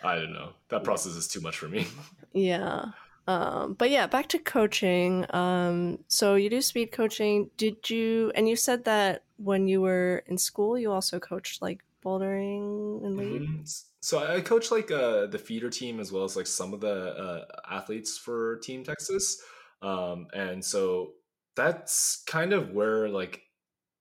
I 0.04 0.16
don't 0.16 0.34
know. 0.34 0.52
That 0.70 0.84
process 0.84 1.14
is 1.14 1.28
too 1.28 1.42
much 1.42 1.58
for 1.58 1.68
me. 1.68 1.88
yeah. 2.34 2.86
Um, 3.28 3.74
but 3.74 3.90
yeah, 3.90 4.08
back 4.08 4.30
to 4.30 4.40
coaching. 4.40 5.26
Um, 5.36 6.00
so 6.08 6.36
you 6.36 6.50
do 6.50 6.62
speed 6.62 6.92
coaching. 6.92 7.50
Did 7.58 7.90
you? 7.90 8.32
And 8.36 8.48
you 8.48 8.56
said 8.56 8.86
that 8.86 9.24
when 9.36 9.68
you 9.68 9.82
were 9.82 10.24
in 10.28 10.38
school, 10.38 10.78
you 10.78 10.92
also 10.92 11.20
coached 11.20 11.62
like 11.62 11.84
bouldering 12.04 13.06
and 13.06 13.18
lead. 13.18 13.42
Mm-hmm. 13.42 13.64
So 14.00 14.26
I 14.26 14.40
coach 14.40 14.72
like 14.72 14.90
uh, 14.92 15.26
the 15.26 15.38
feeder 15.38 15.70
team 15.70 16.00
as 16.00 16.12
well 16.12 16.24
as 16.24 16.38
like 16.38 16.48
some 16.48 16.74
of 16.74 16.80
the 16.80 16.88
uh, 16.90 17.46
athletes 17.70 18.18
for 18.18 18.58
Team 18.58 18.84
Texas, 18.84 19.42
um, 19.82 20.28
and 20.34 20.64
so 20.64 21.12
that's 21.56 22.24
kind 22.28 22.54
of 22.54 22.72
where 22.72 23.10
like, 23.10 23.42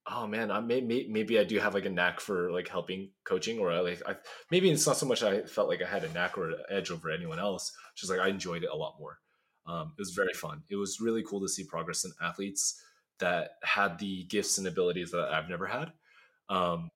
oh 0.08 0.26
man, 0.26 0.50
I 0.50 0.60
may, 0.60 0.80
may, 0.80 1.06
maybe 1.08 1.38
I 1.38 1.44
do 1.44 1.58
have 1.58 1.74
like 1.74 1.84
a 1.84 1.90
knack 1.90 2.20
for 2.20 2.50
like 2.52 2.68
helping 2.68 3.10
coaching, 3.24 3.58
or 3.58 3.72
like 3.82 4.02
I, 4.06 4.16
maybe 4.50 4.70
it's 4.70 4.86
not 4.86 4.96
so 4.96 5.06
much 5.06 5.22
I 5.22 5.42
felt 5.42 5.68
like 5.68 5.82
I 5.82 5.86
had 5.86 6.04
a 6.04 6.12
knack 6.12 6.38
or 6.38 6.50
an 6.50 6.56
edge 6.70 6.90
over 6.90 7.10
anyone 7.10 7.38
else. 7.38 7.72
Just 7.96 8.10
like 8.10 8.20
I 8.20 8.28
enjoyed 8.28 8.62
it 8.62 8.70
a 8.72 8.76
lot 8.76 8.96
more. 8.98 9.18
Um, 9.66 9.92
it 9.98 10.00
was 10.00 10.12
very 10.12 10.32
fun. 10.32 10.62
It 10.70 10.76
was 10.76 11.00
really 11.00 11.24
cool 11.24 11.40
to 11.40 11.48
see 11.48 11.64
progress 11.64 12.04
in 12.04 12.12
athletes 12.22 12.80
that 13.18 13.52
had 13.62 13.98
the 13.98 14.24
gifts 14.24 14.58
and 14.58 14.66
abilities 14.66 15.10
that 15.10 15.32
I've 15.32 15.48
never 15.48 15.66
had. 15.66 15.92
Um, 16.48 16.90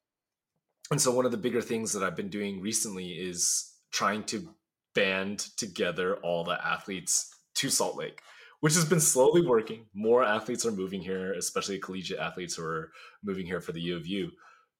and 0.90 1.00
so 1.00 1.10
one 1.10 1.24
of 1.24 1.30
the 1.30 1.36
bigger 1.36 1.62
things 1.62 1.92
that 1.92 2.02
I've 2.02 2.16
been 2.16 2.28
doing 2.28 2.60
recently 2.60 3.08
is 3.08 3.72
trying 3.92 4.24
to 4.24 4.48
band 4.94 5.38
together 5.56 6.16
all 6.16 6.44
the 6.44 6.64
athletes 6.64 7.34
to 7.56 7.70
Salt 7.70 7.96
Lake, 7.96 8.20
which 8.60 8.74
has 8.74 8.84
been 8.84 9.00
slowly 9.00 9.44
working. 9.44 9.86
More 9.94 10.22
athletes 10.22 10.64
are 10.64 10.72
moving 10.72 11.00
here, 11.00 11.32
especially 11.32 11.78
collegiate 11.78 12.20
athletes 12.20 12.54
who 12.54 12.64
are 12.64 12.92
moving 13.22 13.46
here 13.46 13.60
for 13.60 13.72
the 13.72 13.80
U 13.80 13.96
of 13.96 14.06
U. 14.06 14.30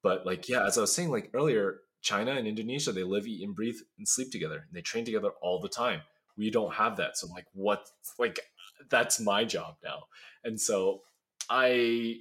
But 0.03 0.25
like, 0.25 0.49
yeah, 0.49 0.67
as 0.67 0.79
I 0.79 0.83
was 0.83 0.95
saying 0.95 1.11
like 1.11 1.31
earlier, 1.35 1.81
China 2.03 2.33
and 2.33 2.47
Indonesia, 2.47 2.93
they 2.93 3.03
live, 3.03 3.27
eat, 3.27 3.45
and 3.45 3.55
breathe 3.55 3.77
and 3.99 4.09
sleep 4.09 4.31
together. 4.31 4.57
And 4.57 4.75
they 4.75 4.81
train 4.81 5.05
together 5.05 5.31
all 5.43 5.61
the 5.61 5.69
time. 5.69 6.01
We 6.37 6.51
don't 6.51 6.75
have 6.75 6.97
that. 6.97 7.17
So 7.17 7.27
I'm 7.27 7.33
like, 7.33 7.47
what 7.53 7.87
like 8.19 8.41
that's 8.89 9.21
my 9.21 9.45
job 9.45 9.77
now. 9.85 10.05
And 10.45 10.59
so 10.61 11.03
I 11.49 12.21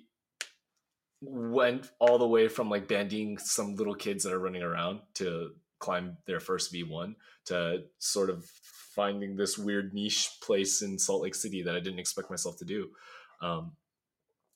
went 1.22 1.92
all 2.00 2.18
the 2.18 2.28
way 2.28 2.48
from 2.48 2.70
like 2.70 2.88
banding 2.88 3.38
some 3.38 3.76
little 3.76 3.96
kids 3.96 4.24
that 4.24 4.34
are 4.34 4.40
running 4.40 4.64
around 4.64 5.02
to 5.16 5.52
climb 5.80 6.18
their 6.26 6.40
first 6.40 6.74
V1 6.74 7.16
to 7.50 7.84
sort 8.00 8.30
of 8.30 8.46
finding 8.96 9.36
this 9.36 9.58
weird 9.58 9.94
niche 9.94 10.30
place 10.42 10.82
in 10.82 10.98
Salt 10.98 11.22
Lake 11.22 11.36
City 11.36 11.64
that 11.64 11.76
I 11.76 11.80
didn't 11.80 12.00
expect 12.00 12.30
myself 12.30 12.58
to 12.58 12.66
do. 12.66 12.90
Um, 13.42 13.74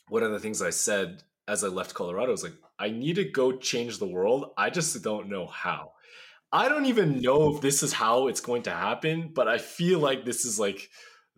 one 0.10 0.24
of 0.24 0.32
the 0.32 0.40
things 0.40 0.62
I 0.62 0.72
said 0.72 1.24
as 1.48 1.64
I 1.64 1.68
left 1.68 1.94
Colorado 1.94 2.32
was 2.32 2.44
like, 2.44 2.56
I 2.80 2.90
need 2.90 3.16
to 3.16 3.24
go 3.24 3.54
change 3.54 4.00
the 4.00 4.08
world. 4.08 4.52
I 4.58 4.70
just 4.70 5.02
don't 5.04 5.30
know 5.30 5.48
how. 5.48 5.94
I 6.52 6.70
don't 6.70 6.86
even 6.86 7.22
know 7.22 7.56
if 7.56 7.62
this 7.62 7.84
is 7.84 7.94
how 7.94 8.28
it's 8.28 8.42
going 8.42 8.64
to 8.64 8.72
happen, 8.72 9.32
but 9.34 9.48
I 9.48 9.58
feel 9.58 10.00
like 10.00 10.24
this 10.24 10.46
is 10.46 10.60
like 10.60 10.90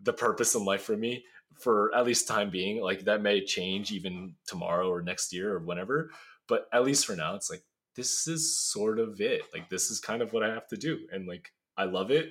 the 0.02 0.14
purpose 0.14 0.56
in 0.56 0.66
life 0.66 0.84
for 0.84 0.98
me 0.98 1.24
for 1.60 1.96
at 1.96 2.06
least 2.06 2.28
time 2.28 2.50
being. 2.50 2.82
Like 2.82 3.06
that 3.06 3.22
may 3.22 3.44
change 3.44 3.92
even 3.92 4.36
tomorrow 4.46 4.90
or 4.90 5.02
next 5.02 5.32
year 5.32 5.54
or 5.54 5.60
whenever, 5.60 6.12
but 6.48 6.68
at 6.74 6.84
least 6.84 7.06
for 7.06 7.16
now, 7.16 7.36
it's 7.36 7.50
like 7.50 7.64
this 7.96 8.28
is 8.28 8.58
sort 8.58 9.00
of 9.00 9.22
it. 9.22 9.44
Like 9.54 9.70
this 9.70 9.90
is 9.90 10.00
kind 10.00 10.22
of 10.22 10.34
what 10.34 10.44
I 10.44 10.54
have 10.54 10.68
to 10.68 10.78
do, 10.78 11.00
and 11.12 11.28
like 11.28 11.52
I 11.78 11.86
love 11.86 12.12
it, 12.12 12.30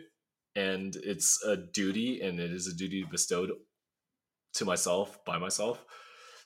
and 0.55 0.95
it's 0.97 1.43
a 1.45 1.57
duty, 1.57 2.21
and 2.21 2.39
it 2.39 2.53
is 2.53 2.67
a 2.67 2.75
duty 2.75 3.05
bestowed 3.11 3.53
to 4.55 4.65
myself 4.65 5.25
by 5.25 5.39
myself. 5.39 5.85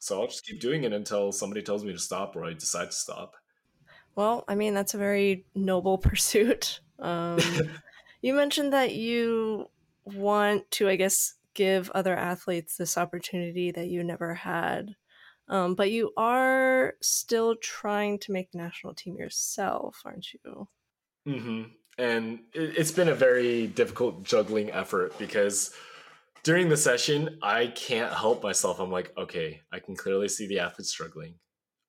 So 0.00 0.20
I'll 0.20 0.28
just 0.28 0.46
keep 0.46 0.60
doing 0.60 0.84
it 0.84 0.92
until 0.92 1.32
somebody 1.32 1.62
tells 1.62 1.84
me 1.84 1.92
to 1.92 1.98
stop 1.98 2.36
or 2.36 2.44
I 2.44 2.52
decide 2.52 2.86
to 2.86 2.96
stop. 2.96 3.34
Well, 4.14 4.44
I 4.48 4.54
mean 4.54 4.74
that's 4.74 4.94
a 4.94 4.98
very 4.98 5.46
noble 5.54 5.98
pursuit. 6.08 6.80
Um, 6.98 7.40
you 8.22 8.34
mentioned 8.34 8.72
that 8.72 8.94
you 8.94 9.66
want 10.04 10.70
to, 10.72 10.88
I 10.88 10.96
guess, 10.96 11.34
give 11.54 11.90
other 11.90 12.16
athletes 12.16 12.76
this 12.76 12.96
opportunity 12.96 13.70
that 13.72 13.88
you 13.88 14.04
never 14.04 14.34
had. 14.34 14.94
Um, 15.48 15.74
but 15.74 15.90
you 15.90 16.12
are 16.16 16.94
still 17.00 17.56
trying 17.56 18.18
to 18.20 18.32
make 18.32 18.52
the 18.52 18.58
national 18.58 18.94
team 18.94 19.16
yourself, 19.16 20.02
aren't 20.04 20.26
you? 20.32 20.68
Mm-hmm. 21.26 21.62
and 21.98 22.38
it, 22.54 22.78
it's 22.78 22.90
been 22.90 23.08
a 23.08 23.14
very 23.14 23.66
difficult 23.66 24.22
juggling 24.22 24.70
effort 24.70 25.18
because 25.18 25.74
during 26.42 26.70
the 26.70 26.76
session 26.76 27.38
I 27.42 27.66
can't 27.66 28.12
help 28.12 28.42
myself. 28.42 28.80
I'm 28.80 28.90
like, 28.90 29.12
okay, 29.18 29.60
I 29.72 29.80
can 29.80 29.94
clearly 29.96 30.28
see 30.28 30.46
the 30.46 30.60
athlete 30.60 30.86
struggling. 30.86 31.34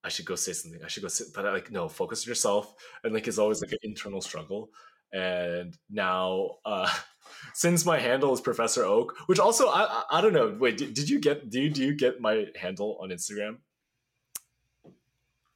I 0.04 0.10
should 0.10 0.26
go 0.26 0.36
say 0.36 0.54
something. 0.54 0.82
I 0.84 0.88
should 0.88 1.04
go 1.04 1.10
sit, 1.10 1.28
but 1.34 1.46
I 1.46 1.54
like 1.54 1.72
no, 1.72 1.88
focus 1.88 2.26
on 2.26 2.32
yourself. 2.32 2.74
And 3.04 3.14
like 3.14 3.28
it's 3.28 3.38
always 3.38 3.62
like 3.62 3.72
an 3.72 3.80
internal 3.84 4.22
struggle. 4.22 4.70
And 5.14 5.78
now, 5.90 6.58
uh, 6.66 6.92
since 7.54 7.86
my 7.86 8.00
handle 8.00 8.34
is 8.34 8.42
Professor 8.42 8.84
Oak, 8.84 9.16
which 9.28 9.40
also 9.40 9.68
I 9.68 9.84
I, 9.86 10.04
I 10.18 10.22
don't 10.22 10.34
know. 10.34 10.56
Wait, 10.60 10.78
did, 10.78 10.94
did 10.94 11.10
you 11.10 11.20
get 11.20 11.50
do 11.50 11.62
you, 11.62 11.70
do 11.70 11.84
you 11.84 11.94
get 11.96 12.20
my 12.22 12.48
handle 12.56 12.98
on 13.02 13.10
Instagram? 13.10 13.58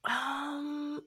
Um, 0.06 1.02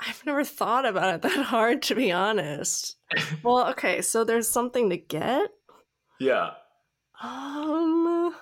I've 0.00 0.24
never 0.26 0.44
thought 0.44 0.84
about 0.86 1.14
it 1.14 1.22
that 1.22 1.44
hard, 1.44 1.82
to 1.82 1.94
be 1.94 2.10
honest. 2.10 2.96
well, 3.42 3.68
okay, 3.70 4.02
so 4.02 4.24
there's 4.24 4.48
something 4.48 4.90
to 4.90 4.96
get. 4.96 5.50
Yeah, 6.18 6.50
Um, 7.22 8.34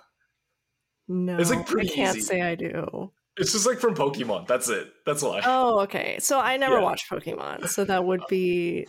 no, 1.09 1.39
It's, 1.39 1.51
like, 1.51 1.67
pretty 1.67 1.91
I 1.93 1.95
can't 1.95 2.17
easy. 2.19 2.27
say 2.27 2.43
I 2.43 2.55
do. 2.55 3.11
it's 3.39 3.53
just 3.53 3.67
like 3.67 3.79
from 3.79 3.95
Pokemon. 3.95 4.47
That's 4.47 4.69
it. 4.69 4.93
That's 5.07 5.23
why. 5.23 5.41
Oh, 5.45 5.81
okay. 5.81 6.19
So 6.21 6.39
I 6.39 6.57
never 6.59 6.77
Yeah. 6.77 6.83
watched 6.83 7.09
Pokemon, 7.11 7.69
so 7.69 7.85
that 7.85 8.05
would 8.05 8.23
be 8.29 8.87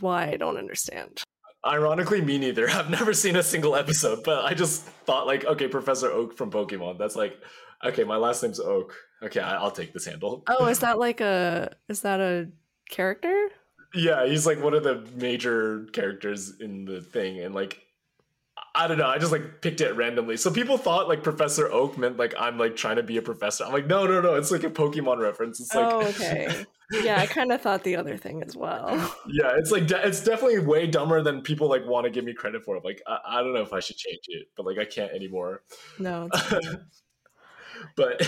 why 0.00 0.28
I 0.30 0.36
don't 0.36 0.56
understand. 0.56 1.22
Ironically, 1.66 2.22
me 2.22 2.38
neither. 2.38 2.68
I've 2.70 2.90
never 2.90 3.12
seen 3.12 3.36
a 3.36 3.42
single 3.42 3.76
episode, 3.76 4.22
but 4.24 4.44
I 4.44 4.54
just 4.54 4.82
thought 4.82 5.26
like, 5.26 5.44
okay, 5.44 5.68
Professor 5.68 6.10
Oak 6.10 6.36
from 6.36 6.50
Pokemon. 6.50 6.98
That's 6.98 7.16
like, 7.16 7.38
okay, 7.84 8.04
my 8.04 8.16
last 8.16 8.42
name's 8.42 8.60
Oak. 8.60 8.94
Okay, 9.22 9.40
I, 9.40 9.56
I'll 9.56 9.70
take 9.70 9.92
this 9.92 10.06
handle. 10.06 10.42
Oh, 10.48 10.66
is 10.66 10.78
that 10.80 10.98
like 10.98 11.20
a 11.20 11.74
is 11.88 12.00
that 12.02 12.20
a 12.20 12.48
character? 12.88 13.48
Yeah, 13.94 14.26
he's 14.26 14.46
like 14.46 14.62
one 14.62 14.74
of 14.74 14.84
the 14.84 15.06
major 15.16 15.86
characters 15.92 16.60
in 16.60 16.84
the 16.84 17.00
thing, 17.00 17.40
and 17.40 17.54
like, 17.54 17.82
I 18.74 18.86
don't 18.86 18.98
know. 18.98 19.06
I 19.06 19.18
just 19.18 19.32
like 19.32 19.60
picked 19.60 19.80
it 19.80 19.94
randomly. 19.96 20.36
So 20.36 20.50
people 20.50 20.78
thought 20.78 21.08
like 21.08 21.22
Professor 21.22 21.70
Oak 21.70 21.98
meant 21.98 22.16
like 22.18 22.34
I'm 22.38 22.58
like 22.58 22.76
trying 22.76 22.96
to 22.96 23.02
be 23.02 23.16
a 23.16 23.22
professor. 23.22 23.64
I'm 23.64 23.72
like, 23.72 23.86
no, 23.86 24.06
no, 24.06 24.20
no. 24.20 24.34
It's 24.34 24.50
like 24.50 24.64
a 24.64 24.70
Pokemon 24.70 25.18
reference. 25.18 25.60
It's 25.60 25.74
like, 25.74 25.92
oh, 25.92 26.06
okay. 26.08 26.64
Yeah, 26.92 27.20
I 27.20 27.26
kind 27.26 27.52
of 27.52 27.60
thought 27.60 27.84
the 27.84 27.96
other 27.96 28.16
thing 28.16 28.42
as 28.42 28.56
well. 28.56 28.88
yeah, 29.28 29.52
it's 29.56 29.70
like 29.70 29.86
de- 29.86 30.06
it's 30.06 30.22
definitely 30.24 30.58
way 30.58 30.86
dumber 30.86 31.22
than 31.22 31.42
people 31.42 31.68
like 31.68 31.86
want 31.86 32.04
to 32.04 32.10
give 32.10 32.24
me 32.24 32.34
credit 32.34 32.64
for. 32.64 32.80
Like, 32.82 33.00
I, 33.06 33.18
I 33.26 33.42
don't 33.42 33.54
know 33.54 33.62
if 33.62 33.72
I 33.72 33.80
should 33.80 33.96
change 33.96 34.22
it, 34.28 34.48
but 34.56 34.66
like 34.66 34.78
I 34.78 34.84
can't 34.84 35.12
anymore. 35.12 35.62
No, 35.98 36.28
but 37.96 38.22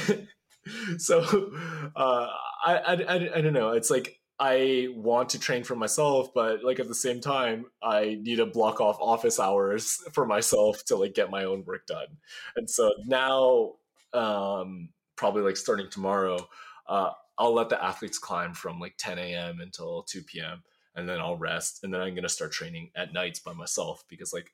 so 0.99 1.51
uh, 1.97 2.29
I, 2.65 2.77
I, 2.77 2.93
I, 2.93 3.15
I 3.37 3.41
don't 3.41 3.53
know. 3.53 3.71
It's 3.71 3.91
like 3.91 4.21
I 4.39 4.89
want 4.95 5.31
to 5.31 5.39
train 5.39 5.63
for 5.63 5.77
myself, 5.77 6.35
but 6.35 6.65
like 6.65 6.81
at 6.81 6.89
the 6.89 6.95
same 6.95 7.21
time, 7.21 7.67
I 7.83 8.19
need 8.21 8.37
to 8.37 8.47
block 8.47 8.81
off 8.81 8.99
office 9.01 9.39
hours 9.39 10.03
for 10.13 10.27
myself 10.27 10.85
to 10.87 10.97
like 10.97 11.15
get 11.15 11.31
my 11.31 11.45
own 11.45 11.65
work 11.65 11.87
done. 11.87 12.09
And 12.57 12.69
so 12.69 12.93
now, 13.07 13.75
um, 14.13 14.89
probably 15.17 15.43
like 15.43 15.57
starting 15.57 15.89
tomorrow, 15.91 16.49
uh, 16.89 17.11
I'll 17.39 17.55
let 17.55 17.69
the 17.69 17.83
athletes 17.83 18.19
climb 18.19 18.55
from 18.55 18.81
like 18.81 18.95
10 18.99 19.19
a.m. 19.19 19.61
until 19.61 20.03
2 20.03 20.23
p.m. 20.23 20.63
and 20.95 21.09
then 21.09 21.21
I'll 21.21 21.37
rest, 21.37 21.83
and 21.83 21.93
then 21.93 22.01
I'm 22.01 22.15
gonna 22.15 22.29
start 22.29 22.53
training 22.53 22.91
at 22.95 23.13
nights 23.13 23.41
by 23.41 23.53
myself 23.53 24.05
because 24.09 24.33
like 24.33 24.53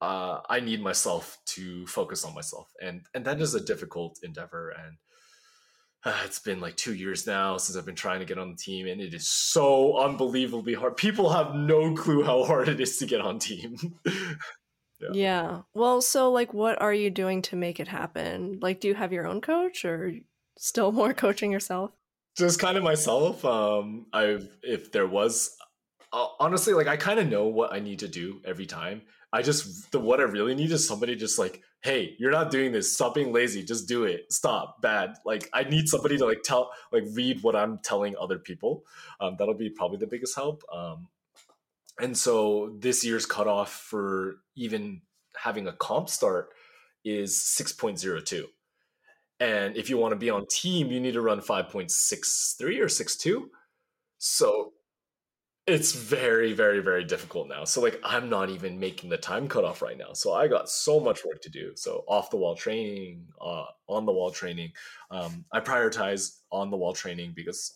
uh, 0.00 0.40
I 0.48 0.60
need 0.60 0.82
myself 0.82 1.38
to 1.46 1.86
focus 1.86 2.24
on 2.24 2.34
myself, 2.34 2.72
and 2.82 3.02
and 3.14 3.24
that 3.24 3.40
is 3.40 3.54
a 3.54 3.60
difficult 3.60 4.18
endeavor. 4.22 4.70
And 4.70 4.96
uh, 6.04 6.20
it's 6.24 6.38
been 6.38 6.60
like 6.60 6.76
two 6.76 6.94
years 6.94 7.26
now 7.26 7.56
since 7.56 7.76
I've 7.76 7.86
been 7.86 7.94
trying 7.94 8.20
to 8.20 8.26
get 8.26 8.38
on 8.38 8.50
the 8.50 8.56
team, 8.56 8.86
and 8.86 9.00
it 9.00 9.14
is 9.14 9.26
so 9.26 9.98
unbelievably 9.98 10.74
hard. 10.74 10.96
People 10.96 11.30
have 11.30 11.54
no 11.54 11.94
clue 11.94 12.22
how 12.22 12.44
hard 12.44 12.68
it 12.68 12.80
is 12.80 12.98
to 12.98 13.06
get 13.06 13.20
on 13.20 13.38
team. 13.38 13.76
Yeah. 14.98 15.08
yeah. 15.12 15.60
Well, 15.74 16.00
so 16.00 16.32
like, 16.32 16.54
what 16.54 16.80
are 16.80 16.94
you 16.94 17.10
doing 17.10 17.42
to 17.42 17.56
make 17.56 17.80
it 17.80 17.86
happen? 17.86 18.58
Like, 18.62 18.80
do 18.80 18.88
you 18.88 18.94
have 18.94 19.12
your 19.12 19.26
own 19.26 19.42
coach, 19.42 19.84
or 19.84 20.12
still 20.56 20.90
more 20.90 21.12
coaching 21.24 21.52
yourself? 21.52 21.90
Just 22.36 22.58
kind 22.58 22.78
of 22.78 22.82
myself. 22.82 23.44
Um, 23.44 24.06
I've 24.14 24.48
if 24.62 24.92
there 24.92 25.06
was 25.06 25.54
uh, 26.12 26.26
honestly 26.40 26.72
like 26.72 26.86
I 26.86 26.96
kind 26.96 27.20
of 27.20 27.28
know 27.28 27.46
what 27.46 27.72
I 27.72 27.80
need 27.80 27.98
to 28.00 28.08
do 28.08 28.40
every 28.44 28.66
time. 28.66 29.02
I 29.32 29.42
just 29.42 29.90
the 29.92 29.98
what 29.98 30.20
I 30.20 30.24
really 30.24 30.54
need 30.54 30.70
is 30.72 30.86
somebody 30.86 31.16
just 31.16 31.38
like, 31.38 31.62
hey, 31.82 32.14
you're 32.18 32.30
not 32.30 32.50
doing 32.50 32.72
this. 32.72 32.94
Stop 32.94 33.14
being 33.14 33.32
lazy. 33.32 33.62
Just 33.62 33.88
do 33.88 34.04
it. 34.04 34.32
Stop. 34.32 34.80
Bad. 34.80 35.16
Like 35.24 35.48
I 35.52 35.64
need 35.64 35.88
somebody 35.88 36.16
to 36.18 36.26
like 36.26 36.42
tell 36.42 36.70
like 36.92 37.04
read 37.12 37.42
what 37.42 37.56
I'm 37.56 37.78
telling 37.78 38.16
other 38.16 38.38
people. 38.38 38.84
Um, 39.20 39.36
that'll 39.38 39.54
be 39.54 39.70
probably 39.70 39.98
the 39.98 40.06
biggest 40.06 40.36
help. 40.36 40.62
Um, 40.72 41.08
and 42.00 42.16
so 42.16 42.76
this 42.78 43.04
year's 43.04 43.26
cutoff 43.26 43.72
for 43.72 44.36
even 44.54 45.02
having 45.36 45.66
a 45.66 45.72
comp 45.72 46.08
start 46.08 46.50
is 47.04 47.34
6.02. 47.34 48.44
And 49.38 49.76
if 49.76 49.90
you 49.90 49.98
want 49.98 50.12
to 50.12 50.16
be 50.16 50.30
on 50.30 50.46
team, 50.50 50.90
you 50.90 51.00
need 51.00 51.12
to 51.12 51.20
run 51.20 51.40
5.63 51.40 52.80
or 52.80 52.88
62. 52.88 53.50
So 54.18 54.72
it's 55.66 55.92
very, 55.92 56.52
very, 56.52 56.80
very 56.80 57.04
difficult 57.04 57.48
now. 57.48 57.64
So 57.64 57.80
like 57.80 58.00
I'm 58.04 58.28
not 58.30 58.50
even 58.50 58.78
making 58.78 59.10
the 59.10 59.16
time 59.16 59.48
cutoff 59.48 59.82
right 59.82 59.98
now. 59.98 60.12
So 60.12 60.32
I 60.32 60.46
got 60.46 60.68
so 60.68 61.00
much 61.00 61.24
work 61.24 61.40
to 61.42 61.50
do. 61.50 61.72
So 61.74 62.04
off 62.06 62.30
the 62.30 62.36
wall 62.36 62.54
training, 62.54 63.26
uh, 63.40 63.64
on 63.88 64.06
the 64.06 64.12
wall 64.12 64.30
training. 64.30 64.72
Um, 65.10 65.44
I 65.52 65.60
prioritize 65.60 66.38
on 66.52 66.70
the 66.70 66.76
wall 66.76 66.92
training 66.92 67.32
because 67.34 67.74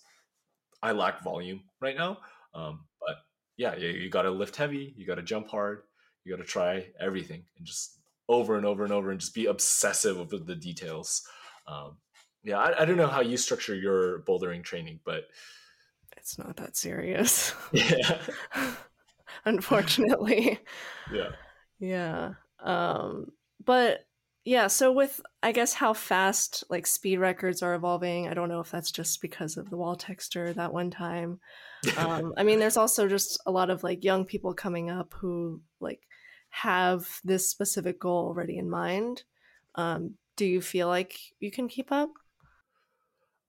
I 0.83 0.93
lack 0.93 1.25
volume 1.25 1.63
right 1.81 1.97
now. 1.97 2.19
Um, 2.55 2.81
but 3.01 3.17
yeah, 3.57 3.77
you, 3.77 3.89
you 3.89 4.09
got 4.09 4.23
to 4.23 4.31
lift 4.31 4.55
heavy, 4.55 4.95
you 4.97 5.05
got 5.05 5.17
to 5.17 5.23
jump 5.23 5.49
hard, 5.49 5.83
you 6.25 6.35
got 6.35 6.43
to 6.43 6.49
try 6.49 6.87
everything 7.01 7.43
and 7.59 7.67
just 7.67 7.99
over 8.29 8.57
and 8.57 8.65
over 8.65 8.85
and 8.85 8.93
over 8.93 9.11
and 9.11 9.19
just 9.19 9.35
be 9.35 9.47
obsessive 9.47 10.17
with 10.17 10.47
the 10.47 10.55
details. 10.55 11.23
Um, 11.67 11.97
yeah, 12.45 12.59
I, 12.59 12.83
I 12.83 12.85
don't 12.85 12.97
know 12.97 13.09
how 13.09 13.21
you 13.21 13.37
structure 13.37 13.75
your 13.75 14.21
bouldering 14.21 14.63
training, 14.63 15.01
but 15.05 15.25
It's 16.21 16.39
not 16.39 16.57
that 16.57 16.77
serious, 16.77 17.55
yeah, 17.73 18.19
unfortunately. 19.45 20.59
yeah. 21.13 21.31
Yeah. 21.79 22.35
Um 22.63 23.33
but 23.65 24.01
yeah, 24.45 24.67
so 24.69 24.93
with 24.93 25.21
I 25.43 25.53
guess 25.53 25.73
how 25.73 25.95
fast 25.95 26.63
like 26.69 26.87
speed 26.87 27.19
records 27.19 27.63
are 27.63 27.75
evolving, 27.75 28.29
I 28.29 28.35
don't 28.35 28.51
know 28.51 28.61
if 28.61 28.71
that's 28.71 28.91
just 28.93 29.23
because 29.23 29.57
of 29.57 29.71
the 29.71 29.77
wall 29.79 29.97
texture 29.97 30.53
that 30.53 30.73
one 30.73 30.91
time. 30.91 31.41
Um 31.97 32.35
I 32.37 32.43
mean 32.43 32.61
there's 32.61 32.77
also 32.77 33.09
just 33.09 33.41
a 33.47 33.51
lot 33.51 33.71
of 33.71 33.83
like 33.83 34.05
young 34.05 34.27
people 34.27 34.53
coming 34.53 34.91
up 34.91 35.15
who 35.19 35.63
like 35.81 36.03
have 36.51 37.09
this 37.25 37.49
specific 37.49 37.99
goal 37.99 38.27
already 38.27 38.59
in 38.59 38.69
mind. 38.69 39.23
Um 39.75 40.17
do 40.37 40.45
you 40.45 40.61
feel 40.61 40.89
like 40.89 41.19
you 41.39 41.51
can 41.51 41.67
keep 41.69 41.91
up? 41.91 42.11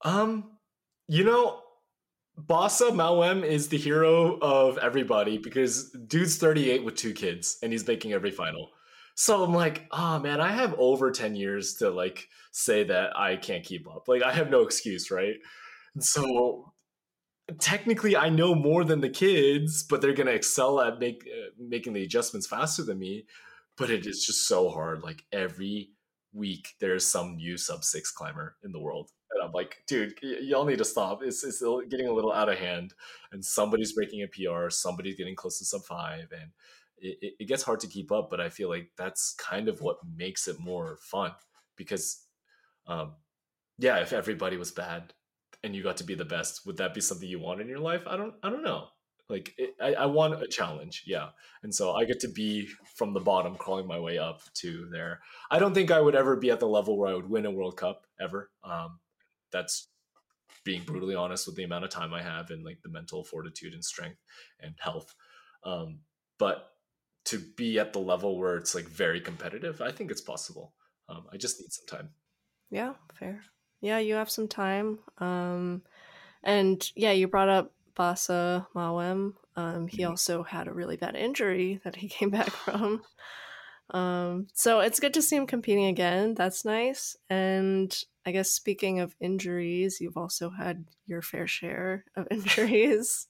Um, 0.03 0.57
you 1.07 1.23
know, 1.23 1.61
Bassa 2.47 2.91
Mawem 2.91 3.43
is 3.43 3.67
the 3.67 3.77
hero 3.77 4.37
of 4.41 4.77
everybody 4.77 5.37
because 5.37 5.91
dude's 6.07 6.37
38 6.37 6.83
with 6.83 6.95
two 6.95 7.13
kids 7.13 7.57
and 7.61 7.71
he's 7.71 7.85
making 7.85 8.13
every 8.13 8.31
final. 8.31 8.69
So 9.15 9.43
I'm 9.43 9.53
like, 9.53 9.87
oh 9.91 10.19
man, 10.19 10.39
I 10.39 10.51
have 10.51 10.73
over 10.77 11.11
10 11.11 11.35
years 11.35 11.75
to 11.75 11.89
like 11.89 12.27
say 12.51 12.83
that 12.85 13.17
I 13.17 13.35
can't 13.35 13.63
keep 13.63 13.87
up. 13.87 14.07
Like 14.07 14.23
I 14.23 14.31
have 14.31 14.49
no 14.49 14.61
excuse, 14.61 15.11
right? 15.11 15.35
And 15.95 16.03
so 16.03 16.73
technically 17.59 18.15
I 18.15 18.29
know 18.29 18.55
more 18.55 18.83
than 18.83 19.01
the 19.01 19.09
kids, 19.09 19.83
but 19.83 20.01
they're 20.01 20.13
gonna 20.13 20.31
excel 20.31 20.79
at 20.79 20.99
make 20.99 21.23
uh, 21.27 21.49
making 21.59 21.93
the 21.93 22.03
adjustments 22.03 22.47
faster 22.47 22.83
than 22.83 22.99
me. 22.99 23.25
But 23.77 23.89
it 23.89 24.05
is 24.05 24.25
just 24.25 24.47
so 24.47 24.69
hard. 24.69 25.01
Like 25.01 25.23
every 25.31 25.91
week, 26.33 26.69
there's 26.79 27.05
some 27.05 27.35
new 27.35 27.57
sub 27.57 27.83
six 27.83 28.11
climber 28.11 28.55
in 28.63 28.71
the 28.71 28.79
world, 28.79 29.09
I'm 29.41 29.51
like, 29.51 29.83
dude, 29.87 30.13
y- 30.23 30.37
y'all 30.41 30.65
need 30.65 30.77
to 30.79 30.85
stop. 30.85 31.21
It's 31.23 31.43
it's 31.43 31.63
getting 31.89 32.07
a 32.07 32.13
little 32.13 32.31
out 32.33 32.49
of 32.49 32.57
hand, 32.57 32.93
and 33.31 33.43
somebody's 33.43 33.93
breaking 33.93 34.23
a 34.23 34.27
PR, 34.27 34.69
somebody's 34.69 35.15
getting 35.15 35.35
close 35.35 35.57
to 35.59 35.65
sub 35.65 35.83
five, 35.83 36.31
and 36.31 36.51
it, 36.97 37.17
it, 37.21 37.33
it 37.39 37.45
gets 37.47 37.63
hard 37.63 37.79
to 37.81 37.87
keep 37.87 38.11
up. 38.11 38.29
But 38.29 38.41
I 38.41 38.49
feel 38.49 38.69
like 38.69 38.91
that's 38.97 39.33
kind 39.35 39.67
of 39.67 39.81
what 39.81 39.97
makes 40.15 40.47
it 40.47 40.59
more 40.59 40.97
fun 41.01 41.31
because, 41.75 42.25
um, 42.87 43.13
yeah, 43.77 43.97
if 43.99 44.13
everybody 44.13 44.57
was 44.57 44.71
bad 44.71 45.13
and 45.63 45.75
you 45.75 45.83
got 45.83 45.97
to 45.97 46.03
be 46.03 46.15
the 46.15 46.25
best, 46.25 46.65
would 46.65 46.77
that 46.77 46.93
be 46.93 47.01
something 47.01 47.27
you 47.27 47.39
want 47.39 47.61
in 47.61 47.67
your 47.67 47.79
life? 47.79 48.03
I 48.07 48.17
don't 48.17 48.35
I 48.43 48.49
don't 48.49 48.63
know. 48.63 48.87
Like 49.29 49.53
it, 49.57 49.75
I, 49.81 49.93
I 49.93 50.05
want 50.07 50.41
a 50.43 50.47
challenge, 50.47 51.03
yeah, 51.07 51.29
and 51.63 51.73
so 51.73 51.93
I 51.93 52.03
get 52.03 52.19
to 52.21 52.27
be 52.27 52.67
from 52.95 53.13
the 53.13 53.21
bottom, 53.21 53.55
crawling 53.55 53.87
my 53.87 53.97
way 53.99 54.17
up 54.17 54.41
to 54.55 54.89
there. 54.91 55.21
I 55.49 55.57
don't 55.57 55.73
think 55.73 55.89
I 55.89 56.01
would 56.01 56.15
ever 56.15 56.35
be 56.35 56.51
at 56.51 56.59
the 56.59 56.67
level 56.67 56.97
where 56.97 57.09
I 57.09 57.15
would 57.15 57.29
win 57.29 57.45
a 57.45 57.51
World 57.51 57.77
Cup 57.77 58.05
ever. 58.19 58.51
Um, 58.63 58.99
that's 59.51 59.89
being 60.63 60.83
brutally 60.83 61.15
honest 61.15 61.47
with 61.47 61.55
the 61.55 61.63
amount 61.63 61.85
of 61.85 61.89
time 61.89 62.13
I 62.13 62.21
have 62.21 62.51
and 62.51 62.63
like 62.63 62.81
the 62.83 62.89
mental 62.89 63.23
fortitude 63.23 63.73
and 63.73 63.83
strength 63.83 64.19
and 64.59 64.75
health. 64.79 65.15
Um, 65.63 66.01
but 66.37 66.71
to 67.25 67.39
be 67.39 67.79
at 67.79 67.93
the 67.93 67.99
level 67.99 68.37
where 68.39 68.57
it's 68.57 68.75
like 68.75 68.85
very 68.85 69.21
competitive, 69.21 69.81
I 69.81 69.91
think 69.91 70.11
it's 70.11 70.21
possible. 70.21 70.75
Um, 71.09 71.27
I 71.31 71.37
just 71.37 71.59
need 71.61 71.71
some 71.71 71.87
time. 71.87 72.11
Yeah, 72.69 72.93
fair. 73.13 73.43
Yeah, 73.81 73.99
you 73.99 74.15
have 74.15 74.29
some 74.29 74.47
time. 74.47 74.99
Um 75.17 75.83
and 76.43 76.91
yeah, 76.95 77.11
you 77.11 77.27
brought 77.27 77.49
up 77.49 77.73
Bassa 77.95 78.67
Mawem. 78.75 79.35
Um, 79.57 79.87
he 79.87 80.03
Mhm. 80.03 80.05
also 80.05 80.43
had 80.43 80.67
a 80.67 80.73
really 80.73 80.97
bad 80.97 81.15
injury 81.15 81.81
that 81.83 81.97
he 81.97 82.09
came 82.17 82.29
back 82.31 82.49
from. 82.51 83.03
Um, 83.91 84.47
so 84.53 84.79
it's 84.79 84.99
good 84.99 85.13
to 85.15 85.21
see 85.21 85.35
him 85.35 85.47
competing 85.47 85.85
again. 85.85 86.33
That's 86.33 86.65
nice. 86.65 87.15
And 87.29 87.95
I 88.25 88.31
guess 88.31 88.49
speaking 88.49 88.99
of 88.99 89.15
injuries, 89.19 89.99
you've 89.99 90.17
also 90.17 90.49
had 90.49 90.85
your 91.05 91.21
fair 91.21 91.47
share 91.47 92.05
of 92.15 92.27
injuries. 92.31 93.27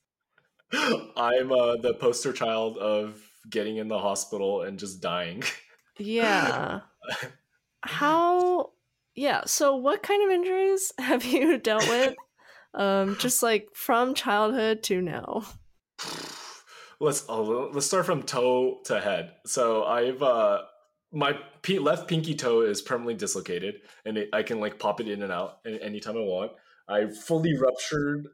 I'm 0.74 1.52
uh, 1.52 1.78
the 1.78 1.96
poster 2.00 2.32
child 2.32 2.78
of 2.78 3.22
getting 3.50 3.78
in 3.78 3.88
the 3.88 4.00
hospital 4.00 4.62
and 4.62 4.80
just 4.80 5.02
dying. 5.02 5.44
Yeah. 5.98 6.82
How? 7.82 8.72
Yeah. 9.16 9.42
So, 9.46 9.76
what 9.76 10.04
kind 10.04 10.24
of 10.24 10.30
injuries 10.34 10.94
have 11.00 11.26
you 11.26 11.58
dealt 11.58 11.88
with? 11.88 12.16
Um, 12.74 13.18
just 13.20 13.44
like 13.44 13.68
from 13.74 14.14
childhood 14.14 14.84
to 14.84 15.02
now. 15.02 15.44
Let's 17.02 17.26
oh, 17.28 17.70
let's 17.74 17.88
start 17.88 18.06
from 18.06 18.24
toe 18.24 18.80
to 18.86 19.02
head. 19.02 19.34
So 19.46 19.84
I've 19.84 20.22
uh 20.22 20.62
my 21.12 21.38
p- 21.62 21.80
left 21.80 22.08
pinky 22.08 22.36
toe 22.36 22.62
is 22.62 22.82
permanently 22.82 23.16
dislocated, 23.16 23.82
and 24.06 24.18
it, 24.18 24.30
I 24.32 24.44
can 24.44 24.60
like 24.60 24.80
pop 24.80 25.02
it 25.02 25.10
in 25.10 25.24
and 25.24 25.32
out 25.32 25.58
anytime 25.66 26.16
I 26.16 26.22
want. 26.22 26.52
I 26.88 27.08
fully 27.08 27.58
ruptured 27.58 28.28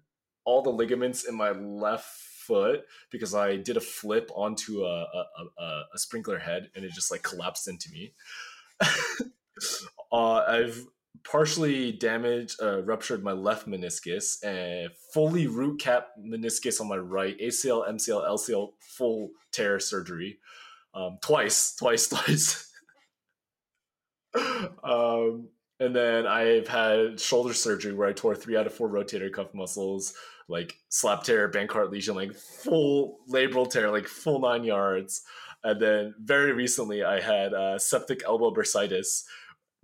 all 0.46 0.62
the 0.62 0.70
ligaments 0.70 1.24
in 1.28 1.36
my 1.36 1.52
left 1.52 2.06
foot 2.06 2.82
because 3.12 3.34
I 3.34 3.56
did 3.56 3.78
a 3.78 3.82
flip 3.82 4.30
onto 4.36 4.84
a 4.84 5.04
a, 5.04 5.62
a, 5.64 5.84
a 5.96 5.98
sprinkler 5.98 6.38
head, 6.38 6.70
and 6.76 6.84
it 6.84 6.92
just 6.92 7.10
like 7.10 7.24
collapsed 7.24 7.68
into 7.68 7.90
me. 7.90 8.14
uh, 10.12 10.44
I've 10.48 10.86
partially 11.24 11.92
damaged, 11.92 12.62
uh, 12.62 12.84
ruptured 12.84 13.24
my 13.24 13.32
left 13.32 13.68
meniscus, 13.68 14.44
and 14.44 14.90
fully 15.14 15.48
root 15.48 15.80
cap 15.80 16.08
meniscus 16.20 16.82
on 16.82 16.88
my 16.88 16.98
right, 16.98 17.38
ACL, 17.40 17.88
MCL, 17.90 18.28
LCL, 18.28 18.70
full 18.80 19.32
tear 19.52 19.80
surgery, 19.80 20.40
um, 20.94 21.18
twice, 21.22 21.76
twice, 21.76 22.08
twice. 22.10 22.72
um, 24.84 25.50
and 25.80 25.96
then 25.96 26.26
I've 26.26 26.68
had 26.68 27.20
shoulder 27.20 27.54
surgery 27.54 27.94
where 27.94 28.08
I 28.08 28.14
tore 28.14 28.36
three 28.36 28.58
out 28.58 28.68
of 28.68 28.74
four 28.74 28.90
rotator 28.90 29.32
cuff 29.32 29.54
muscles, 29.54 30.14
like 30.48 30.76
slap 30.90 31.24
tear, 31.24 31.50
Bankart 31.50 31.92
lesion, 31.92 32.16
like 32.16 32.34
full 32.34 33.20
labral 33.30 33.70
tear, 33.70 33.92
like 33.92 34.08
full 34.08 34.40
nine 34.40 34.64
yards. 34.64 35.22
And 35.64 35.82
then 35.82 36.16
very 36.20 36.54
recently, 36.54 37.04
I 37.04 37.20
had 37.20 37.54
uh, 37.54 37.78
septic 37.78 38.24
elbow 38.26 38.54
bursitis, 38.54 39.24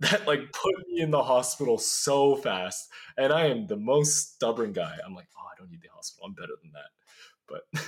that 0.00 0.26
like 0.26 0.52
put 0.52 0.74
me 0.88 1.00
in 1.00 1.10
the 1.10 1.22
hospital 1.22 1.78
so 1.78 2.36
fast. 2.36 2.88
And 3.16 3.32
I 3.32 3.46
am 3.46 3.66
the 3.66 3.76
most 3.76 4.34
stubborn 4.34 4.72
guy. 4.72 4.96
I'm 5.04 5.14
like, 5.14 5.28
oh, 5.38 5.46
I 5.46 5.58
don't 5.58 5.70
need 5.70 5.82
the 5.82 5.88
hospital. 5.94 6.26
I'm 6.26 6.34
better 6.34 6.54
than 6.62 6.72
that. 6.72 6.90
But 7.46 7.84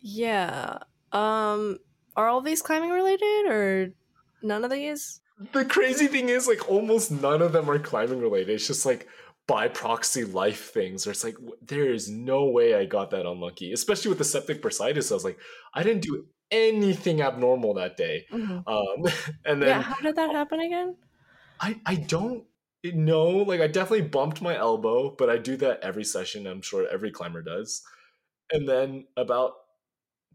Yeah. 0.00 0.78
Um, 1.12 1.78
are 2.16 2.28
all 2.28 2.40
these 2.40 2.62
climbing 2.62 2.90
related 2.90 3.46
or 3.46 3.92
none 4.42 4.64
of 4.64 4.70
these? 4.70 5.20
the 5.52 5.64
crazy 5.64 6.08
thing 6.08 6.28
is, 6.28 6.48
like, 6.48 6.68
almost 6.68 7.10
none 7.10 7.42
of 7.42 7.52
them 7.52 7.70
are 7.70 7.78
climbing 7.78 8.20
related. 8.20 8.50
It's 8.54 8.66
just 8.66 8.84
like 8.84 9.06
by 9.46 9.68
proxy 9.68 10.24
life 10.24 10.72
things. 10.72 11.06
Or 11.06 11.12
it's 11.12 11.24
like 11.24 11.36
there 11.62 11.92
is 11.92 12.08
no 12.08 12.46
way 12.46 12.74
I 12.74 12.84
got 12.84 13.10
that 13.10 13.26
unlucky, 13.26 13.72
especially 13.72 14.10
with 14.10 14.18
the 14.18 14.24
septic 14.24 14.62
bursitis. 14.62 15.10
I 15.10 15.14
was 15.14 15.24
like, 15.24 15.38
I 15.74 15.82
didn't 15.82 16.02
do 16.02 16.26
anything 16.50 17.20
abnormal 17.22 17.74
that 17.74 17.96
day. 17.96 18.26
Mhm. 18.32 18.62
Um, 18.66 19.04
and 19.44 19.62
then 19.62 19.68
Yeah. 19.68 19.82
How 19.82 20.00
did 20.00 20.16
that 20.16 20.30
happen 20.32 20.60
again? 20.60 20.96
I 21.60 21.80
I 21.86 21.94
don't 21.96 22.44
know. 22.84 23.28
Like 23.30 23.60
I 23.60 23.66
definitely 23.66 24.08
bumped 24.08 24.40
my 24.42 24.56
elbow, 24.56 25.10
but 25.16 25.28
I 25.30 25.38
do 25.38 25.56
that 25.58 25.80
every 25.82 26.04
session. 26.04 26.46
I'm 26.46 26.62
sure 26.62 26.86
every 26.88 27.10
climber 27.10 27.42
does. 27.42 27.82
And 28.52 28.68
then 28.68 29.06
about 29.16 29.54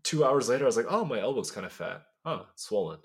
two 0.04 0.26
hours 0.26 0.50
later, 0.50 0.66
I 0.66 0.68
was 0.68 0.78
like, 0.78 0.88
"Oh, 0.90 1.06
my 1.06 1.20
elbow's 1.20 1.52
kind 1.52 1.66
of 1.66 1.72
fat. 1.72 2.04
Huh, 2.26 2.44
swollen. 2.56 3.00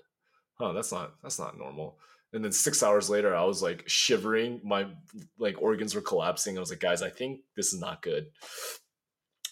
Huh, 0.55 0.73
that's 0.73 0.91
not 0.91 1.15
that's 1.23 1.39
not 1.39 1.57
normal." 1.57 1.99
And 2.33 2.43
then 2.43 2.51
six 2.51 2.83
hours 2.83 3.09
later, 3.09 3.35
I 3.35 3.43
was 3.45 3.61
like 3.63 3.85
shivering. 3.87 4.61
My 4.63 4.87
like 5.39 5.61
organs 5.61 5.95
were 5.95 6.01
collapsing. 6.01 6.57
I 6.57 6.59
was 6.59 6.69
like, 6.69 6.79
"Guys, 6.79 7.01
I 7.01 7.09
think 7.09 7.41
this 7.55 7.73
is 7.73 7.79
not 7.79 8.01
good." 8.01 8.27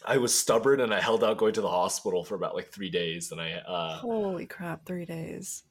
I 0.05 0.17
was 0.17 0.33
stubborn 0.33 0.81
and 0.81 0.93
I 0.93 1.01
held 1.01 1.23
out 1.23 1.37
going 1.37 1.53
to 1.53 1.61
the 1.61 1.69
hospital 1.69 2.23
for 2.23 2.35
about 2.35 2.55
like 2.55 2.71
three 2.71 2.89
days. 2.89 3.31
And 3.31 3.41
I 3.41 3.53
uh, 3.53 3.97
Holy 3.97 4.45
crap! 4.45 4.85
Three 4.85 5.05
days. 5.05 5.63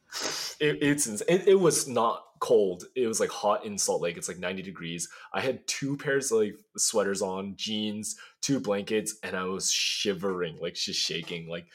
it, 0.60 0.78
it's 0.82 1.06
it, 1.06 1.48
it 1.48 1.60
was 1.60 1.88
not 1.88 2.26
cold 2.38 2.84
it 2.94 3.06
was 3.06 3.18
like 3.18 3.30
hot 3.30 3.64
in 3.64 3.78
salt 3.78 4.02
lake 4.02 4.16
it's 4.16 4.28
like 4.28 4.38
90 4.38 4.62
degrees 4.62 5.08
i 5.32 5.40
had 5.40 5.66
two 5.66 5.96
pairs 5.96 6.30
of 6.30 6.38
like 6.40 6.56
sweaters 6.76 7.22
on 7.22 7.54
jeans 7.56 8.16
two 8.42 8.60
blankets 8.60 9.16
and 9.22 9.34
i 9.36 9.44
was 9.44 9.70
shivering 9.70 10.56
like 10.60 10.74
just 10.74 11.00
shaking 11.00 11.48
like 11.48 11.66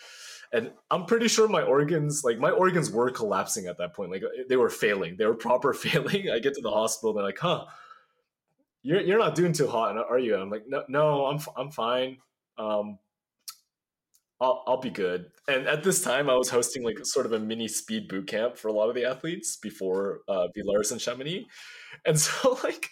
and 0.53 0.71
i'm 0.91 1.05
pretty 1.05 1.27
sure 1.27 1.47
my 1.47 1.63
organs 1.63 2.23
like 2.23 2.37
my 2.37 2.51
organs 2.51 2.91
were 2.91 3.09
collapsing 3.09 3.65
at 3.65 3.77
that 3.77 3.93
point 3.93 4.11
like 4.11 4.23
they 4.49 4.55
were 4.55 4.69
failing 4.69 5.15
they 5.17 5.25
were 5.25 5.33
proper 5.33 5.73
failing 5.73 6.29
i 6.29 6.37
get 6.37 6.53
to 6.53 6.61
the 6.61 6.69
hospital 6.69 7.13
they're 7.13 7.23
like 7.23 7.39
huh 7.39 7.65
you're, 8.83 9.01
you're 9.01 9.19
not 9.19 9.35
doing 9.35 9.53
too 9.53 9.67
hot 9.67 9.97
are 9.97 10.19
you 10.19 10.35
i'm 10.35 10.49
like 10.49 10.65
no 10.67 10.83
no 10.87 11.25
i'm, 11.25 11.39
I'm 11.57 11.71
fine 11.71 12.17
um 12.61 12.99
I'll, 14.41 14.63
I'll 14.65 14.77
be 14.77 14.89
good. 14.89 15.27
And 15.47 15.67
at 15.67 15.83
this 15.83 16.01
time, 16.01 16.27
I 16.27 16.33
was 16.33 16.49
hosting 16.49 16.83
like 16.83 17.05
sort 17.05 17.27
of 17.27 17.33
a 17.33 17.39
mini 17.39 17.67
speed 17.67 18.07
boot 18.07 18.25
camp 18.27 18.57
for 18.57 18.69
a 18.69 18.73
lot 18.73 18.89
of 18.89 18.95
the 18.95 19.05
athletes 19.05 19.55
before 19.55 20.21
uh, 20.27 20.47
Villars 20.55 20.91
and 20.91 20.99
Chamonix. 20.99 21.45
And 22.05 22.19
so, 22.25 22.57
like, 22.63 22.89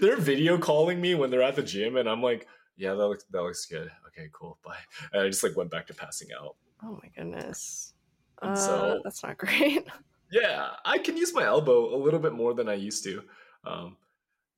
they're 0.00 0.18
video 0.18 0.58
calling 0.58 1.00
me 1.00 1.14
when 1.14 1.30
they're 1.30 1.42
at 1.42 1.56
the 1.56 1.62
gym, 1.62 1.96
and 1.96 2.06
I'm 2.08 2.22
like, 2.22 2.46
yeah, 2.76 2.92
that 2.92 3.06
looks, 3.08 3.24
that 3.30 3.42
looks 3.42 3.64
good. 3.64 3.90
Okay, 4.08 4.28
cool. 4.32 4.58
Bye. 4.62 4.76
And 5.14 5.22
I 5.22 5.28
just 5.28 5.42
like 5.42 5.56
went 5.56 5.70
back 5.70 5.86
to 5.86 5.94
passing 5.94 6.28
out. 6.38 6.56
Oh 6.84 6.98
my 7.02 7.08
goodness. 7.16 7.94
Uh, 8.42 8.54
so- 8.54 9.00
that's 9.02 9.22
not 9.22 9.38
great. 9.44 9.86
Yeah, 10.30 10.70
I 10.84 10.98
can 10.98 11.16
use 11.16 11.32
my 11.34 11.44
elbow 11.44 11.94
a 11.94 11.98
little 11.98 12.20
bit 12.20 12.34
more 12.34 12.52
than 12.54 12.68
I 12.68 12.74
used 12.74 13.02
to. 13.04 13.22
Um, 13.64 13.96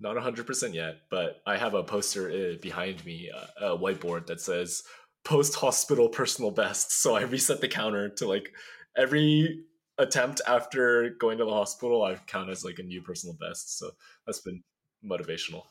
not 0.03 0.17
100% 0.17 0.75
yet, 0.75 1.03
but 1.11 1.41
I 1.47 1.57
have 1.57 1.75
a 1.75 1.83
poster 1.83 2.31
uh, 2.31 2.57
behind 2.61 3.05
me, 3.07 3.31
uh, 3.35 3.75
a 3.75 3.79
whiteboard 3.79 4.27
that 4.27 4.41
says 4.41 4.83
post 5.25 5.55
hospital 5.55 6.09
personal 6.09 6.51
best. 6.51 7.01
So 7.01 7.15
I 7.15 7.23
reset 7.23 7.61
the 7.61 7.69
counter 7.69 8.09
to 8.09 8.27
like 8.27 8.53
every 8.97 9.65
attempt 9.99 10.41
after 10.47 11.11
going 11.21 11.39
to 11.39 11.45
the 11.45 11.53
hospital, 11.53 12.03
I 12.03 12.17
count 12.27 12.51
as 12.51 12.65
like 12.65 12.79
a 12.79 12.83
new 12.83 13.01
personal 13.03 13.37
best. 13.41 13.79
So 13.79 13.91
that's 14.27 14.41
been 14.41 14.63
motivational. 15.05 15.63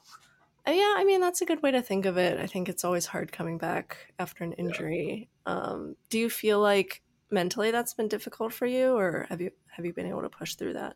Uh, 0.68 0.72
yeah, 0.72 0.94
I 0.96 1.04
mean 1.06 1.22
that's 1.22 1.42
a 1.42 1.46
good 1.46 1.62
way 1.62 1.72
to 1.72 1.82
think 1.82 2.06
of 2.06 2.18
it. 2.18 2.40
I 2.40 2.48
think 2.48 2.70
it's 2.70 2.86
always 2.86 3.08
hard 3.08 3.32
coming 3.32 3.58
back 3.58 4.14
after 4.20 4.44
an 4.44 4.54
injury. 4.54 5.30
Um, 5.46 5.96
do 6.10 6.20
you 6.20 6.30
feel 6.30 6.60
like 6.60 7.02
mentally 7.32 7.72
that's 7.72 7.94
been 7.94 8.08
difficult 8.08 8.54
for 8.54 8.68
you, 8.68 8.96
or 8.96 9.26
have 9.30 9.42
you 9.42 9.52
have 9.72 9.86
you 9.86 9.94
been 9.94 10.06
able 10.06 10.22
to 10.22 10.30
push 10.30 10.56
through 10.56 10.74
that? 10.74 10.96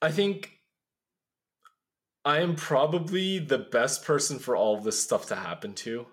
I 0.00 0.10
think 0.10 0.61
I 2.24 2.38
am 2.40 2.54
probably 2.54 3.38
the 3.40 3.58
best 3.58 4.04
person 4.04 4.38
for 4.38 4.56
all 4.56 4.76
of 4.76 4.84
this 4.84 5.02
stuff 5.02 5.26
to 5.26 5.36
happen 5.36 5.74
to 5.74 6.06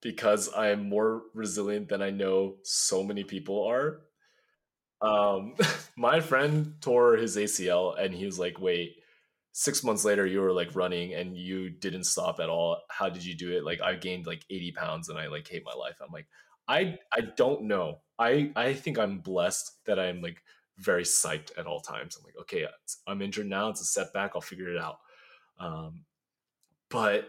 because 0.00 0.52
I 0.52 0.70
am 0.70 0.88
more 0.88 1.22
resilient 1.34 1.88
than 1.88 2.02
I 2.02 2.10
know 2.10 2.56
so 2.64 3.04
many 3.04 3.22
people 3.22 3.64
are. 3.64 4.00
Um, 5.00 5.54
my 5.96 6.20
friend 6.20 6.74
tore 6.80 7.16
his 7.16 7.36
ACL 7.36 7.98
and 7.98 8.12
he 8.12 8.26
was 8.26 8.38
like, 8.38 8.60
wait, 8.60 8.96
six 9.52 9.84
months 9.84 10.04
later, 10.04 10.26
you 10.26 10.40
were 10.40 10.52
like 10.52 10.74
running 10.74 11.14
and 11.14 11.36
you 11.36 11.70
didn't 11.70 12.04
stop 12.04 12.40
at 12.40 12.48
all. 12.48 12.78
How 12.90 13.08
did 13.08 13.24
you 13.24 13.36
do 13.36 13.56
it? 13.56 13.64
Like, 13.64 13.80
I 13.80 13.94
gained 13.94 14.26
like 14.26 14.44
80 14.50 14.72
pounds 14.72 15.08
and 15.08 15.18
I 15.18 15.28
like 15.28 15.46
hate 15.46 15.64
my 15.64 15.74
life. 15.74 15.96
I'm 16.04 16.12
like, 16.12 16.26
I, 16.66 16.98
I 17.12 17.20
don't 17.36 17.62
know. 17.62 18.00
I, 18.18 18.50
I 18.56 18.74
think 18.74 18.98
I'm 18.98 19.18
blessed 19.18 19.70
that 19.86 20.00
I'm 20.00 20.22
like 20.22 20.42
very 20.78 21.04
psyched 21.04 21.56
at 21.56 21.66
all 21.66 21.80
times. 21.80 22.16
I'm 22.16 22.24
like, 22.24 22.36
okay, 22.40 22.66
I'm 23.06 23.22
injured 23.22 23.46
now. 23.46 23.68
It's 23.68 23.80
a 23.80 23.84
setback. 23.84 24.32
I'll 24.34 24.40
figure 24.40 24.68
it 24.68 24.80
out. 24.80 24.98
Um, 25.58 26.04
but 26.90 27.28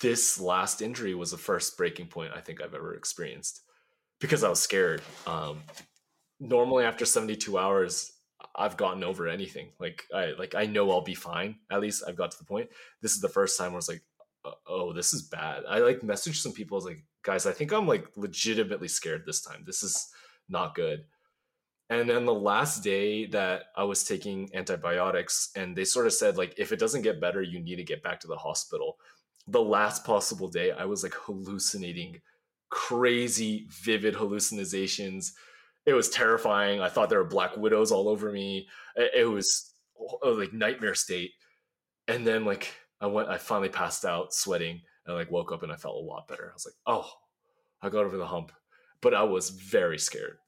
this 0.00 0.40
last 0.40 0.82
injury 0.82 1.14
was 1.14 1.30
the 1.30 1.38
first 1.38 1.76
breaking 1.76 2.06
point 2.06 2.32
I 2.34 2.40
think 2.40 2.60
I've 2.60 2.74
ever 2.74 2.94
experienced 2.94 3.62
because 4.20 4.44
I 4.44 4.48
was 4.48 4.60
scared. 4.60 5.02
Um, 5.26 5.62
normally 6.38 6.84
after 6.84 7.04
72 7.04 7.58
hours, 7.58 8.12
I've 8.54 8.76
gotten 8.76 9.04
over 9.04 9.28
anything. 9.28 9.68
Like 9.78 10.04
I 10.14 10.32
like 10.38 10.54
I 10.54 10.66
know 10.66 10.90
I'll 10.90 11.02
be 11.02 11.14
fine. 11.14 11.56
At 11.70 11.80
least 11.80 12.02
I've 12.06 12.16
got 12.16 12.30
to 12.32 12.38
the 12.38 12.44
point. 12.44 12.68
This 13.00 13.14
is 13.14 13.20
the 13.20 13.28
first 13.28 13.58
time 13.58 13.68
where 13.68 13.76
I 13.76 13.76
was 13.76 13.88
like, 13.88 14.02
oh, 14.66 14.92
this 14.92 15.12
is 15.12 15.22
bad. 15.22 15.64
I 15.68 15.78
like 15.78 16.00
messaged 16.00 16.36
some 16.36 16.52
people. 16.52 16.76
I 16.76 16.78
was 16.78 16.84
like, 16.84 17.04
guys, 17.22 17.46
I 17.46 17.52
think 17.52 17.72
I'm 17.72 17.86
like 17.86 18.06
legitimately 18.16 18.88
scared 18.88 19.24
this 19.26 19.42
time. 19.42 19.62
This 19.66 19.82
is 19.82 20.08
not 20.48 20.74
good. 20.74 21.04
And 21.90 22.08
then 22.08 22.24
the 22.24 22.32
last 22.32 22.84
day 22.84 23.26
that 23.26 23.64
I 23.76 23.84
was 23.84 24.04
taking 24.04 24.48
antibiotics, 24.54 25.50
and 25.56 25.76
they 25.76 25.84
sort 25.84 26.06
of 26.06 26.12
said, 26.12 26.38
like, 26.38 26.54
if 26.56 26.70
it 26.70 26.78
doesn't 26.78 27.02
get 27.02 27.20
better, 27.20 27.42
you 27.42 27.58
need 27.58 27.76
to 27.76 27.84
get 27.84 28.02
back 28.02 28.20
to 28.20 28.28
the 28.28 28.36
hospital. 28.36 28.96
The 29.48 29.60
last 29.60 30.04
possible 30.04 30.48
day, 30.48 30.70
I 30.70 30.84
was 30.84 31.02
like 31.02 31.14
hallucinating 31.14 32.20
crazy, 32.70 33.66
vivid 33.68 34.14
hallucinations. 34.14 35.32
It 35.84 35.94
was 35.94 36.08
terrifying. 36.08 36.80
I 36.80 36.88
thought 36.88 37.08
there 37.08 37.18
were 37.18 37.24
black 37.24 37.56
widows 37.56 37.90
all 37.90 38.08
over 38.08 38.30
me. 38.30 38.68
It 38.94 39.28
was 39.28 39.74
like 40.22 40.52
nightmare 40.52 40.94
state. 40.94 41.32
And 42.06 42.24
then, 42.24 42.44
like, 42.44 42.72
I 43.00 43.08
went, 43.08 43.28
I 43.28 43.38
finally 43.38 43.68
passed 43.68 44.04
out 44.04 44.32
sweating. 44.32 44.82
and 45.06 45.16
like 45.16 45.30
woke 45.30 45.52
up 45.52 45.62
and 45.62 45.72
I 45.72 45.76
felt 45.76 45.96
a 45.96 46.06
lot 46.06 46.28
better. 46.28 46.48
I 46.50 46.54
was 46.54 46.66
like, 46.66 46.74
oh, 46.86 47.10
I 47.82 47.88
got 47.88 48.04
over 48.04 48.16
the 48.16 48.26
hump, 48.26 48.52
but 49.00 49.14
I 49.14 49.22
was 49.22 49.50
very 49.50 49.98
scared. 49.98 50.38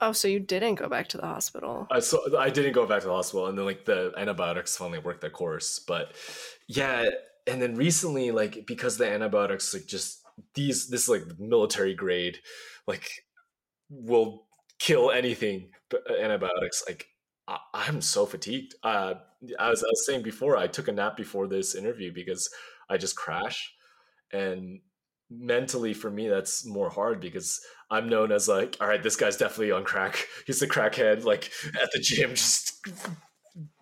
Oh, 0.00 0.12
so 0.12 0.28
you 0.28 0.40
didn't 0.40 0.74
go 0.74 0.88
back 0.88 1.08
to 1.08 1.16
the 1.16 1.26
hospital? 1.26 1.86
I 1.90 2.00
so 2.00 2.38
I 2.38 2.50
didn't 2.50 2.72
go 2.72 2.86
back 2.86 3.00
to 3.00 3.06
the 3.06 3.14
hospital, 3.14 3.46
and 3.46 3.56
then 3.56 3.64
like 3.64 3.84
the 3.86 4.12
antibiotics 4.16 4.76
finally 4.76 4.98
worked 4.98 5.22
their 5.22 5.30
course. 5.30 5.78
But 5.78 6.14
yeah, 6.68 7.08
and 7.46 7.62
then 7.62 7.76
recently, 7.76 8.30
like 8.30 8.66
because 8.66 8.98
the 8.98 9.10
antibiotics 9.10 9.72
like 9.72 9.86
just 9.86 10.22
these 10.54 10.88
this 10.88 11.08
like 11.08 11.38
military 11.38 11.94
grade, 11.94 12.38
like 12.86 13.10
will 13.88 14.46
kill 14.78 15.10
anything. 15.10 15.70
But 15.88 16.02
antibiotics, 16.20 16.84
like 16.86 17.06
I, 17.48 17.86
am 17.88 18.02
so 18.02 18.26
fatigued. 18.26 18.74
Uh, 18.82 19.14
as 19.58 19.82
I 19.82 19.88
was 19.88 20.06
saying 20.06 20.22
before, 20.22 20.56
I 20.56 20.66
took 20.66 20.88
a 20.88 20.92
nap 20.92 21.16
before 21.16 21.46
this 21.46 21.74
interview 21.74 22.12
because 22.12 22.50
I 22.90 22.98
just 22.98 23.16
crash, 23.16 23.72
and 24.32 24.80
mentally 25.30 25.92
for 25.92 26.10
me 26.10 26.28
that's 26.28 26.64
more 26.64 26.88
hard 26.88 27.20
because 27.20 27.60
i'm 27.90 28.08
known 28.08 28.30
as 28.30 28.46
like 28.46 28.76
all 28.80 28.86
right 28.86 29.02
this 29.02 29.16
guy's 29.16 29.36
definitely 29.36 29.72
on 29.72 29.82
crack. 29.82 30.26
He's 30.46 30.62
a 30.62 30.68
crackhead 30.68 31.24
like 31.24 31.50
at 31.82 31.90
the 31.92 31.98
gym 31.98 32.30
just 32.34 32.86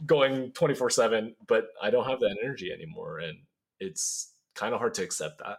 going 0.06 0.52
24 0.52 0.88
7 0.90 1.34
but 1.46 1.66
i 1.82 1.90
don't 1.90 2.08
have 2.08 2.20
that 2.20 2.36
energy 2.42 2.72
anymore 2.72 3.18
and 3.18 3.38
it's 3.78 4.32
kind 4.54 4.72
of 4.72 4.80
hard 4.80 4.94
to 4.94 5.02
accept 5.02 5.38
that 5.38 5.58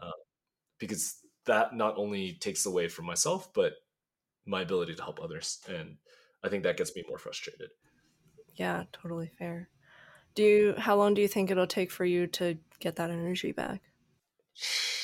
uh, 0.00 0.12
because 0.78 1.16
that 1.46 1.74
not 1.74 1.96
only 1.96 2.34
takes 2.40 2.66
away 2.66 2.88
from 2.88 3.06
myself 3.06 3.52
but 3.54 3.72
my 4.46 4.62
ability 4.62 4.94
to 4.94 5.02
help 5.02 5.20
others 5.20 5.58
and 5.68 5.96
i 6.44 6.48
think 6.48 6.62
that 6.62 6.76
gets 6.76 6.94
me 6.94 7.02
more 7.08 7.18
frustrated. 7.18 7.70
Yeah 8.54 8.84
totally 8.92 9.30
fair. 9.38 9.68
Do 10.34 10.42
you 10.42 10.74
how 10.78 10.94
long 10.94 11.14
do 11.14 11.22
you 11.22 11.28
think 11.28 11.50
it'll 11.50 11.66
take 11.66 11.90
for 11.90 12.04
you 12.04 12.26
to 12.28 12.58
get 12.78 12.96
that 12.96 13.10
energy 13.10 13.50
back 13.50 13.82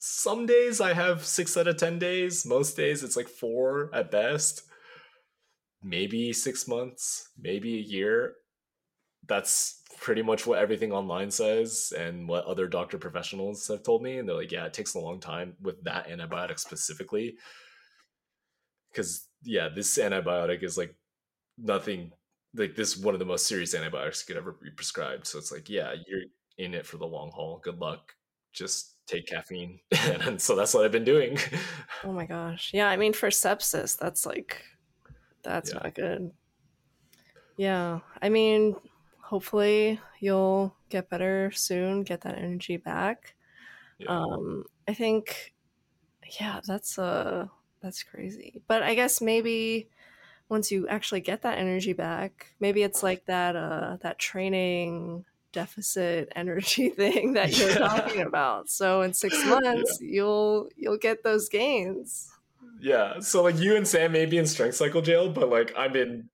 some 0.00 0.46
days 0.46 0.80
I 0.80 0.94
have 0.94 1.26
six 1.26 1.56
out 1.58 1.68
of 1.68 1.76
10 1.76 1.98
days. 1.98 2.46
Most 2.46 2.74
days 2.74 3.04
it's 3.04 3.16
like 3.16 3.28
four 3.28 3.90
at 3.94 4.10
best. 4.10 4.62
Maybe 5.82 6.32
six 6.32 6.66
months, 6.66 7.28
maybe 7.38 7.74
a 7.74 7.82
year. 7.82 8.34
That's 9.28 9.82
pretty 10.00 10.22
much 10.22 10.46
what 10.46 10.58
everything 10.58 10.90
online 10.90 11.30
says 11.30 11.92
and 11.96 12.26
what 12.26 12.46
other 12.46 12.66
doctor 12.66 12.96
professionals 12.96 13.68
have 13.68 13.82
told 13.82 14.02
me. 14.02 14.18
And 14.18 14.26
they're 14.26 14.36
like, 14.36 14.52
yeah, 14.52 14.64
it 14.64 14.72
takes 14.72 14.94
a 14.94 14.98
long 14.98 15.20
time 15.20 15.54
with 15.60 15.84
that 15.84 16.08
antibiotic 16.08 16.58
specifically. 16.58 17.36
Because, 18.90 19.28
yeah, 19.42 19.68
this 19.68 19.98
antibiotic 19.98 20.62
is 20.62 20.78
like 20.78 20.96
nothing 21.58 22.10
like 22.54 22.74
this 22.74 22.96
one 22.96 23.14
of 23.14 23.20
the 23.20 23.26
most 23.26 23.46
serious 23.46 23.74
antibiotics 23.74 24.22
could 24.22 24.38
ever 24.38 24.56
be 24.62 24.70
prescribed. 24.70 25.26
So 25.26 25.38
it's 25.38 25.52
like, 25.52 25.68
yeah, 25.68 25.94
you're 26.06 26.22
in 26.56 26.72
it 26.72 26.86
for 26.86 26.96
the 26.96 27.06
long 27.06 27.30
haul. 27.32 27.60
Good 27.62 27.78
luck. 27.78 28.14
Just 28.54 28.96
take 29.10 29.26
caffeine. 29.26 29.80
and 30.06 30.40
so 30.40 30.54
that's 30.54 30.72
what 30.74 30.84
I've 30.84 30.92
been 30.92 31.04
doing. 31.04 31.38
Oh 32.02 32.12
my 32.12 32.24
gosh. 32.24 32.70
Yeah, 32.72 32.88
I 32.88 32.96
mean 32.96 33.12
for 33.12 33.28
sepsis, 33.28 33.98
that's 33.98 34.24
like 34.24 34.64
that's 35.42 35.70
yeah. 35.70 35.80
not 35.82 35.94
good. 35.94 36.30
Yeah. 37.58 38.00
I 38.22 38.30
mean, 38.30 38.74
hopefully 39.20 40.00
you'll 40.18 40.74
get 40.88 41.10
better 41.10 41.50
soon, 41.54 42.04
get 42.04 42.22
that 42.22 42.38
energy 42.38 42.78
back. 42.78 43.34
Yeah. 43.98 44.08
Um 44.08 44.64
I 44.88 44.94
think 44.94 45.52
yeah, 46.40 46.60
that's 46.66 46.98
uh 46.98 47.48
that's 47.82 48.02
crazy. 48.02 48.62
But 48.66 48.82
I 48.82 48.94
guess 48.94 49.20
maybe 49.20 49.90
once 50.48 50.72
you 50.72 50.88
actually 50.88 51.20
get 51.20 51.42
that 51.42 51.58
energy 51.58 51.92
back, 51.92 52.54
maybe 52.60 52.82
it's 52.82 53.02
like 53.02 53.26
that 53.26 53.56
uh 53.56 53.98
that 54.00 54.18
training 54.18 55.26
deficit 55.52 56.32
energy 56.36 56.88
thing 56.90 57.34
that 57.34 57.58
you're 57.58 57.74
talking 57.74 58.22
about. 58.22 58.68
So 58.68 59.02
in 59.02 59.12
six 59.12 59.44
months, 59.46 59.98
yeah. 60.00 60.08
you'll 60.10 60.68
you'll 60.76 60.98
get 60.98 61.22
those 61.22 61.48
gains. 61.48 62.30
Yeah. 62.80 63.20
So 63.20 63.42
like 63.42 63.58
you 63.58 63.76
and 63.76 63.86
Sam 63.86 64.12
may 64.12 64.26
be 64.26 64.38
in 64.38 64.46
strength 64.46 64.76
cycle 64.76 65.02
jail, 65.02 65.30
but 65.30 65.48
like 65.48 65.74
I'm 65.76 65.94
in 65.96 66.28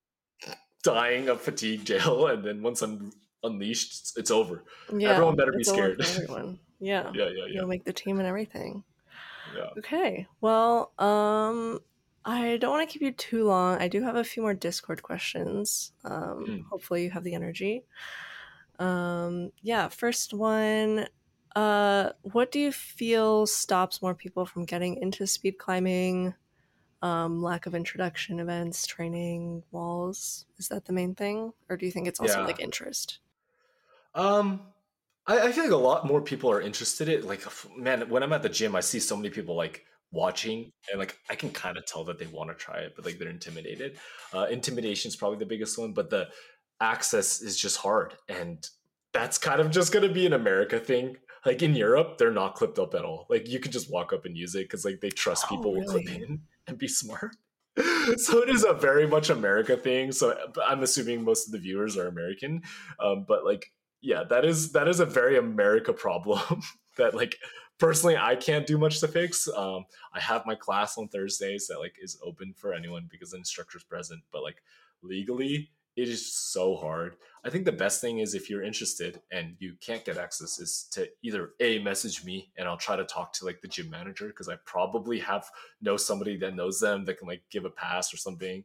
dying 0.83 1.29
of 1.29 1.41
fatigue 1.41 1.85
jail, 1.85 2.27
and 2.31 2.43
then 2.43 2.61
once 2.61 2.81
I'm 2.81 3.11
unleashed, 3.43 3.91
it's, 3.91 4.17
it's 4.17 4.31
over. 4.31 4.63
Yeah, 4.95 5.11
everyone 5.11 5.35
better 5.35 5.51
be 5.51 5.63
scared. 5.63 6.01
everyone. 6.01 6.59
Yeah. 6.79 7.11
yeah, 7.13 7.25
yeah, 7.25 7.29
yeah. 7.35 7.45
You'll 7.49 7.67
make 7.67 7.85
the 7.85 7.93
team 7.93 8.19
and 8.19 8.27
everything. 8.27 8.83
Yeah. 9.55 9.69
Okay. 9.79 10.27
Well, 10.41 10.91
um, 10.99 11.79
I 12.23 12.57
don't 12.57 12.71
want 12.71 12.87
to 12.87 12.91
keep 12.91 13.01
you 13.01 13.13
too 13.13 13.45
long. 13.45 13.79
I 13.79 13.87
do 13.87 14.03
have 14.03 14.15
a 14.15 14.23
few 14.23 14.43
more 14.43 14.53
Discord 14.53 15.01
questions. 15.01 15.93
Um, 16.03 16.45
mm. 16.45 16.63
hopefully 16.69 17.03
you 17.03 17.09
have 17.11 17.23
the 17.23 17.33
energy. 17.33 17.83
Um, 18.79 19.51
yeah, 19.61 19.87
first 19.87 20.33
one. 20.33 21.07
Uh, 21.55 22.11
what 22.21 22.51
do 22.51 22.59
you 22.59 22.71
feel 22.71 23.47
stops 23.47 24.01
more 24.01 24.13
people 24.13 24.45
from 24.45 24.65
getting 24.65 24.97
into 24.97 25.25
speed 25.25 25.57
climbing? 25.57 26.33
Um, 27.01 27.41
lack 27.41 27.65
of 27.65 27.75
introduction 27.75 28.39
events, 28.39 28.85
training, 28.85 29.63
walls. 29.71 30.45
Is 30.57 30.67
that 30.69 30.85
the 30.85 30.93
main 30.93 31.15
thing, 31.15 31.53
or 31.69 31.77
do 31.77 31.85
you 31.85 31.91
think 31.91 32.07
it's 32.07 32.19
also 32.19 32.39
yeah. 32.41 32.45
like 32.45 32.59
interest? 32.59 33.19
Um, 34.15 34.61
I, 35.27 35.47
I, 35.47 35.51
feel 35.51 35.65
like 35.65 35.73
a 35.73 35.77
lot 35.77 36.07
more 36.07 36.21
people 36.21 36.49
are 36.49 36.61
interested 36.61 37.07
in. 37.07 37.27
Like, 37.27 37.43
man, 37.77 38.09
when 38.09 38.23
I'm 38.23 38.33
at 38.33 38.41
the 38.41 38.49
gym, 38.49 38.75
I 38.75 38.79
see 38.79 38.99
so 38.99 39.15
many 39.15 39.29
people 39.29 39.55
like 39.55 39.85
watching, 40.11 40.71
and 40.89 40.97
like 40.99 41.17
I 41.29 41.35
can 41.35 41.51
kind 41.51 41.77
of 41.77 41.85
tell 41.85 42.03
that 42.05 42.17
they 42.17 42.25
want 42.27 42.49
to 42.49 42.55
try 42.55 42.77
it, 42.77 42.93
but 42.95 43.05
like 43.05 43.19
they're 43.19 43.29
intimidated. 43.29 43.97
Uh, 44.33 44.47
intimidation 44.49 45.09
is 45.09 45.15
probably 45.15 45.37
the 45.37 45.45
biggest 45.45 45.77
one, 45.77 45.93
but 45.93 46.09
the 46.09 46.29
access 46.81 47.41
is 47.41 47.57
just 47.57 47.77
hard 47.77 48.13
and 48.29 48.69
that's 49.13 49.37
kind 49.37 49.59
of 49.59 49.71
just 49.71 49.91
going 49.91 50.07
to 50.07 50.13
be 50.13 50.25
an 50.25 50.33
america 50.33 50.79
thing. 50.79 51.17
Like 51.45 51.63
in 51.63 51.75
europe 51.75 52.17
they're 52.17 52.31
not 52.31 52.55
clipped 52.55 52.77
up 52.77 52.93
at 52.93 53.05
all. 53.05 53.25
Like 53.29 53.47
you 53.47 53.59
can 53.59 53.71
just 53.71 53.91
walk 53.91 54.13
up 54.13 54.25
and 54.25 54.37
use 54.37 54.53
it 54.55 54.63
because 54.65 54.85
like 54.85 55.01
they 55.01 55.09
trust 55.09 55.45
oh, 55.47 55.55
people 55.55 55.73
really? 55.73 55.85
will 55.85 55.91
clip 55.91 56.09
in 56.09 56.41
and 56.67 56.77
be 56.77 56.87
smart. 56.87 57.35
So 58.17 58.41
it 58.41 58.49
is 58.49 58.63
a 58.63 58.73
very 58.73 59.05
much 59.05 59.29
america 59.29 59.77
thing 59.77 60.11
so 60.11 60.35
i'm 60.65 60.81
assuming 60.81 61.23
most 61.23 61.45
of 61.45 61.51
the 61.51 61.59
viewers 61.59 61.97
are 61.97 62.07
american. 62.07 62.63
Um, 62.99 63.25
but 63.27 63.45
like 63.45 63.71
yeah 64.01 64.23
that 64.29 64.45
is 64.45 64.71
that 64.71 64.87
is 64.87 64.99
a 64.99 65.05
very 65.05 65.37
america 65.37 65.93
problem 65.93 66.61
that 66.97 67.13
like 67.13 67.35
personally 67.77 68.17
i 68.17 68.35
can't 68.35 68.65
do 68.65 68.77
much 68.77 68.99
to 69.01 69.07
fix. 69.07 69.47
Um, 69.47 69.85
i 70.13 70.19
have 70.19 70.45
my 70.45 70.55
class 70.55 70.97
on 70.97 71.07
thursdays 71.07 71.67
that 71.67 71.79
like 71.79 71.95
is 72.01 72.17
open 72.23 72.53
for 72.55 72.73
anyone 72.73 73.07
because 73.11 73.31
the 73.31 73.37
instructor's 73.37 73.83
present 73.83 74.21
but 74.31 74.41
like 74.41 74.63
legally 75.03 75.69
it 75.97 76.07
is 76.07 76.31
so 76.31 76.75
hard. 76.75 77.17
I 77.43 77.49
think 77.49 77.65
the 77.65 77.71
best 77.71 78.01
thing 78.01 78.19
is 78.19 78.35
if 78.35 78.49
you're 78.49 78.61
interested 78.61 79.19
and 79.31 79.55
you 79.59 79.73
can't 79.81 80.05
get 80.05 80.17
access 80.17 80.59
is 80.59 80.87
to 80.91 81.09
either 81.23 81.51
a 81.59 81.79
message 81.79 82.23
me 82.23 82.51
and 82.55 82.67
I'll 82.67 82.77
try 82.77 82.95
to 82.95 83.03
talk 83.03 83.33
to 83.33 83.45
like 83.45 83.61
the 83.61 83.67
gym 83.67 83.89
manager 83.89 84.27
because 84.27 84.47
I 84.47 84.57
probably 84.63 85.17
have 85.19 85.49
know 85.81 85.97
somebody 85.97 86.37
that 86.37 86.55
knows 86.55 86.79
them 86.79 87.03
that 87.05 87.17
can 87.17 87.27
like 87.27 87.41
give 87.49 87.65
a 87.65 87.69
pass 87.71 88.13
or 88.13 88.17
something, 88.17 88.63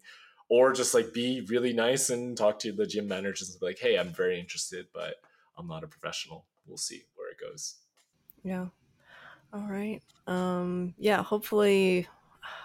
or 0.51 0.75
just 0.75 0.93
like 0.93 1.15
be 1.15 1.41
really 1.49 1.73
nice 1.73 2.11
and 2.11 2.37
talk 2.37 2.59
to 2.61 2.73
the 2.73 2.87
gym 2.87 3.09
managers 3.09 3.51
and 3.51 3.59
be 3.59 3.67
like, 3.67 3.79
hey, 3.79 3.97
I'm 3.97 4.13
very 4.13 4.39
interested, 4.39 4.87
but 4.93 5.15
I'm 5.57 5.67
not 5.67 5.85
a 5.85 5.89
professional. 5.89 6.45
We'll 6.67 6.77
see 6.77 7.05
where 7.17 7.31
it 7.31 7.41
goes. 7.41 7.77
Yeah. 8.45 8.67
All 9.55 9.67
right. 9.69 10.03
Um. 10.27 10.95
Yeah. 10.99 11.23
Hopefully 11.23 12.09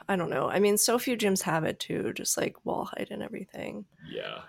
I 0.09 0.15
don't 0.15 0.29
know. 0.29 0.49
I 0.49 0.59
mean, 0.59 0.77
so 0.77 0.97
few 0.97 1.17
gyms 1.17 1.41
have 1.43 1.63
it 1.63 1.79
too, 1.79 2.13
just 2.13 2.37
like 2.37 2.65
wall 2.65 2.85
height 2.85 3.09
and 3.11 3.21
everything. 3.21 3.85
Yeah. 4.09 4.39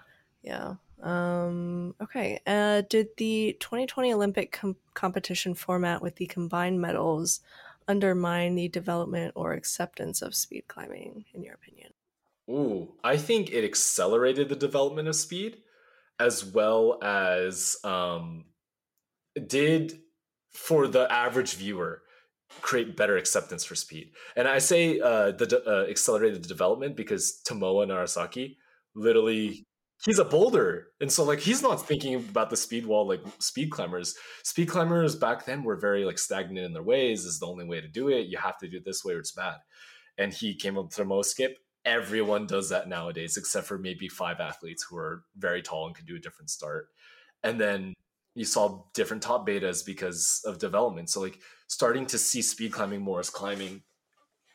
Yeah. 0.43 0.75
Um, 1.03 1.95
okay. 2.01 2.41
Uh, 2.47 2.83
did 2.89 3.09
the 3.17 3.57
2020 3.61 4.13
Olympic 4.13 4.53
com- 4.53 4.77
competition 4.95 5.55
format 5.55 6.03
with 6.03 6.17
the 6.17 6.27
combined 6.27 6.81
medals 6.81 7.41
undermine 7.87 8.55
the 8.55 8.69
development 8.69 9.33
or 9.35 9.53
acceptance 9.53 10.23
of 10.23 10.35
speed 10.35 10.65
climbing, 10.69 11.25
in 11.35 11.43
your 11.43 11.55
opinion? 11.55 11.93
Ooh, 12.51 12.95
I 13.05 13.17
think 13.17 13.51
it 13.51 13.65
accelerated 13.65 14.49
the 14.49 14.57
development 14.57 15.09
of 15.09 15.17
speed 15.17 15.59
as 16.19 16.45
well 16.45 16.99
as 17.03 17.77
um, 17.85 18.47
did 19.47 20.01
for 20.53 20.89
the 20.89 21.11
average 21.13 21.55
viewer 21.55 22.03
create 22.63 22.97
better 22.97 23.17
acceptance 23.17 23.65
for 23.65 23.75
speed. 23.75 24.11
And 24.35 24.49
I 24.49 24.59
say 24.59 24.99
uh, 24.99 25.33
the 25.33 25.63
uh, 25.67 25.91
accelerated 25.91 26.43
development 26.43 26.97
because 26.97 27.41
Tomoa 27.47 27.87
Narasaki 27.87 28.57
literally 28.95 29.68
he's 30.05 30.19
a 30.19 30.25
boulder. 30.25 30.89
And 31.01 31.11
so 31.11 31.25
like 31.25 31.41
he's 31.41 31.63
not 31.63 31.87
thinking 31.87 32.15
about 32.15 32.51
the 32.51 32.57
speed 32.57 32.87
wall 32.87 33.07
like 33.07 33.23
speed 33.39 33.71
climbers. 33.71 34.15
Speed 34.45 34.69
climbers 34.69 35.17
back 35.17 35.45
then 35.45 35.63
were 35.63 35.77
very 35.77 36.05
like 36.05 36.19
stagnant 36.19 36.67
in 36.67 36.73
their 36.73 36.83
ways 36.83 37.25
this 37.25 37.35
is 37.35 37.41
the 37.41 37.47
only 37.47 37.65
way 37.65 37.81
to 37.81 37.89
do 37.89 38.09
it. 38.09 38.27
You 38.27 38.39
have 38.39 38.59
to 38.59 38.69
do 38.69 38.79
it 38.79 38.85
this 38.85 39.05
way 39.05 39.15
or 39.15 39.19
it's 39.19 39.33
bad. 39.33 39.57
And 40.17 40.33
he 40.33 40.55
came 40.55 40.79
up 40.79 40.87
with 40.87 40.95
the 40.95 41.23
skip. 41.23 41.59
Everyone 41.85 42.47
does 42.47 42.69
that 42.71 42.89
nowadays 42.89 43.37
except 43.37 43.67
for 43.67 43.79
maybe 43.79 44.09
five 44.09 44.41
athletes 44.41 44.85
who 44.89 44.97
are 44.97 45.23
very 45.37 45.63
tall 45.63 45.87
and 45.87 45.97
can 45.97 46.07
do 46.07 46.17
a 46.17 46.21
different 46.21 46.51
start. 46.51 46.89
And 47.43 47.61
then 47.61 47.95
you 48.35 48.45
saw 48.45 48.85
different 48.95 49.23
top 49.23 49.47
betas 49.47 49.85
because 49.85 50.43
of 50.45 50.59
development. 50.59 51.11
So 51.11 51.21
like 51.21 51.41
starting 51.67 52.07
to 52.07 52.19
see 52.19 52.43
speed 52.43 52.73
climbing 52.73 53.01
more 53.01 53.21
as 53.21 53.31
climbing 53.31 53.83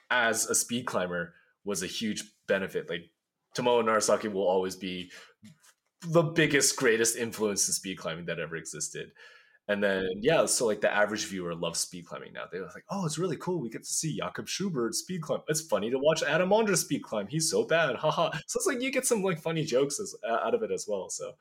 as 0.10 0.45
a 0.45 0.56
speed 0.56 0.86
climber 0.86 1.34
was 1.65 1.82
a 1.82 1.88
huge 1.88 2.24
benefit. 2.48 2.90
Like 2.90 3.10
Tomoa 3.54 3.84
Narasaki 3.84 4.32
will 4.32 4.48
always 4.48 4.76
be 4.76 5.12
the 6.08 6.24
biggest, 6.24 6.76
greatest 6.76 7.16
influence 7.16 7.68
in 7.68 7.74
speed 7.74 7.98
climbing 7.98 8.26
that 8.26 8.40
ever 8.40 8.56
existed. 8.56 9.12
And 9.70 9.82
then 9.82 10.10
yeah, 10.20 10.46
so 10.46 10.66
like 10.66 10.82
the 10.82 10.94
average 10.94 11.26
viewer 11.26 11.56
loves 11.56 11.80
speed 11.80 12.06
climbing 12.06 12.34
now. 12.34 12.44
They're 12.52 12.64
like, 12.64 12.84
oh, 12.90 13.06
it's 13.06 13.18
really 13.18 13.38
cool. 13.38 13.62
We 13.62 13.70
get 13.70 13.84
to 13.84 13.90
see 13.90 14.18
Jakob 14.18 14.50
Schubert 14.50 14.94
speed 14.94 15.22
climb. 15.22 15.40
It's 15.48 15.62
funny 15.62 15.90
to 15.90 15.98
watch 15.98 16.22
Adam 16.22 16.50
Ondra 16.50 16.76
speed 16.76 17.04
climb. 17.04 17.28
He's 17.28 17.50
so 17.50 17.64
bad, 17.64 17.96
haha. 17.96 18.32
so 18.48 18.58
it's 18.58 18.68
like 18.68 18.82
you 18.82 18.92
get 18.92 19.06
some 19.06 19.24
like 19.24 19.40
funny 19.40 19.64
jokes 19.64 20.02
as, 20.02 20.14
out 20.30 20.54
of 20.54 20.64
it 20.64 20.72
as 20.72 20.86
well. 20.88 21.10
So 21.10 21.32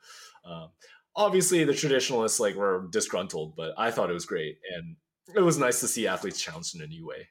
um, 0.45 0.69
obviously 1.15 1.65
the 1.65 1.73
traditionalists 1.73 2.39
like 2.39 2.55
were 2.55 2.87
disgruntled, 2.91 3.55
but 3.57 3.73
I 3.77 3.91
thought 3.91 4.09
it 4.09 4.13
was 4.13 4.25
great 4.25 4.57
and 4.73 4.95
it 5.35 5.41
was 5.41 5.57
nice 5.57 5.81
to 5.81 5.87
see 5.87 6.07
athletes 6.07 6.41
challenged 6.41 6.75
in 6.75 6.81
a 6.81 6.87
new 6.87 7.05
way. 7.05 7.27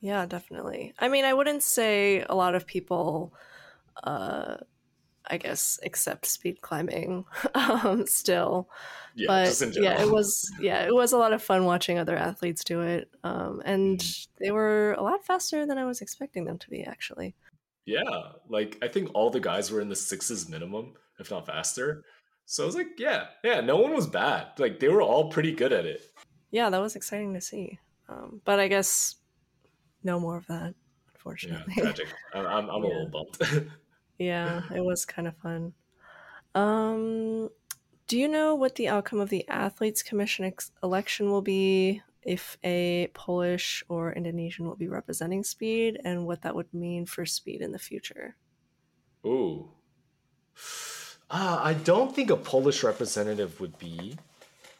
Yeah, 0.00 0.24
definitely. 0.24 0.94
I 0.98 1.08
mean, 1.08 1.26
I 1.26 1.34
wouldn't 1.34 1.62
say 1.62 2.24
a 2.28 2.34
lot 2.34 2.54
of 2.54 2.66
people 2.66 3.34
uh 4.02 4.56
I 5.30 5.36
guess 5.36 5.78
accept 5.84 6.26
speed 6.26 6.60
climbing 6.60 7.24
um, 7.54 8.06
still. 8.06 8.68
Yeah, 9.14 9.26
but 9.28 9.76
yeah, 9.76 10.02
it 10.02 10.10
was 10.10 10.50
yeah, 10.60 10.84
it 10.84 10.94
was 10.94 11.12
a 11.12 11.18
lot 11.18 11.32
of 11.32 11.42
fun 11.42 11.64
watching 11.64 11.98
other 11.98 12.16
athletes 12.16 12.64
do 12.64 12.80
it, 12.80 13.08
um, 13.24 13.62
and 13.64 13.98
mm-hmm. 13.98 14.44
they 14.44 14.50
were 14.50 14.92
a 14.92 15.02
lot 15.02 15.24
faster 15.24 15.66
than 15.66 15.78
I 15.78 15.84
was 15.84 16.00
expecting 16.00 16.44
them 16.44 16.58
to 16.58 16.70
be. 16.70 16.82
Actually, 16.82 17.34
yeah, 17.86 18.02
like 18.48 18.78
I 18.82 18.88
think 18.88 19.10
all 19.14 19.30
the 19.30 19.40
guys 19.40 19.70
were 19.70 19.80
in 19.80 19.88
the 19.88 19.96
sixes 19.96 20.48
minimum, 20.48 20.94
if 21.18 21.30
not 21.30 21.46
faster. 21.46 22.04
So 22.46 22.64
I 22.64 22.66
was 22.66 22.74
like, 22.74 22.98
yeah, 22.98 23.26
yeah, 23.44 23.60
no 23.60 23.76
one 23.76 23.94
was 23.94 24.06
bad. 24.06 24.48
Like 24.58 24.80
they 24.80 24.88
were 24.88 25.02
all 25.02 25.30
pretty 25.30 25.52
good 25.52 25.72
at 25.72 25.86
it. 25.86 26.02
Yeah, 26.50 26.70
that 26.70 26.80
was 26.80 26.96
exciting 26.96 27.34
to 27.34 27.40
see. 27.40 27.78
Um, 28.08 28.40
but 28.44 28.58
I 28.58 28.66
guess 28.66 29.16
no 30.02 30.18
more 30.18 30.36
of 30.36 30.46
that, 30.48 30.74
unfortunately. 31.14 31.74
Yeah, 31.76 31.84
tragic. 31.84 32.08
I'm, 32.34 32.46
I'm, 32.46 32.70
I'm 32.70 32.82
yeah. 32.84 32.88
a 32.88 32.92
little 32.92 33.10
bummed. 33.10 33.70
yeah, 34.20 34.62
it 34.74 34.84
was 34.84 35.04
kind 35.06 35.26
of 35.26 35.36
fun. 35.38 35.72
Um, 36.54 37.48
do 38.06 38.18
you 38.18 38.28
know 38.28 38.54
what 38.54 38.74
the 38.74 38.88
outcome 38.88 39.18
of 39.18 39.30
the 39.30 39.48
athletes 39.48 40.02
commission 40.02 40.44
ex- 40.44 40.72
election 40.82 41.30
will 41.30 41.42
be 41.42 42.02
if 42.22 42.58
a 42.62 43.08
Polish 43.14 43.82
or 43.88 44.12
Indonesian 44.12 44.66
will 44.66 44.76
be 44.76 44.88
representing 44.88 45.42
speed 45.42 45.98
and 46.04 46.26
what 46.26 46.42
that 46.42 46.54
would 46.54 46.72
mean 46.74 47.06
for 47.06 47.24
speed 47.24 47.62
in 47.62 47.72
the 47.72 47.78
future? 47.78 48.36
Ooh. 49.24 49.70
Uh, 51.30 51.60
I 51.62 51.72
don't 51.72 52.14
think 52.14 52.28
a 52.28 52.36
Polish 52.36 52.82
representative 52.82 53.58
would 53.58 53.78
be, 53.78 54.18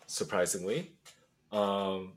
surprisingly, 0.07 0.93
um, 1.51 2.13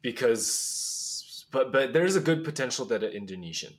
because 0.00 1.44
but 1.50 1.72
but 1.72 1.92
there's 1.92 2.16
a 2.16 2.20
good 2.20 2.42
potential 2.42 2.86
that 2.86 3.02
an 3.02 3.10
Indonesian 3.10 3.74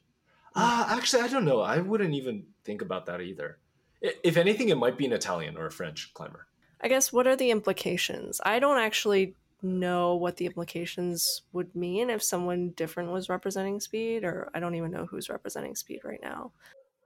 uh, 0.55 0.85
actually, 0.89 1.23
I 1.23 1.27
don't 1.27 1.45
know. 1.45 1.61
I 1.61 1.79
wouldn't 1.79 2.13
even 2.13 2.45
think 2.63 2.81
about 2.81 3.05
that 3.07 3.21
either. 3.21 3.59
If 4.01 4.37
anything, 4.37 4.69
it 4.69 4.77
might 4.77 4.97
be 4.97 5.05
an 5.05 5.13
Italian 5.13 5.57
or 5.57 5.65
a 5.65 5.71
French 5.71 6.13
climber. 6.13 6.47
I 6.81 6.87
guess 6.87 7.11
what 7.11 7.27
are 7.27 7.35
the 7.35 7.51
implications? 7.51 8.39
I 8.45 8.59
don't 8.59 8.79
actually 8.79 9.35
know 9.61 10.15
what 10.15 10.37
the 10.37 10.45
implications 10.45 11.41
would 11.51 11.75
mean 11.75 12.09
if 12.09 12.21
someone 12.21 12.69
different 12.71 13.11
was 13.11 13.29
representing 13.29 13.79
speed, 13.79 14.23
or 14.23 14.49
I 14.53 14.59
don't 14.59 14.75
even 14.75 14.91
know 14.91 15.05
who's 15.05 15.29
representing 15.29 15.75
speed 15.75 16.01
right 16.03 16.19
now. 16.21 16.51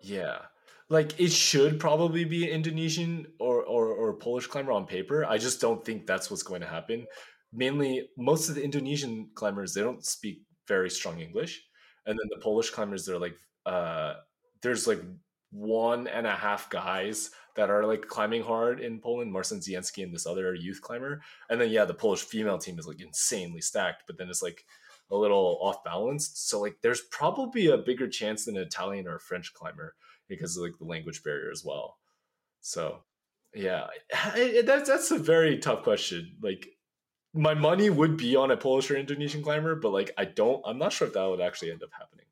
Yeah. 0.01 0.39
Like 0.89 1.19
it 1.19 1.31
should 1.31 1.79
probably 1.79 2.25
be 2.25 2.45
an 2.45 2.49
Indonesian 2.49 3.27
or, 3.39 3.63
or, 3.63 3.87
or 3.87 4.13
Polish 4.13 4.47
climber 4.47 4.71
on 4.71 4.85
paper. 4.85 5.23
I 5.25 5.37
just 5.37 5.61
don't 5.61 5.85
think 5.85 6.05
that's 6.05 6.29
what's 6.29 6.43
going 6.43 6.61
to 6.61 6.67
happen. 6.67 7.05
Mainly, 7.53 8.09
most 8.17 8.49
of 8.49 8.55
the 8.55 8.63
Indonesian 8.63 9.29
climbers 9.33 9.73
they 9.73 9.81
don't 9.81 10.03
speak 10.03 10.41
very 10.67 10.89
strong 10.89 11.19
English 11.19 11.63
and 12.05 12.17
then 12.17 12.29
the 12.29 12.41
Polish 12.41 12.69
climbers 12.69 13.05
they're 13.05 13.19
like 13.19 13.37
uh 13.65 14.15
there's 14.61 14.87
like 14.87 15.01
one 15.51 16.07
and 16.07 16.27
a 16.27 16.35
half 16.35 16.69
guys 16.69 17.31
that 17.55 17.69
are 17.69 17.85
like 17.85 18.07
climbing 18.07 18.43
hard 18.43 18.79
in 18.79 18.99
Poland, 18.99 19.31
Marcin 19.31 19.59
Dzieński 19.59 20.03
and 20.03 20.13
this 20.13 20.27
other 20.27 20.53
youth 20.53 20.81
climber. 20.81 21.21
And 21.49 21.59
then 21.59 21.69
yeah, 21.69 21.85
the 21.85 21.93
Polish 21.93 22.21
female 22.21 22.57
team 22.57 22.77
is 22.77 22.87
like 22.87 23.01
insanely 23.01 23.61
stacked, 23.61 24.03
but 24.05 24.17
then 24.17 24.29
it's 24.29 24.43
like 24.43 24.63
a 25.11 25.17
little 25.17 25.57
off 25.61 25.83
balanced. 25.83 26.47
So 26.47 26.61
like 26.61 26.77
there's 26.81 27.01
probably 27.01 27.67
a 27.67 27.77
bigger 27.77 28.07
chance 28.07 28.45
than 28.45 28.57
an 28.57 28.63
Italian 28.63 29.07
or 29.07 29.15
a 29.15 29.19
French 29.19 29.53
climber 29.53 29.95
because 30.27 30.55
of 30.55 30.63
like 30.63 30.77
the 30.77 30.85
language 30.85 31.23
barrier 31.23 31.51
as 31.51 31.65
well. 31.65 31.97
So 32.61 33.03
yeah, 33.53 33.87
that's 34.65 34.89
that's 34.89 35.11
a 35.11 35.17
very 35.17 35.57
tough 35.57 35.83
question. 35.83 36.37
Like 36.41 36.67
my 37.33 37.53
money 37.53 37.89
would 37.89 38.17
be 38.17 38.35
on 38.35 38.51
a 38.51 38.57
Polish 38.57 38.89
or 38.89 38.95
Indonesian 38.95 39.43
climber, 39.43 39.75
but 39.75 39.91
like 39.91 40.11
I 40.17 40.25
don't, 40.25 40.61
I'm 40.65 40.77
not 40.77 40.93
sure 40.93 41.07
if 41.07 41.13
that 41.13 41.29
would 41.29 41.41
actually 41.41 41.71
end 41.71 41.83
up 41.83 41.89
happening. 41.97 42.25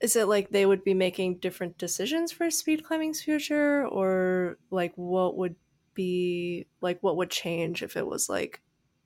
Is 0.00 0.16
it 0.16 0.26
like 0.28 0.50
they 0.50 0.66
would 0.66 0.84
be 0.84 0.94
making 0.94 1.38
different 1.38 1.78
decisions 1.78 2.32
for 2.32 2.50
speed 2.50 2.84
climbing's 2.84 3.22
future, 3.22 3.86
or 3.86 4.58
like 4.70 4.92
what 4.96 5.36
would 5.36 5.56
be 5.94 6.66
like 6.80 6.98
what 7.02 7.16
would 7.16 7.30
change 7.30 7.82
if 7.82 7.96
it 7.96 8.06
was 8.06 8.28
like 8.28 8.60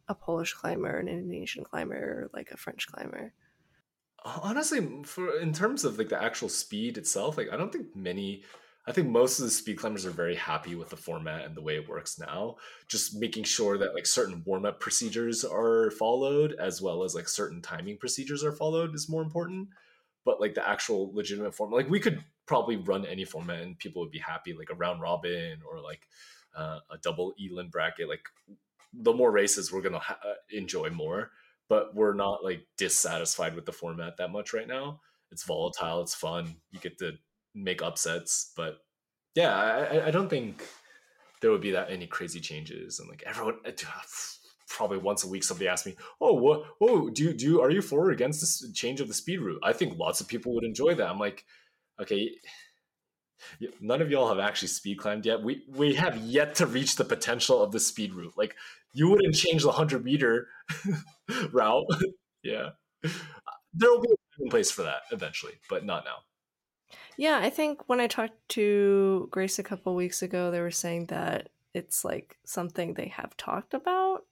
a 0.08 0.14
Polish 0.14 0.54
climber, 0.54 0.98
an 0.98 1.06
Indonesian 1.06 1.64
climber, 1.64 1.94
or 1.94 2.30
like 2.32 2.50
a 2.50 2.56
French 2.56 2.88
climber? 2.88 3.32
Honestly, 4.24 5.04
for 5.04 5.38
in 5.38 5.52
terms 5.52 5.84
of 5.84 5.96
like 5.96 6.08
the 6.08 6.22
actual 6.22 6.48
speed 6.48 6.98
itself, 6.98 7.36
like 7.36 7.52
I 7.52 7.56
don't 7.56 7.72
think 7.72 7.94
many 7.94 8.42
I 8.86 8.92
think 8.92 9.08
most 9.08 9.38
of 9.38 9.44
the 9.44 9.50
speed 9.50 9.76
climbers 9.76 10.06
are 10.06 10.10
very 10.10 10.34
happy 10.34 10.74
with 10.74 10.88
the 10.88 10.96
format 10.96 11.44
and 11.44 11.54
the 11.54 11.62
way 11.62 11.76
it 11.76 11.88
works 11.88 12.18
now. 12.18 12.56
Just 12.88 13.14
making 13.20 13.44
sure 13.44 13.76
that 13.76 13.94
like 13.94 14.06
certain 14.06 14.42
warm 14.46 14.64
up 14.64 14.80
procedures 14.80 15.44
are 15.44 15.90
followed, 15.92 16.54
as 16.58 16.80
well 16.80 17.04
as 17.04 17.14
like 17.14 17.28
certain 17.28 17.60
timing 17.60 17.98
procedures 17.98 18.42
are 18.42 18.52
followed, 18.52 18.94
is 18.94 19.08
more 19.08 19.22
important. 19.22 19.68
But 20.24 20.40
like 20.40 20.54
the 20.54 20.66
actual 20.66 21.12
legitimate 21.14 21.54
format, 21.54 21.76
like 21.76 21.90
we 21.90 22.00
could 22.00 22.24
probably 22.46 22.76
run 22.76 23.04
any 23.04 23.24
format 23.24 23.62
and 23.62 23.78
people 23.78 24.00
would 24.02 24.10
be 24.10 24.18
happy, 24.18 24.54
like 24.54 24.70
a 24.70 24.74
round 24.74 25.00
robin 25.00 25.60
or 25.70 25.80
like 25.80 26.08
uh, 26.56 26.80
a 26.90 26.98
double 26.98 27.34
elim 27.38 27.68
bracket. 27.68 28.08
Like 28.08 28.24
the 28.94 29.12
more 29.12 29.30
races, 29.30 29.70
we're 29.70 29.82
gonna 29.82 29.98
ha- 29.98 30.18
uh, 30.24 30.34
enjoy 30.50 30.88
more. 30.90 31.32
But 31.68 31.94
we're 31.94 32.14
not 32.14 32.42
like 32.42 32.66
dissatisfied 32.76 33.54
with 33.54 33.66
the 33.66 33.72
format 33.72 34.16
that 34.16 34.32
much 34.32 34.52
right 34.52 34.66
now. 34.66 35.00
It's 35.30 35.44
volatile. 35.44 36.02
It's 36.02 36.14
fun. 36.14 36.56
You 36.72 36.80
get 36.80 36.98
to 36.98 37.12
make 37.54 37.82
upsets. 37.82 38.52
But 38.56 38.78
yeah, 39.34 39.54
I, 39.54 40.08
I 40.08 40.10
don't 40.10 40.28
think 40.28 40.62
there 41.40 41.50
would 41.50 41.60
be 41.60 41.72
that 41.72 41.90
any 41.90 42.06
crazy 42.06 42.40
changes. 42.40 43.00
And 43.00 43.08
like 43.08 43.22
everyone, 43.26 43.56
uh, 43.66 43.72
probably 44.68 44.98
once 44.98 45.24
a 45.24 45.28
week, 45.28 45.44
somebody 45.44 45.68
asks 45.68 45.86
me, 45.86 45.96
"Oh, 46.20 46.34
what? 46.34 46.64
Oh, 46.80 47.10
do 47.10 47.24
you 47.24 47.32
do? 47.32 47.60
Are 47.60 47.70
you 47.70 47.82
for 47.82 48.06
or 48.06 48.10
against 48.10 48.40
this 48.40 48.70
change 48.72 49.00
of 49.00 49.08
the 49.08 49.14
speed 49.14 49.40
route?" 49.40 49.60
I 49.62 49.72
think 49.72 49.98
lots 49.98 50.20
of 50.20 50.28
people 50.28 50.54
would 50.54 50.64
enjoy 50.64 50.94
that. 50.94 51.08
I'm 51.08 51.18
like, 51.18 51.44
okay. 52.00 52.30
None 53.80 54.02
of 54.02 54.10
y'all 54.10 54.28
have 54.28 54.38
actually 54.38 54.68
speed 54.68 54.98
climbed 54.98 55.24
yet. 55.26 55.42
We 55.42 55.64
we 55.68 55.94
have 55.94 56.16
yet 56.18 56.54
to 56.56 56.66
reach 56.66 56.96
the 56.96 57.04
potential 57.04 57.62
of 57.62 57.72
the 57.72 57.80
speed 57.80 58.14
route. 58.14 58.34
Like 58.36 58.54
you 58.92 59.08
wouldn't 59.08 59.34
change 59.34 59.62
the 59.62 59.72
hundred 59.72 60.04
meter 60.04 60.48
route. 61.52 61.84
yeah, 62.42 62.70
there 63.74 63.90
will 63.90 64.02
be 64.02 64.14
a 64.46 64.50
place 64.50 64.70
for 64.70 64.82
that 64.82 65.02
eventually, 65.10 65.54
but 65.68 65.84
not 65.84 66.04
now. 66.04 66.18
Yeah, 67.20 67.38
I 67.38 67.50
think 67.50 67.86
when 67.86 68.00
I 68.00 68.06
talked 68.06 68.48
to 68.50 69.28
Grace 69.30 69.58
a 69.58 69.62
couple 69.62 69.94
weeks 69.94 70.22
ago, 70.22 70.50
they 70.50 70.62
were 70.62 70.70
saying 70.70 71.08
that 71.08 71.50
it's 71.74 72.02
like 72.02 72.38
something 72.46 72.94
they 72.94 73.08
have 73.08 73.36
talked 73.36 73.74
about, 73.74 74.24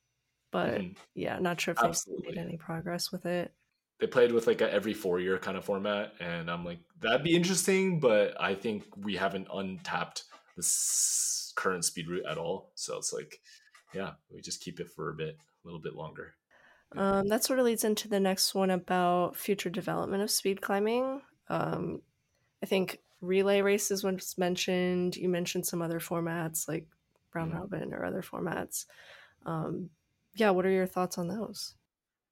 but 0.50 0.80
mm-hmm. 0.80 0.92
yeah, 1.14 1.38
not 1.38 1.60
sure 1.60 1.72
if 1.72 1.84
Absolutely. 1.84 2.28
they've 2.28 2.36
made 2.36 2.42
any 2.48 2.56
progress 2.56 3.12
with 3.12 3.26
it. 3.26 3.52
They 4.00 4.06
played 4.06 4.32
with 4.32 4.46
like 4.46 4.62
a 4.62 4.72
every 4.72 4.94
four 4.94 5.20
year 5.20 5.36
kind 5.38 5.58
of 5.58 5.66
format, 5.66 6.14
and 6.18 6.50
I'm 6.50 6.64
like, 6.64 6.78
that'd 7.02 7.22
be 7.22 7.36
interesting, 7.36 8.00
but 8.00 8.40
I 8.40 8.54
think 8.54 8.84
we 8.96 9.16
haven't 9.16 9.48
untapped 9.52 10.24
this 10.56 11.52
current 11.56 11.84
speed 11.84 12.08
route 12.08 12.24
at 12.26 12.38
all. 12.38 12.70
So 12.74 12.96
it's 12.96 13.12
like, 13.12 13.38
yeah, 13.92 14.12
we 14.32 14.40
just 14.40 14.62
keep 14.62 14.80
it 14.80 14.88
for 14.88 15.10
a 15.10 15.14
bit, 15.14 15.36
a 15.36 15.66
little 15.66 15.82
bit 15.82 15.94
longer. 15.94 16.36
Um, 16.96 17.28
that 17.28 17.44
sort 17.44 17.58
of 17.58 17.66
leads 17.66 17.84
into 17.84 18.08
the 18.08 18.18
next 18.18 18.54
one 18.54 18.70
about 18.70 19.36
future 19.36 19.68
development 19.68 20.22
of 20.22 20.30
speed 20.30 20.62
climbing. 20.62 21.20
Um, 21.50 22.00
I 22.62 22.66
think 22.66 22.98
relay 23.20 23.60
races 23.60 24.04
was 24.04 24.36
mentioned. 24.38 25.16
You 25.16 25.28
mentioned 25.28 25.66
some 25.66 25.82
other 25.82 26.00
formats 26.00 26.68
like 26.68 26.86
round 27.34 27.52
mm-hmm. 27.52 27.60
robin 27.60 27.94
or 27.94 28.04
other 28.04 28.22
formats. 28.22 28.86
Um, 29.46 29.90
yeah, 30.34 30.50
what 30.50 30.66
are 30.66 30.70
your 30.70 30.86
thoughts 30.86 31.18
on 31.18 31.28
those? 31.28 31.74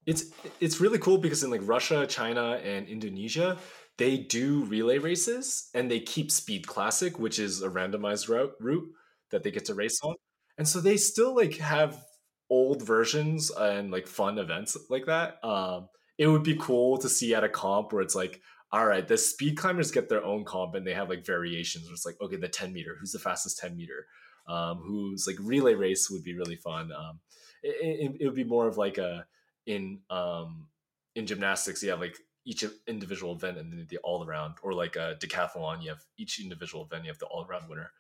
It's 0.07 0.27
it's 0.61 0.81
really 0.81 0.99
cool 0.99 1.19
because 1.19 1.43
in 1.43 1.51
like 1.51 1.63
Russia, 1.65 2.07
China, 2.07 2.61
and 2.63 2.87
Indonesia, 2.89 3.59
they 3.99 4.17
do 4.17 4.65
relay 4.65 4.99
races 4.99 5.69
and 5.75 5.91
they 5.91 6.01
keep 6.01 6.31
Speed 6.31 6.67
Classic, 6.67 7.19
which 7.19 7.39
is 7.39 7.63
a 7.63 7.69
randomized 7.69 8.29
route 8.29 8.53
route 8.61 8.89
that 9.31 9.43
they 9.43 9.51
get 9.51 9.65
to 9.65 9.75
race 9.75 9.99
on, 10.03 10.15
and 10.59 10.69
so 10.69 10.81
they 10.81 10.97
still 10.97 11.35
like 11.35 11.57
have 11.57 12.01
old 12.49 12.83
versions 12.83 13.51
and 13.51 13.91
like 13.91 14.07
fun 14.07 14.39
events 14.39 14.77
like 14.89 15.07
that. 15.07 15.45
Um, 15.45 15.89
it 16.19 16.29
would 16.29 16.45
be 16.45 16.57
cool 16.57 16.99
to 16.99 17.09
see 17.09 17.35
at 17.35 17.45
a 17.45 17.49
comp 17.49 17.93
where 17.93 18.03
it's 18.03 18.15
like 18.15 18.41
all 18.77 18.87
right, 18.87 19.09
the 19.09 19.17
speed 19.17 19.57
climbers 19.57 19.91
get 19.91 20.11
their 20.11 20.23
own 20.23 20.45
comp 20.45 20.75
and 20.75 20.87
they 20.87 20.93
have 20.93 21.09
like 21.09 21.25
variations. 21.25 21.89
It's 21.91 22.05
like, 22.05 22.21
okay, 22.21 22.37
the 22.37 22.47
10 22.47 22.75
meter, 22.75 22.95
who's 23.01 23.13
the 23.13 23.19
fastest 23.19 23.59
10 23.59 23.75
meter? 23.75 24.07
Um, 24.47 24.83
who's 24.87 25.27
like 25.27 25.37
relay 25.41 25.73
race 25.73 26.11
would 26.11 26.23
be 26.23 26.37
really 26.37 26.57
fun. 26.57 26.93
Um, 26.93 27.21
it, 27.63 27.77
it, 27.81 28.17
it, 28.21 28.27
would 28.27 28.35
be 28.35 28.45
more 28.45 28.69
of 28.69 28.77
like 28.77 28.99
a 28.99 29.25
in 29.65 30.01
um, 30.11 30.69
in 31.15 31.27
gymnastics, 31.27 31.83
you 31.83 31.89
have 31.89 32.01
like 32.01 32.19
each 32.45 32.67
individual 32.87 33.35
event 33.35 33.57
and 33.57 33.73
then 33.73 33.87
the 33.89 33.97
all 34.05 34.23
around, 34.27 34.57
or 34.63 34.75
like 34.75 34.97
a 34.97 35.17
decathlon, 35.21 35.83
you 35.83 35.89
have 35.89 36.05
each 36.19 36.39
individual 36.39 36.85
event, 36.85 37.05
you 37.05 37.11
have 37.11 37.19
the 37.19 37.27
all 37.27 37.47
around 37.47 37.71
winner. 37.71 37.91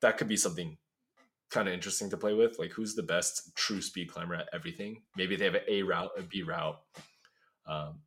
That 0.00 0.16
could 0.16 0.28
be 0.28 0.36
something 0.36 0.78
kind 1.50 1.66
of 1.66 1.74
interesting 1.74 2.08
to 2.08 2.16
play 2.16 2.34
with. 2.34 2.56
Like, 2.56 2.70
who's 2.70 2.94
the 2.94 3.02
best 3.02 3.56
true 3.56 3.82
speed 3.82 4.12
climber 4.12 4.36
at 4.36 4.48
everything? 4.52 5.02
Maybe 5.16 5.34
they 5.34 5.46
have 5.46 5.56
an 5.56 5.62
A 5.68 5.82
route, 5.82 6.12
a 6.16 6.22
B 6.22 6.44
route. 6.44 6.78
Um, 7.66 7.98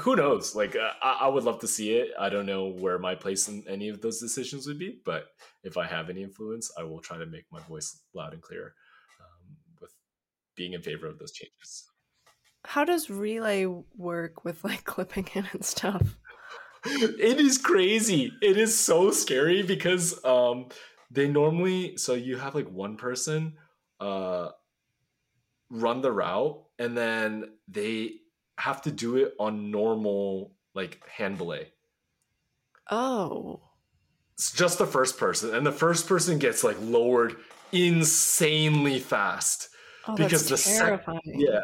who 0.00 0.16
knows? 0.16 0.54
Like, 0.54 0.76
uh, 0.76 0.90
I, 1.02 1.20
I 1.22 1.28
would 1.28 1.44
love 1.44 1.60
to 1.60 1.68
see 1.68 1.92
it. 1.94 2.10
I 2.18 2.28
don't 2.28 2.46
know 2.46 2.66
where 2.66 2.98
my 2.98 3.14
place 3.14 3.48
in 3.48 3.64
any 3.68 3.88
of 3.88 4.02
those 4.02 4.20
decisions 4.20 4.66
would 4.66 4.78
be, 4.78 5.00
but 5.04 5.26
if 5.64 5.76
I 5.76 5.86
have 5.86 6.10
any 6.10 6.22
influence, 6.22 6.70
I 6.78 6.82
will 6.82 7.00
try 7.00 7.16
to 7.16 7.26
make 7.26 7.44
my 7.50 7.60
voice 7.60 8.02
loud 8.14 8.34
and 8.34 8.42
clear 8.42 8.74
um, 9.20 9.56
with 9.80 9.92
being 10.54 10.74
in 10.74 10.82
favor 10.82 11.06
of 11.06 11.18
those 11.18 11.32
changes. 11.32 11.84
How 12.64 12.84
does 12.84 13.08
relay 13.08 13.64
work 13.96 14.44
with 14.44 14.64
like 14.64 14.84
clipping 14.84 15.28
in 15.34 15.46
and 15.52 15.64
stuff? 15.64 16.18
it 16.84 17.40
is 17.40 17.58
crazy. 17.58 18.32
It 18.42 18.56
is 18.56 18.78
so 18.78 19.10
scary 19.10 19.62
because 19.62 20.22
um 20.24 20.66
they 21.10 21.28
normally 21.28 21.96
so 21.96 22.14
you 22.14 22.36
have 22.36 22.54
like 22.54 22.68
one 22.68 22.96
person 22.96 23.54
uh 24.00 24.50
run 25.70 26.00
the 26.00 26.12
route 26.12 26.62
and 26.78 26.96
then 26.96 27.44
they 27.68 28.14
have 28.58 28.82
to 28.82 28.90
do 28.90 29.16
it 29.16 29.34
on 29.38 29.70
normal 29.70 30.52
like 30.74 31.00
hand 31.08 31.38
belay. 31.38 31.68
Oh. 32.90 33.60
It's 34.34 34.52
just 34.52 34.78
the 34.78 34.86
first 34.86 35.18
person 35.18 35.54
and 35.54 35.66
the 35.66 35.72
first 35.72 36.06
person 36.06 36.38
gets 36.38 36.62
like 36.62 36.76
lowered 36.80 37.36
insanely 37.72 38.98
fast 38.98 39.70
Oh, 40.08 40.14
because 40.14 40.44
the 40.44 40.50
that's 40.50 40.62
sec- 40.64 41.04
yeah 41.24 41.62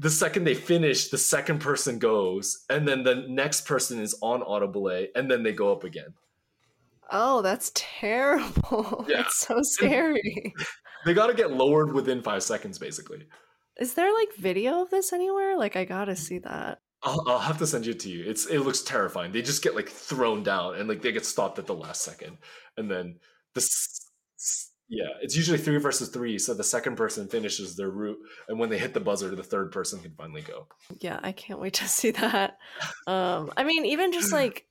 the 0.00 0.10
second 0.10 0.42
they 0.44 0.54
finish 0.54 1.08
the 1.08 1.18
second 1.18 1.60
person 1.60 1.98
goes 2.00 2.64
and 2.68 2.88
then 2.88 3.04
the 3.04 3.26
next 3.28 3.66
person 3.66 4.00
is 4.00 4.16
on 4.22 4.42
auto 4.42 4.66
belay 4.66 5.10
and 5.14 5.30
then 5.30 5.42
they 5.42 5.52
go 5.52 5.70
up 5.70 5.84
again 5.84 6.12
Oh, 7.10 7.42
that's 7.42 7.70
terrible. 7.74 9.04
Yeah. 9.08 9.20
It's 9.20 9.40
so 9.40 9.58
scary. 9.60 10.54
they 11.04 11.12
got 11.12 11.26
to 11.26 11.34
get 11.34 11.52
lowered 11.52 11.92
within 11.92 12.22
five 12.22 12.42
seconds 12.42 12.78
basically 12.78 13.26
Is 13.80 13.94
there 13.94 14.12
like 14.12 14.34
video 14.36 14.82
of 14.82 14.90
this 14.90 15.12
anywhere? 15.12 15.56
Like 15.58 15.76
I 15.76 15.84
gotta 15.84 16.16
see 16.16 16.38
that. 16.40 16.80
I'll, 17.02 17.22
I'll 17.26 17.38
have 17.38 17.58
to 17.58 17.66
send 17.66 17.84
you 17.84 17.92
to 17.92 18.08
you 18.08 18.24
it's 18.26 18.46
it 18.46 18.60
looks 18.60 18.80
terrifying 18.80 19.30
they 19.30 19.42
just 19.42 19.62
get 19.62 19.74
like 19.74 19.90
thrown 19.90 20.42
down 20.42 20.76
and 20.76 20.88
like 20.88 21.02
they 21.02 21.12
get 21.12 21.26
stopped 21.26 21.58
at 21.58 21.66
the 21.66 21.74
last 21.74 22.00
second 22.00 22.38
and 22.78 22.90
then 22.90 23.16
this 23.54 24.08
yeah 24.88 25.08
it's 25.20 25.36
usually 25.36 25.58
three 25.58 25.76
versus 25.76 26.08
three 26.08 26.38
so 26.38 26.54
the 26.54 26.64
second 26.64 26.96
person 26.96 27.28
finishes 27.28 27.76
their 27.76 27.90
route 27.90 28.16
and 28.48 28.58
when 28.58 28.70
they 28.70 28.78
hit 28.78 28.94
the 28.94 29.00
buzzer 29.00 29.34
the 29.34 29.42
third 29.42 29.70
person 29.70 30.00
can 30.00 30.14
finally 30.16 30.40
go 30.40 30.66
Yeah, 31.00 31.20
I 31.22 31.32
can't 31.32 31.60
wait 31.60 31.74
to 31.74 31.88
see 31.88 32.10
that. 32.12 32.58
Um, 33.06 33.52
I 33.56 33.64
mean, 33.64 33.84
even 33.84 34.12
just 34.12 34.32
like 34.40 34.66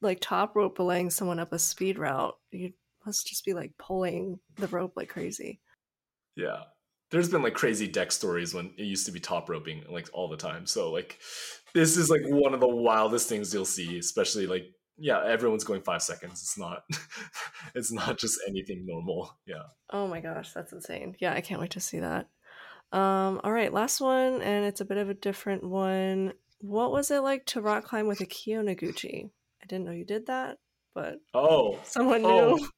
like 0.00 0.18
top 0.20 0.56
rope 0.56 0.76
belaying 0.76 1.10
someone 1.10 1.38
up 1.38 1.52
a 1.52 1.58
speed 1.58 1.98
route, 1.98 2.34
you 2.50 2.72
must 3.04 3.26
just 3.26 3.44
be 3.44 3.54
like 3.54 3.72
pulling 3.78 4.38
the 4.56 4.68
rope 4.68 4.92
like 4.96 5.08
crazy. 5.08 5.60
Yeah. 6.36 6.62
There's 7.10 7.28
been 7.28 7.42
like 7.42 7.54
crazy 7.54 7.88
deck 7.88 8.12
stories 8.12 8.54
when 8.54 8.72
it 8.78 8.84
used 8.84 9.06
to 9.06 9.12
be 9.12 9.20
top 9.20 9.48
roping 9.48 9.84
like 9.88 10.08
all 10.12 10.28
the 10.28 10.36
time. 10.36 10.66
So 10.66 10.90
like 10.92 11.18
this 11.74 11.96
is 11.96 12.10
like 12.10 12.22
one 12.24 12.54
of 12.54 12.60
the 12.60 12.68
wildest 12.68 13.28
things 13.28 13.52
you'll 13.52 13.64
see, 13.64 13.98
especially 13.98 14.46
like 14.46 14.64
yeah, 15.02 15.24
everyone's 15.24 15.64
going 15.64 15.80
5 15.80 16.02
seconds. 16.02 16.40
It's 16.42 16.58
not 16.58 16.82
it's 17.74 17.90
not 17.92 18.18
just 18.18 18.38
anything 18.48 18.84
normal. 18.86 19.36
Yeah. 19.46 19.62
Oh 19.90 20.06
my 20.06 20.20
gosh, 20.20 20.52
that's 20.52 20.72
insane. 20.72 21.16
Yeah, 21.18 21.34
I 21.34 21.40
can't 21.40 21.60
wait 21.60 21.70
to 21.72 21.80
see 21.80 22.00
that. 22.00 22.28
Um, 22.92 23.40
all 23.44 23.52
right, 23.52 23.72
last 23.72 24.00
one, 24.00 24.42
and 24.42 24.64
it's 24.64 24.80
a 24.80 24.84
bit 24.84 24.98
of 24.98 25.08
a 25.08 25.14
different 25.14 25.62
one. 25.64 26.32
What 26.58 26.90
was 26.92 27.10
it 27.10 27.20
like 27.20 27.46
to 27.46 27.60
rock 27.62 27.84
climb 27.84 28.06
with 28.08 28.20
a 28.20 28.26
Akiyo 28.26 28.62
Noguchi? 28.62 29.30
I 29.62 29.66
didn't 29.66 29.84
know 29.86 29.92
you 29.92 30.04
did 30.04 30.26
that, 30.26 30.58
but 30.94 31.20
Oh, 31.32 31.78
someone 31.84 32.24
Oh. 32.24 32.56
knew. 32.56 32.68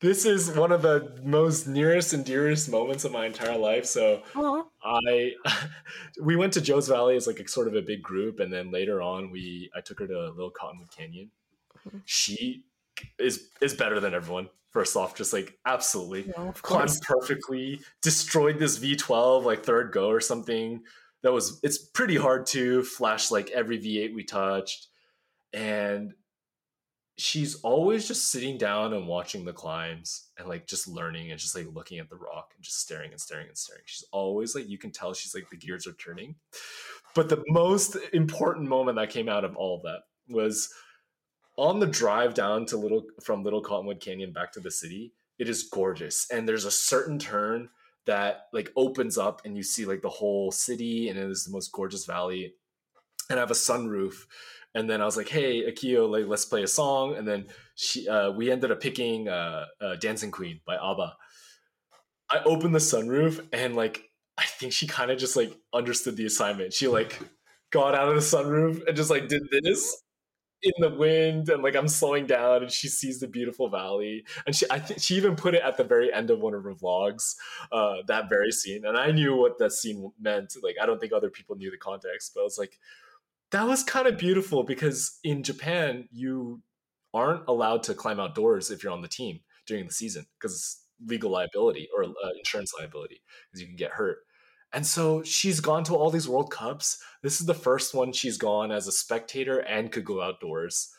This 0.00 0.24
is 0.24 0.50
one 0.52 0.70
of 0.70 0.82
the 0.82 1.20
most 1.24 1.66
nearest 1.66 2.12
and 2.12 2.24
dearest 2.24 2.70
moments 2.70 3.04
of 3.04 3.12
my 3.12 3.26
entire 3.26 3.58
life. 3.58 3.84
So 3.84 4.22
Aw. 4.36 4.64
I 4.82 5.32
we 6.22 6.36
went 6.36 6.52
to 6.54 6.60
Joe's 6.60 6.88
Valley 6.88 7.16
as 7.16 7.26
like 7.26 7.40
a 7.40 7.48
sort 7.48 7.68
of 7.68 7.74
a 7.74 7.82
big 7.82 8.02
group, 8.02 8.40
and 8.40 8.52
then 8.52 8.70
later 8.70 9.02
on 9.02 9.30
we 9.30 9.70
I 9.74 9.80
took 9.80 9.98
her 10.00 10.06
to 10.06 10.30
Little 10.30 10.50
Cottonwood 10.50 10.90
Canyon. 10.90 11.30
Mhm. 11.88 12.02
She 12.04 12.64
is 13.18 13.50
is 13.60 13.74
better 13.74 14.00
than 14.00 14.14
everyone. 14.14 14.48
First 14.70 14.96
off, 14.96 15.16
just 15.16 15.32
like 15.32 15.58
absolutely 15.64 16.32
of 16.34 16.62
climbed 16.62 16.90
perfectly, 17.02 17.80
destroyed 18.02 18.58
this 18.58 18.78
V12 18.78 19.44
like 19.44 19.64
third 19.64 19.92
go 19.92 20.08
or 20.08 20.20
something. 20.20 20.82
That 21.22 21.32
was 21.32 21.58
it's 21.62 21.78
pretty 21.78 22.16
hard 22.16 22.46
to 22.48 22.84
flash 22.84 23.30
like 23.30 23.50
every 23.50 23.78
V8 23.78 24.14
we 24.14 24.22
touched, 24.24 24.88
and 25.52 26.14
she's 27.18 27.56
always 27.62 28.06
just 28.06 28.30
sitting 28.30 28.56
down 28.56 28.94
and 28.94 29.06
watching 29.06 29.44
the 29.44 29.52
climbs 29.52 30.28
and 30.38 30.48
like 30.48 30.66
just 30.66 30.86
learning 30.86 31.32
and 31.32 31.40
just 31.40 31.56
like 31.56 31.66
looking 31.74 31.98
at 31.98 32.08
the 32.08 32.16
rock 32.16 32.52
and 32.54 32.64
just 32.64 32.80
staring 32.80 33.10
and 33.10 33.20
staring 33.20 33.48
and 33.48 33.58
staring. 33.58 33.82
She's 33.86 34.06
always 34.12 34.54
like 34.54 34.68
you 34.68 34.78
can 34.78 34.92
tell 34.92 35.12
she's 35.12 35.34
like 35.34 35.50
the 35.50 35.56
gears 35.56 35.86
are 35.86 35.92
turning. 35.94 36.36
But 37.14 37.28
the 37.28 37.42
most 37.48 37.96
important 38.12 38.68
moment 38.68 38.96
that 38.96 39.10
came 39.10 39.28
out 39.28 39.44
of 39.44 39.56
all 39.56 39.76
of 39.76 39.82
that 39.82 40.02
was 40.28 40.72
on 41.56 41.80
the 41.80 41.86
drive 41.86 42.34
down 42.34 42.64
to 42.66 42.76
little 42.76 43.02
from 43.22 43.42
Little 43.42 43.60
Cottonwood 43.60 44.00
Canyon 44.00 44.32
back 44.32 44.52
to 44.52 44.60
the 44.60 44.70
city. 44.70 45.12
It 45.40 45.48
is 45.48 45.64
gorgeous, 45.64 46.26
and 46.30 46.48
there's 46.48 46.64
a 46.64 46.70
certain 46.70 47.18
turn 47.18 47.68
that 48.06 48.46
like 48.52 48.72
opens 48.76 49.18
up, 49.18 49.42
and 49.44 49.56
you 49.56 49.64
see 49.64 49.84
like 49.84 50.02
the 50.02 50.08
whole 50.08 50.52
city, 50.52 51.08
and 51.08 51.18
it 51.18 51.28
is 51.28 51.44
the 51.44 51.52
most 51.52 51.72
gorgeous 51.72 52.06
valley. 52.06 52.54
And 53.28 53.38
I 53.38 53.42
have 53.42 53.50
a 53.50 53.54
sunroof, 53.54 54.14
and 54.74 54.88
then 54.88 55.00
I 55.00 55.04
was 55.04 55.16
like, 55.16 55.28
"Hey, 55.28 55.70
Akiyo, 55.70 56.08
like 56.08 56.26
let's 56.26 56.44
play 56.44 56.62
a 56.62 56.68
song." 56.68 57.16
And 57.16 57.26
then 57.26 57.46
she, 57.74 58.08
uh, 58.08 58.30
we 58.30 58.50
ended 58.50 58.70
up 58.70 58.80
picking 58.80 59.28
uh, 59.28 59.66
uh, 59.80 59.96
"Dancing 59.96 60.30
Queen" 60.30 60.60
by 60.66 60.76
ABBA. 60.76 61.16
I 62.30 62.42
opened 62.44 62.74
the 62.74 62.80
sunroof, 62.80 63.46
and 63.52 63.76
like 63.76 64.10
I 64.36 64.44
think 64.44 64.72
she 64.72 64.86
kind 64.86 65.10
of 65.10 65.18
just 65.18 65.36
like 65.36 65.52
understood 65.72 66.16
the 66.16 66.26
assignment. 66.26 66.72
She 66.72 66.88
like 66.88 67.18
got 67.70 67.94
out 67.94 68.08
of 68.08 68.14
the 68.14 68.20
sunroof 68.20 68.86
and 68.86 68.96
just 68.96 69.10
like 69.10 69.28
did 69.28 69.42
this 69.50 70.02
in 70.62 70.72
the 70.78 70.90
wind 70.90 71.48
and 71.48 71.62
like 71.62 71.76
I'm 71.76 71.86
slowing 71.88 72.26
down 72.26 72.62
and 72.62 72.70
she 72.70 72.88
sees 72.88 73.20
the 73.20 73.28
beautiful 73.28 73.68
valley 73.68 74.24
and 74.44 74.56
she 74.56 74.66
I 74.70 74.80
think 74.80 75.00
she 75.00 75.14
even 75.14 75.36
put 75.36 75.54
it 75.54 75.62
at 75.62 75.76
the 75.76 75.84
very 75.84 76.12
end 76.12 76.30
of 76.30 76.40
one 76.40 76.54
of 76.54 76.64
her 76.64 76.74
vlogs 76.74 77.36
uh 77.70 77.96
that 78.08 78.28
very 78.28 78.50
scene 78.50 78.84
and 78.84 78.96
I 78.96 79.12
knew 79.12 79.36
what 79.36 79.58
that 79.58 79.72
scene 79.72 80.10
meant 80.20 80.54
like 80.62 80.74
I 80.82 80.86
don't 80.86 81.00
think 81.00 81.12
other 81.12 81.30
people 81.30 81.54
knew 81.54 81.70
the 81.70 81.76
context 81.76 82.32
but 82.34 82.40
I 82.40 82.44
was 82.44 82.58
like 82.58 82.78
that 83.52 83.66
was 83.66 83.82
kind 83.82 84.06
of 84.06 84.18
beautiful 84.18 84.62
because 84.64 85.18
in 85.24 85.42
Japan 85.42 86.08
you 86.10 86.62
aren't 87.14 87.46
allowed 87.48 87.82
to 87.84 87.94
climb 87.94 88.20
outdoors 88.20 88.70
if 88.70 88.82
you're 88.82 88.92
on 88.92 89.02
the 89.02 89.08
team 89.08 89.40
during 89.66 89.86
the 89.86 89.92
season 89.92 90.26
because 90.38 90.54
it's 90.54 90.84
legal 91.06 91.30
liability 91.30 91.88
or 91.96 92.04
uh, 92.04 92.30
insurance 92.36 92.72
liability 92.78 93.22
because 93.50 93.60
you 93.60 93.66
can 93.66 93.76
get 93.76 93.92
hurt 93.92 94.18
and 94.72 94.86
so 94.86 95.22
she's 95.22 95.60
gone 95.60 95.84
to 95.84 95.94
all 95.94 96.10
these 96.10 96.28
World 96.28 96.50
Cups. 96.50 97.02
This 97.22 97.40
is 97.40 97.46
the 97.46 97.54
first 97.54 97.94
one 97.94 98.12
she's 98.12 98.36
gone 98.36 98.70
as 98.70 98.86
a 98.86 98.92
spectator 98.92 99.58
and 99.60 99.90
could 99.90 100.04
go 100.04 100.20
outdoors. 100.22 100.90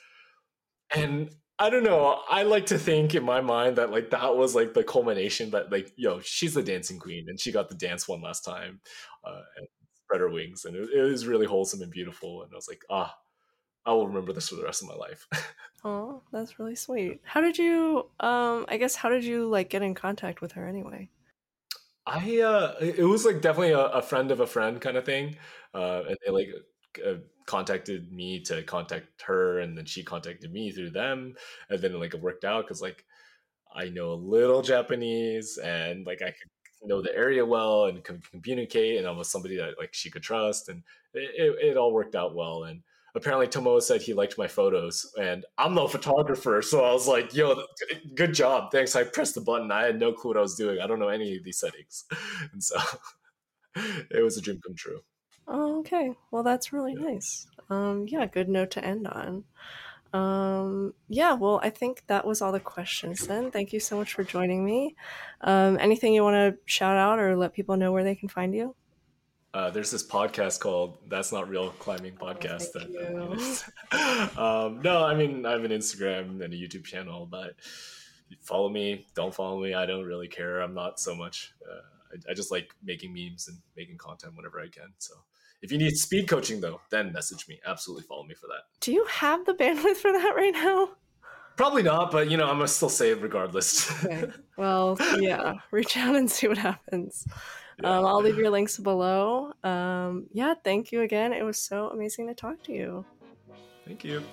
And 0.95 1.29
I 1.59 1.69
don't 1.69 1.83
know. 1.83 2.21
I 2.29 2.43
like 2.43 2.67
to 2.67 2.79
think 2.79 3.13
in 3.13 3.23
my 3.23 3.41
mind 3.41 3.75
that 3.75 3.91
like 3.91 4.09
that 4.09 4.35
was 4.35 4.55
like 4.55 4.73
the 4.73 4.83
culmination 4.83 5.51
that 5.51 5.71
like 5.71 5.91
yo, 5.97 6.19
she's 6.21 6.53
the 6.53 6.63
dancing 6.63 6.97
queen 6.97 7.25
and 7.27 7.39
she 7.39 7.51
got 7.51 7.69
the 7.69 7.75
dance 7.75 8.07
one 8.07 8.21
last 8.21 8.41
time 8.41 8.81
uh, 9.23 9.41
and 9.57 9.67
spread 10.09 10.21
her 10.21 10.29
wings 10.29 10.65
and 10.65 10.75
it, 10.75 10.89
it 10.89 11.01
was 11.01 11.27
really 11.27 11.45
wholesome 11.45 11.81
and 11.81 11.91
beautiful. 11.91 12.41
And 12.41 12.51
I 12.51 12.55
was 12.55 12.67
like, 12.67 12.83
ah, 12.89 13.15
I 13.85 13.93
will 13.93 14.07
remember 14.07 14.33
this 14.33 14.49
for 14.49 14.55
the 14.55 14.63
rest 14.63 14.81
of 14.81 14.89
my 14.89 14.95
life. 14.95 15.27
Oh, 15.85 16.23
that's 16.33 16.59
really 16.59 16.75
sweet. 16.75 17.21
How 17.23 17.39
did 17.39 17.57
you 17.57 18.09
um 18.19 18.65
I 18.67 18.75
guess 18.75 18.95
how 18.95 19.07
did 19.07 19.23
you 19.23 19.47
like 19.47 19.69
get 19.69 19.81
in 19.81 19.95
contact 19.95 20.41
with 20.41 20.51
her 20.51 20.67
anyway? 20.67 21.07
I 22.05 22.41
uh 22.41 22.75
it 22.81 23.05
was 23.05 23.23
like 23.23 23.39
definitely 23.39 23.71
a, 23.71 23.85
a 23.85 24.01
friend 24.01 24.29
of 24.31 24.41
a 24.41 24.45
friend 24.45 24.81
kind 24.81 24.97
of 24.97 25.05
thing. 25.05 25.37
Uh 25.73 26.01
and 26.09 26.17
they 26.25 26.33
like 26.33 26.49
uh, 27.07 27.19
contacted 27.45 28.11
me 28.11 28.41
to 28.41 28.61
contact 28.63 29.21
her 29.21 29.59
and 29.59 29.77
then 29.77 29.85
she 29.85 30.03
contacted 30.03 30.51
me 30.51 30.73
through 30.73 30.89
them 30.89 31.35
and 31.69 31.81
then 31.81 31.97
like 31.97 32.13
it 32.13 32.19
worked 32.21 32.43
out 32.43 32.67
cuz 32.67 32.81
like 32.81 33.05
I 33.73 33.87
know 33.87 34.11
a 34.11 34.25
little 34.35 34.61
Japanese 34.61 35.57
and 35.59 36.05
like 36.05 36.21
I 36.21 36.31
could 36.31 36.51
know 36.87 37.01
the 37.01 37.15
area 37.15 37.45
well 37.45 37.85
and 37.85 38.03
can 38.03 38.21
communicate 38.31 38.97
and 38.97 39.07
I 39.07 39.11
was 39.11 39.29
somebody 39.29 39.57
that 39.57 39.77
like 39.77 39.93
she 39.93 40.09
could 40.09 40.23
trust 40.23 40.69
and 40.69 40.83
it, 41.13 41.31
it, 41.35 41.65
it 41.71 41.77
all 41.77 41.93
worked 41.93 42.15
out 42.15 42.35
well 42.35 42.63
and 42.63 42.81
apparently 43.15 43.47
tomo 43.47 43.79
said 43.79 44.01
he 44.01 44.13
liked 44.13 44.37
my 44.37 44.47
photos 44.47 45.13
and 45.19 45.45
I'm 45.57 45.73
no 45.75 45.87
photographer 45.95 46.61
so 46.61 46.83
I 46.85 46.93
was 46.93 47.07
like 47.07 47.33
yo 47.33 47.63
good 48.15 48.33
job 48.33 48.71
thanks 48.71 48.95
I 48.95 49.03
pressed 49.03 49.35
the 49.35 49.41
button 49.41 49.71
I 49.71 49.83
had 49.83 49.99
no 49.99 50.13
clue 50.13 50.29
what 50.31 50.37
I 50.37 50.41
was 50.41 50.55
doing 50.55 50.79
I 50.79 50.87
don't 50.87 50.99
know 50.99 51.09
any 51.09 51.35
of 51.35 51.43
these 51.43 51.59
settings 51.59 52.05
and 52.53 52.63
so 52.63 52.77
it 53.75 54.23
was 54.23 54.37
a 54.37 54.41
dream 54.41 54.59
come 54.65 54.75
true 54.75 55.01
Oh, 55.51 55.79
okay. 55.79 56.13
Well, 56.29 56.43
that's 56.43 56.71
really 56.71 56.93
Yeah. 56.93 57.05
nice. 57.09 57.47
Um 57.69 58.05
yeah, 58.07 58.27
good 58.27 58.49
note 58.49 58.71
to 58.71 58.85
end 58.85 59.07
on. 59.07 59.45
Um 60.13 60.93
yeah, 61.07 61.33
well, 61.33 61.59
I 61.63 61.69
think 61.69 62.03
that 62.07 62.25
was 62.25 62.41
all 62.41 62.51
the 62.51 62.59
questions 62.59 63.27
then. 63.27 63.51
Thank 63.51 63.73
you 63.73 63.79
so 63.79 63.97
much 63.97 64.13
for 64.13 64.23
joining 64.23 64.65
me. 64.65 64.95
Um 65.41 65.77
anything 65.79 66.13
you 66.13 66.23
want 66.23 66.35
to 66.35 66.59
shout 66.65 66.97
out 66.97 67.19
or 67.19 67.35
let 67.35 67.53
people 67.53 67.77
know 67.77 67.91
where 67.91 68.03
they 68.03 68.15
can 68.15 68.29
find 68.29 68.53
you? 68.53 68.75
uh, 69.53 69.69
there's 69.69 69.91
this 69.91 70.05
podcast 70.05 70.59
called 70.59 70.97
That's 71.07 71.31
Not 71.31 71.49
Real 71.49 71.71
Climbing 71.71 72.13
Podcast. 72.13 72.67
Oh, 72.75 72.79
thank 72.79 72.93
that, 73.91 74.31
you. 74.35 74.41
um, 74.41 74.81
no, 74.81 75.03
I 75.03 75.15
mean 75.15 75.45
I 75.45 75.51
have 75.51 75.63
an 75.63 75.71
Instagram 75.71 76.43
and 76.43 76.53
a 76.53 76.57
YouTube 76.57 76.83
channel, 76.83 77.25
but 77.25 77.55
follow 78.41 78.69
me, 78.69 79.07
don't 79.15 79.33
follow 79.33 79.59
me. 79.61 79.73
I 79.73 79.85
don't 79.85 80.05
really 80.05 80.27
care. 80.27 80.61
I'm 80.61 80.75
not 80.75 80.99
so 80.99 81.15
much. 81.15 81.53
Uh, 81.67 81.81
I, 82.13 82.31
I, 82.31 82.33
just 82.35 82.51
like 82.51 82.75
making 82.83 83.13
memes 83.13 83.47
and 83.47 83.57
making 83.75 83.97
content 83.97 84.35
whenever 84.35 84.59
I 84.59 84.67
can. 84.67 84.93
So 84.99 85.15
if 85.61 85.71
you 85.71 85.77
need 85.77 85.97
speed 85.97 86.27
coaching 86.27 86.61
though, 86.61 86.81
then 86.89 87.11
message 87.11 87.47
me. 87.47 87.59
Absolutely 87.65 88.03
follow 88.03 88.23
me 88.23 88.35
for 88.35 88.47
that. 88.47 88.63
Do 88.79 88.91
you 88.93 89.05
have 89.05 89.45
the 89.45 89.53
bandwidth 89.53 89.97
for 89.97 90.11
that 90.11 90.33
right 90.35 90.53
now? 90.53 90.89
Probably 91.57 91.83
not, 91.83 92.11
but 92.11 92.31
you 92.31 92.37
know, 92.37 92.45
I'm 92.45 92.55
gonna 92.55 92.67
still 92.67 92.89
say 92.89 93.11
it 93.11 93.21
regardless. 93.21 93.91
okay. 94.05 94.31
Well, 94.57 94.97
yeah, 95.19 95.55
reach 95.71 95.97
out 95.97 96.15
and 96.15 96.31
see 96.31 96.47
what 96.47 96.57
happens. 96.57 97.25
Yeah. 97.81 97.97
Um, 97.97 98.05
I'll 98.05 98.21
leave 98.21 98.37
your 98.37 98.49
links 98.49 98.77
below. 98.77 99.51
Um, 99.63 100.27
yeah, 100.31 100.53
thank 100.63 100.91
you 100.91 101.01
again. 101.01 101.33
It 101.33 101.43
was 101.43 101.57
so 101.57 101.89
amazing 101.89 102.27
to 102.27 102.33
talk 102.33 102.63
to 102.63 102.73
you. 102.73 103.05
Thank 103.85 104.03
you. 104.03 104.23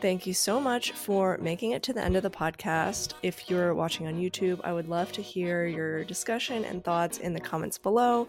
Thank 0.00 0.26
you 0.26 0.34
so 0.34 0.60
much 0.60 0.92
for 0.92 1.36
making 1.38 1.72
it 1.72 1.82
to 1.84 1.92
the 1.92 2.04
end 2.04 2.16
of 2.16 2.22
the 2.22 2.30
podcast. 2.30 3.14
If 3.22 3.50
you're 3.50 3.74
watching 3.74 4.06
on 4.06 4.14
YouTube, 4.14 4.60
I 4.62 4.72
would 4.72 4.88
love 4.88 5.10
to 5.12 5.22
hear 5.22 5.66
your 5.66 6.04
discussion 6.04 6.64
and 6.64 6.84
thoughts 6.84 7.18
in 7.18 7.32
the 7.32 7.40
comments 7.40 7.76
below. 7.76 8.28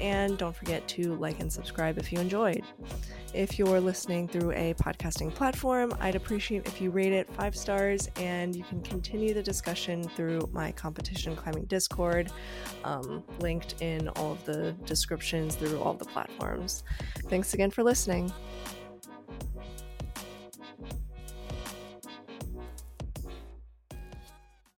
And 0.00 0.36
don't 0.36 0.54
forget 0.54 0.86
to 0.88 1.14
like 1.16 1.40
and 1.40 1.50
subscribe 1.50 1.98
if 1.98 2.12
you 2.12 2.18
enjoyed. 2.18 2.62
If 3.32 3.58
you're 3.58 3.80
listening 3.80 4.28
through 4.28 4.52
a 4.52 4.74
podcasting 4.74 5.34
platform, 5.34 5.94
I'd 6.00 6.14
appreciate 6.14 6.66
if 6.66 6.80
you 6.80 6.90
rate 6.90 7.12
it 7.12 7.28
five 7.34 7.56
stars 7.56 8.08
and 8.16 8.54
you 8.54 8.64
can 8.64 8.82
continue 8.82 9.34
the 9.34 9.42
discussion 9.42 10.02
through 10.02 10.48
my 10.52 10.72
competition 10.72 11.34
climbing 11.36 11.64
Discord, 11.64 12.30
um, 12.84 13.22
linked 13.40 13.80
in 13.80 14.08
all 14.10 14.32
of 14.32 14.44
the 14.44 14.72
descriptions 14.84 15.54
through 15.54 15.78
all 15.80 15.94
the 15.94 16.04
platforms. 16.04 16.84
Thanks 17.28 17.54
again 17.54 17.70
for 17.70 17.82
listening. 17.82 18.32